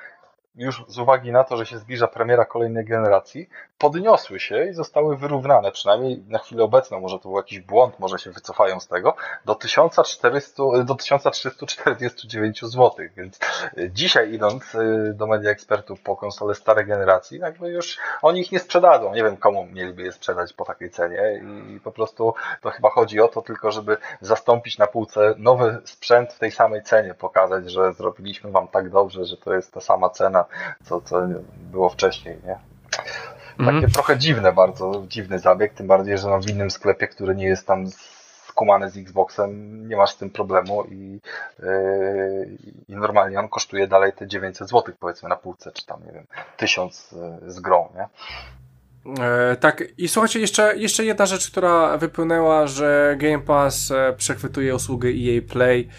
już 0.55 0.83
z 0.87 0.97
uwagi 0.97 1.31
na 1.31 1.43
to, 1.43 1.57
że 1.57 1.65
się 1.65 1.77
zbliża 1.77 2.07
premiera 2.07 2.45
kolejnej 2.45 2.85
generacji, 2.85 3.49
podniosły 3.77 4.39
się 4.39 4.65
i 4.65 4.73
zostały 4.73 5.17
wyrównane, 5.17 5.71
przynajmniej 5.71 6.23
na 6.27 6.39
chwilę 6.39 6.63
obecną, 6.63 6.99
może 6.99 7.19
to 7.19 7.29
był 7.29 7.37
jakiś 7.37 7.59
błąd, 7.59 7.99
może 7.99 8.19
się 8.19 8.31
wycofają 8.31 8.79
z 8.79 8.87
tego, 8.87 9.15
do 9.45 9.55
1400, 9.55 10.63
do 10.85 10.95
1349 10.95 12.61
zł. 12.61 12.91
Więc 13.17 13.39
e, 13.77 13.91
dzisiaj 13.91 14.33
idąc 14.33 14.75
e, 14.75 15.13
do 15.13 15.27
media 15.27 15.51
ekspertów 15.51 16.01
po 16.01 16.15
konsole 16.15 16.55
starej 16.55 16.85
generacji, 16.85 17.39
jakby 17.39 17.69
już 17.69 17.97
oni 18.21 18.41
ich 18.41 18.51
nie 18.51 18.59
sprzedadzą. 18.59 19.13
Nie 19.13 19.23
wiem, 19.23 19.37
komu 19.37 19.65
mieliby 19.65 20.01
je 20.01 20.11
sprzedać 20.11 20.53
po 20.53 20.65
takiej 20.65 20.89
cenie 20.89 21.41
i 21.75 21.79
po 21.79 21.91
prostu 21.91 22.33
to 22.61 22.69
chyba 22.69 22.89
chodzi 22.89 23.21
o 23.21 23.27
to 23.27 23.41
tylko, 23.41 23.71
żeby 23.71 23.97
zastąpić 24.21 24.77
na 24.77 24.87
półce 24.87 25.35
nowy 25.37 25.81
sprzęt 25.85 26.33
w 26.33 26.39
tej 26.39 26.51
samej 26.51 26.83
cenie, 26.83 27.13
pokazać, 27.13 27.71
że 27.71 27.93
zrobiliśmy 27.93 28.51
wam 28.51 28.67
tak 28.67 28.89
dobrze, 28.89 29.25
że 29.25 29.37
to 29.37 29.53
jest 29.53 29.73
ta 29.73 29.81
sama 29.81 30.09
cena, 30.09 30.42
co, 30.83 31.01
co 31.01 31.21
było 31.71 31.89
wcześniej, 31.89 32.37
nie? 32.45 32.57
Takie 33.57 33.69
mhm. 33.69 33.91
trochę 33.91 34.17
dziwne, 34.17 34.53
bardzo 34.53 35.03
dziwny 35.07 35.39
zabieg, 35.39 35.73
tym 35.73 35.87
bardziej, 35.87 36.17
że 36.17 36.29
no 36.29 36.39
w 36.39 36.49
innym 36.49 36.71
sklepie, 36.71 37.07
który 37.07 37.35
nie 37.35 37.45
jest 37.45 37.67
tam 37.67 37.85
skumany 38.47 38.89
z 38.89 38.97
Xboxem, 38.97 39.87
nie 39.87 39.97
masz 39.97 40.09
z 40.09 40.17
tym 40.17 40.29
problemu 40.29 40.83
i, 40.83 41.19
yy, 41.59 42.57
i 42.87 42.95
normalnie 42.95 43.39
on 43.39 43.49
kosztuje 43.49 43.87
dalej 43.87 44.13
te 44.13 44.27
900 44.27 44.69
zł 44.69 44.93
powiedzmy 44.99 45.29
na 45.29 45.35
półce, 45.35 45.71
czy 45.71 45.85
tam, 45.85 46.05
nie 46.05 46.11
wiem, 46.11 46.25
1000 46.57 47.11
yy, 47.41 47.51
z 47.51 47.59
grą, 47.59 47.89
nie? 47.95 48.07
E, 49.23 49.55
tak, 49.55 49.83
i 49.97 50.07
słuchajcie, 50.07 50.39
jeszcze, 50.39 50.77
jeszcze 50.77 51.05
jedna 51.05 51.25
rzecz, 51.25 51.51
która 51.51 51.97
wypłynęła, 51.97 52.67
że 52.67 53.15
Game 53.17 53.39
Pass 53.39 53.91
e, 53.91 54.13
przechwytuje 54.17 54.75
usługę 54.75 55.09
EA 55.09 55.41
Play 55.51 55.89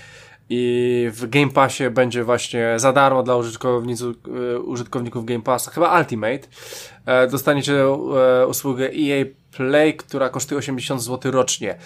i 0.50 1.08
w 1.12 1.28
Game 1.28 1.50
Passie 1.50 1.90
będzie 1.90 2.24
właśnie 2.24 2.74
za 2.76 2.92
darmo 2.92 3.22
dla 3.22 3.36
użytkowników, 3.36 4.16
e, 4.54 4.58
użytkowników 4.58 5.24
Game 5.24 5.42
Passa, 5.42 5.70
chyba 5.70 5.98
Ultimate, 5.98 6.48
e, 7.06 7.26
dostaniecie 7.26 7.82
e, 7.82 8.46
usługę 8.46 8.84
EA 8.84 9.24
Play, 9.56 9.96
która 9.96 10.28
kosztuje 10.28 10.58
80 10.58 11.02
zł 11.02 11.32
rocznie. 11.32 11.78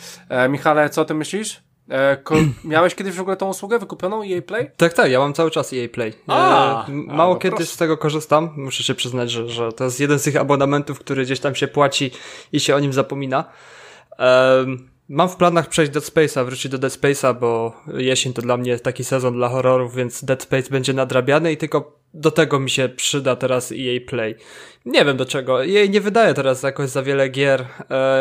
Michale, 0.48 0.90
co 0.90 1.02
o 1.02 1.04
tym 1.04 1.16
myślisz? 1.16 1.60
miałeś 2.64 2.94
kiedyś 2.94 3.14
w 3.14 3.20
ogóle 3.20 3.36
tą 3.36 3.48
usługę 3.48 3.78
wykupioną 3.78 4.22
EA 4.22 4.42
Play? 4.42 4.70
Tak, 4.76 4.92
tak, 4.92 5.10
ja 5.10 5.18
mam 5.18 5.34
cały 5.34 5.50
czas 5.50 5.72
EA 5.72 5.88
Play. 5.88 6.14
A, 6.26 6.86
Mało 6.88 7.32
a, 7.32 7.34
no 7.34 7.36
kiedy 7.36 7.56
proszę. 7.56 7.72
z 7.72 7.76
tego 7.76 7.96
korzystam, 7.96 8.50
muszę 8.56 8.82
się 8.82 8.94
przyznać, 8.94 9.30
że, 9.30 9.48
że 9.48 9.72
to 9.72 9.84
jest 9.84 10.00
jeden 10.00 10.18
z 10.18 10.22
tych 10.22 10.36
abonamentów, 10.36 10.98
który 10.98 11.24
gdzieś 11.24 11.40
tam 11.40 11.54
się 11.54 11.68
płaci 11.68 12.10
i 12.52 12.60
się 12.60 12.76
o 12.76 12.80
nim 12.80 12.92
zapomina. 12.92 13.44
Um, 14.18 14.88
Mam 15.08 15.28
w 15.28 15.36
planach 15.36 15.68
przejść 15.68 15.92
Dead 15.92 16.04
Space'a, 16.04 16.44
wrócić 16.44 16.72
do 16.72 16.78
Dead 16.78 16.92
Space'a, 16.92 17.38
bo 17.40 17.72
jesień 17.94 18.32
to 18.32 18.42
dla 18.42 18.56
mnie 18.56 18.78
taki 18.78 19.04
sezon 19.04 19.34
dla 19.34 19.48
horrorów, 19.48 19.94
więc 19.94 20.24
Dead 20.24 20.42
Space 20.42 20.70
będzie 20.70 20.92
nadrabiany 20.92 21.52
i 21.52 21.56
tylko 21.56 21.98
do 22.14 22.30
tego 22.30 22.60
mi 22.60 22.70
się 22.70 22.88
przyda 22.88 23.36
teraz 23.36 23.72
EA 23.72 24.00
Play. 24.06 24.34
Nie 24.86 25.04
wiem 25.04 25.16
do 25.16 25.26
czego. 25.26 25.62
Jej 25.62 25.90
nie 25.90 26.00
wydaje 26.00 26.34
teraz 26.34 26.62
jakoś 26.62 26.90
za 26.90 27.02
wiele 27.02 27.28
gier. 27.28 27.60
E, 27.60 27.64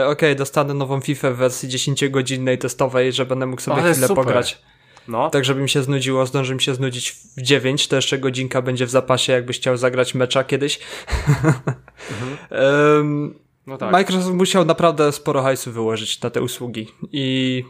Okej, 0.01 0.07
okay, 0.07 0.35
dostanę 0.35 0.73
nową 0.73 1.01
FIFA 1.01 1.31
w 1.31 1.35
wersji 1.35 1.69
10-godzinnej 1.69 2.57
testowej, 2.57 3.13
że 3.13 3.25
będę 3.25 3.45
mógł 3.45 3.61
sobie 3.61 3.77
chwilę 3.77 4.07
super. 4.07 4.15
pograć. 4.15 4.61
No. 5.07 5.29
Tak, 5.29 5.45
żeby 5.45 5.61
mi 5.61 5.69
się 5.69 5.83
znudziło, 5.83 6.25
zdąży 6.25 6.55
mi 6.55 6.61
się 6.61 6.75
znudzić 6.75 7.11
w 7.11 7.41
9, 7.41 7.87
to 7.87 7.95
jeszcze 7.95 8.17
godzinka 8.17 8.61
będzie 8.61 8.85
w 8.85 8.89
zapasie, 8.89 9.33
jakbyś 9.33 9.57
chciał 9.57 9.77
zagrać 9.77 10.15
mecza 10.15 10.43
kiedyś. 10.43 10.79
Mhm. 12.11 12.37
um, 12.51 13.46
no 13.67 13.77
tak. 13.77 13.91
Microsoft 13.91 14.33
musiał 14.33 14.65
naprawdę 14.65 15.11
sporo 15.11 15.41
hajsu 15.41 15.71
wyłożyć 15.71 16.21
na 16.21 16.29
te 16.29 16.41
usługi 16.41 16.87
i 17.11 17.63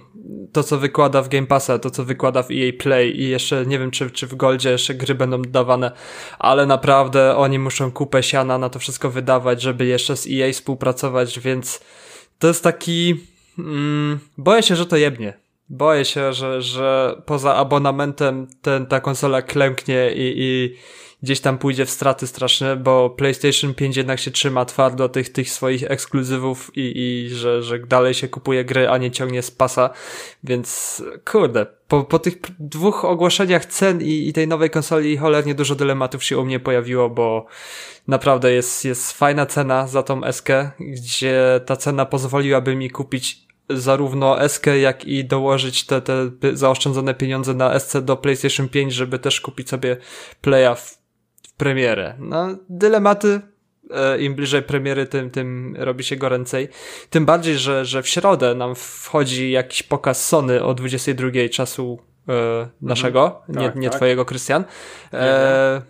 to, 0.54 0.64
co 0.64 0.78
wykłada 0.78 1.22
w 1.22 1.30
Game 1.30 1.48
Passa, 1.48 1.80
to, 1.80 1.90
co 1.90 2.04
wykłada 2.04 2.44
w 2.44 2.52
EA 2.52 2.72
Play 2.80 3.22
i 3.22 3.30
jeszcze 3.30 3.66
nie 3.66 3.80
wiem, 3.80 3.92
czy, 3.92 4.12
czy 4.12 4.28
w 4.28 4.36
Goldzie 4.36 4.70
jeszcze 4.70 4.94
gry 4.94 5.16
będą 5.16 5.42
dodawane, 5.42 5.92
ale 6.40 6.66
naprawdę 6.66 7.38
oni 7.38 7.60
muszą 7.60 7.92
kupę 7.92 8.24
siana 8.24 8.58
na 8.58 8.70
to 8.70 8.80
wszystko 8.80 9.10
wydawać, 9.10 9.62
żeby 9.62 9.86
jeszcze 9.86 10.18
z 10.18 10.28
EA 10.28 10.54
współpracować, 10.54 11.40
więc 11.40 11.80
to 12.40 12.48
jest 12.48 12.64
taki... 12.64 13.16
Mm, 13.60 14.20
boję 14.38 14.64
się, 14.64 14.76
że 14.76 14.86
to 14.86 14.98
jebnie. 14.98 15.34
Boję 15.70 16.06
się, 16.06 16.34
że, 16.34 16.62
że 16.62 17.22
poza 17.26 17.56
abonamentem 17.56 18.48
ten, 18.62 18.86
ta 18.86 19.00
konsola 19.00 19.42
klęknie 19.42 20.12
i, 20.16 20.34
i 20.38 20.76
gdzieś 21.24 21.42
tam 21.42 21.58
pójdzie 21.58 21.86
w 21.86 21.90
straty 21.90 22.28
straszne, 22.28 22.76
bo 22.76 23.10
PlayStation 23.10 23.74
5 23.74 23.98
jednak 23.98 24.20
się 24.20 24.32
trzyma 24.32 24.66
twardo 24.66 25.10
tych, 25.10 25.30
tych 25.30 25.50
swoich 25.50 25.92
ekskluzywów 25.92 26.72
i, 26.76 26.92
i 26.96 27.30
że, 27.36 27.64
że 27.64 27.80
dalej 27.80 28.14
się 28.14 28.28
kupuje 28.28 28.66
gry, 28.66 28.90
a 28.90 28.98
nie 28.98 29.12
ciągnie 29.12 29.42
z 29.42 29.52
pasa, 29.52 29.90
więc 30.44 31.04
kurde, 31.32 31.66
po, 31.88 32.04
po 32.04 32.20
tych 32.20 32.38
dwóch 32.60 33.06
ogłoszeniach 33.06 33.66
cen 33.66 34.02
i, 34.02 34.28
i 34.28 34.34
tej 34.34 34.48
nowej 34.48 34.70
konsoli 34.70 35.18
cholernie 35.18 35.56
dużo 35.56 35.76
dylematów 35.76 36.24
się 36.24 36.38
u 36.38 36.46
mnie 36.46 36.60
pojawiło, 36.60 37.10
bo 37.10 37.46
naprawdę 38.08 38.52
jest, 38.52 38.86
jest 38.86 39.12
fajna 39.12 39.46
cena 39.46 39.88
za 39.88 40.04
tą 40.04 40.32
SK, 40.32 40.50
gdzie 40.80 41.62
ta 41.66 41.76
cena 41.76 42.06
pozwoliłaby 42.06 42.76
mi 42.76 42.90
kupić 42.90 43.48
zarówno 43.70 44.50
SK, 44.50 44.66
jak 44.82 45.06
i 45.06 45.26
dołożyć 45.26 45.86
te, 45.86 46.02
te 46.02 46.32
zaoszczędzone 46.54 47.14
pieniądze 47.14 47.54
na 47.54 47.80
SC 47.80 47.98
do 48.02 48.18
PlayStation 48.18 48.70
5, 48.70 48.94
żeby 48.94 49.20
też 49.20 49.42
kupić 49.42 49.70
sobie 49.70 49.98
Playa 50.42 50.76
w 50.76 50.97
premierę. 51.58 52.16
No, 52.20 52.48
dylematy 52.70 53.42
e, 53.92 54.20
im 54.20 54.36
bliżej 54.36 54.62
premiery, 54.62 55.06
tym, 55.06 55.30
tym 55.30 55.76
robi 55.80 56.04
się 56.04 56.16
goręcej. 56.16 56.68
Tym 57.10 57.26
bardziej, 57.26 57.58
że, 57.58 57.86
że 57.86 58.04
w 58.04 58.08
środę 58.08 58.56
nam 58.56 58.76
wchodzi 58.76 59.52
jakiś 59.52 59.84
pokaz 59.84 60.28
Sony 60.28 60.64
o 60.64 60.74
22 60.74 61.30
czasu 61.52 62.00
e, 62.30 62.68
naszego, 62.82 63.42
mhm. 63.50 63.66
nie, 63.66 63.72
tak, 63.72 63.82
nie 63.82 63.90
tak. 63.90 63.98
twojego, 63.98 64.26
Krystian. 64.26 64.64
E, 65.14 65.82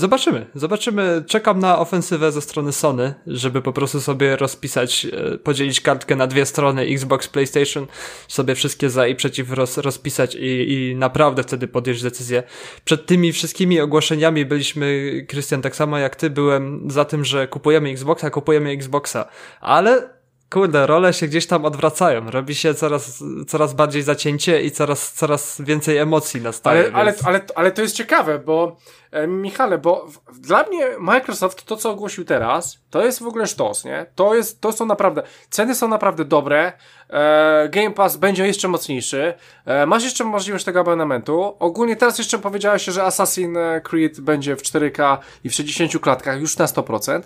Zobaczymy, 0.00 0.46
zobaczymy. 0.54 1.24
Czekam 1.26 1.58
na 1.58 1.78
ofensywę 1.78 2.32
ze 2.32 2.40
strony 2.40 2.72
Sony, 2.72 3.14
żeby 3.26 3.62
po 3.62 3.72
prostu 3.72 4.00
sobie 4.00 4.36
rozpisać, 4.36 5.06
e, 5.12 5.38
podzielić 5.38 5.80
kartkę 5.80 6.16
na 6.16 6.26
dwie 6.26 6.46
strony 6.46 6.82
Xbox, 6.82 7.28
PlayStation, 7.28 7.86
sobie 8.28 8.54
wszystkie 8.54 8.90
za 8.90 9.06
i 9.06 9.14
przeciw 9.14 9.52
roz, 9.52 9.78
rozpisać 9.78 10.34
i, 10.34 10.72
i 10.72 10.96
naprawdę 10.96 11.42
wtedy 11.42 11.68
podjąć 11.68 12.02
decyzję. 12.02 12.42
Przed 12.84 13.06
tymi 13.06 13.32
wszystkimi 13.32 13.80
ogłoszeniami 13.80 14.44
byliśmy, 14.44 15.12
Krystian, 15.28 15.62
tak 15.62 15.76
samo 15.76 15.98
jak 15.98 16.16
ty, 16.16 16.30
byłem 16.30 16.90
za 16.90 17.04
tym, 17.04 17.24
że 17.24 17.48
kupujemy 17.48 17.90
Xboxa, 17.90 18.30
kupujemy 18.30 18.70
Xboxa, 18.70 19.28
ale 19.60 20.19
kurde, 20.50 20.86
role 20.86 21.12
się 21.12 21.26
gdzieś 21.26 21.46
tam 21.46 21.64
odwracają. 21.64 22.30
Robi 22.30 22.54
się 22.54 22.74
coraz, 22.74 23.24
coraz 23.48 23.74
bardziej 23.74 24.02
zacięcie 24.02 24.62
i 24.62 24.70
coraz, 24.70 25.12
coraz 25.12 25.60
więcej 25.60 25.96
emocji 25.96 26.40
nastaje. 26.40 26.80
Ale, 26.80 26.92
ale, 26.92 27.14
ale, 27.24 27.40
ale 27.54 27.72
to 27.72 27.82
jest 27.82 27.96
ciekawe, 27.96 28.38
bo 28.38 28.76
e, 29.10 29.26
Michale, 29.26 29.78
bo 29.78 30.06
w, 30.06 30.40
dla 30.40 30.62
mnie 30.62 30.86
Microsoft 30.98 31.64
to, 31.64 31.76
co 31.76 31.90
ogłosił 31.90 32.24
teraz, 32.24 32.78
to 32.90 33.04
jest 33.04 33.22
w 33.22 33.26
ogóle 33.26 33.46
sztos, 33.46 33.84
nie? 33.84 34.06
To 34.14 34.34
jest, 34.34 34.60
to 34.60 34.72
są 34.72 34.86
naprawdę, 34.86 35.22
ceny 35.50 35.74
są 35.74 35.88
naprawdę 35.88 36.24
dobre, 36.24 36.72
e, 37.10 37.68
Game 37.68 37.90
Pass 37.90 38.16
będzie 38.16 38.46
jeszcze 38.46 38.68
mocniejszy, 38.68 39.34
e, 39.66 39.86
masz 39.86 40.04
jeszcze 40.04 40.24
możliwość 40.24 40.64
tego 40.64 40.80
abonamentu. 40.80 41.56
Ogólnie 41.58 41.96
teraz 41.96 42.18
jeszcze 42.18 42.38
powiedziałeś, 42.38 42.84
że 42.84 43.02
Assassin's 43.02 43.80
Creed 43.80 44.20
będzie 44.20 44.56
w 44.56 44.62
4K 44.62 45.18
i 45.44 45.50
w 45.50 45.54
60 45.54 45.98
klatkach 45.98 46.40
już 46.40 46.56
na 46.58 46.66
100%. 46.66 47.22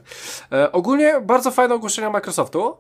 E, 0.52 0.72
ogólnie 0.72 1.20
bardzo 1.20 1.50
fajne 1.50 1.74
ogłoszenia 1.74 2.10
Microsoftu. 2.10 2.76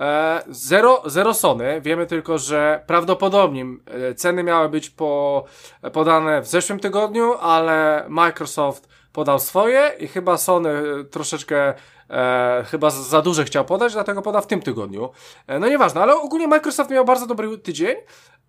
E, 0.00 0.42
zero, 0.48 1.02
zero 1.06 1.34
Sony. 1.34 1.80
Wiemy 1.80 2.06
tylko, 2.06 2.38
że 2.38 2.82
prawdopodobnie 2.86 3.66
e, 3.86 4.14
ceny 4.14 4.42
miały 4.42 4.68
być 4.68 4.90
po, 4.90 5.44
podane 5.92 6.42
w 6.42 6.46
zeszłym 6.46 6.80
tygodniu, 6.80 7.34
ale 7.40 8.04
Microsoft 8.08 8.88
podał 9.12 9.38
swoje 9.38 9.92
i 9.98 10.08
chyba 10.08 10.36
Sony 10.36 10.82
troszeczkę 11.10 11.74
e, 12.10 12.64
chyba 12.70 12.90
za 12.90 13.22
duże 13.22 13.44
chciał 13.44 13.64
podać, 13.64 13.92
dlatego 13.92 14.22
poda 14.22 14.40
w 14.40 14.46
tym 14.46 14.62
tygodniu. 14.62 15.10
E, 15.46 15.58
no 15.58 15.68
nieważne, 15.68 16.02
ale 16.02 16.16
ogólnie 16.16 16.48
Microsoft 16.48 16.90
miał 16.90 17.04
bardzo 17.04 17.26
dobry 17.26 17.58
tydzień, 17.58 17.96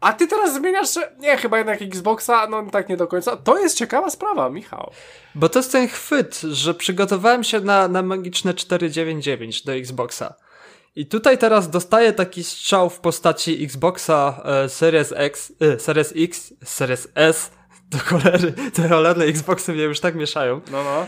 a 0.02 0.14
ty 0.14 0.28
teraz 0.28 0.54
zmieniasz, 0.54 0.94
że 0.94 1.12
nie, 1.20 1.38
chyba 1.38 1.58
jednak 1.58 1.82
Xboxa, 1.82 2.48
no 2.50 2.64
tak 2.72 2.90
nie 2.90 2.98
do 2.98 3.08
końca. 3.08 3.38
To 3.38 3.60
jest 3.60 3.78
ciekawa 3.78 4.10
sprawa, 4.10 4.50
Michał. 4.50 4.92
Bo 5.36 5.50
to 5.50 5.60
jest 5.60 5.72
ten 5.72 5.88
chwyt, 5.88 6.40
że 6.40 6.74
przygotowałem 6.74 7.44
się 7.44 7.60
na, 7.60 7.88
na 7.88 8.02
magiczne 8.02 8.54
499 8.54 9.64
do 9.64 9.74
Xboxa. 9.74 10.34
I 10.96 11.06
tutaj 11.06 11.38
teraz 11.38 11.70
dostaję 11.70 12.14
taki 12.14 12.44
strzał 12.44 12.90
w 12.90 13.00
postaci 13.00 13.64
Xboxa 13.64 14.42
e, 14.46 14.70
Series 14.70 15.14
X, 15.16 15.54
e, 15.60 15.80
Series 15.80 16.14
X, 16.16 16.54
Series 16.64 17.08
S, 17.16 17.52
do 17.92 17.98
cholery, 17.98 18.54
te 18.74 18.90
cholerne 18.90 19.26
Xboxy 19.26 19.74
mnie 19.74 19.84
już 19.84 20.00
tak 20.00 20.16
mieszają. 20.16 20.62
No, 20.72 20.84
no. 20.84 21.06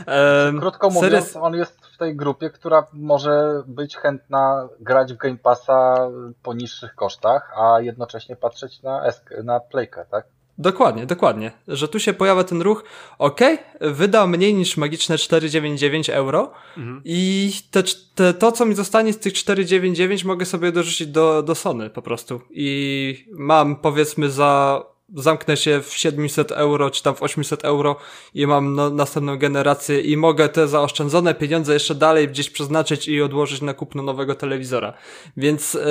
Krótko 0.59 0.89
mówiąc, 0.89 1.13
Series... 1.13 1.35
on 1.35 1.53
jest 1.53 1.85
w 1.85 1.97
tej 1.97 2.15
grupie, 2.15 2.49
która 2.49 2.87
może 2.93 3.63
być 3.67 3.97
chętna 3.97 4.69
grać 4.79 5.13
w 5.13 5.17
Game 5.17 5.37
Passa 5.37 6.09
po 6.43 6.53
niższych 6.53 6.95
kosztach, 6.95 7.51
a 7.57 7.81
jednocześnie 7.81 8.35
patrzeć 8.35 8.81
na, 8.81 9.03
na 9.43 9.59
Playkę, 9.59 10.05
tak? 10.11 10.25
Dokładnie, 10.57 11.05
dokładnie. 11.05 11.51
Że 11.67 11.87
tu 11.87 11.99
się 11.99 12.13
pojawia 12.13 12.43
ten 12.43 12.61
ruch, 12.61 12.83
ok, 13.17 13.41
wyda 13.81 14.27
mniej 14.27 14.53
niż 14.53 14.77
magiczne 14.77 15.15
4,99 15.15 16.13
euro 16.13 16.51
mhm. 16.77 17.01
i 17.05 17.51
te, 17.71 17.83
te, 18.15 18.33
to, 18.33 18.51
co 18.51 18.65
mi 18.65 18.75
zostanie 18.75 19.13
z 19.13 19.19
tych 19.19 19.33
4,99 19.33 20.25
mogę 20.25 20.45
sobie 20.45 20.71
dorzucić 20.71 21.07
do, 21.07 21.43
do 21.43 21.55
Sony 21.55 21.89
po 21.89 22.01
prostu. 22.01 22.41
I 22.49 23.25
mam 23.31 23.75
powiedzmy 23.75 24.29
za 24.29 24.83
zamknę 25.15 25.57
się 25.57 25.81
w 25.81 25.93
700 25.93 26.51
euro, 26.51 26.91
czy 26.91 27.03
tam 27.03 27.15
w 27.15 27.23
800 27.23 27.65
euro 27.65 27.95
i 28.33 28.47
mam 28.47 28.75
no, 28.75 28.89
następną 28.89 29.37
generację 29.37 30.01
i 30.01 30.17
mogę 30.17 30.49
te 30.49 30.67
zaoszczędzone 30.67 31.35
pieniądze 31.35 31.73
jeszcze 31.73 31.95
dalej 31.95 32.27
gdzieś 32.27 32.49
przeznaczyć 32.49 33.07
i 33.07 33.21
odłożyć 33.21 33.61
na 33.61 33.73
kupno 33.73 34.03
nowego 34.03 34.35
telewizora. 34.35 34.93
Więc 35.37 35.73
yy, 35.73 35.81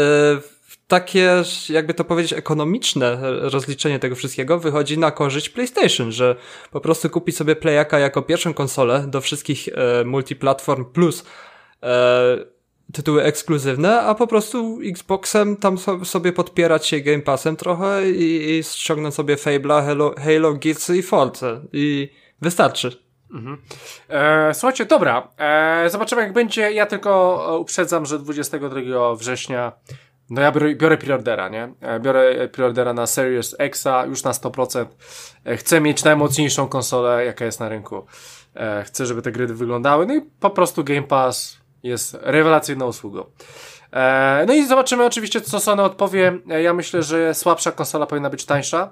takie, 0.89 1.43
jakby 1.69 1.95
to 1.95 2.05
powiedzieć, 2.05 2.33
ekonomiczne 2.33 3.19
rozliczenie 3.41 3.99
tego 3.99 4.17
wszystkiego 4.17 4.59
wychodzi 4.59 4.99
na 4.99 5.11
korzyść 5.11 5.49
PlayStation, 5.49 6.13
że 6.13 6.37
po 6.71 6.81
prostu 6.81 7.11
kupi 7.11 7.33
sobie 7.33 7.57
Playaka 7.57 7.99
jako 7.99 8.23
pierwszą 8.23 8.55
konsolę 8.55 9.05
do 9.09 9.21
wszystkich 9.21 9.69
e, 9.69 10.05
multiplatform 10.05 10.85
plus 10.85 11.25
e, 11.83 12.57
tytuły 12.93 13.23
ekskluzywne, 13.23 14.01
a 14.01 14.15
po 14.15 14.27
prostu 14.27 14.79
Xboxem 14.85 15.57
tam 15.57 15.79
so, 15.79 16.05
sobie 16.05 16.33
podpierać 16.33 16.87
się 16.87 17.01
Game 17.01 17.23
Passem 17.23 17.57
trochę 17.57 18.11
i, 18.11 18.59
i 18.59 18.63
ściągnąć 18.65 19.15
sobie 19.15 19.37
Fable'a, 19.37 19.87
Halo, 19.87 20.15
Halo 20.25 20.55
Gears 20.55 20.91
i 20.91 21.03
Forza 21.03 21.61
i 21.73 22.09
wystarczy. 22.43 23.07
Mhm. 23.31 23.63
E, 24.09 24.55
słuchajcie, 24.55 24.87
dobra, 24.87 25.29
e, 25.39 25.91
zobaczymy 25.91 26.23
jak 26.23 26.33
będzie. 26.33 26.73
Ja 26.73 26.87
tylko 26.87 27.59
uprzedzam, 27.61 28.07
że 28.07 28.19
22 28.19 29.15
września 29.15 29.73
no 30.31 30.41
ja 30.41 30.53
biorę, 30.53 30.75
biorę 30.75 30.99
preordera, 30.99 31.49
nie? 31.49 31.73
E, 31.81 32.01
biorę 32.01 32.49
preordera 32.49 32.93
na 32.93 33.07
Series 33.07 33.57
Xa 33.59 34.07
już 34.07 34.23
na 34.23 34.33
100%. 34.33 34.87
E, 35.45 35.57
chcę 35.57 35.81
mieć 35.81 36.05
najmocniejszą 36.05 36.69
konsolę, 36.69 37.25
jaka 37.25 37.45
jest 37.45 37.61
na 37.61 37.69
rynku. 37.69 38.07
E, 38.55 38.85
chcę, 38.85 39.07
żeby 39.07 39.23
te 39.23 39.33
gry 39.33 39.47
wyglądały. 39.47 40.07
No 40.07 40.15
i 40.15 40.21
po 40.41 40.51
prostu 40.51 40.85
Game 40.85 41.03
Pass 41.03 41.57
jest 41.83 42.17
rewelacyjną 42.21 42.87
usługą. 42.87 43.25
No 44.47 44.55
i 44.55 44.67
zobaczymy 44.67 45.05
oczywiście, 45.05 45.41
co 45.41 45.61
Sony 45.61 45.83
odpowie. 45.83 46.39
Ja 46.63 46.75
myślę, 46.75 47.03
że 47.03 47.35
słabsza 47.35 47.73
konsola 47.73 48.07
powinna 48.07 48.31
być 48.31 48.45
tańsza. 48.45 48.91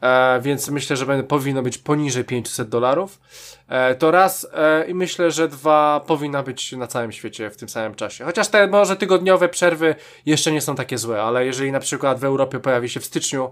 E, 0.00 0.40
więc 0.40 0.68
myślę, 0.68 0.96
że 0.96 1.06
będzie, 1.06 1.24
powinno 1.24 1.62
być 1.62 1.78
poniżej 1.78 2.24
500 2.24 2.68
dolarów. 2.68 3.20
E, 3.68 3.94
to 3.94 4.10
raz 4.10 4.46
e, 4.54 4.84
i 4.88 4.94
myślę, 4.94 5.30
że 5.30 5.48
dwa 5.48 6.00
powinna 6.06 6.42
być 6.42 6.72
na 6.72 6.86
całym 6.86 7.12
świecie 7.12 7.50
w 7.50 7.56
tym 7.56 7.68
samym 7.68 7.94
czasie. 7.94 8.24
Chociaż 8.24 8.48
te 8.48 8.66
może 8.66 8.96
tygodniowe 8.96 9.48
przerwy 9.48 9.94
jeszcze 10.26 10.52
nie 10.52 10.60
są 10.60 10.74
takie 10.74 10.98
złe, 10.98 11.22
ale 11.22 11.46
jeżeli 11.46 11.72
na 11.72 11.80
przykład 11.80 12.20
w 12.20 12.24
Europie 12.24 12.60
pojawi 12.60 12.88
się 12.88 13.00
w 13.00 13.04
styczniu 13.04 13.50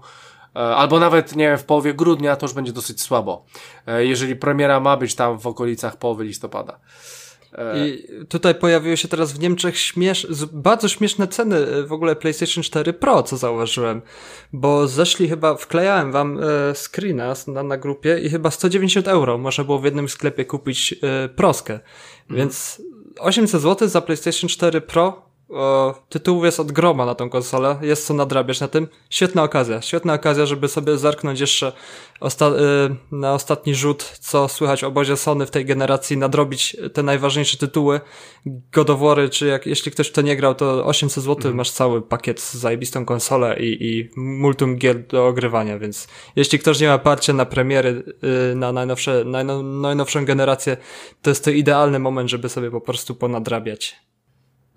e, 0.55 0.59
albo 0.59 0.99
nawet 0.99 1.35
nie 1.35 1.47
wiem, 1.47 1.57
w 1.57 1.65
połowie 1.65 1.93
grudnia, 1.93 2.35
to 2.35 2.45
już 2.45 2.53
będzie 2.53 2.73
dosyć 2.73 3.01
słabo. 3.01 3.45
E, 3.87 4.05
jeżeli 4.05 4.35
premiera 4.35 4.79
ma 4.79 4.97
być 4.97 5.15
tam 5.15 5.39
w 5.39 5.47
okolicach 5.47 5.95
połowy 5.95 6.23
listopada. 6.23 6.79
I 7.75 8.07
tutaj 8.29 8.55
pojawiły 8.55 8.97
się 8.97 9.07
teraz 9.07 9.33
w 9.33 9.39
Niemczech 9.39 9.77
śmiesz 9.77 10.27
bardzo 10.53 10.87
śmieszne 10.87 11.27
ceny 11.27 11.57
e, 11.57 11.83
w 11.83 11.91
ogóle 11.91 12.15
PlayStation 12.15 12.63
4 12.63 12.93
Pro, 12.93 13.23
co 13.23 13.37
zauważyłem. 13.37 14.01
Bo 14.53 14.87
zeszli 14.87 15.29
chyba, 15.29 15.55
wklejałem 15.55 16.11
wam 16.11 16.39
e, 16.39 16.75
screena 16.75 17.33
na, 17.47 17.63
na 17.63 17.77
grupie 17.77 18.19
i 18.19 18.29
chyba 18.29 18.51
190 18.51 19.07
euro 19.07 19.37
można 19.37 19.63
było 19.63 19.79
w 19.79 19.85
jednym 19.85 20.09
sklepie 20.09 20.45
kupić 20.45 20.95
e, 21.01 21.29
proskę. 21.29 21.73
Mhm. 21.73 22.37
Więc 22.39 22.81
800 23.19 23.61
zł 23.61 23.87
za 23.87 24.01
PlayStation 24.01 24.49
4 24.49 24.81
Pro 24.81 25.26
O, 25.49 25.95
tytułów 26.09 26.45
jest 26.45 26.59
od 26.59 26.71
groma 26.71 27.05
na 27.05 27.15
tą 27.15 27.29
konsolę, 27.29 27.77
jest 27.81 28.05
co 28.05 28.13
nadrabiać 28.13 28.59
na 28.59 28.67
tym. 28.67 28.87
Świetna 29.09 29.43
okazja, 29.43 29.81
świetna 29.81 30.13
okazja, 30.13 30.45
żeby 30.45 30.67
sobie 30.67 30.97
zerknąć 30.97 31.39
jeszcze 31.39 31.71
osta 32.19 32.47
y, 32.47 33.15
na 33.15 33.33
ostatni 33.33 33.75
rzut, 33.75 34.03
co 34.19 34.47
słychać 34.47 34.83
o 34.83 34.87
obozie 34.87 35.17
Sony 35.17 35.45
w 35.45 35.51
tej 35.51 35.65
generacji, 35.65 36.17
nadrobić 36.17 36.77
te 36.93 37.03
najważniejsze 37.03 37.57
tytuły, 37.57 38.01
godowory, 38.71 39.29
czy 39.29 39.47
jak, 39.47 39.65
jeśli 39.65 39.91
ktoś 39.91 40.07
w 40.07 40.11
to 40.11 40.21
nie 40.21 40.35
grał, 40.35 40.55
to 40.55 40.85
800 40.85 41.23
zł 41.23 41.35
mhm. 41.35 41.55
masz 41.55 41.71
cały 41.71 42.01
pakiet 42.01 42.41
z 42.41 42.53
zajebistą 42.53 43.05
konsolę 43.05 43.59
i, 43.59 43.87
i 43.89 44.09
multum 44.15 44.75
gier 44.75 45.07
do 45.07 45.27
ogrywania, 45.27 45.79
więc 45.79 46.07
jeśli 46.35 46.59
ktoś 46.59 46.79
nie 46.79 46.87
ma 46.87 46.97
parcia 46.97 47.33
na 47.33 47.45
premiery 47.45 48.03
y, 48.51 48.55
na 48.55 48.71
najnowsze, 48.71 49.23
najnow, 49.25 49.63
najnowszą 49.63 50.25
generację, 50.25 50.77
to 51.21 51.29
jest 51.29 51.43
to 51.43 51.51
idealny 51.51 51.99
moment, 51.99 52.29
żeby 52.29 52.49
sobie 52.49 52.71
po 52.71 52.81
prostu 52.81 53.15
ponadrabiać. 53.15 54.07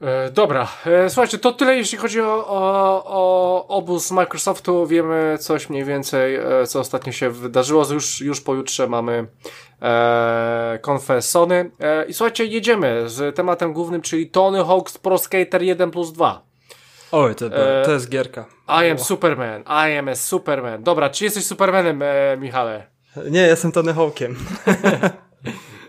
E, 0.01 0.31
dobra, 0.31 0.69
e, 0.87 1.11
słuchajcie, 1.11 1.39
to 1.39 1.53
tyle 1.53 1.77
jeśli 1.77 1.99
chodzi 1.99 2.21
o, 2.21 2.47
o, 2.47 3.03
o 3.05 3.67
obóz 3.67 4.11
Microsoftu. 4.11 4.87
Wiemy 4.87 5.39
coś 5.41 5.71
mniej 5.71 5.85
więcej, 5.85 6.35
e, 6.35 6.67
co 6.67 6.81
ostatnio 6.81 7.13
się 7.13 7.31
wydarzyło. 7.31 7.87
Już, 7.93 8.21
już 8.21 8.41
pojutrze 8.41 8.87
mamy 8.87 9.27
e, 9.83 10.79
konfę 10.83 11.23
Sony. 11.23 11.71
E, 11.81 12.05
I 12.05 12.15
słuchajcie, 12.15 12.45
jedziemy 12.45 13.09
z 13.09 13.37
tematem 13.37 13.73
głównym, 13.73 14.03
czyli 14.03 14.31
Tony 14.31 14.59
Hawk's 14.59 14.99
Pro 14.99 15.19
Skater 15.19 15.63
1 15.63 15.91
plus 15.91 16.13
2. 16.13 16.43
Oj, 17.13 17.35
to, 17.35 17.51
to 17.85 17.93
jest 17.93 18.09
gierka. 18.09 18.47
I 18.69 18.91
am 18.91 18.99
Superman, 18.99 19.63
I 19.63 19.99
am 19.99 20.09
a 20.09 20.15
Superman. 20.15 20.83
Dobra, 20.83 21.11
czy 21.11 21.25
jesteś 21.25 21.45
Supermanem, 21.45 22.03
e, 22.03 22.37
Michale? 22.37 22.87
Nie, 23.31 23.41
jestem 23.41 23.73
Tony 23.73 23.95
Hawkiem. 23.95 24.37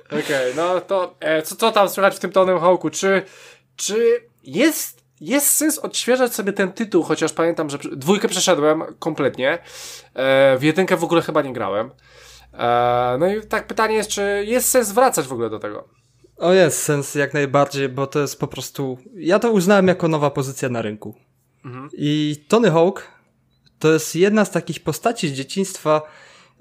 Okej, 0.07 0.21
okay, 0.21 0.53
no 0.55 0.81
to 0.81 1.15
e, 1.19 1.41
co, 1.41 1.55
co 1.55 1.71
tam 1.71 1.89
słychać 1.89 2.15
w 2.15 2.19
tym 2.19 2.31
Tony 2.31 2.59
Hawku? 2.59 2.89
Czy 2.89 3.21
czy 3.75 4.23
jest, 4.43 5.03
jest 5.21 5.47
sens 5.47 5.79
odświeżać 5.79 6.35
sobie 6.35 6.53
ten 6.53 6.71
tytuł, 6.71 7.03
chociaż 7.03 7.33
pamiętam, 7.33 7.69
że 7.69 7.77
dwójkę 7.91 8.27
przeszedłem 8.27 8.83
kompletnie, 8.99 9.59
e, 10.13 10.57
w 10.57 10.63
jedynkę 10.63 10.97
w 10.97 11.03
ogóle 11.03 11.21
chyba 11.21 11.41
nie 11.41 11.53
grałem. 11.53 11.91
E, 12.53 13.17
no 13.19 13.27
i 13.27 13.47
tak 13.47 13.67
pytanie 13.67 13.95
jest, 13.95 14.09
czy 14.09 14.43
jest 14.47 14.69
sens 14.69 14.91
wracać 14.91 15.27
w 15.27 15.33
ogóle 15.33 15.49
do 15.49 15.59
tego? 15.59 15.87
O 16.37 16.53
jest 16.53 16.83
sens 16.83 17.15
jak 17.15 17.33
najbardziej, 17.33 17.89
bo 17.89 18.07
to 18.07 18.19
jest 18.19 18.39
po 18.39 18.47
prostu, 18.47 18.97
ja 19.15 19.39
to 19.39 19.51
uznałem 19.51 19.87
jako 19.87 20.07
nowa 20.07 20.29
pozycja 20.29 20.69
na 20.69 20.81
rynku. 20.81 21.15
Mhm. 21.65 21.89
I 21.93 22.35
Tony 22.47 22.71
Hawk 22.71 23.07
to 23.79 23.91
jest 23.91 24.15
jedna 24.15 24.45
z 24.45 24.51
takich 24.51 24.83
postaci 24.83 25.29
z 25.29 25.33
dzieciństwa, 25.33 26.01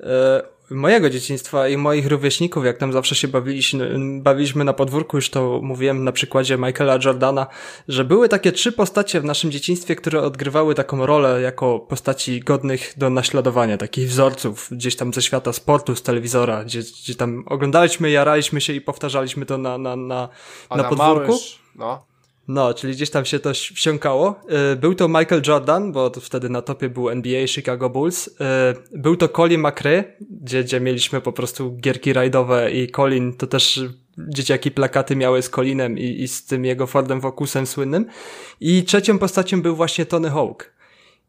e, 0.01 0.43
mojego 0.71 1.11
dzieciństwa 1.11 1.69
i 1.69 1.77
moich 1.77 2.07
rówieśników, 2.07 2.65
jak 2.65 2.79
tam 2.79 2.93
zawsze 2.93 3.15
się 3.15 3.29
bawiliśmy, 3.29 3.97
bawiliśmy 4.21 4.65
na 4.65 4.73
podwórku, 4.73 5.17
już 5.17 5.31
to 5.31 5.61
mówiłem 5.63 6.05
na 6.05 6.13
przykładzie 6.13 6.59
Michaela 6.59 6.99
Jordana, 7.05 7.47
że 7.89 8.05
były 8.05 8.29
takie 8.29 8.53
trzy 8.53 8.73
postacie 8.73 9.21
w 9.21 9.25
naszym 9.25 9.51
dzieciństwie, 9.51 9.97
które 9.97 10.23
odgrywały 10.23 10.75
taką 10.75 11.07
rolę 11.07 11.41
jako 11.41 11.79
postaci 11.79 12.41
godnych 12.41 12.95
do 12.97 13.11
naśladowania, 13.11 13.77
takich 13.77 14.09
wzorców 14.09 14.69
gdzieś 14.71 14.97
tam 14.97 15.13
ze 15.13 15.23
świata 15.23 15.53
sportu, 15.53 15.97
z 15.97 16.03
telewizora, 16.03 16.65
gdzie, 16.65 16.81
gdzie 16.81 17.15
tam 17.15 17.45
oglądaliśmy, 17.47 18.11
jaraliśmy 18.11 18.61
się 18.61 18.73
i 18.73 18.81
powtarzaliśmy 18.81 19.47
to 19.47 19.59
na, 19.59 19.79
na, 19.79 19.97
na, 19.97 20.29
na 20.71 20.85
podwórku. 20.85 21.27
Małysz, 21.27 21.59
no. 21.75 22.10
No, 22.53 22.75
czyli 22.75 22.93
gdzieś 22.93 23.11
tam 23.11 23.25
się 23.25 23.39
to 23.39 23.53
wsiąkało. 23.55 24.41
E, 24.49 24.77
był 24.77 24.95
to 24.95 25.09
Michael 25.09 25.43
Jordan, 25.47 25.93
bo 25.93 26.11
wtedy 26.21 26.49
na 26.49 26.63
topie 26.63 26.89
był 26.89 27.11
NBA 27.11 27.47
Chicago 27.47 27.91
Bulls. 27.91 28.31
E, 28.41 28.75
był 28.93 29.17
to 29.17 29.29
Colin 29.29 29.61
McRae, 29.61 30.05
gdzie, 30.31 30.65
gdzie 30.65 30.81
mieliśmy 30.81 31.21
po 31.21 31.33
prostu 31.33 31.77
gierki 31.77 32.13
rajdowe 32.13 32.73
i 32.73 32.91
Colin 32.91 33.33
to 33.33 33.47
też 33.47 33.81
dzieciaki 34.19 34.71
plakaty 34.71 35.17
miały 35.17 35.43
z 35.43 35.51
Colinem 35.51 35.99
i, 35.99 36.23
i 36.23 36.29
z 36.29 36.47
tym 36.47 36.65
jego 36.65 36.87
Fordem 36.87 37.21
Focusem 37.21 37.67
słynnym. 37.67 38.07
I 38.61 38.85
trzecią 38.85 39.19
postacią 39.19 39.63
był 39.63 39.77
właśnie 39.77 40.07
Tony 40.07 40.31
Hawk. 40.31 40.73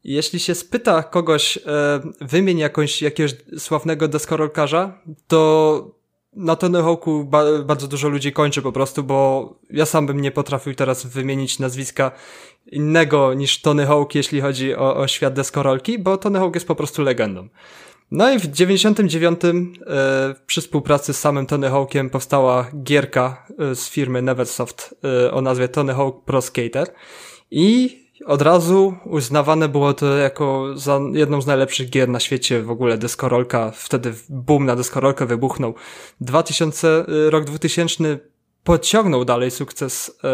Jeśli 0.04 0.40
się 0.40 0.54
spyta 0.54 1.02
kogoś, 1.02 1.56
e, 1.56 2.00
wymień 2.20 2.58
jakąś, 2.58 3.02
jakiegoś 3.02 3.34
sławnego 3.58 4.08
deskorolkarza, 4.08 4.98
to 5.26 6.01
na 6.36 6.56
Tony 6.56 6.82
Hawku 6.82 7.24
ba 7.24 7.44
bardzo 7.64 7.88
dużo 7.88 8.08
ludzi 8.08 8.32
kończy 8.32 8.62
po 8.62 8.72
prostu, 8.72 9.02
bo 9.02 9.48
ja 9.70 9.86
sam 9.86 10.06
bym 10.06 10.20
nie 10.20 10.30
potrafił 10.30 10.74
teraz 10.74 11.06
wymienić 11.06 11.58
nazwiska 11.58 12.10
innego 12.66 13.34
niż 13.34 13.60
Tony 13.60 13.86
Hawk, 13.86 14.14
jeśli 14.14 14.40
chodzi 14.40 14.74
o, 14.76 14.96
o 14.96 15.08
świat 15.08 15.34
deskorolki, 15.34 15.98
bo 15.98 16.16
Tony 16.16 16.38
Hawk 16.38 16.54
jest 16.54 16.66
po 16.66 16.74
prostu 16.74 17.02
legendą. 17.02 17.48
No 18.10 18.32
i 18.32 18.38
w 18.38 18.46
99 18.46 19.40
e, 19.44 19.54
przy 20.46 20.60
współpracy 20.60 21.12
z 21.12 21.20
samym 21.20 21.46
Tony 21.46 21.70
Hawkiem 21.70 22.10
powstała 22.10 22.66
gierka 22.82 23.46
e, 23.58 23.74
z 23.74 23.90
firmy 23.90 24.22
Neversoft 24.22 24.94
e, 25.04 25.32
o 25.32 25.40
nazwie 25.40 25.68
Tony 25.68 25.94
Hawk 25.94 26.24
Pro 26.24 26.42
Skater 26.42 26.88
i 27.50 28.01
od 28.26 28.42
razu 28.42 28.94
uznawane 29.04 29.68
było 29.68 29.94
to 29.94 30.16
jako 30.16 30.68
za 30.74 31.00
jedną 31.12 31.40
z 31.40 31.46
najlepszych 31.46 31.90
gier 31.90 32.08
na 32.08 32.20
świecie, 32.20 32.62
w 32.62 32.70
ogóle 32.70 32.98
deskorolka, 32.98 33.70
wtedy 33.74 34.14
boom 34.28 34.66
na 34.66 34.76
deskorolkę 34.76 35.26
wybuchnął. 35.26 35.74
2000, 36.20 37.04
y, 37.08 37.30
rok 37.30 37.44
2000 37.44 38.18
podciągnął 38.64 39.24
dalej 39.24 39.50
sukces 39.50 40.18
e, 40.24 40.28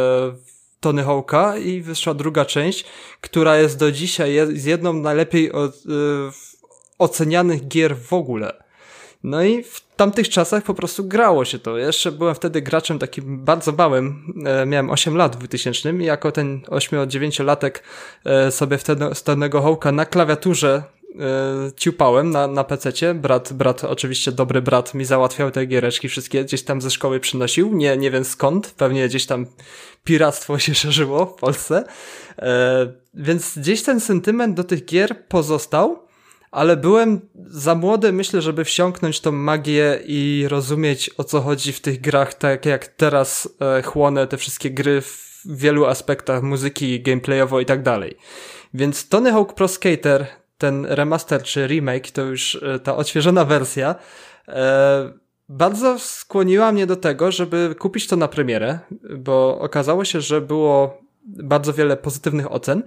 Tony 0.80 1.04
Hawka 1.04 1.56
i 1.56 1.80
wyszła 1.80 2.14
druga 2.14 2.44
część, 2.44 2.84
która 3.20 3.56
jest 3.56 3.78
do 3.78 3.92
dzisiaj 3.92 4.34
jedną 4.64 4.92
najlepiej 4.92 5.52
od, 5.52 5.74
e, 5.74 5.78
ocenianych 6.98 7.68
gier 7.68 7.96
w 7.96 8.12
ogóle. 8.12 8.67
No 9.22 9.42
i 9.42 9.62
w 9.62 9.80
tamtych 9.96 10.28
czasach 10.28 10.64
po 10.64 10.74
prostu 10.74 11.04
grało 11.04 11.44
się 11.44 11.58
to. 11.58 11.78
Jeszcze 11.78 12.12
byłem 12.12 12.34
wtedy 12.34 12.62
graczem 12.62 12.98
takim 12.98 13.44
bardzo 13.44 13.72
małym, 13.72 14.34
e, 14.46 14.66
miałem 14.66 14.90
8 14.90 15.16
lat 15.16 15.36
w 15.36 15.38
2000 15.38 15.90
i 15.90 16.04
jako 16.04 16.32
ten 16.32 16.60
8-9-latek 16.60 17.82
e, 18.24 18.50
sobie 18.50 18.78
wtedy 18.78 19.14
z 19.14 19.22
Tonego 19.22 19.60
Hołka 19.60 19.92
na 19.92 20.06
klawiaturze 20.06 20.82
e, 21.20 21.72
ciupałem 21.76 22.30
na, 22.30 22.46
na 22.46 22.64
pececie. 22.64 23.14
Brat, 23.14 23.52
brat, 23.52 23.84
oczywiście 23.84 24.32
dobry 24.32 24.62
brat 24.62 24.94
mi 24.94 25.04
załatwiał 25.04 25.50
te 25.50 25.66
giereczki 25.66 26.08
wszystkie, 26.08 26.44
gdzieś 26.44 26.62
tam 26.62 26.80
ze 26.80 26.90
szkoły 26.90 27.20
przynosił, 27.20 27.74
nie, 27.74 27.96
nie 27.96 28.10
wiem 28.10 28.24
skąd, 28.24 28.70
pewnie 28.70 29.08
gdzieś 29.08 29.26
tam 29.26 29.46
piractwo 30.04 30.58
się 30.58 30.74
szerzyło 30.84 31.26
w 31.26 31.34
Polsce. 31.34 31.84
E, 32.38 32.92
więc 33.14 33.58
gdzieś 33.58 33.82
ten 33.82 34.00
sentyment 34.00 34.56
do 34.56 34.64
tych 34.64 34.84
gier 34.84 35.26
pozostał, 35.28 36.07
ale 36.50 36.76
byłem 36.76 37.20
za 37.46 37.74
młody, 37.74 38.12
myślę, 38.12 38.42
żeby 38.42 38.64
wsiąknąć 38.64 39.20
tą 39.20 39.32
magię 39.32 40.00
i 40.06 40.46
rozumieć 40.48 41.10
o 41.18 41.24
co 41.24 41.40
chodzi 41.40 41.72
w 41.72 41.80
tych 41.80 42.00
grach, 42.00 42.34
tak 42.34 42.66
jak 42.66 42.86
teraz 42.86 43.48
e, 43.78 43.82
chłonę 43.82 44.26
te 44.26 44.36
wszystkie 44.36 44.70
gry 44.70 45.00
w 45.00 45.38
wielu 45.46 45.86
aspektach 45.86 46.42
muzyki, 46.42 47.02
gameplayowo 47.02 47.60
i 47.60 47.66
tak 47.66 47.82
dalej. 47.82 48.16
Więc 48.74 49.08
Tony 49.08 49.32
Hawk 49.32 49.54
Pro 49.54 49.68
Skater, 49.68 50.26
ten 50.58 50.86
remaster 50.86 51.42
czy 51.42 51.66
remake, 51.66 52.10
to 52.10 52.22
już 52.22 52.62
e, 52.62 52.78
ta 52.78 52.96
odświeżona 52.96 53.44
wersja, 53.44 53.94
e, 54.48 55.12
bardzo 55.48 55.98
skłoniła 55.98 56.72
mnie 56.72 56.86
do 56.86 56.96
tego, 56.96 57.32
żeby 57.32 57.74
kupić 57.78 58.06
to 58.06 58.16
na 58.16 58.28
premierę, 58.28 58.78
bo 59.18 59.58
okazało 59.60 60.04
się, 60.04 60.20
że 60.20 60.40
było 60.40 61.00
bardzo 61.24 61.72
wiele 61.72 61.96
pozytywnych 61.96 62.52
ocen 62.52 62.82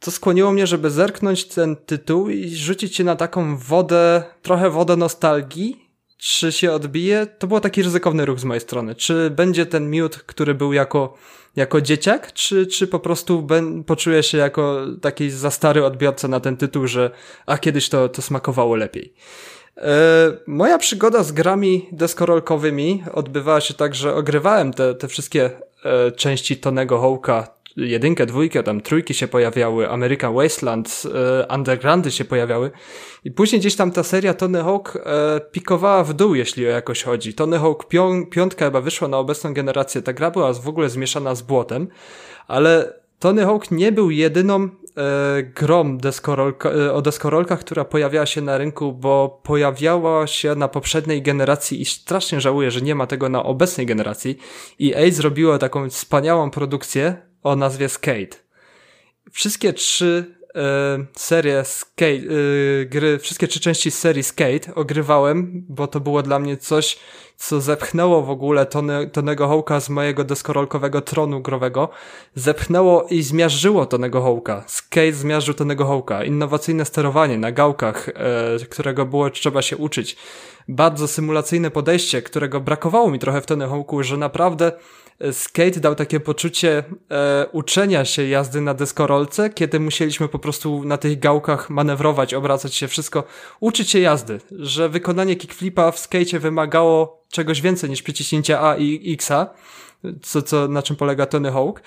co 0.00 0.10
skłoniło 0.10 0.52
mnie, 0.52 0.66
żeby 0.66 0.90
zerknąć 0.90 1.44
ten 1.44 1.76
tytuł 1.76 2.28
i 2.28 2.48
rzucić 2.48 2.96
się 2.96 3.04
na 3.04 3.16
taką 3.16 3.56
wodę, 3.56 4.22
trochę 4.42 4.70
wodę 4.70 4.96
nostalgii. 4.96 5.84
Czy 6.18 6.52
się 6.52 6.72
odbije? 6.72 7.26
To 7.26 7.46
był 7.46 7.60
taki 7.60 7.82
ryzykowny 7.82 8.24
ruch 8.24 8.38
z 8.38 8.44
mojej 8.44 8.60
strony. 8.60 8.94
Czy 8.94 9.30
będzie 9.30 9.66
ten 9.66 9.90
miód, 9.90 10.16
który 10.16 10.54
był 10.54 10.72
jako, 10.72 11.14
jako 11.56 11.80
dzieciak, 11.80 12.32
czy, 12.32 12.66
czy 12.66 12.86
po 12.86 12.98
prostu 13.00 13.42
ben, 13.42 13.84
poczuję 13.84 14.22
się 14.22 14.38
jako 14.38 14.86
taki 15.00 15.30
za 15.30 15.50
stary 15.50 15.84
odbiorca 15.84 16.28
na 16.28 16.40
ten 16.40 16.56
tytuł, 16.56 16.86
że 16.86 17.10
a 17.46 17.58
kiedyś 17.58 17.88
to, 17.88 18.08
to 18.08 18.22
smakowało 18.22 18.76
lepiej. 18.76 19.14
E, 19.76 19.92
moja 20.46 20.78
przygoda 20.78 21.22
z 21.22 21.32
grami 21.32 21.88
deskorolkowymi 21.92 23.04
odbywała 23.12 23.60
się 23.60 23.74
tak, 23.74 23.94
że 23.94 24.14
ogrywałem 24.14 24.72
te, 24.72 24.94
te 24.94 25.08
wszystkie 25.08 25.50
e, 25.84 26.12
części 26.12 26.56
Tonego 26.56 26.98
Hołka, 26.98 27.48
jedynkę, 27.76 28.26
dwójkę, 28.26 28.62
tam 28.62 28.80
trójki 28.80 29.14
się 29.14 29.28
pojawiały, 29.28 29.90
American 29.90 30.34
Wasteland, 30.34 31.02
e, 31.14 31.54
Undergroundy 31.54 32.10
się 32.10 32.24
pojawiały 32.24 32.70
i 33.24 33.30
później 33.30 33.60
gdzieś 33.60 33.76
tam 33.76 33.90
ta 33.90 34.02
seria 34.02 34.34
Tony 34.34 34.62
Hawk 34.62 34.96
e, 34.96 35.40
pikowała 35.40 36.04
w 36.04 36.14
dół, 36.14 36.34
jeśli 36.34 36.66
o 36.66 36.70
jakoś 36.70 37.02
chodzi. 37.02 37.34
Tony 37.34 37.58
Hawk 37.58 37.88
pią 37.88 38.26
piątka 38.26 38.64
chyba 38.64 38.80
wyszła 38.80 39.08
na 39.08 39.18
obecną 39.18 39.54
generację, 39.54 40.02
ta 40.02 40.12
gra 40.12 40.30
była 40.30 40.52
w 40.52 40.68
ogóle 40.68 40.88
zmieszana 40.88 41.34
z 41.34 41.42
błotem, 41.42 41.88
ale 42.48 42.92
Tony 43.18 43.44
Hawk 43.44 43.70
nie 43.70 43.92
był 43.92 44.10
jedyną 44.10 44.68
e, 44.96 45.42
grą 45.42 45.98
deskorolka, 45.98 46.70
e, 46.70 46.92
o 46.92 47.02
deskorolkach, 47.02 47.60
która 47.60 47.84
pojawiała 47.84 48.26
się 48.26 48.40
na 48.40 48.58
rynku, 48.58 48.92
bo 48.92 49.40
pojawiała 49.42 50.26
się 50.26 50.54
na 50.54 50.68
poprzedniej 50.68 51.22
generacji 51.22 51.80
i 51.80 51.84
strasznie 51.84 52.40
żałuję, 52.40 52.70
że 52.70 52.80
nie 52.80 52.94
ma 52.94 53.06
tego 53.06 53.28
na 53.28 53.42
obecnej 53.42 53.86
generacji. 53.86 54.38
I 54.78 54.94
EA 54.94 55.10
zrobiło 55.10 55.58
taką 55.58 55.90
wspaniałą 55.90 56.50
produkcję 56.50 57.33
o 57.44 57.56
nazwie 57.56 57.88
Skate. 57.88 58.36
Wszystkie 59.32 59.72
trzy 59.72 60.34
serię 61.16 61.64
Skate, 61.64 62.22
gry, 62.86 63.18
wszystkie 63.18 63.48
trzy 63.48 63.60
części 63.60 63.90
serii 63.90 64.22
Skate 64.22 64.74
ogrywałem, 64.74 65.64
bo 65.68 65.86
to 65.86 66.00
było 66.00 66.22
dla 66.22 66.38
mnie 66.38 66.56
coś, 66.56 66.98
co 67.36 67.60
zepchnęło 67.60 68.22
w 68.22 68.30
ogóle 68.30 68.66
Tony, 68.66 69.10
Tonego 69.10 69.48
Hołka 69.48 69.80
z 69.80 69.88
mojego 69.88 70.24
deskorolkowego 70.24 71.00
tronu 71.00 71.40
growego. 71.40 71.88
Zepchnęło 72.34 73.06
i 73.10 73.22
zmiażdżyło 73.22 73.86
Tonego 73.86 74.20
Hołka. 74.20 74.64
Skate 74.66 75.12
zmiażdżył 75.12 75.54
Tonego 75.54 75.84
Hołka. 75.84 76.24
Innowacyjne 76.24 76.84
sterowanie 76.84 77.38
na 77.38 77.52
gałkach, 77.52 78.08
e, 78.08 78.12
którego 78.70 79.06
było 79.06 79.30
trzeba 79.30 79.62
się 79.62 79.76
uczyć. 79.76 80.16
Bardzo 80.68 81.08
symulacyjne 81.08 81.70
podejście, 81.70 82.22
którego 82.22 82.60
brakowało 82.60 83.10
mi 83.10 83.18
trochę 83.18 83.40
w 83.40 83.46
Tony 83.46 83.66
Hołku, 83.66 84.02
że 84.02 84.16
naprawdę 84.16 84.72
skate 85.32 85.80
dał 85.80 85.94
takie 85.94 86.20
poczucie 86.20 86.84
e, 87.10 87.46
uczenia 87.52 88.04
się 88.04 88.26
jazdy 88.28 88.60
na 88.60 88.74
deskorolce, 88.74 89.50
kiedy 89.50 89.80
musieliśmy 89.80 90.28
po 90.28 90.38
prostu 90.38 90.84
na 90.84 90.96
tych 90.96 91.18
gałkach 91.18 91.70
manewrować, 91.70 92.34
obracać 92.34 92.74
się, 92.74 92.88
wszystko, 92.88 93.24
uczyć 93.60 93.90
się 93.90 94.00
jazdy, 94.00 94.40
że 94.50 94.88
wykonanie 94.88 95.36
kickflipa 95.36 95.90
w 95.90 95.98
skate 95.98 96.38
wymagało 96.38 97.24
czegoś 97.30 97.60
więcej 97.60 97.90
niż 97.90 98.02
przyciśnięcia 98.02 98.60
A 98.60 98.76
i 98.76 99.12
Xa, 99.14 99.46
co, 100.22 100.42
co, 100.42 100.68
na 100.68 100.82
czym 100.82 100.96
polega 100.96 101.26
Tony 101.26 101.52
Hawk, 101.52 101.82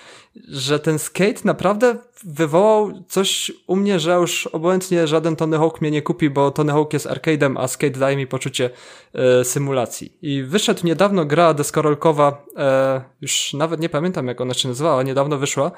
że 0.48 0.78
ten 0.78 0.98
skate 0.98 1.40
naprawdę 1.44 1.96
wywołał 2.24 2.92
coś 3.08 3.52
u 3.66 3.76
mnie, 3.76 4.00
że 4.00 4.14
już 4.14 4.46
obojętnie 4.46 5.06
żaden 5.06 5.36
Tony 5.36 5.58
Hawk 5.58 5.80
mnie 5.80 5.90
nie 5.90 6.02
kupi, 6.02 6.30
bo 6.30 6.50
Tony 6.50 6.72
Hawk 6.72 6.92
jest 6.92 7.06
arcade'em, 7.06 7.54
a 7.58 7.68
skate 7.68 7.98
daje 7.98 8.16
mi 8.16 8.26
poczucie 8.26 8.70
e, 9.14 9.44
symulacji. 9.44 10.12
I 10.22 10.42
wyszedł 10.42 10.86
niedawno 10.86 11.24
gra 11.24 11.54
deskorolkowa, 11.54 12.44
e, 12.56 13.02
już 13.20 13.52
nawet 13.54 13.80
nie 13.80 13.88
pamiętam 13.88 14.26
jak 14.26 14.40
ona 14.40 14.54
się 14.54 14.68
nazywała, 14.68 15.02
niedawno 15.02 15.38
wyszła, 15.38 15.70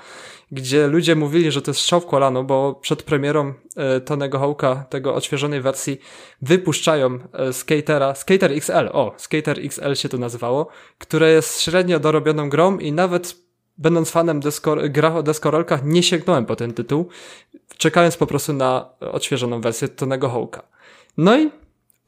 gdzie 0.53 0.87
ludzie 0.87 1.17
mówili, 1.17 1.51
że 1.51 1.63
to 1.63 1.71
jest 1.71 1.81
szał 1.81 2.01
w 2.01 2.07
kolano, 2.07 2.45
bo 2.45 2.75
przed 2.75 3.03
premierą 3.03 3.55
e, 3.77 4.01
Tonego 4.01 4.39
Hawka, 4.39 4.85
tego 4.91 5.15
odświeżonej 5.15 5.61
wersji, 5.61 6.01
wypuszczają 6.43 7.19
e, 7.33 7.53
skatera, 7.53 8.15
Skater 8.15 8.53
XL, 8.53 8.89
o, 8.93 9.15
Skater 9.17 9.59
XL 9.59 9.95
się 9.95 10.09
to 10.09 10.19
nazywało, 10.19 10.69
które 10.99 11.33
jest 11.33 11.61
średnio 11.61 12.01
dorobioną 12.01 12.49
grą 12.49 12.79
i 12.79 12.93
nawet 12.93 13.37
będąc 13.79 14.11
fanem 14.11 14.41
deskor 14.41 14.81
o 15.15 15.23
deskorolkach, 15.23 15.85
nie 15.85 16.03
sięgnąłem 16.03 16.47
po 16.47 16.57
ten 16.57 16.73
tytuł, 16.73 17.09
czekając 17.77 18.17
po 18.17 18.27
prostu 18.27 18.53
na 18.53 18.91
odświeżoną 19.01 19.61
wersję 19.61 19.89
Tonego 19.89 20.29
Hawka. 20.29 20.63
No 21.17 21.39
i 21.39 21.51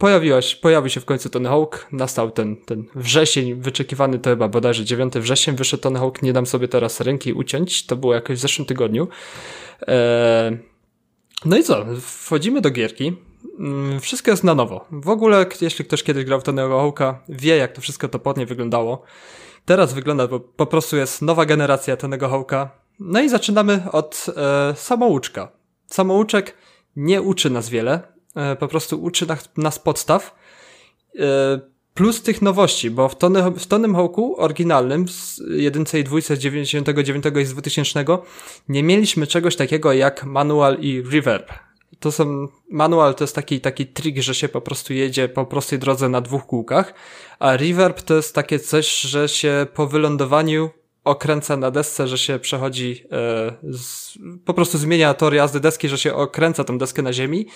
pojawiłaś, 0.02 0.54
pojawił 0.54 0.90
się 0.90 1.00
w 1.00 1.04
końcu 1.04 1.30
Tony 1.30 1.48
Hawk, 1.48 1.86
nastał 1.92 2.30
ten, 2.30 2.56
ten 2.56 2.84
wrzesień, 2.94 3.54
wyczekiwany 3.54 4.18
to 4.18 4.30
chyba 4.30 4.48
bodajże 4.48 4.84
9 4.84 5.14
wrzesień, 5.14 5.56
wyszedł 5.56 5.82
Tony 5.82 5.98
Hawk, 5.98 6.22
nie 6.22 6.32
dam 6.32 6.46
sobie 6.46 6.68
teraz 6.68 7.00
ręki 7.00 7.32
uciąć, 7.32 7.86
to 7.86 7.96
było 7.96 8.14
jakoś 8.14 8.38
w 8.38 8.40
zeszłym 8.40 8.66
tygodniu. 8.66 9.08
Eee, 9.86 10.58
no 11.44 11.56
i 11.56 11.62
co, 11.62 11.84
wchodzimy 12.00 12.60
do 12.60 12.70
gierki, 12.70 13.12
mm, 13.58 14.00
wszystko 14.00 14.30
jest 14.30 14.44
na 14.44 14.54
nowo. 14.54 14.86
W 14.90 15.08
ogóle, 15.08 15.46
jeśli 15.60 15.84
ktoś 15.84 16.02
kiedyś 16.02 16.24
grał 16.24 16.40
w 16.40 16.44
Tony 16.44 16.62
Hawka, 16.68 17.22
wie 17.28 17.56
jak 17.56 17.72
to 17.72 17.80
wszystko 17.80 18.08
topotnie 18.08 18.46
wyglądało. 18.46 19.02
Teraz 19.64 19.92
wygląda, 19.92 20.28
bo 20.28 20.40
po 20.40 20.66
prostu 20.66 20.96
jest 20.96 21.22
nowa 21.22 21.46
generacja 21.46 21.96
Tonego 21.96 22.28
Hawka. 22.28 22.70
No 23.00 23.20
i 23.20 23.28
zaczynamy 23.28 23.82
od 23.92 24.26
e, 24.36 24.74
samouczka. 24.76 25.52
Samouczek 25.86 26.54
nie 26.96 27.22
uczy 27.22 27.50
nas 27.50 27.68
wiele, 27.68 28.12
po 28.58 28.68
prostu 28.68 29.02
uczy 29.02 29.26
nas 29.56 29.78
podstaw. 29.78 30.34
E, 31.18 31.60
plus 31.94 32.22
tych 32.22 32.42
nowości, 32.42 32.90
bo 32.90 33.08
w, 33.08 33.16
Tony, 33.16 33.50
w 33.50 33.66
Tonym 33.66 33.94
Hawku 33.94 34.40
oryginalnym 34.40 35.08
z 35.08 35.42
jedynce 35.56 36.00
i 36.00 36.04
dwójce 36.04 36.36
z 36.36 36.38
99 36.38 37.24
i 37.40 37.44
z 37.44 37.52
2000 37.52 38.04
nie 38.68 38.82
mieliśmy 38.82 39.26
czegoś 39.26 39.56
takiego 39.56 39.92
jak 39.92 40.24
manual 40.24 40.78
i 40.80 41.02
reverb 41.02 41.52
to 42.02 42.12
są, 42.12 42.48
manual 42.70 43.14
to 43.14 43.24
jest 43.24 43.34
taki, 43.34 43.60
taki 43.60 43.86
trik, 43.86 44.22
że 44.22 44.34
się 44.34 44.48
po 44.48 44.60
prostu 44.60 44.92
jedzie 44.92 45.28
po 45.28 45.46
prostej 45.46 45.78
drodze 45.78 46.08
na 46.08 46.20
dwóch 46.20 46.46
kółkach, 46.46 46.94
a 47.38 47.56
reverb 47.56 48.02
to 48.02 48.14
jest 48.14 48.34
takie 48.34 48.58
coś, 48.58 49.00
że 49.00 49.28
się 49.28 49.66
po 49.74 49.86
wylądowaniu 49.86 50.70
okręca 51.04 51.56
na 51.56 51.70
desce, 51.70 52.08
że 52.08 52.18
się 52.18 52.38
przechodzi, 52.38 53.04
e, 53.12 53.72
z, 53.72 54.18
po 54.44 54.54
prostu 54.54 54.78
zmienia 54.78 55.14
tor 55.14 55.34
jazdy 55.34 55.60
deski, 55.60 55.88
że 55.88 55.98
się 55.98 56.14
okręca 56.14 56.64
tą 56.64 56.78
deskę 56.78 57.02
na 57.02 57.12
ziemi. 57.12 57.46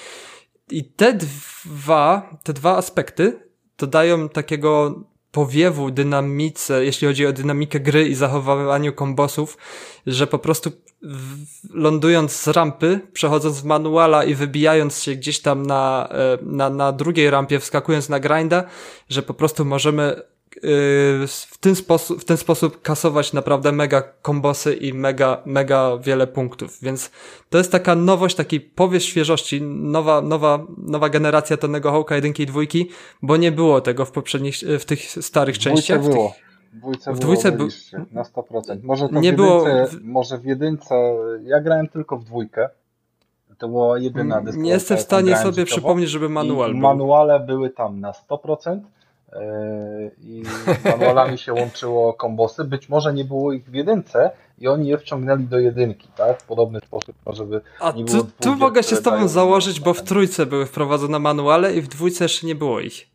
I 0.70 0.84
te 0.84 1.12
dwa, 1.12 2.38
te 2.42 2.52
dwa 2.52 2.76
aspekty 2.76 3.48
dodają 3.78 4.28
takiego 4.28 5.02
powiewu 5.32 5.90
dynamice, 5.90 6.84
jeśli 6.84 7.08
chodzi 7.08 7.26
o 7.26 7.32
dynamikę 7.32 7.80
gry 7.80 8.08
i 8.08 8.14
zachowywaniu 8.14 8.92
kombosów, 8.92 9.58
że 10.06 10.26
po 10.26 10.38
prostu 10.38 10.72
lądując 11.70 12.32
z 12.32 12.48
rampy, 12.48 13.00
przechodząc 13.12 13.60
w 13.60 13.64
manuala 13.64 14.24
i 14.24 14.34
wybijając 14.34 15.02
się 15.02 15.14
gdzieś 15.14 15.40
tam 15.40 15.66
na, 15.66 16.08
e, 16.10 16.38
na, 16.42 16.70
na 16.70 16.92
drugiej 16.92 17.30
rampie, 17.30 17.60
wskakując 17.60 18.08
na 18.08 18.20
grinda, 18.20 18.64
że 19.08 19.22
po 19.22 19.34
prostu 19.34 19.64
możemy 19.64 20.22
w 21.36 21.58
ten 21.60 21.76
sposób, 21.76 22.20
w 22.20 22.24
ten 22.24 22.36
sposób 22.36 22.82
kasować 22.82 23.32
naprawdę 23.32 23.72
mega 23.72 24.02
kombosy 24.22 24.74
i 24.74 24.92
mega, 24.94 25.42
mega 25.46 25.98
wiele 25.98 26.26
punktów. 26.26 26.78
Więc 26.82 27.10
to 27.50 27.58
jest 27.58 27.72
taka 27.72 27.94
nowość, 27.94 28.36
taki 28.36 28.60
powiew 28.60 29.02
świeżości, 29.02 29.62
nowa, 29.62 30.20
nowa, 30.20 30.66
nowa 30.78 31.08
generacja 31.08 31.56
Tonego 31.56 31.92
Hawka 31.92 32.14
jedynki 32.14 32.42
i 32.42 32.46
dwójki, 32.46 32.90
bo 33.22 33.36
nie 33.36 33.52
było 33.52 33.80
tego 33.80 34.04
w 34.04 34.10
poprzednich, 34.10 34.56
w 34.80 34.84
tych 34.84 35.10
starych 35.10 35.58
częściach. 35.58 36.02
W 36.02 36.08
było. 36.08 36.34
W 36.72 36.78
dwójce, 36.78 37.12
w 37.12 37.18
dwójce 37.18 37.52
było 37.52 37.68
na 38.12 38.22
100%. 38.22 38.82
Może 38.82 39.08
to 39.08 39.14
nie 39.14 39.20
w 39.20 39.24
jedynce, 39.24 39.36
było... 39.36 39.64
może 40.02 40.38
w 40.38 40.44
jedynce, 40.44 40.94
ja 41.44 41.60
grałem 41.60 41.88
tylko 41.88 42.16
w 42.16 42.24
dwójkę. 42.24 42.68
To 43.58 43.68
była 43.68 43.98
jedyna 43.98 44.40
dyskusja. 44.40 44.62
Nie 44.62 44.70
jestem 44.70 44.96
w 44.96 45.00
stanie 45.00 45.36
sobie 45.36 45.64
przypomnieć, 45.64 46.10
żeby 46.10 46.28
manual 46.28 46.70
był. 46.70 46.80
Manuale 46.80 47.40
były 47.40 47.70
tam 47.70 48.00
na 48.00 48.12
100%. 48.12 48.80
Yy, 49.40 50.10
i 50.22 50.42
manualami 50.84 51.38
się 51.38 51.52
łączyło 51.52 52.14
kombosy. 52.14 52.64
Być 52.64 52.88
może 52.88 53.14
nie 53.14 53.24
było 53.24 53.52
ich 53.52 53.70
w 53.70 53.74
jedynce 53.74 54.30
i 54.58 54.68
oni 54.68 54.88
je 54.88 54.98
wciągnęli 54.98 55.44
do 55.44 55.58
jedynki, 55.58 56.08
tak? 56.16 56.42
W 56.42 56.46
podobny 56.46 56.80
sposób, 56.80 57.16
żeby 57.26 57.60
A 57.80 57.90
nie 57.90 58.04
było 58.04 58.22
tu, 58.22 58.30
tu 58.40 58.56
mogę 58.56 58.82
się 58.82 58.96
z 58.96 59.02
tobą 59.02 59.28
założyć, 59.28 59.80
bo 59.80 59.94
w 59.94 60.02
trójce 60.02 60.46
były 60.46 60.66
wprowadzone 60.66 61.18
manuale 61.18 61.74
i 61.74 61.82
w 61.82 61.88
dwójce 61.88 62.24
jeszcze 62.24 62.46
nie 62.46 62.54
było 62.54 62.80
ich. 62.80 63.06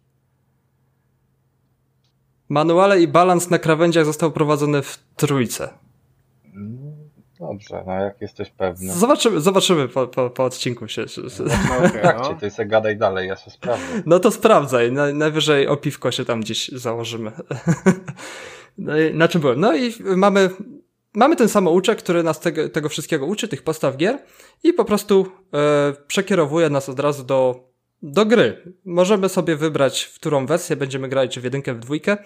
Manuale 2.50 3.02
i 3.02 3.08
balans 3.08 3.50
na 3.50 3.60
krawędziach 3.60 4.06
został 4.06 4.32
prowadzony 4.32 4.82
w 4.82 5.00
trójce. 5.16 5.70
Dobrze, 7.42 7.84
no 7.88 7.94
jak 7.94 8.22
jesteś 8.22 8.50
pewny. 8.50 8.94
Zobaczymy, 8.94 9.42
zobaczymy 9.42 9.88
po, 9.88 10.08
po, 10.08 10.30
po 10.30 10.46
odcinku 10.46 10.88
się. 10.88 11.06
No, 11.40 11.78
okay, 11.78 12.02
tak, 12.02 12.18
no. 12.18 12.34
to 12.34 12.46
jest 12.46 12.58
gadaj 12.66 12.98
dalej, 12.98 13.28
ja 13.28 13.36
się 13.36 13.52
sprawdzę. 13.52 13.86
No 14.06 14.20
to 14.20 14.32
sprawdzaj, 14.32 14.92
na, 14.92 15.14
najwyżej 15.14 15.68
o 15.68 15.78
piwko 15.78 16.12
się 16.12 16.26
tam 16.26 16.42
gdzieś 16.42 16.70
założymy. 16.70 17.32
No 18.78 19.00
i 19.00 19.14
na 19.14 19.28
czym 19.28 19.42
byłem? 19.42 19.60
No 19.60 19.76
i 19.76 19.94
mamy, 20.04 20.50
mamy 21.14 21.36
ten 21.36 21.50
samouczek, 21.50 22.00
który 22.00 22.24
nas 22.24 22.40
tego, 22.40 22.70
tego 22.70 22.90
wszystkiego 22.90 23.26
uczy, 23.26 23.48
tych 23.48 23.64
postaw 23.64 23.98
gier 23.98 24.20
i 24.64 24.74
po 24.74 24.86
prostu 24.86 25.28
e, 25.54 25.94
przekierowuje 26.08 26.70
nas 26.70 26.90
od 26.90 27.00
razu 27.00 27.24
do, 27.24 27.70
do 28.02 28.26
gry. 28.26 28.74
Możemy 28.86 29.30
sobie 29.30 29.56
wybrać, 29.56 30.04
w 30.04 30.16
którą 30.16 30.46
wersję 30.46 30.76
będziemy 30.76 31.10
grać, 31.10 31.34
czy 31.34 31.42
w 31.42 31.44
jedynkę, 31.44 31.74
w 31.74 31.80
dwójkę. 31.80 32.18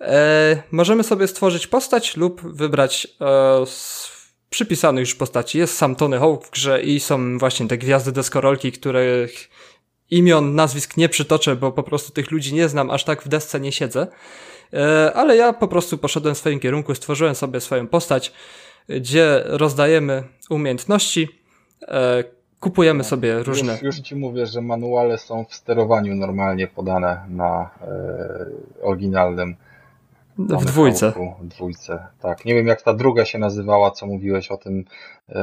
E, 0.00 0.62
możemy 0.70 1.04
sobie 1.04 1.28
stworzyć 1.28 1.66
postać 1.66 2.16
lub 2.16 2.40
wybrać 2.40 3.08
e, 3.20 3.66
przypisanych 4.50 5.00
już 5.00 5.14
postaci. 5.14 5.58
Jest 5.58 5.76
sam 5.76 5.96
Tony 5.96 6.18
Hawk 6.18 6.46
w 6.46 6.50
grze 6.50 6.82
i 6.82 7.00
są 7.00 7.38
właśnie 7.38 7.68
te 7.68 7.78
gwiazdy 7.78 8.12
deskorolki, 8.12 8.72
których 8.72 9.48
imion, 10.10 10.54
nazwisk 10.54 10.96
nie 10.96 11.08
przytoczę, 11.08 11.56
bo 11.56 11.72
po 11.72 11.82
prostu 11.82 12.12
tych 12.12 12.30
ludzi 12.30 12.54
nie 12.54 12.68
znam, 12.68 12.90
aż 12.90 13.04
tak 13.04 13.22
w 13.22 13.28
desce 13.28 13.60
nie 13.60 13.72
siedzę. 13.72 14.06
E, 14.72 15.12
ale 15.14 15.36
ja 15.36 15.52
po 15.52 15.68
prostu 15.68 15.98
poszedłem 15.98 16.34
w 16.34 16.38
swoim 16.38 16.60
kierunku, 16.60 16.94
stworzyłem 16.94 17.34
sobie 17.34 17.60
swoją 17.60 17.86
postać, 17.86 18.32
gdzie 18.88 19.42
rozdajemy 19.44 20.22
umiejętności, 20.50 21.28
e, 21.82 22.24
kupujemy 22.60 23.04
sobie 23.04 23.42
różne. 23.42 23.72
Już, 23.72 23.82
już 23.82 24.00
ci 24.00 24.16
mówię, 24.16 24.46
że 24.46 24.60
manuale 24.60 25.18
są 25.18 25.44
w 25.44 25.54
sterowaniu 25.54 26.14
normalnie 26.14 26.66
podane 26.66 27.24
na 27.28 27.70
e, 27.80 28.46
oryginalnym 28.82 29.56
w 30.38 30.64
dwójce. 30.64 31.12
W 31.40 31.46
dwójce, 31.46 32.06
tak. 32.20 32.44
Nie 32.44 32.54
wiem 32.54 32.66
jak 32.66 32.82
ta 32.82 32.94
druga 32.94 33.24
się 33.24 33.38
nazywała, 33.38 33.90
co 33.90 34.06
mówiłeś 34.06 34.50
o 34.50 34.56
tym 34.56 34.84
e, 35.28 35.34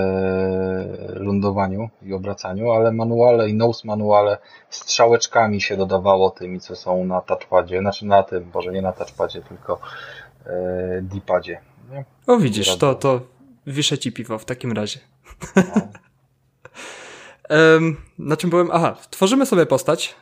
lądowaniu 1.14 1.90
i 2.02 2.14
obracaniu, 2.14 2.72
ale 2.72 2.92
manuale 2.92 3.50
i 3.50 3.54
nose 3.54 3.88
manuale 3.88 4.38
strzałeczkami 4.70 5.62
się 5.62 5.78
dodawało 5.78 6.30
tymi, 6.30 6.60
co 6.60 6.76
są 6.76 7.06
na 7.06 7.22
touchpadzie. 7.22 7.80
Znaczy 7.80 8.06
na 8.06 8.24
tym, 8.24 8.52
może 8.54 8.72
nie 8.72 8.82
na 8.82 8.92
touchpadzie, 8.92 9.42
tylko 9.42 9.80
e, 10.46 11.02
D-padzie. 11.02 11.60
O 12.28 12.38
widzisz, 12.38 12.78
to, 12.78 12.96
to 12.96 13.22
wiszę 13.68 13.98
ci 13.98 14.12
piwo 14.12 14.38
w 14.38 14.46
takim 14.46 14.72
razie. 14.72 15.00
No. 15.56 15.64
na 18.20 18.38
czym 18.38 18.50
byłem? 18.50 18.70
Aha, 18.72 18.96
tworzymy 19.10 19.46
sobie 19.46 19.66
postać, 19.66 20.16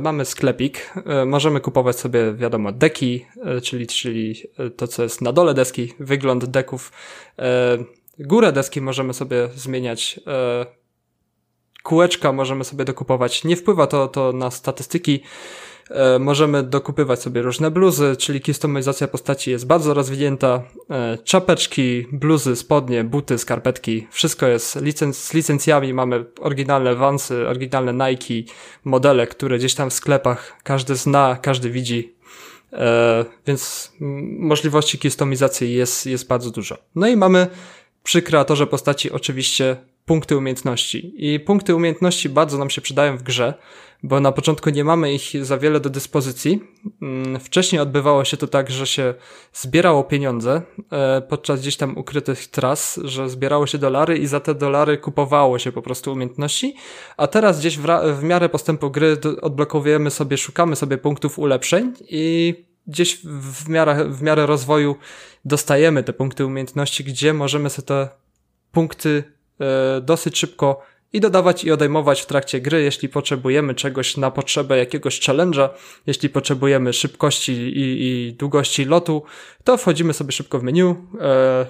mamy 0.00 0.24
sklepik, 0.24 0.94
e, 1.06 1.24
możemy 1.24 1.60
kupować 1.60 1.98
sobie, 1.98 2.34
wiadomo, 2.34 2.72
deki, 2.72 3.26
e, 3.44 3.60
czyli, 3.60 3.86
czyli 3.86 4.42
to, 4.76 4.86
co 4.88 5.02
jest 5.02 5.22
na 5.22 5.32
dole 5.32 5.54
deski, 5.54 5.94
wygląd 6.00 6.44
deków. 6.44 6.92
Górę 8.18 8.52
deski 8.52 8.80
możemy 8.80 9.14
sobie 9.14 9.48
zmieniać 9.54 10.20
kółeczka 11.82 12.32
możemy 12.32 12.64
sobie 12.64 12.84
dokupować. 12.84 13.44
Nie 13.44 13.56
wpływa 13.56 13.86
to, 13.86 14.08
to 14.08 14.32
na 14.32 14.50
statystyki. 14.50 15.22
E, 15.90 16.18
możemy 16.18 16.62
dokupywać 16.62 17.22
sobie 17.22 17.42
różne 17.42 17.70
bluzy, 17.70 18.16
czyli 18.16 18.40
kustomizacja 18.40 19.08
postaci 19.08 19.50
jest 19.50 19.66
bardzo 19.66 19.94
rozwinięta. 19.94 20.62
E, 20.90 21.18
czapeczki, 21.24 22.06
bluzy, 22.12 22.56
spodnie, 22.56 23.04
buty, 23.04 23.38
skarpetki, 23.38 24.06
wszystko 24.10 24.46
jest 24.46 24.78
z 25.12 25.34
licencjami. 25.34 25.94
Mamy 25.94 26.24
oryginalne 26.40 26.94
Vansy, 26.94 27.48
oryginalne 27.48 28.10
Nike, 28.10 28.52
modele, 28.84 29.26
które 29.26 29.58
gdzieś 29.58 29.74
tam 29.74 29.90
w 29.90 29.94
sklepach 29.94 30.56
każdy 30.62 30.96
zna, 30.96 31.38
każdy 31.42 31.70
widzi. 31.70 32.14
E, 32.72 33.24
więc 33.46 33.92
możliwości 34.38 34.98
kustomizacji 34.98 35.74
jest, 35.74 36.06
jest 36.06 36.26
bardzo 36.26 36.50
dużo. 36.50 36.78
No 36.94 37.08
i 37.08 37.16
mamy 37.16 37.46
przy 38.02 38.22
kreatorze 38.22 38.66
postaci 38.66 39.10
oczywiście 39.10 39.76
punkty 40.06 40.36
umiejętności. 40.36 41.12
I 41.16 41.40
punkty 41.40 41.74
umiejętności 41.74 42.28
bardzo 42.28 42.58
nam 42.58 42.70
się 42.70 42.80
przydają 42.80 43.16
w 43.16 43.22
grze, 43.22 43.54
bo 44.02 44.20
na 44.20 44.32
początku 44.32 44.70
nie 44.70 44.84
mamy 44.84 45.12
ich 45.12 45.44
za 45.44 45.58
wiele 45.58 45.80
do 45.80 45.90
dyspozycji. 45.90 46.62
Mm, 47.02 47.40
wcześniej 47.40 47.80
odbywało 47.80 48.24
się 48.24 48.36
to 48.36 48.46
tak, 48.46 48.70
że 48.70 48.86
się 48.86 49.14
zbierało 49.52 50.04
pieniądze 50.04 50.62
e, 50.92 51.22
podczas 51.22 51.60
gdzieś 51.60 51.76
tam 51.76 51.98
ukrytych 51.98 52.46
tras, 52.46 53.00
że 53.04 53.30
zbierało 53.30 53.66
się 53.66 53.78
dolary 53.78 54.18
i 54.18 54.26
za 54.26 54.40
te 54.40 54.54
dolary 54.54 54.98
kupowało 54.98 55.58
się 55.58 55.72
po 55.72 55.82
prostu 55.82 56.12
umiejętności, 56.12 56.74
a 57.16 57.26
teraz 57.26 57.60
gdzieś 57.60 57.78
w, 57.78 57.86
w 58.18 58.22
miarę 58.22 58.48
postępu 58.48 58.90
gry 58.90 59.16
odblokowujemy 59.42 60.10
sobie, 60.10 60.36
szukamy 60.36 60.76
sobie 60.76 60.98
punktów 60.98 61.38
ulepszeń 61.38 61.92
i 62.08 62.54
gdzieś 62.86 63.18
w 63.24 63.68
miarę, 63.68 64.04
w 64.04 64.22
miarę 64.22 64.46
rozwoju 64.46 64.96
dostajemy 65.44 66.02
te 66.02 66.12
punkty 66.12 66.46
umiejętności, 66.46 67.04
gdzie 67.04 67.34
możemy 67.34 67.70
sobie 67.70 67.86
te 67.86 68.08
punkty 68.72 69.24
e, 69.60 70.00
dosyć 70.00 70.38
szybko 70.38 70.82
i 71.12 71.20
dodawać 71.20 71.64
i 71.64 71.72
odejmować 71.72 72.22
w 72.22 72.26
trakcie 72.26 72.60
gry, 72.60 72.82
jeśli 72.82 73.08
potrzebujemy 73.08 73.74
czegoś 73.74 74.16
na 74.16 74.30
potrzebę 74.30 74.78
jakiegoś 74.78 75.20
challenge'a, 75.20 75.68
jeśli 76.06 76.28
potrzebujemy 76.28 76.92
szybkości 76.92 77.52
i, 77.52 78.06
i 78.06 78.32
długości 78.32 78.84
lotu, 78.84 79.22
to 79.64 79.76
wchodzimy 79.76 80.12
sobie 80.12 80.32
szybko 80.32 80.58
w 80.58 80.62
menu, 80.62 80.94
e, 81.20 81.66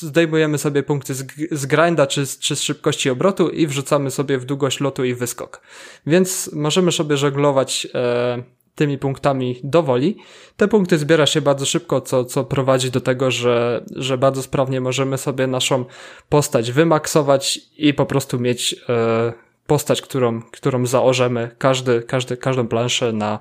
zdejmujemy 0.00 0.58
sobie 0.58 0.82
punkty 0.82 1.14
z, 1.14 1.26
z 1.50 1.66
grinda 1.66 2.06
czy, 2.06 2.26
czy 2.40 2.56
z 2.56 2.62
szybkości 2.62 3.10
obrotu 3.10 3.48
i 3.48 3.66
wrzucamy 3.66 4.10
sobie 4.10 4.38
w 4.38 4.44
długość 4.44 4.80
lotu 4.80 5.04
i 5.04 5.14
wyskok. 5.14 5.60
Więc 6.06 6.50
możemy 6.52 6.92
sobie 6.92 7.16
żeglować 7.16 7.86
e, 7.94 8.42
tymi 8.74 8.98
punktami 8.98 9.60
dowoli. 9.64 10.16
Te 10.56 10.68
punkty 10.68 10.98
zbiera 10.98 11.26
się 11.26 11.40
bardzo 11.40 11.66
szybko, 11.66 12.00
co, 12.00 12.24
co 12.24 12.44
prowadzi 12.44 12.90
do 12.90 13.00
tego, 13.00 13.30
że, 13.30 13.84
że 13.96 14.18
bardzo 14.18 14.42
sprawnie 14.42 14.80
możemy 14.80 15.18
sobie 15.18 15.46
naszą 15.46 15.84
postać 16.28 16.72
wymaksować 16.72 17.60
i 17.76 17.94
po 17.94 18.06
prostu 18.06 18.40
mieć 18.40 18.76
e, 18.88 19.32
postać, 19.66 20.02
którą, 20.02 20.42
którą 20.42 20.86
zaorzemy 20.86 21.50
każdy, 21.58 22.02
każdy, 22.02 22.36
każdą 22.36 22.68
planszę 22.68 23.12
na, 23.12 23.38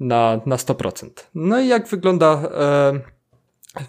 na, 0.00 0.40
na 0.46 0.56
100%. 0.56 1.08
No 1.34 1.60
i 1.60 1.68
jak 1.68 1.88
wygląda 1.88 2.32
e, 2.32 3.00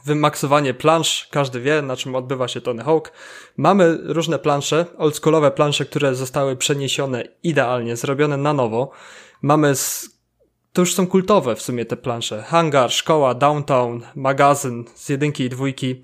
wymaksowanie 0.06 0.74
plansz, 0.74 1.28
każdy 1.32 1.62
wie, 1.62 1.82
na 1.82 1.96
czym 1.96 2.16
odbywa 2.16 2.48
się 2.48 2.62
Tony 2.62 2.84
Hawk. 2.84 3.12
Mamy 3.58 3.98
różne 4.04 4.40
plansze, 4.40 4.86
oldschoolowe 4.98 5.52
plansze, 5.52 5.86
które 5.86 6.16
zostały 6.16 6.56
przeniesione 6.56 7.24
idealnie, 7.44 7.96
zrobione 7.96 8.38
na 8.38 8.54
nowo. 8.54 8.92
Mamy 9.42 9.74
to 10.76 10.82
już 10.82 10.94
są 10.94 11.08
kultowe 11.08 11.56
w 11.56 11.62
sumie 11.62 11.86
te 11.86 11.98
plansze. 11.98 12.44
Hangar, 12.44 12.92
szkoła, 12.92 13.34
downtown, 13.34 14.02
magazyn 14.16 14.86
z 14.96 15.10
jedynki 15.10 15.44
i 15.44 15.50
dwójki. 15.50 16.04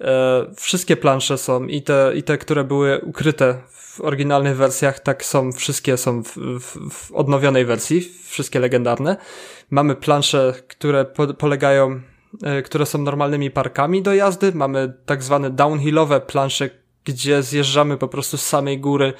E, 0.00 0.46
wszystkie 0.56 0.96
plansze 0.96 1.38
są 1.38 1.66
i 1.66 1.82
te, 1.82 2.12
i 2.14 2.22
te, 2.22 2.38
które 2.38 2.64
były 2.64 3.00
ukryte 3.00 3.54
w 3.70 4.00
oryginalnych 4.00 4.56
wersjach, 4.56 5.00
tak 5.00 5.24
są, 5.24 5.52
wszystkie 5.52 5.96
są 5.96 6.22
w, 6.22 6.28
w, 6.60 6.90
w 6.90 7.12
odnowionej 7.12 7.64
wersji, 7.64 8.00
wszystkie 8.28 8.60
legendarne. 8.60 9.16
Mamy 9.70 9.94
plansze, 9.94 10.54
które 10.68 11.04
po, 11.04 11.34
polegają, 11.34 12.00
e, 12.42 12.62
które 12.62 12.86
są 12.86 12.98
normalnymi 12.98 13.50
parkami 13.50 14.02
do 14.02 14.14
jazdy. 14.14 14.52
Mamy 14.54 14.92
tak 15.06 15.22
zwane 15.22 15.50
downhillowe 15.50 16.20
plansze, 16.20 16.70
gdzie 17.06 17.42
zjeżdżamy 17.42 17.96
po 17.96 18.08
prostu 18.08 18.36
z 18.36 18.42
samej 18.42 18.78
góry 18.78 19.12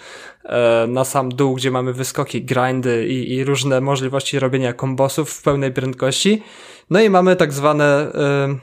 e, 0.45 0.87
na 0.89 1.05
sam 1.05 1.29
dół, 1.29 1.55
gdzie 1.55 1.71
mamy 1.71 1.93
wyskoki, 1.93 2.45
grindy 2.45 3.07
i, 3.09 3.33
i 3.35 3.45
różne 3.45 3.81
możliwości 3.81 4.39
robienia 4.39 4.73
kombosów 4.73 5.31
w 5.31 5.43
pełnej 5.43 5.73
prędkości. 5.73 6.43
No 6.91 7.01
i 7.01 7.11
mamy 7.11 7.37
tak 7.37 7.53
zwane 7.53 7.85
e, 7.85 8.59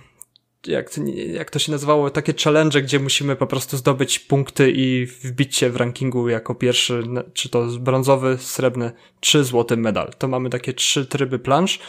jak, 0.68 0.90
jak 1.34 1.52
to 1.52 1.60
się 1.60 1.72
nazywało, 1.72 2.10
takie 2.10 2.34
challenge, 2.44 2.82
gdzie 2.82 3.00
musimy 3.00 3.36
po 3.36 3.48
prostu 3.48 3.78
zdobyć 3.78 4.20
punkty 4.20 4.72
i 4.76 5.06
wbić 5.06 5.56
się 5.56 5.70
w 5.70 5.76
rankingu 5.76 6.30
jako 6.30 6.56
pierwszy, 6.56 7.04
czy 7.34 7.50
to 7.50 7.66
brązowy, 7.80 8.38
srebrny, 8.42 8.92
czy 9.20 9.44
złoty 9.44 9.78
medal. 9.78 10.14
To 10.18 10.28
mamy 10.28 10.50
takie 10.50 10.74
trzy 10.74 11.06
tryby 11.06 11.40
plansz. 11.40 11.80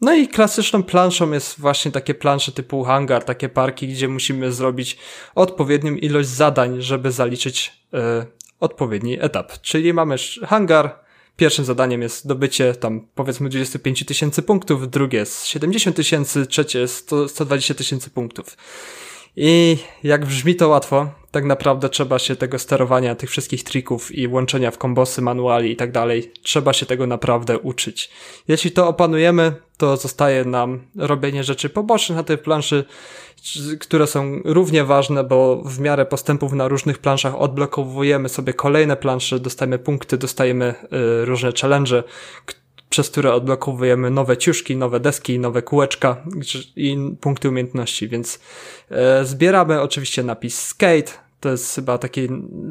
No 0.00 0.14
i 0.14 0.28
klasyczną 0.28 0.82
planszą 0.82 1.32
jest 1.32 1.60
właśnie 1.60 1.90
takie 1.90 2.14
plansze 2.14 2.52
typu 2.52 2.84
hangar, 2.84 3.24
takie 3.24 3.48
parki, 3.48 3.88
gdzie 3.88 4.08
musimy 4.08 4.52
zrobić 4.52 4.98
odpowiednią 5.34 5.94
ilość 5.94 6.28
zadań, 6.28 6.82
żeby 6.82 7.12
zaliczyć 7.12 7.72
y, 7.94 7.98
odpowiedni 8.60 9.18
etap. 9.20 9.52
Czyli 9.60 9.92
mamy 9.92 10.16
hangar, 10.46 11.02
Pierwszym 11.36 11.64
zadaniem 11.64 12.02
jest 12.02 12.26
dobycie 12.26 12.74
tam 12.74 13.08
powiedzmy 13.14 13.48
25 13.48 14.04
tysięcy 14.04 14.42
punktów, 14.42 14.90
drugie 14.90 15.18
jest 15.18 15.46
70 15.46 15.96
tysięcy, 15.96 16.46
trzecie 16.46 16.78
jest 16.78 17.10
120 17.28 17.74
tysięcy 17.74 18.10
punktów. 18.10 18.56
I 19.36 19.78
jak 20.02 20.26
brzmi 20.26 20.56
to 20.56 20.68
łatwo, 20.68 21.21
tak 21.32 21.44
naprawdę 21.44 21.88
trzeba 21.88 22.18
się 22.18 22.36
tego 22.36 22.58
sterowania, 22.58 23.14
tych 23.14 23.30
wszystkich 23.30 23.64
trików 23.64 24.14
i 24.14 24.28
łączenia 24.28 24.70
w 24.70 24.78
kombosy, 24.78 25.22
manuali 25.22 25.70
i 25.70 25.76
tak 25.76 25.92
dalej, 25.92 26.32
trzeba 26.42 26.72
się 26.72 26.86
tego 26.86 27.06
naprawdę 27.06 27.58
uczyć. 27.58 28.10
Jeśli 28.48 28.70
to 28.70 28.88
opanujemy, 28.88 29.52
to 29.76 29.96
zostaje 29.96 30.44
nam 30.44 30.80
robienie 30.96 31.44
rzeczy 31.44 31.68
pobocznych 31.68 32.16
na 32.16 32.22
tej 32.24 32.38
planszy, 32.38 32.84
które 33.80 34.06
są 34.06 34.40
równie 34.44 34.84
ważne, 34.84 35.24
bo 35.24 35.62
w 35.64 35.80
miarę 35.80 36.06
postępów 36.06 36.52
na 36.52 36.68
różnych 36.68 36.98
planszach 36.98 37.40
odblokowujemy 37.40 38.28
sobie 38.28 38.54
kolejne 38.54 38.96
plansze, 38.96 39.40
dostajemy 39.40 39.78
punkty, 39.78 40.18
dostajemy 40.18 40.74
y, 41.22 41.24
różne 41.24 41.52
challenge, 41.60 42.02
przez 42.92 43.10
które 43.10 43.34
odblokowujemy 43.34 44.10
nowe 44.10 44.36
ciuszki, 44.36 44.76
nowe 44.76 45.00
deski, 45.00 45.38
nowe 45.38 45.62
kółeczka 45.62 46.16
i 46.76 46.96
punkty 47.20 47.48
umiejętności, 47.48 48.08
więc 48.08 48.40
e, 48.90 49.24
zbieramy 49.24 49.80
oczywiście 49.80 50.22
napis 50.22 50.62
skate, 50.62 51.12
to 51.42 51.48
jest 51.48 51.74
chyba 51.74 51.98
takie 51.98 52.28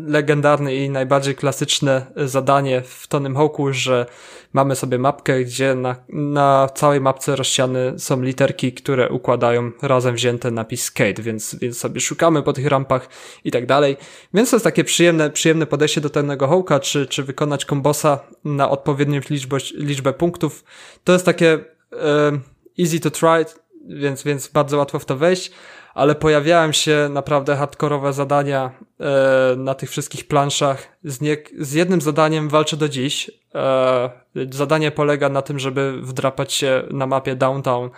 legendarne 0.08 0.76
i 0.76 0.90
najbardziej 0.90 1.36
klasyczne 1.36 2.06
zadanie 2.16 2.82
w 2.82 3.08
Tonym 3.08 3.36
Hawku, 3.36 3.74
że 3.74 4.06
mamy 4.54 4.76
sobie 4.76 5.00
mapkę, 5.00 5.44
gdzie 5.44 5.76
na, 5.76 5.96
na 6.10 6.70
całej 6.76 7.02
mapce 7.02 7.36
rozsiane 7.36 8.00
są 8.00 8.22
literki, 8.22 8.74
które 8.74 9.10
układają 9.10 9.72
razem 9.82 10.16
wzięte 10.16 10.52
napis 10.52 10.84
skate, 10.84 11.22
więc, 11.22 11.56
więc 11.56 11.78
sobie 11.78 12.02
szukamy 12.02 12.44
po 12.44 12.54
tych 12.54 12.68
rampach 12.68 13.10
i 13.44 13.52
tak 13.52 13.66
dalej. 13.66 13.98
Więc 14.34 14.50
to 14.50 14.56
jest 14.56 14.64
takie 14.64 14.84
przyjemne, 14.84 15.30
przyjemne 15.30 15.66
podejście 15.66 16.02
do 16.02 16.10
Tonego 16.10 16.48
Hawka, 16.48 16.80
czy, 16.80 17.06
czy 17.06 17.24
wykonać 17.24 17.66
kombosa 17.66 18.20
na 18.44 18.70
odpowiednią 18.70 19.20
liczbę, 19.30 19.58
liczbę 19.74 20.14
punktów. 20.14 20.64
To 21.04 21.14
jest 21.14 21.26
takie 21.26 21.54
e, 21.94 22.32
easy 22.80 23.00
to 23.00 23.12
try, 23.12 23.46
więc, 23.88 24.24
więc 24.24 24.48
bardzo 24.48 24.78
łatwo 24.78 25.00
w 25.00 25.06
to 25.06 25.18
wejść 25.18 25.52
ale 25.94 26.16
pojawiają 26.16 26.72
się 26.72 27.10
naprawdę 27.12 27.56
hardkorowe 27.56 28.14
zadania 28.14 28.72
e, 29.00 29.56
na 29.58 29.76
tych 29.76 29.90
wszystkich 29.90 30.28
planszach. 30.28 30.98
Z, 31.04 31.22
nie, 31.22 31.38
z 31.60 31.74
jednym 31.74 32.02
zadaniem 32.02 32.50
walczę 32.50 32.78
do 32.78 32.90
dziś. 32.90 33.32
E, 33.56 34.10
zadanie 34.52 34.92
polega 34.92 35.30
na 35.30 35.42
tym, 35.42 35.60
żeby 35.60 36.02
wdrapać 36.02 36.54
się 36.54 36.84
na 36.92 37.08
mapie 37.08 37.36
downtown 37.36 37.90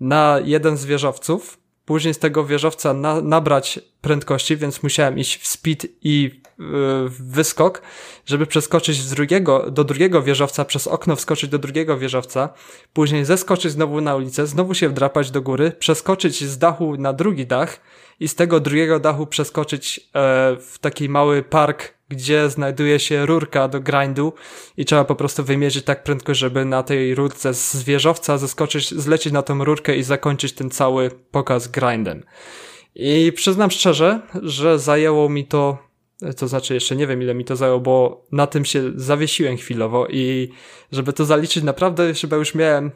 na 0.00 0.38
jeden 0.44 0.76
z 0.76 0.84
wieżowców, 0.84 1.58
później 1.84 2.14
z 2.14 2.18
tego 2.18 2.44
wieżowca 2.44 2.94
na, 2.94 3.20
nabrać 3.20 3.80
prędkości, 4.00 4.56
więc 4.56 4.82
musiałem 4.82 5.18
iść 5.18 5.36
w 5.36 5.46
speed 5.46 5.88
i 6.02 6.40
wyskok, 7.08 7.82
żeby 8.26 8.46
przeskoczyć 8.46 8.96
z 8.96 9.14
drugiego, 9.14 9.70
do 9.70 9.84
drugiego 9.84 10.22
wieżowca, 10.22 10.64
przez 10.64 10.86
okno 10.86 11.16
wskoczyć 11.16 11.50
do 11.50 11.58
drugiego 11.58 11.98
wieżowca, 11.98 12.48
później 12.92 13.24
zeskoczyć 13.24 13.72
znowu 13.72 14.00
na 14.00 14.16
ulicę, 14.16 14.46
znowu 14.46 14.74
się 14.74 14.88
wdrapać 14.88 15.30
do 15.30 15.42
góry, 15.42 15.72
przeskoczyć 15.78 16.44
z 16.44 16.58
dachu 16.58 16.96
na 16.96 17.12
drugi 17.12 17.46
dach 17.46 17.80
i 18.20 18.28
z 18.28 18.34
tego 18.34 18.60
drugiego 18.60 19.00
dachu 19.00 19.26
przeskoczyć 19.26 19.98
e, 19.98 20.00
w 20.60 20.78
taki 20.80 21.08
mały 21.08 21.42
park, 21.42 21.94
gdzie 22.08 22.50
znajduje 22.50 23.00
się 23.00 23.26
rurka 23.26 23.68
do 23.68 23.80
grindu 23.80 24.32
i 24.76 24.84
trzeba 24.84 25.04
po 25.04 25.14
prostu 25.14 25.44
wymierzyć 25.44 25.84
tak 25.84 26.04
prędko, 26.04 26.34
żeby 26.34 26.64
na 26.64 26.82
tej 26.82 27.14
rurce 27.14 27.54
z 27.54 27.82
wieżowca 27.82 28.38
zeskoczyć, 28.38 28.94
zlecieć 28.94 29.32
na 29.32 29.42
tą 29.42 29.64
rurkę 29.64 29.96
i 29.96 30.02
zakończyć 30.02 30.52
ten 30.52 30.70
cały 30.70 31.10
pokaz 31.10 31.68
grindem. 31.68 32.22
I 32.94 33.32
przyznam 33.36 33.70
szczerze, 33.70 34.20
że 34.42 34.78
zajęło 34.78 35.28
mi 35.28 35.46
to, 35.46 35.87
to 36.36 36.48
znaczy 36.48 36.74
jeszcze 36.74 36.96
nie 36.96 37.06
wiem 37.06 37.22
ile 37.22 37.34
mi 37.34 37.44
to 37.44 37.56
zajęło, 37.56 37.80
bo 37.80 38.24
na 38.32 38.46
tym 38.46 38.64
się 38.64 38.92
zawiesiłem 38.96 39.56
chwilowo 39.56 40.06
i 40.06 40.48
żeby 40.92 41.12
to 41.12 41.24
zaliczyć 41.24 41.64
naprawdę 41.64 42.14
chyba 42.14 42.36
już 42.36 42.54
miałem, 42.54 42.90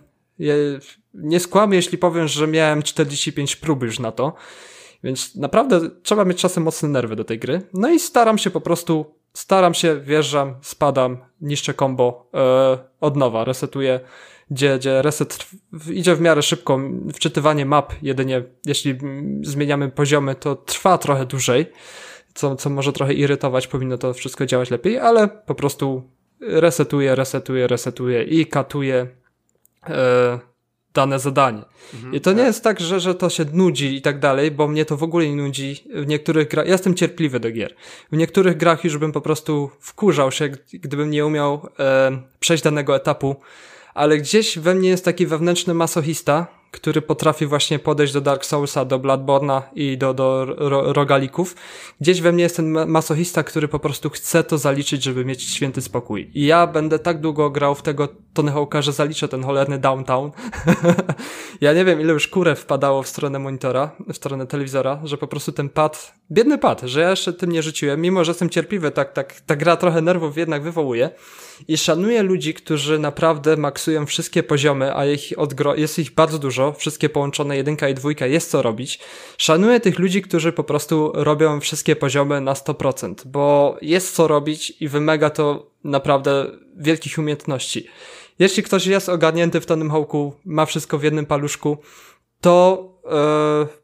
nie 1.14 1.40
skłamię 1.40 1.76
jeśli 1.76 1.98
powiem, 1.98 2.28
że 2.28 2.46
miałem 2.46 2.82
45 2.82 3.56
prób 3.56 3.82
już 3.82 3.98
na 3.98 4.12
to. 4.12 4.34
Więc 5.04 5.36
naprawdę 5.36 5.80
trzeba 6.02 6.24
mieć 6.24 6.40
czasem 6.40 6.62
mocne 6.62 6.88
nerwy 6.88 7.16
do 7.16 7.24
tej 7.24 7.38
gry. 7.38 7.62
No 7.74 7.90
i 7.90 8.00
staram 8.00 8.38
się 8.38 8.50
po 8.50 8.60
prostu 8.60 9.14
staram 9.32 9.74
się, 9.74 10.00
wjeżdżam, 10.00 10.54
spadam, 10.62 11.18
niszczę 11.40 11.74
combo, 11.74 12.30
e, 12.34 12.78
od 13.00 13.16
nowa, 13.16 13.44
resetuję, 13.44 14.00
gdzie, 14.50 14.78
gdzie 14.78 15.02
reset 15.02 15.46
idzie 15.90 16.14
w 16.14 16.20
miarę 16.20 16.42
szybko, 16.42 16.80
wczytywanie 17.14 17.66
map 17.66 17.92
jedynie, 18.02 18.42
jeśli 18.66 18.98
zmieniamy 19.42 19.88
poziomy, 19.88 20.34
to 20.34 20.56
trwa 20.56 20.98
trochę 20.98 21.26
dłużej, 21.26 21.66
co, 22.34 22.56
co 22.56 22.70
może 22.70 22.92
trochę 22.92 23.14
irytować, 23.14 23.66
powinno 23.66 23.98
to 23.98 24.14
wszystko 24.14 24.46
działać 24.46 24.70
lepiej, 24.70 24.98
ale 24.98 25.28
po 25.28 25.54
prostu 25.54 26.02
resetuję, 26.40 27.14
resetuję, 27.14 27.66
resetuję 27.66 28.22
i 28.22 28.46
katuję 28.46 29.06
e, 29.88 30.38
dane 30.94 31.18
zadanie. 31.18 31.62
Mhm, 31.94 32.14
I 32.14 32.20
to 32.20 32.30
tak. 32.30 32.38
nie 32.38 32.42
jest 32.42 32.64
tak, 32.64 32.80
że, 32.80 33.00
że 33.00 33.14
to 33.14 33.30
się 33.30 33.44
nudzi 33.52 33.96
i 33.96 34.02
tak 34.02 34.18
dalej, 34.18 34.50
bo 34.50 34.68
mnie 34.68 34.84
to 34.84 34.96
w 34.96 35.02
ogóle 35.02 35.28
nie 35.28 35.36
nudzi. 35.36 35.84
W 35.94 36.06
niektórych 36.06 36.48
grach, 36.48 36.66
ja 36.66 36.72
jestem 36.72 36.94
cierpliwy 36.94 37.40
do 37.40 37.50
gier. 37.50 37.74
W 38.12 38.16
niektórych 38.16 38.56
grach 38.56 38.84
już 38.84 38.98
bym 38.98 39.12
po 39.12 39.20
prostu 39.20 39.70
wkurzał 39.80 40.32
się, 40.32 40.48
gdybym 40.72 41.10
nie 41.10 41.26
umiał 41.26 41.68
e, 41.78 42.22
przejść 42.40 42.64
danego 42.64 42.96
etapu, 42.96 43.36
ale 43.94 44.18
gdzieś 44.18 44.58
we 44.58 44.74
mnie 44.74 44.88
jest 44.88 45.04
taki 45.04 45.26
wewnętrzny 45.26 45.74
masochista, 45.74 46.61
który 46.72 47.02
potrafi 47.02 47.46
właśnie 47.46 47.78
podejść 47.78 48.12
do 48.12 48.20
Dark 48.20 48.44
Soulsa, 48.44 48.84
do 48.84 48.98
Bloodborne'a 48.98 49.62
i 49.74 49.98
do, 49.98 50.14
do 50.14 50.44
ro, 50.44 50.92
rogalików. 50.92 51.56
Gdzieś 52.00 52.20
we 52.20 52.32
mnie 52.32 52.42
jest 52.42 52.56
ten 52.56 52.88
masochista, 52.88 53.42
który 53.42 53.68
po 53.68 53.78
prostu 53.78 54.10
chce 54.10 54.44
to 54.44 54.58
zaliczyć, 54.58 55.02
żeby 55.02 55.24
mieć 55.24 55.42
święty 55.42 55.82
spokój. 55.82 56.30
I 56.34 56.46
ja 56.46 56.66
będę 56.66 56.98
tak 56.98 57.20
długo 57.20 57.50
grał 57.50 57.74
w 57.74 57.82
tego 57.82 58.08
Tony 58.34 58.52
Hawk'a, 58.52 58.82
że 58.82 58.92
zaliczę 58.92 59.28
ten 59.28 59.44
cholerny 59.44 59.78
downtown. 59.78 60.30
ja 61.60 61.72
nie 61.72 61.84
wiem, 61.84 62.00
ile 62.00 62.12
już 62.12 62.28
kurę 62.28 62.54
wpadało 62.54 63.02
w 63.02 63.08
stronę 63.08 63.38
monitora, 63.38 63.90
w 64.08 64.16
stronę 64.16 64.46
telewizora, 64.46 65.00
że 65.04 65.18
po 65.18 65.26
prostu 65.26 65.52
ten 65.52 65.68
pad, 65.68 66.14
biedny 66.30 66.58
pad, 66.58 66.80
że 66.80 67.00
ja 67.00 67.10
jeszcze 67.10 67.32
tym 67.32 67.52
nie 67.52 67.62
rzuciłem, 67.62 68.00
mimo 68.00 68.24
że 68.24 68.30
jestem 68.30 68.50
cierpliwy, 68.50 68.90
tak, 68.90 69.12
tak, 69.12 69.40
ta 69.40 69.56
gra 69.56 69.76
trochę 69.76 70.00
nerwów 70.00 70.36
jednak 70.36 70.62
wywołuje. 70.62 71.10
I 71.68 71.76
szanuję 71.76 72.22
ludzi, 72.22 72.54
którzy 72.54 72.98
naprawdę 72.98 73.56
maksują 73.56 74.06
wszystkie 74.06 74.42
poziomy, 74.42 74.96
a 74.96 75.06
ich 75.06 75.32
odgro- 75.36 75.78
jest 75.78 75.98
ich 75.98 76.14
bardzo 76.14 76.38
dużo, 76.38 76.72
wszystkie 76.72 77.08
połączone 77.08 77.56
jedynka 77.56 77.88
i 77.88 77.94
dwójka, 77.94 78.26
jest 78.26 78.50
co 78.50 78.62
robić. 78.62 79.00
Szanuję 79.38 79.80
tych 79.80 79.98
ludzi, 79.98 80.22
którzy 80.22 80.52
po 80.52 80.64
prostu 80.64 81.12
robią 81.14 81.60
wszystkie 81.60 81.96
poziomy 81.96 82.40
na 82.40 82.54
100%, 82.54 83.14
bo 83.26 83.76
jest 83.82 84.14
co 84.14 84.28
robić 84.28 84.72
i 84.80 84.88
wymaga 84.88 85.30
to 85.30 85.70
naprawdę 85.84 86.46
wielkich 86.76 87.18
umiejętności. 87.18 87.86
Jeśli 88.38 88.62
ktoś 88.62 88.86
jest 88.86 89.08
ogarnięty 89.08 89.60
w 89.60 89.66
Tonym 89.66 89.90
Hawku, 89.90 90.34
ma 90.44 90.66
wszystko 90.66 90.98
w 90.98 91.02
jednym 91.02 91.26
paluszku, 91.26 91.78
to 92.40 92.91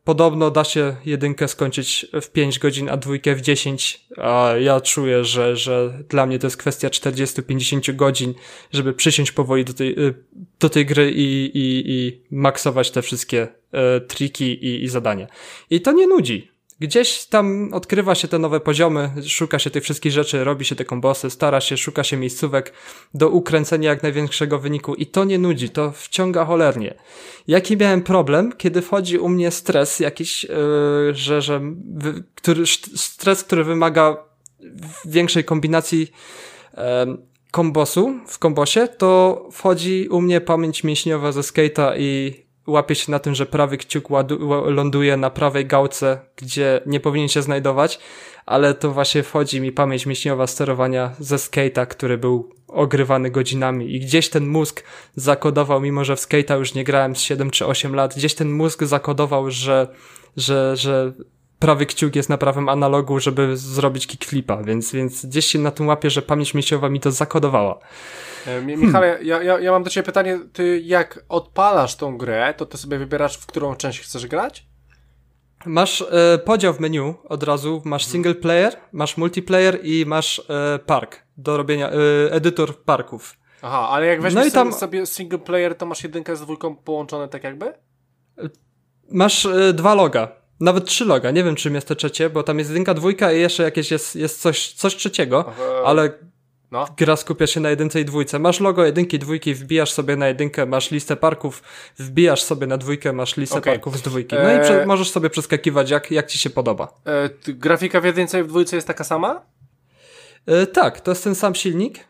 podobno 0.05 0.51
da 0.51 0.65
się 0.65 0.97
jedynkę 1.07 1.49
skończyć 1.49 2.07
w 2.23 2.31
5 2.31 2.59
godzin, 2.59 2.89
a 2.89 2.97
dwójkę 2.97 3.35
w 3.35 3.41
10, 3.41 4.07
a 4.17 4.53
ja 4.61 4.81
czuję, 4.81 5.25
że, 5.25 5.57
że 5.57 6.03
dla 6.09 6.27
mnie 6.27 6.39
to 6.39 6.47
jest 6.47 6.57
kwestia 6.57 6.89
40-50 6.89 7.97
godzin, 7.97 8.35
żeby 8.73 8.93
przysiąść 8.93 9.33
powoli 9.33 9.65
do 9.65 9.73
tej, 9.73 9.91
e, 9.93 10.15
do 10.61 10.69
tej 10.69 10.87
gry 10.87 11.11
i, 11.11 11.51
i, 11.55 11.83
i 11.87 12.23
maksować 12.31 12.91
te 12.91 13.03
wszystkie 13.03 13.49
e, 13.73 14.01
triki 14.01 14.45
i, 14.45 14.85
i 14.85 14.89
zadania. 14.89 15.27
I 15.71 15.81
to 15.81 15.93
nie 15.93 16.07
nudzi. 16.07 16.58
Gdzieś 16.81 17.25
tam 17.25 17.69
odkrywa 17.73 18.15
się 18.15 18.29
te 18.29 18.39
nowe 18.39 18.61
poziomy, 18.61 19.11
szuka 19.27 19.59
się 19.59 19.71
tych 19.71 19.83
wszystkich 19.83 20.13
rzeczy, 20.13 20.45
robi 20.45 20.65
się 20.65 20.75
te 20.75 20.85
kombosy, 20.85 21.31
stara 21.31 21.61
się, 21.61 21.77
szuka 21.77 22.05
się 22.05 22.17
miejscówek 22.17 22.73
do 23.15 23.29
ukręcenia 23.29 23.91
jak 23.91 24.03
największego 24.03 24.59
wyniku 24.59 24.95
i 24.95 25.07
to 25.07 25.25
nie 25.25 25.39
nudzi, 25.39 25.71
to 25.71 25.93
wciąga 25.93 26.45
cholernie. 26.45 26.95
Jaki 27.47 27.77
miałem 27.77 28.03
problem, 28.03 28.53
kiedy 28.53 28.83
wchodzi 28.83 29.19
u 29.19 29.29
mnie 29.29 29.51
stres 29.51 30.01
jakiś, 30.01 30.45
yy, 30.45 30.51
że, 31.13 31.43
że 31.43 31.61
wy, 31.95 32.25
który, 32.35 32.67
stres, 32.97 33.45
który 33.45 33.65
wymaga 33.65 34.17
większej 35.05 35.45
kombinacji 35.45 36.01
yy, 36.77 36.83
kombosu 37.51 38.21
w 38.27 38.39
kombosie, 38.39 38.89
to 38.89 39.43
wchodzi 39.53 40.09
u 40.11 40.21
mnie 40.21 40.41
pamięć 40.41 40.85
mięśniowa 40.85 41.33
ze 41.33 41.41
skate'a 41.41 41.93
i 41.99 42.48
łapie 42.69 42.95
się 42.95 43.11
na 43.11 43.19
tym, 43.19 43.35
że 43.35 43.47
prawy 43.47 43.79
kciuk 43.79 44.09
ląduje 44.67 45.17
na 45.17 45.31
prawej 45.31 45.67
gałce, 45.67 46.21
gdzie 46.37 46.81
nie 46.87 47.01
powinien 47.01 47.29
się 47.29 47.43
znajdować, 47.43 47.99
ale 48.47 48.75
to 48.75 48.93
właśnie 48.93 49.23
wchodzi 49.23 49.61
mi 49.61 49.73
pamięć 49.73 50.07
mięśniowa 50.07 50.47
sterowania 50.47 51.13
ze 51.19 51.37
skate'a, 51.37 51.87
który 51.87 52.19
był 52.19 52.51
ogrywany 52.69 53.31
godzinami. 53.31 53.95
I 53.95 54.01
gdzieś 54.01 54.29
ten 54.31 54.47
mózg 54.47 54.83
zakodował, 55.17 55.81
mimo 55.81 56.05
że 56.05 56.17
w 56.17 56.21
skate'a 56.21 56.59
już 56.59 56.75
nie 56.75 56.85
grałem 56.85 57.17
z 57.17 57.21
7 57.21 57.51
czy 57.51 57.67
8 57.67 57.95
lat, 57.95 58.15
gdzieś 58.17 58.35
ten 58.35 58.51
mózg 58.51 58.85
zakodował, 58.85 59.51
że, 59.51 59.89
że, 60.37 60.77
że 60.77 61.13
prawy 61.59 61.87
kciuk 61.87 62.17
jest 62.17 62.29
na 62.29 62.39
prawym 62.39 62.69
analogu, 62.69 63.21
żeby 63.21 63.57
zrobić 63.57 64.07
kickflipa, 64.07 64.63
więc, 64.63 64.93
więc 64.93 65.27
gdzieś 65.27 65.47
się 65.47 65.59
na 65.59 65.71
tym 65.71 65.87
łapie, 65.87 66.11
że 66.11 66.23
pamięć 66.23 66.55
mięśniowa 66.55 66.89
mi 66.89 67.01
to 67.01 67.11
zakodowała. 67.11 67.79
E, 68.47 68.63
Michale, 68.63 69.07
hmm. 69.07 69.27
ja, 69.27 69.43
ja, 69.43 69.61
ja 69.61 69.71
mam 69.71 69.83
do 69.83 69.91
Ciebie 69.91 70.07
pytanie, 70.07 70.41
Ty 70.53 70.81
jak 70.85 71.25
odpalasz 71.29 71.97
tą 71.97 72.19
grę, 72.19 72.55
to 72.57 72.67
Ty 72.67 72.79
sobie 72.79 72.99
wybierasz, 72.99 73.37
w 73.37 73.47
którą 73.47 73.77
część 73.77 74.01
chcesz 74.01 74.27
grać? 74.27 74.67
Masz 75.67 76.03
e, 76.03 76.39
podział 76.39 76.75
w 76.75 76.81
menu 76.81 77.15
od 77.25 77.43
razu, 77.43 77.83
masz 77.85 78.05
hmm. 78.05 78.13
single 78.13 78.35
player, 78.35 78.77
masz 78.93 79.17
multiplayer 79.17 79.79
i 79.83 80.07
masz 80.07 80.43
e, 80.49 80.79
park 80.79 81.23
do 81.37 81.57
robienia, 81.57 81.91
e, 81.91 82.33
edytor 82.33 82.83
parków. 82.83 83.37
Aha, 83.63 83.89
ale 83.91 84.07
jak 84.07 84.23
weźmiesz 84.23 84.45
no 84.45 84.51
tam... 84.51 84.73
sobie 84.73 85.07
single 85.07 85.39
player, 85.39 85.75
to 85.75 85.87
masz 85.87 86.03
jedynkę 86.03 86.37
z 86.37 86.41
dwójką 86.41 86.77
połączone 86.77 87.29
tak 87.29 87.45
jakby? 87.45 87.73
Masz 89.11 89.47
e, 89.47 89.73
dwa 89.73 89.95
loga. 89.95 90.38
Nawet 90.61 90.85
trzy 90.85 91.05
loga, 91.05 91.31
nie 91.31 91.45
wiem 91.45 91.55
czym 91.55 91.75
jest 91.75 91.89
to 91.89 91.95
trzecie, 91.95 92.31
bo 92.31 92.43
tam 92.43 92.59
jest 92.59 92.71
jedynka, 92.71 92.95
dwójka 92.95 93.33
i 93.33 93.41
jeszcze 93.41 93.63
jakieś 93.63 93.91
jest, 93.91 94.17
jest 94.17 94.41
coś, 94.41 94.73
coś 94.73 94.97
trzeciego, 94.97 95.45
Aha. 95.49 95.63
ale 95.85 96.11
no. 96.71 96.87
Gra 96.97 97.17
skupia 97.17 97.47
się 97.47 97.61
na 97.61 97.71
jedynce 97.71 98.01
i 98.01 98.05
dwójce. 98.05 98.39
Masz 98.39 98.61
logo 98.61 98.85
jedynki, 98.85 99.19
dwójki, 99.19 99.55
wbijasz 99.55 99.93
sobie 99.93 100.17
na 100.17 100.29
jedynkę, 100.29 100.67
masz 100.67 100.91
listę 100.91 101.17
parków, 101.17 101.63
wbijasz 101.99 102.43
sobie 102.43 102.67
na 102.67 102.77
dwójkę, 102.77 103.13
masz 103.13 103.37
listę 103.37 103.59
okay. 103.59 103.73
parków 103.73 103.99
z 103.99 104.03
dwójki. 104.03 104.37
No 104.43 104.53
i 104.53 104.61
prze- 104.61 104.87
możesz 104.87 105.11
sobie 105.11 105.31
przeskakiwać, 105.31 105.91
jak, 105.91 106.11
jak 106.11 106.27
ci 106.27 106.39
się 106.39 106.51
podoba. 106.51 106.89
E, 107.07 107.31
grafika 107.53 108.01
w 108.01 108.05
jedynce 108.05 108.41
i 108.41 108.43
w 108.43 108.47
dwójce 108.47 108.77
jest 108.77 108.89
taka 108.89 109.05
sama? 109.05 109.43
E, 110.47 110.67
tak, 110.67 111.01
to 111.01 111.11
jest 111.11 111.25
ten 111.25 111.35
sam 111.35 111.55
silnik. 111.55 112.05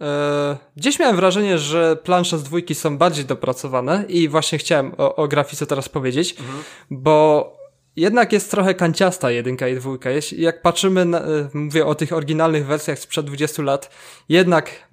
E, 0.00 0.56
gdzieś 0.76 0.98
miałem 0.98 1.16
wrażenie, 1.16 1.58
że 1.58 1.96
plansze 1.96 2.38
z 2.38 2.42
dwójki 2.42 2.74
są 2.74 2.98
bardziej 2.98 3.24
dopracowane 3.24 4.04
i 4.08 4.28
właśnie 4.28 4.58
chciałem 4.58 4.92
o, 4.98 5.16
o 5.16 5.28
grafice 5.28 5.66
teraz 5.66 5.88
powiedzieć, 5.88 6.30
mhm. 6.40 6.64
bo 6.90 7.63
jednak 7.96 8.32
jest 8.32 8.50
trochę 8.50 8.74
kanciasta 8.74 9.30
jedynka 9.30 9.68
i 9.68 9.74
dwójka. 9.74 10.10
Jeśli, 10.10 10.42
jak 10.42 10.62
patrzymy, 10.62 11.04
na, 11.04 11.20
e, 11.20 11.48
mówię 11.54 11.86
o 11.86 11.94
tych 11.94 12.12
oryginalnych 12.12 12.66
wersjach 12.66 12.98
sprzed 12.98 13.26
20 13.26 13.62
lat, 13.62 13.90
jednak 14.28 14.88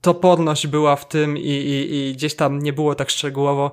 toporność 0.00 0.66
była 0.66 0.96
w 0.96 1.08
tym 1.08 1.38
i, 1.38 1.50
i, 1.50 1.94
i 1.94 2.14
gdzieś 2.14 2.34
tam 2.34 2.62
nie 2.62 2.72
było 2.72 2.94
tak 2.94 3.10
szczegółowo, 3.10 3.72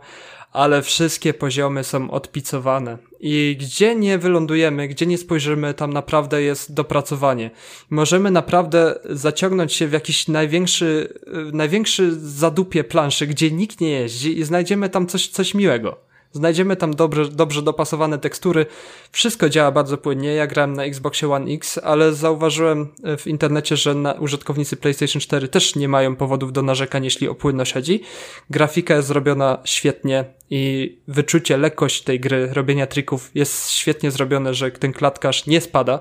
ale 0.52 0.81
wszystkie 0.81 1.34
poziomy 1.34 1.84
są 1.84 2.11
odpicowane. 2.11 2.98
I 3.19 3.57
gdzie 3.60 3.95
nie 3.95 4.18
wylądujemy, 4.18 4.88
gdzie 4.88 5.06
nie 5.06 5.18
spojrzymy, 5.18 5.73
tam 5.73 5.94
naprawdę 5.94 6.41
jest 6.41 6.73
dopracowanie. 6.73 7.52
Możemy 7.90 8.31
naprawdę 8.31 8.99
zaciągnąć 9.10 9.73
się 9.73 9.88
w 9.88 9.91
jakiś 9.91 10.27
największy, 10.27 11.14
e, 11.27 11.56
największy 11.57 12.15
zadupie 12.19 12.84
planszy, 12.84 13.27
gdzie 13.27 13.52
nikt 13.52 13.81
nie 13.81 13.90
jeździ 13.90 14.40
i 14.40 14.44
znajdziemy 14.44 14.90
tam 14.90 15.07
coś, 15.07 15.27
coś 15.27 15.53
miłego. 15.53 16.12
Znajdziemy 16.34 16.76
tam 16.76 16.93
dobrze, 16.93 17.30
dobrze 17.30 17.61
dopasowane 17.61 18.19
tekstury. 18.19 18.65
Wszystko 19.11 19.49
działa 19.49 19.72
bardzo 19.72 19.97
płynnie. 19.97 20.34
Ja 20.34 20.47
grałem 20.47 20.73
na 20.73 20.84
Xboxie 20.84 21.31
One 21.31 21.51
X, 21.51 21.80
ale 21.84 22.14
zauważyłem 22.14 22.88
e, 23.03 23.18
w 23.18 23.27
internecie, 23.27 23.77
że 23.77 23.95
użytkownicy 24.19 24.77
PlayStation 24.77 25.19
4 25.22 25.47
też 25.47 25.76
nie 25.76 25.88
mają 25.88 26.15
powodów 26.15 26.53
do 26.53 26.61
narzekań, 26.61 27.03
jeśli 27.03 27.27
o 27.27 27.35
płynność 27.35 27.73
chodzi. 27.73 28.01
Grafika 28.49 28.95
jest 28.95 29.07
zrobiona 29.07 29.57
świetnie 29.64 30.26
i 30.49 30.97
wyczucie, 31.07 31.57
lekkość 31.57 32.01
tej 32.01 32.19
gry, 32.19 32.49
robienia 32.53 32.88
trików 32.88 33.31
jest 33.35 33.69
świetnie 33.69 34.11
zrobione, 34.11 34.53
że 34.53 34.72
ten 34.72 34.93
klatkarz 34.93 35.45
nie 35.45 35.61
spada 35.61 35.99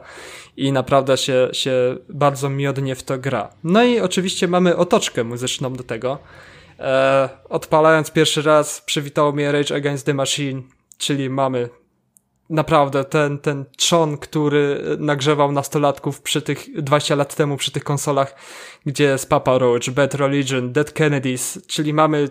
i 0.56 0.72
naprawdę 0.72 1.16
się, 1.16 1.48
się 1.52 1.96
bardzo 2.08 2.48
miodnie 2.48 2.94
w 2.94 3.02
to 3.02 3.18
gra. 3.18 3.50
No 3.64 3.84
i 3.84 4.00
oczywiście 4.00 4.48
mamy 4.48 4.76
otoczkę 4.76 5.24
muzyczną 5.24 5.72
do 5.72 5.84
tego. 5.84 6.18
E, 6.82 7.28
odpalając 7.48 8.10
pierwszy 8.10 8.42
raz 8.42 8.80
przywitało 8.80 9.32
mnie 9.32 9.52
Rage 9.52 9.74
Against 9.74 10.06
the 10.06 10.14
Machine, 10.14 10.62
czyli 10.98 11.30
mamy 11.30 11.68
naprawdę 12.50 13.04
ten, 13.04 13.38
ten 13.38 13.64
trzon, 13.76 14.18
który 14.18 14.80
nagrzewał 14.98 15.52
nastolatków 15.52 16.20
przy 16.20 16.42
tych 16.42 16.82
20 16.82 17.14
lat 17.14 17.34
temu 17.34 17.56
przy 17.56 17.70
tych 17.70 17.84
konsolach, 17.84 18.34
gdzie 18.86 19.04
jest 19.04 19.28
Papa 19.28 19.58
Roach, 19.58 19.90
Bad 19.90 20.14
Religion, 20.14 20.72
Dead 20.72 20.92
Kennedys, 20.92 21.58
czyli 21.66 21.94
mamy 21.94 22.28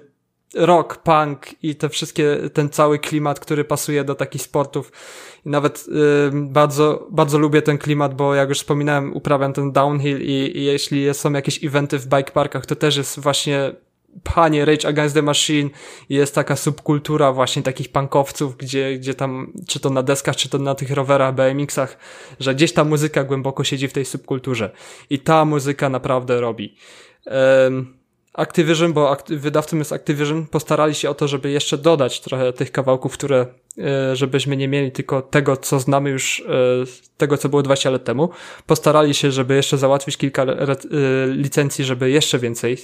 rock, 0.55 0.97
punk 0.97 1.63
i 1.63 1.75
te 1.75 1.89
wszystkie, 1.89 2.37
ten 2.53 2.69
cały 2.69 2.99
klimat, 2.99 3.39
który 3.39 3.63
pasuje 3.63 4.03
do 4.03 4.15
takich 4.15 4.41
sportów. 4.41 4.91
I 5.45 5.49
nawet 5.49 5.85
y, 5.87 6.31
bardzo, 6.33 7.07
bardzo 7.11 7.39
lubię 7.39 7.61
ten 7.61 7.77
klimat, 7.77 8.15
bo 8.15 8.35
jak 8.35 8.49
już 8.49 8.57
wspominałem, 8.57 9.13
uprawiam 9.13 9.53
ten 9.53 9.71
downhill 9.71 10.21
i, 10.21 10.57
i 10.57 10.63
jeśli 10.63 11.13
są 11.13 11.31
jakieś 11.31 11.63
eventy 11.63 11.99
w 11.99 12.07
bike 12.07 12.31
parkach, 12.31 12.65
to 12.65 12.75
też 12.75 12.97
jest 12.97 13.19
właśnie 13.19 13.71
pchanie 14.23 14.65
Rage 14.65 14.87
Against 14.87 15.15
the 15.15 15.21
Machine 15.21 15.69
jest 16.09 16.35
taka 16.35 16.55
subkultura 16.55 17.33
właśnie 17.33 17.63
takich 17.63 17.91
punkowców, 17.91 18.57
gdzie, 18.57 18.97
gdzie 18.97 19.13
tam, 19.13 19.53
czy 19.67 19.79
to 19.79 19.89
na 19.89 20.03
deskach, 20.03 20.35
czy 20.35 20.49
to 20.49 20.57
na 20.57 20.75
tych 20.75 20.91
rowerach, 20.91 21.35
BMX-ach, 21.35 21.97
że 22.39 22.55
gdzieś 22.55 22.73
ta 22.73 22.83
muzyka 22.83 23.23
głęboko 23.23 23.63
siedzi 23.63 23.87
w 23.87 23.93
tej 23.93 24.05
subkulturze. 24.05 24.71
I 25.09 25.19
ta 25.19 25.45
muzyka 25.45 25.89
naprawdę 25.89 26.41
robi. 26.41 26.75
Um, 27.25 28.01
Activision, 28.33 28.93
bo 28.93 29.17
wydawcą 29.29 29.77
jest 29.77 29.93
Activision, 29.93 30.47
postarali 30.47 30.95
się 30.95 31.09
o 31.09 31.13
to, 31.13 31.27
żeby 31.27 31.51
jeszcze 31.51 31.77
dodać 31.77 32.21
trochę 32.21 32.53
tych 32.53 32.71
kawałków, 32.71 33.13
które, 33.13 33.45
żebyśmy 34.13 34.57
nie 34.57 34.67
mieli 34.67 34.91
tylko 34.91 35.21
tego, 35.21 35.57
co 35.57 35.79
znamy 35.79 36.09
już, 36.09 36.39
e, 36.39 36.43
tego, 37.17 37.37
co 37.37 37.49
było 37.49 37.61
20 37.63 37.89
lat 37.89 38.03
temu. 38.03 38.29
Postarali 38.65 39.13
się, 39.13 39.31
żeby 39.31 39.55
jeszcze 39.55 39.77
załatwić 39.77 40.17
kilka 40.17 40.43
e, 40.43 40.75
licencji, 41.27 41.85
żeby 41.85 42.09
jeszcze 42.09 42.39
więcej 42.39 42.77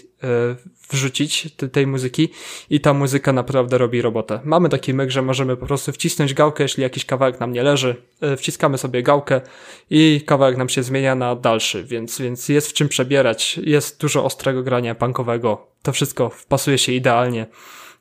wrzucić 0.90 1.50
tej 1.72 1.88
muzyki 1.88 2.30
i 2.70 2.80
ta 2.80 2.94
muzyka 2.94 3.34
naprawdę 3.34 3.78
robi 3.78 4.02
robotę. 4.02 4.40
Mamy 4.44 4.70
taki 4.70 4.94
myk, 4.94 5.10
że 5.10 5.22
możemy 5.22 5.58
po 5.58 5.66
prostu 5.66 5.92
wcisnąć 5.92 6.34
gałkę, 6.34 6.64
jeśli 6.64 6.84
jakiś 6.84 7.06
kawałek 7.06 7.40
nam 7.40 7.54
nie 7.54 7.64
leży, 7.64 7.96
wciskamy 8.38 8.78
sobie 8.78 9.04
gałkę 9.04 9.42
i 9.90 10.22
kawałek 10.26 10.58
nam 10.58 10.70
się 10.70 10.84
zmienia 10.84 11.16
na 11.16 11.36
dalszy, 11.36 11.84
więc, 11.84 12.22
więc 12.22 12.50
jest 12.50 12.70
w 12.70 12.74
czym 12.74 12.90
przebierać, 12.90 13.60
jest 13.64 14.02
dużo 14.02 14.24
ostrego 14.24 14.64
grania 14.64 14.96
punkowego 14.96 15.68
to 15.88 15.94
wszystko 15.94 16.30
wpasuje 16.30 16.78
się 16.78 16.92
idealnie. 16.92 17.46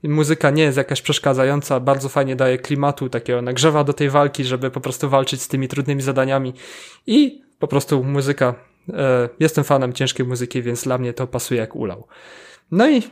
Muzyka 0.03 0.51
nie 0.51 0.63
jest 0.63 0.79
jakaś 0.79 1.03
przeszkadzająca, 1.03 1.81
bardzo 1.81 2.09
fajnie 2.09 2.37
daje 2.37 2.59
klimatu, 2.59 3.09
takiego 3.09 3.43
nagrzewa 3.43 3.85
do 3.85 3.93
tej 3.93 4.11
walki, 4.11 4.45
żeby 4.45 4.71
po 4.71 4.81
prostu 4.81 5.09
walczyć 5.09 5.43
z 5.43 5.49
tymi 5.49 5.69
trudnymi 5.69 6.03
zadaniami 6.03 6.55
i 7.07 7.43
po 7.59 7.69
prostu 7.69 8.05
muzyka, 8.05 8.55
e, 8.93 9.29
jestem 9.41 9.65
fanem 9.65 9.93
ciężkiej 9.93 10.27
muzyki, 10.27 10.63
więc 10.63 10.85
dla 10.85 10.99
mnie 10.99 11.13
to 11.13 11.27
pasuje 11.27 11.61
jak 11.61 11.77
ulał. 11.77 12.07
No 12.71 12.91
i 12.91 12.97
e, 12.99 13.03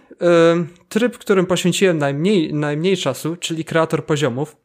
tryb, 0.89 1.19
którym 1.19 1.47
poświęciłem 1.47 1.99
najmniej, 1.99 2.55
najmniej 2.55 2.97
czasu, 2.97 3.37
czyli 3.37 3.65
kreator 3.65 4.07
poziomów. 4.07 4.57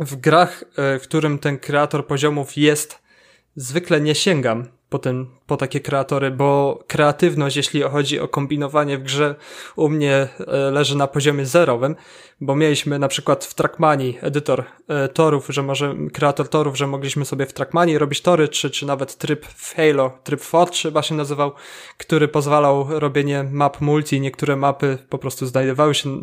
W 0.00 0.16
grach, 0.16 0.64
e, 0.76 0.98
w 0.98 1.02
którym 1.02 1.38
ten 1.38 1.58
kreator 1.58 2.06
poziomów 2.06 2.56
jest, 2.56 3.02
zwykle 3.56 4.00
nie 4.00 4.14
sięgam 4.14 4.66
po, 4.90 4.98
ten, 4.98 5.26
po 5.46 5.56
takie 5.56 5.80
kreatory, 5.80 6.30
bo 6.30 6.78
kreatywność, 6.86 7.56
jeśli 7.56 7.82
chodzi 7.82 8.20
o 8.20 8.28
kombinowanie 8.28 8.98
w 8.98 9.02
grze, 9.02 9.34
u 9.76 9.88
mnie 9.88 10.28
e, 10.38 10.70
leży 10.70 10.96
na 10.96 11.06
poziomie 11.06 11.46
zerowym, 11.46 11.96
bo 12.40 12.56
mieliśmy 12.56 12.98
na 12.98 13.08
przykład 13.08 13.44
w 13.44 13.54
Trackmanii 13.54 14.18
edytor 14.20 14.64
e, 14.88 15.08
torów, 15.08 15.46
że 15.48 15.62
może 15.62 15.94
kreator 16.12 16.48
torów, 16.48 16.78
że 16.78 16.86
mogliśmy 16.86 17.24
sobie 17.24 17.46
w 17.46 17.52
Trackmanii 17.52 17.98
robić 17.98 18.20
tory, 18.20 18.48
czy, 18.48 18.70
czy 18.70 18.86
nawet 18.86 19.16
tryb 19.16 19.46
w 19.46 19.74
Halo, 19.74 20.10
tryb 20.24 20.40
Fort 20.40 20.76
chyba 20.76 21.02
się 21.02 21.14
nazywał, 21.14 21.52
który 21.98 22.28
pozwalał 22.28 22.86
robienie 23.00 23.44
map 23.52 23.80
multi. 23.80 24.20
Niektóre 24.20 24.56
mapy 24.56 24.98
po 25.08 25.18
prostu 25.18 25.46
znajdowały 25.46 25.94
się 25.94 26.18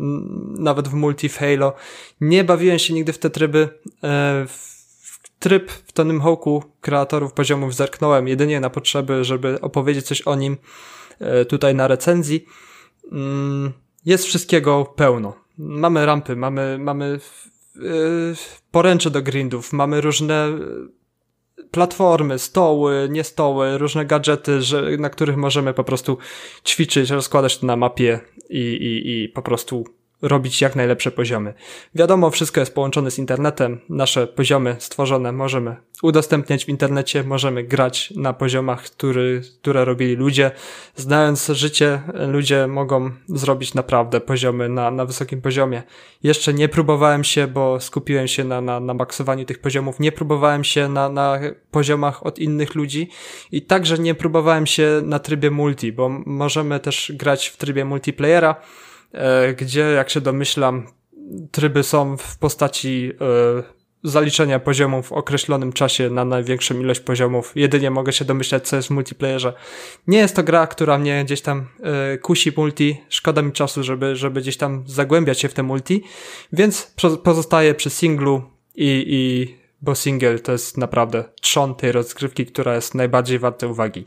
nawet 0.58 0.88
w 0.88 0.94
multi 0.94 1.28
w 1.28 1.38
Halo. 1.38 1.72
Nie 2.20 2.44
bawiłem 2.44 2.78
się 2.78 2.94
nigdy 2.94 3.12
w 3.12 3.18
te 3.18 3.30
tryby. 3.30 3.68
E, 4.02 4.46
w 4.46 4.77
tryb 5.38 5.70
w 5.70 5.92
Tonym 5.92 6.20
Hawku 6.20 6.64
kreatorów 6.80 7.32
poziomów 7.32 7.74
zerknąłem 7.74 8.28
jedynie 8.28 8.60
na 8.60 8.70
potrzeby, 8.70 9.24
żeby 9.24 9.60
opowiedzieć 9.60 10.06
coś 10.06 10.22
o 10.22 10.34
nim 10.34 10.56
e, 11.20 11.44
tutaj 11.44 11.74
na 11.74 11.88
recenzji. 11.88 12.46
Mm, 13.12 13.72
jest 14.06 14.24
wszystkiego 14.24 14.84
pełno. 14.96 15.34
Mamy 15.58 16.06
rampy, 16.06 16.36
mamy, 16.36 16.78
mamy 16.80 17.20
e, 17.76 17.80
poręcze 18.70 19.10
do 19.10 19.22
grindów, 19.22 19.72
mamy 19.72 20.00
różne 20.00 20.34
e, 20.34 20.58
platformy, 21.70 22.38
stoły, 22.38 23.08
nie 23.10 23.24
stoły, 23.24 23.78
różne 23.78 24.06
gadżety, 24.06 24.62
że, 24.62 24.96
na 24.98 25.10
których 25.10 25.36
możemy 25.36 25.74
po 25.74 25.84
prostu 25.84 26.18
ćwiczyć, 26.64 27.10
rozkładać 27.10 27.58
to 27.58 27.66
na 27.66 27.76
mapie 27.76 28.20
i, 28.50 28.58
i, 28.58 29.22
i 29.22 29.28
po 29.28 29.42
prostu 29.42 29.84
robić 30.22 30.60
jak 30.60 30.76
najlepsze 30.76 31.10
poziomy. 31.10 31.54
Wiadomo, 31.94 32.30
wszystko 32.30 32.60
jest 32.60 32.74
połączone 32.74 33.10
z 33.10 33.18
internetem. 33.18 33.80
Nasze 33.88 34.26
poziomy 34.26 34.76
stworzone 34.78 35.32
możemy 35.32 35.76
udostępniać 36.02 36.64
w 36.64 36.68
internecie, 36.68 37.24
możemy 37.24 37.64
grać 37.64 38.10
na 38.16 38.32
poziomach, 38.32 38.82
który, 38.82 39.42
które 39.60 39.84
robili 39.84 40.14
ludzie. 40.16 40.50
Znając 40.96 41.46
życie, 41.46 42.02
ludzie 42.14 42.66
mogą 42.66 43.10
zrobić 43.28 43.74
naprawdę 43.74 44.20
poziomy 44.20 44.68
na, 44.68 44.90
na 44.90 45.04
wysokim 45.04 45.42
poziomie. 45.42 45.82
Jeszcze 46.22 46.54
nie 46.54 46.68
próbowałem 46.68 47.24
się, 47.24 47.46
bo 47.46 47.80
skupiłem 47.80 48.28
się 48.28 48.44
na, 48.44 48.60
na, 48.60 48.80
na 48.80 48.94
maksowaniu 48.94 49.44
tych 49.44 49.58
poziomów. 49.58 50.00
Nie 50.00 50.12
próbowałem 50.12 50.64
się 50.64 50.88
na, 50.88 51.08
na 51.08 51.40
poziomach 51.70 52.26
od 52.26 52.38
innych 52.38 52.74
ludzi 52.74 53.10
i 53.52 53.62
także 53.62 53.98
nie 53.98 54.14
próbowałem 54.14 54.66
się 54.66 55.00
na 55.04 55.18
trybie 55.18 55.50
multi, 55.50 55.92
bo 55.92 56.08
możemy 56.26 56.80
też 56.80 57.12
grać 57.14 57.48
w 57.48 57.56
trybie 57.56 57.84
multiplayera 57.84 58.56
gdzie, 59.56 59.80
jak 59.80 60.10
się 60.10 60.20
domyślam, 60.20 60.86
tryby 61.50 61.82
są 61.82 62.16
w 62.16 62.38
postaci 62.38 63.12
e, 63.20 63.78
zaliczenia 64.04 64.58
poziomów 64.58 65.08
w 65.08 65.12
określonym 65.12 65.72
czasie 65.72 66.10
na 66.10 66.24
największą 66.24 66.80
ilość 66.80 67.00
poziomów. 67.00 67.52
Jedynie 67.54 67.90
mogę 67.90 68.12
się 68.12 68.24
domyślać, 68.24 68.68
co 68.68 68.76
jest 68.76 68.88
w 68.88 68.90
multiplayerze. 68.90 69.52
Nie 70.06 70.18
jest 70.18 70.36
to 70.36 70.42
gra, 70.42 70.66
która 70.66 70.98
mnie 70.98 71.24
gdzieś 71.24 71.40
tam 71.40 71.66
e, 71.82 72.18
kusi 72.18 72.52
multi. 72.56 73.00
Szkoda 73.08 73.42
mi 73.42 73.52
czasu, 73.52 73.82
żeby, 73.82 74.16
żeby 74.16 74.40
gdzieś 74.40 74.56
tam 74.56 74.84
zagłębiać 74.86 75.40
się 75.40 75.48
w 75.48 75.54
te 75.54 75.62
multi, 75.62 76.02
więc 76.52 76.94
pozostaję 77.24 77.74
przy 77.74 77.90
singlu 77.90 78.42
i, 78.74 79.04
i 79.06 79.54
bo 79.82 79.94
single 79.94 80.38
to 80.38 80.52
jest 80.52 80.78
naprawdę 80.78 81.24
trzon 81.40 81.74
tej 81.74 81.92
rozgrywki, 81.92 82.46
która 82.46 82.74
jest 82.74 82.94
najbardziej 82.94 83.38
warta 83.38 83.66
uwagi. 83.66 84.04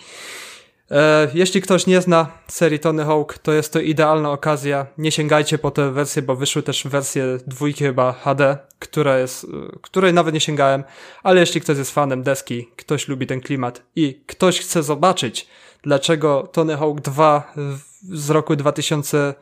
E, 0.91 1.27
jeśli 1.33 1.61
ktoś 1.61 1.87
nie 1.87 2.01
zna 2.01 2.27
serii 2.47 2.79
Tony 2.79 3.05
Hawk, 3.05 3.37
to 3.37 3.53
jest 3.53 3.73
to 3.73 3.79
idealna 3.79 4.31
okazja. 4.31 4.85
Nie 4.97 5.11
sięgajcie 5.11 5.57
po 5.57 5.71
te 5.71 5.91
wersje, 5.91 6.21
bo 6.21 6.35
wyszły 6.35 6.63
też 6.63 6.87
wersje 6.87 7.37
dwójki 7.47 7.83
chyba 7.83 8.13
HD, 8.13 8.57
która 8.79 9.17
jest, 9.17 9.43
e, 9.43 9.47
której 9.81 10.13
nawet 10.13 10.33
nie 10.33 10.39
sięgałem, 10.39 10.83
ale 11.23 11.39
jeśli 11.39 11.61
ktoś 11.61 11.77
jest 11.77 11.91
fanem 11.91 12.23
deski, 12.23 12.67
ktoś 12.75 13.07
lubi 13.07 13.27
ten 13.27 13.41
klimat 13.41 13.83
i 13.95 14.21
ktoś 14.27 14.59
chce 14.59 14.83
zobaczyć, 14.83 15.47
dlaczego 15.83 16.49
Tony 16.51 16.77
Hawk 16.77 17.01
2 17.01 17.53
z 18.01 18.29
roku 18.29 18.55
2000, 18.55 19.33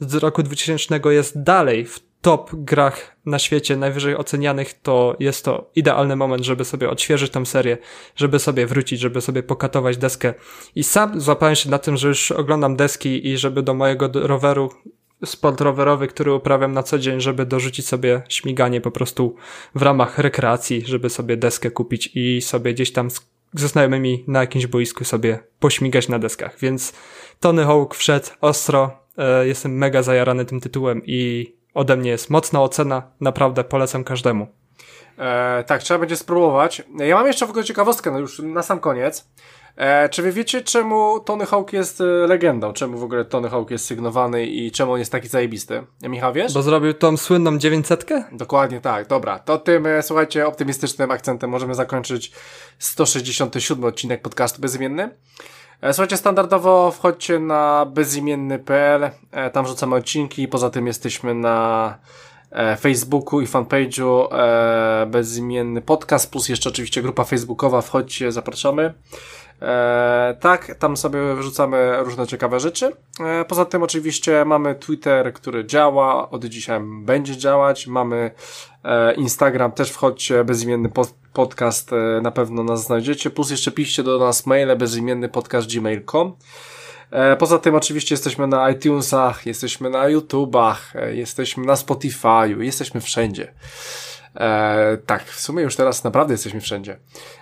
z 0.00 0.14
roku 0.14 0.42
2000 0.42 1.00
jest 1.10 1.42
dalej 1.42 1.86
w 1.86 2.07
top 2.20 2.50
grach 2.52 3.16
na 3.26 3.38
świecie, 3.38 3.76
najwyżej 3.76 4.16
ocenianych, 4.16 4.74
to 4.74 5.16
jest 5.20 5.44
to 5.44 5.70
idealny 5.76 6.16
moment, 6.16 6.44
żeby 6.44 6.64
sobie 6.64 6.90
odświeżyć 6.90 7.32
tę 7.32 7.46
serię, 7.46 7.78
żeby 8.16 8.38
sobie 8.38 8.66
wrócić, 8.66 9.00
żeby 9.00 9.20
sobie 9.20 9.42
pokatować 9.42 9.96
deskę. 9.96 10.34
I 10.74 10.84
sam 10.84 11.20
złapałem 11.20 11.54
się 11.54 11.70
na 11.70 11.78
tym, 11.78 11.96
że 11.96 12.08
już 12.08 12.32
oglądam 12.32 12.76
deski 12.76 13.28
i 13.28 13.38
żeby 13.38 13.62
do 13.62 13.74
mojego 13.74 14.10
roweru 14.14 14.70
sport 15.24 15.60
rowerowy, 15.60 16.08
który 16.08 16.32
uprawiam 16.34 16.72
na 16.72 16.82
co 16.82 16.98
dzień, 16.98 17.20
żeby 17.20 17.46
dorzucić 17.46 17.86
sobie 17.86 18.22
śmiganie 18.28 18.80
po 18.80 18.90
prostu 18.90 19.36
w 19.74 19.82
ramach 19.82 20.18
rekreacji, 20.18 20.82
żeby 20.86 21.10
sobie 21.10 21.36
deskę 21.36 21.70
kupić 21.70 22.10
i 22.14 22.42
sobie 22.42 22.74
gdzieś 22.74 22.92
tam 22.92 23.08
ze 23.54 23.68
znajomymi 23.68 24.24
na 24.26 24.40
jakimś 24.40 24.66
boisku 24.66 25.04
sobie 25.04 25.38
pośmigać 25.60 26.08
na 26.08 26.18
deskach. 26.18 26.58
Więc 26.60 26.92
Tony 27.40 27.64
Hawk 27.64 27.94
wszedł 27.94 28.26
ostro. 28.40 28.90
E, 29.18 29.46
jestem 29.46 29.72
mega 29.78 30.02
zajarany 30.02 30.44
tym 30.44 30.60
tytułem 30.60 31.02
i 31.06 31.52
ode 31.78 31.96
mnie 31.96 32.10
jest 32.10 32.30
mocna 32.30 32.62
ocena, 32.62 33.02
naprawdę 33.20 33.64
polecam 33.64 34.04
każdemu. 34.04 34.46
E, 35.18 35.64
tak, 35.66 35.82
trzeba 35.82 36.00
będzie 36.00 36.16
spróbować. 36.16 36.82
Ja 36.98 37.14
mam 37.14 37.26
jeszcze 37.26 37.46
w 37.46 37.50
ogóle 37.50 37.64
ciekawostkę, 37.64 38.10
no 38.10 38.18
już 38.18 38.38
na 38.38 38.62
sam 38.62 38.80
koniec. 38.80 39.28
E, 39.76 40.08
czy 40.08 40.22
wy 40.22 40.32
wiecie, 40.32 40.62
czemu 40.62 41.20
Tony 41.20 41.46
Hawk 41.46 41.72
jest 41.72 42.00
e, 42.00 42.04
legendą? 42.04 42.72
Czemu 42.72 42.98
w 42.98 43.04
ogóle 43.04 43.24
Tony 43.24 43.48
Hawk 43.48 43.70
jest 43.70 43.86
sygnowany 43.86 44.46
i 44.46 44.70
czemu 44.70 44.92
on 44.92 44.98
jest 44.98 45.12
taki 45.12 45.28
zajebisty? 45.28 45.82
Michał, 46.02 46.32
wiesz? 46.32 46.54
Bo 46.54 46.62
zrobił 46.62 46.94
tą 46.94 47.16
słynną 47.16 47.58
900? 47.58 48.06
Dokładnie 48.32 48.80
tak, 48.80 49.06
dobra. 49.06 49.38
To 49.38 49.58
tym, 49.58 49.86
e, 49.86 50.02
słuchajcie, 50.02 50.46
optymistycznym 50.46 51.10
akcentem 51.10 51.50
możemy 51.50 51.74
zakończyć 51.74 52.32
167 52.78 53.84
odcinek 53.84 54.22
podcastu 54.22 54.60
Bezimienny. 54.60 55.10
E, 55.82 55.92
słuchajcie, 55.92 56.16
standardowo 56.16 56.90
wchodźcie 56.90 57.38
na 57.38 57.86
bezimienny.pl, 57.86 59.10
e, 59.30 59.50
tam 59.50 59.66
rzucamy 59.66 59.96
odcinki, 59.96 60.48
poza 60.48 60.70
tym 60.70 60.86
jesteśmy 60.86 61.34
na 61.34 61.98
e, 62.50 62.76
Facebooku 62.76 63.40
i 63.40 63.46
fanpage'u 63.46 64.28
bezimienny 65.06 65.82
podcast, 65.82 66.30
plus 66.30 66.48
jeszcze 66.48 66.68
oczywiście 66.68 67.02
grupa 67.02 67.24
facebookowa, 67.24 67.80
wchodźcie, 67.80 68.32
zapraszamy. 68.32 68.94
Tak, 70.40 70.74
tam 70.78 70.96
sobie 70.96 71.34
wrzucamy 71.34 71.96
różne 71.98 72.26
ciekawe 72.26 72.60
rzeczy. 72.60 72.92
Poza 73.48 73.64
tym 73.64 73.82
oczywiście 73.82 74.44
mamy 74.44 74.74
Twitter, 74.74 75.32
który 75.32 75.66
działa, 75.66 76.30
od 76.30 76.44
dzisiaj 76.44 76.80
będzie 76.82 77.36
działać. 77.36 77.86
Mamy 77.86 78.30
Instagram, 79.16 79.72
też 79.72 79.90
wchodźcie, 79.90 80.44
bezimienny 80.44 80.88
pod, 80.88 81.14
podcast, 81.38 81.92
e, 81.92 82.20
na 82.22 82.30
pewno 82.30 82.64
nas 82.64 82.84
znajdziecie. 82.84 83.30
Plus 83.30 83.50
jeszcze 83.50 83.70
piszcie 83.70 84.02
do 84.02 84.18
nas 84.18 84.46
maile 84.46 84.76
bezimienny 84.76 85.28
podcast 85.28 85.74
gmail.com. 85.74 86.36
E, 87.10 87.36
poza 87.36 87.58
tym 87.58 87.74
oczywiście 87.74 88.14
jesteśmy 88.14 88.46
na 88.46 88.70
iTunesach, 88.70 89.46
jesteśmy 89.46 89.90
na 89.90 90.08
YouTubach, 90.08 90.96
e, 90.96 91.14
jesteśmy 91.14 91.66
na 91.66 91.74
Spotify'u, 91.74 92.60
jesteśmy 92.60 93.00
wszędzie. 93.00 93.52
E, 94.36 94.98
tak, 95.06 95.24
w 95.24 95.40
sumie 95.40 95.62
już 95.62 95.76
teraz 95.76 96.04
naprawdę 96.04 96.34
jesteśmy 96.34 96.60
wszędzie. 96.60 96.98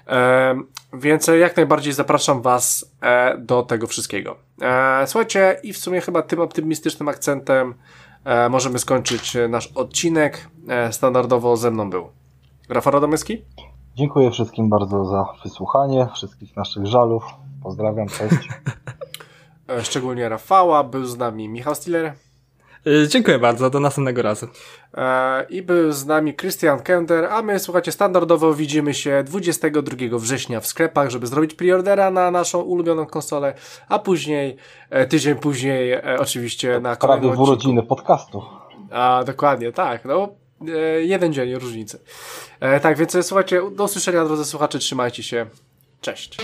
E, 0.09 0.61
więc 0.93 1.27
jak 1.41 1.57
najbardziej 1.57 1.93
zapraszam 1.93 2.43
Was 2.43 2.93
e, 3.03 3.39
do 3.39 3.63
tego 3.63 3.87
wszystkiego. 3.87 4.37
Słuchajcie, 5.07 5.61
i 5.63 5.73
w 5.73 5.79
sumie 5.79 6.01
chyba 6.01 6.23
tym 6.23 6.41
optymistycznym 6.41 7.09
akcentem 7.09 7.75
możemy 8.51 8.79
skończyć 8.79 9.37
nasz 9.49 9.67
odcinek. 9.75 10.49
Standardowo 10.91 11.57
ze 11.57 11.71
mną 11.71 11.91
był 11.91 12.09
Rafał 12.69 12.93
Radomyski. 12.93 13.45
Dziękuję 13.97 14.31
wszystkim 14.31 14.69
bardzo 14.69 15.05
za 15.05 15.27
wysłuchanie, 15.45 16.09
wszystkich 16.15 16.57
naszych 16.57 16.87
żalów. 16.87 17.25
Pozdrawiam, 17.63 18.09
cześć. 18.09 18.49
E, 19.69 19.85
szczególnie 19.85 20.29
Rafała, 20.29 20.85
był 20.85 21.05
z 21.05 21.19
nami 21.19 21.49
Michał 21.49 21.75
Stiller. 21.75 22.05
E, 22.87 23.09
dziękuję 23.09 23.39
bardzo, 23.39 23.71
do 23.71 23.81
następnego 23.81 24.23
razu. 24.23 24.47
E, 24.95 25.47
I 25.51 25.63
był 25.63 25.93
z 25.93 26.07
nami 26.07 26.35
Christian 26.35 26.81
Kender, 26.81 27.25
a 27.25 27.43
my, 27.43 27.59
słuchajcie, 27.59 27.93
standardowo 27.93 28.55
widzimy 28.55 28.95
się 28.95 29.23
22 29.27 30.19
września 30.19 30.61
w 30.61 30.67
sklepach, 30.67 31.11
żeby 31.11 31.27
zrobić 31.27 31.55
preordera 31.55 32.11
na 32.11 32.31
naszą 32.31 32.61
ulubioną 32.61 33.07
konsolę, 33.07 33.55
a 33.89 33.99
później, 33.99 34.57
tydzień 35.09 35.35
później, 35.35 36.03
oczywiście 36.19 36.81
na 36.81 36.97
kolejnym 36.97 37.31
Prawie 37.31 37.37
w 37.37 37.49
urodziny 37.49 37.83
podcastu. 37.83 38.43
A, 38.91 39.25
dokładnie, 39.27 39.73
tak, 39.73 40.05
no, 40.05 40.29
jeden 41.01 41.33
dzień 41.33 41.55
różnicy. 41.55 41.99
Tak, 42.83 42.99
więc 42.99 43.17
słuchajcie, 43.23 43.63
do 43.77 43.85
usłyszenia, 43.85 44.25
drodzy 44.25 44.45
słuchacze, 44.45 44.79
trzymajcie 44.79 45.23
się, 45.23 45.47
cześć. 46.01 46.37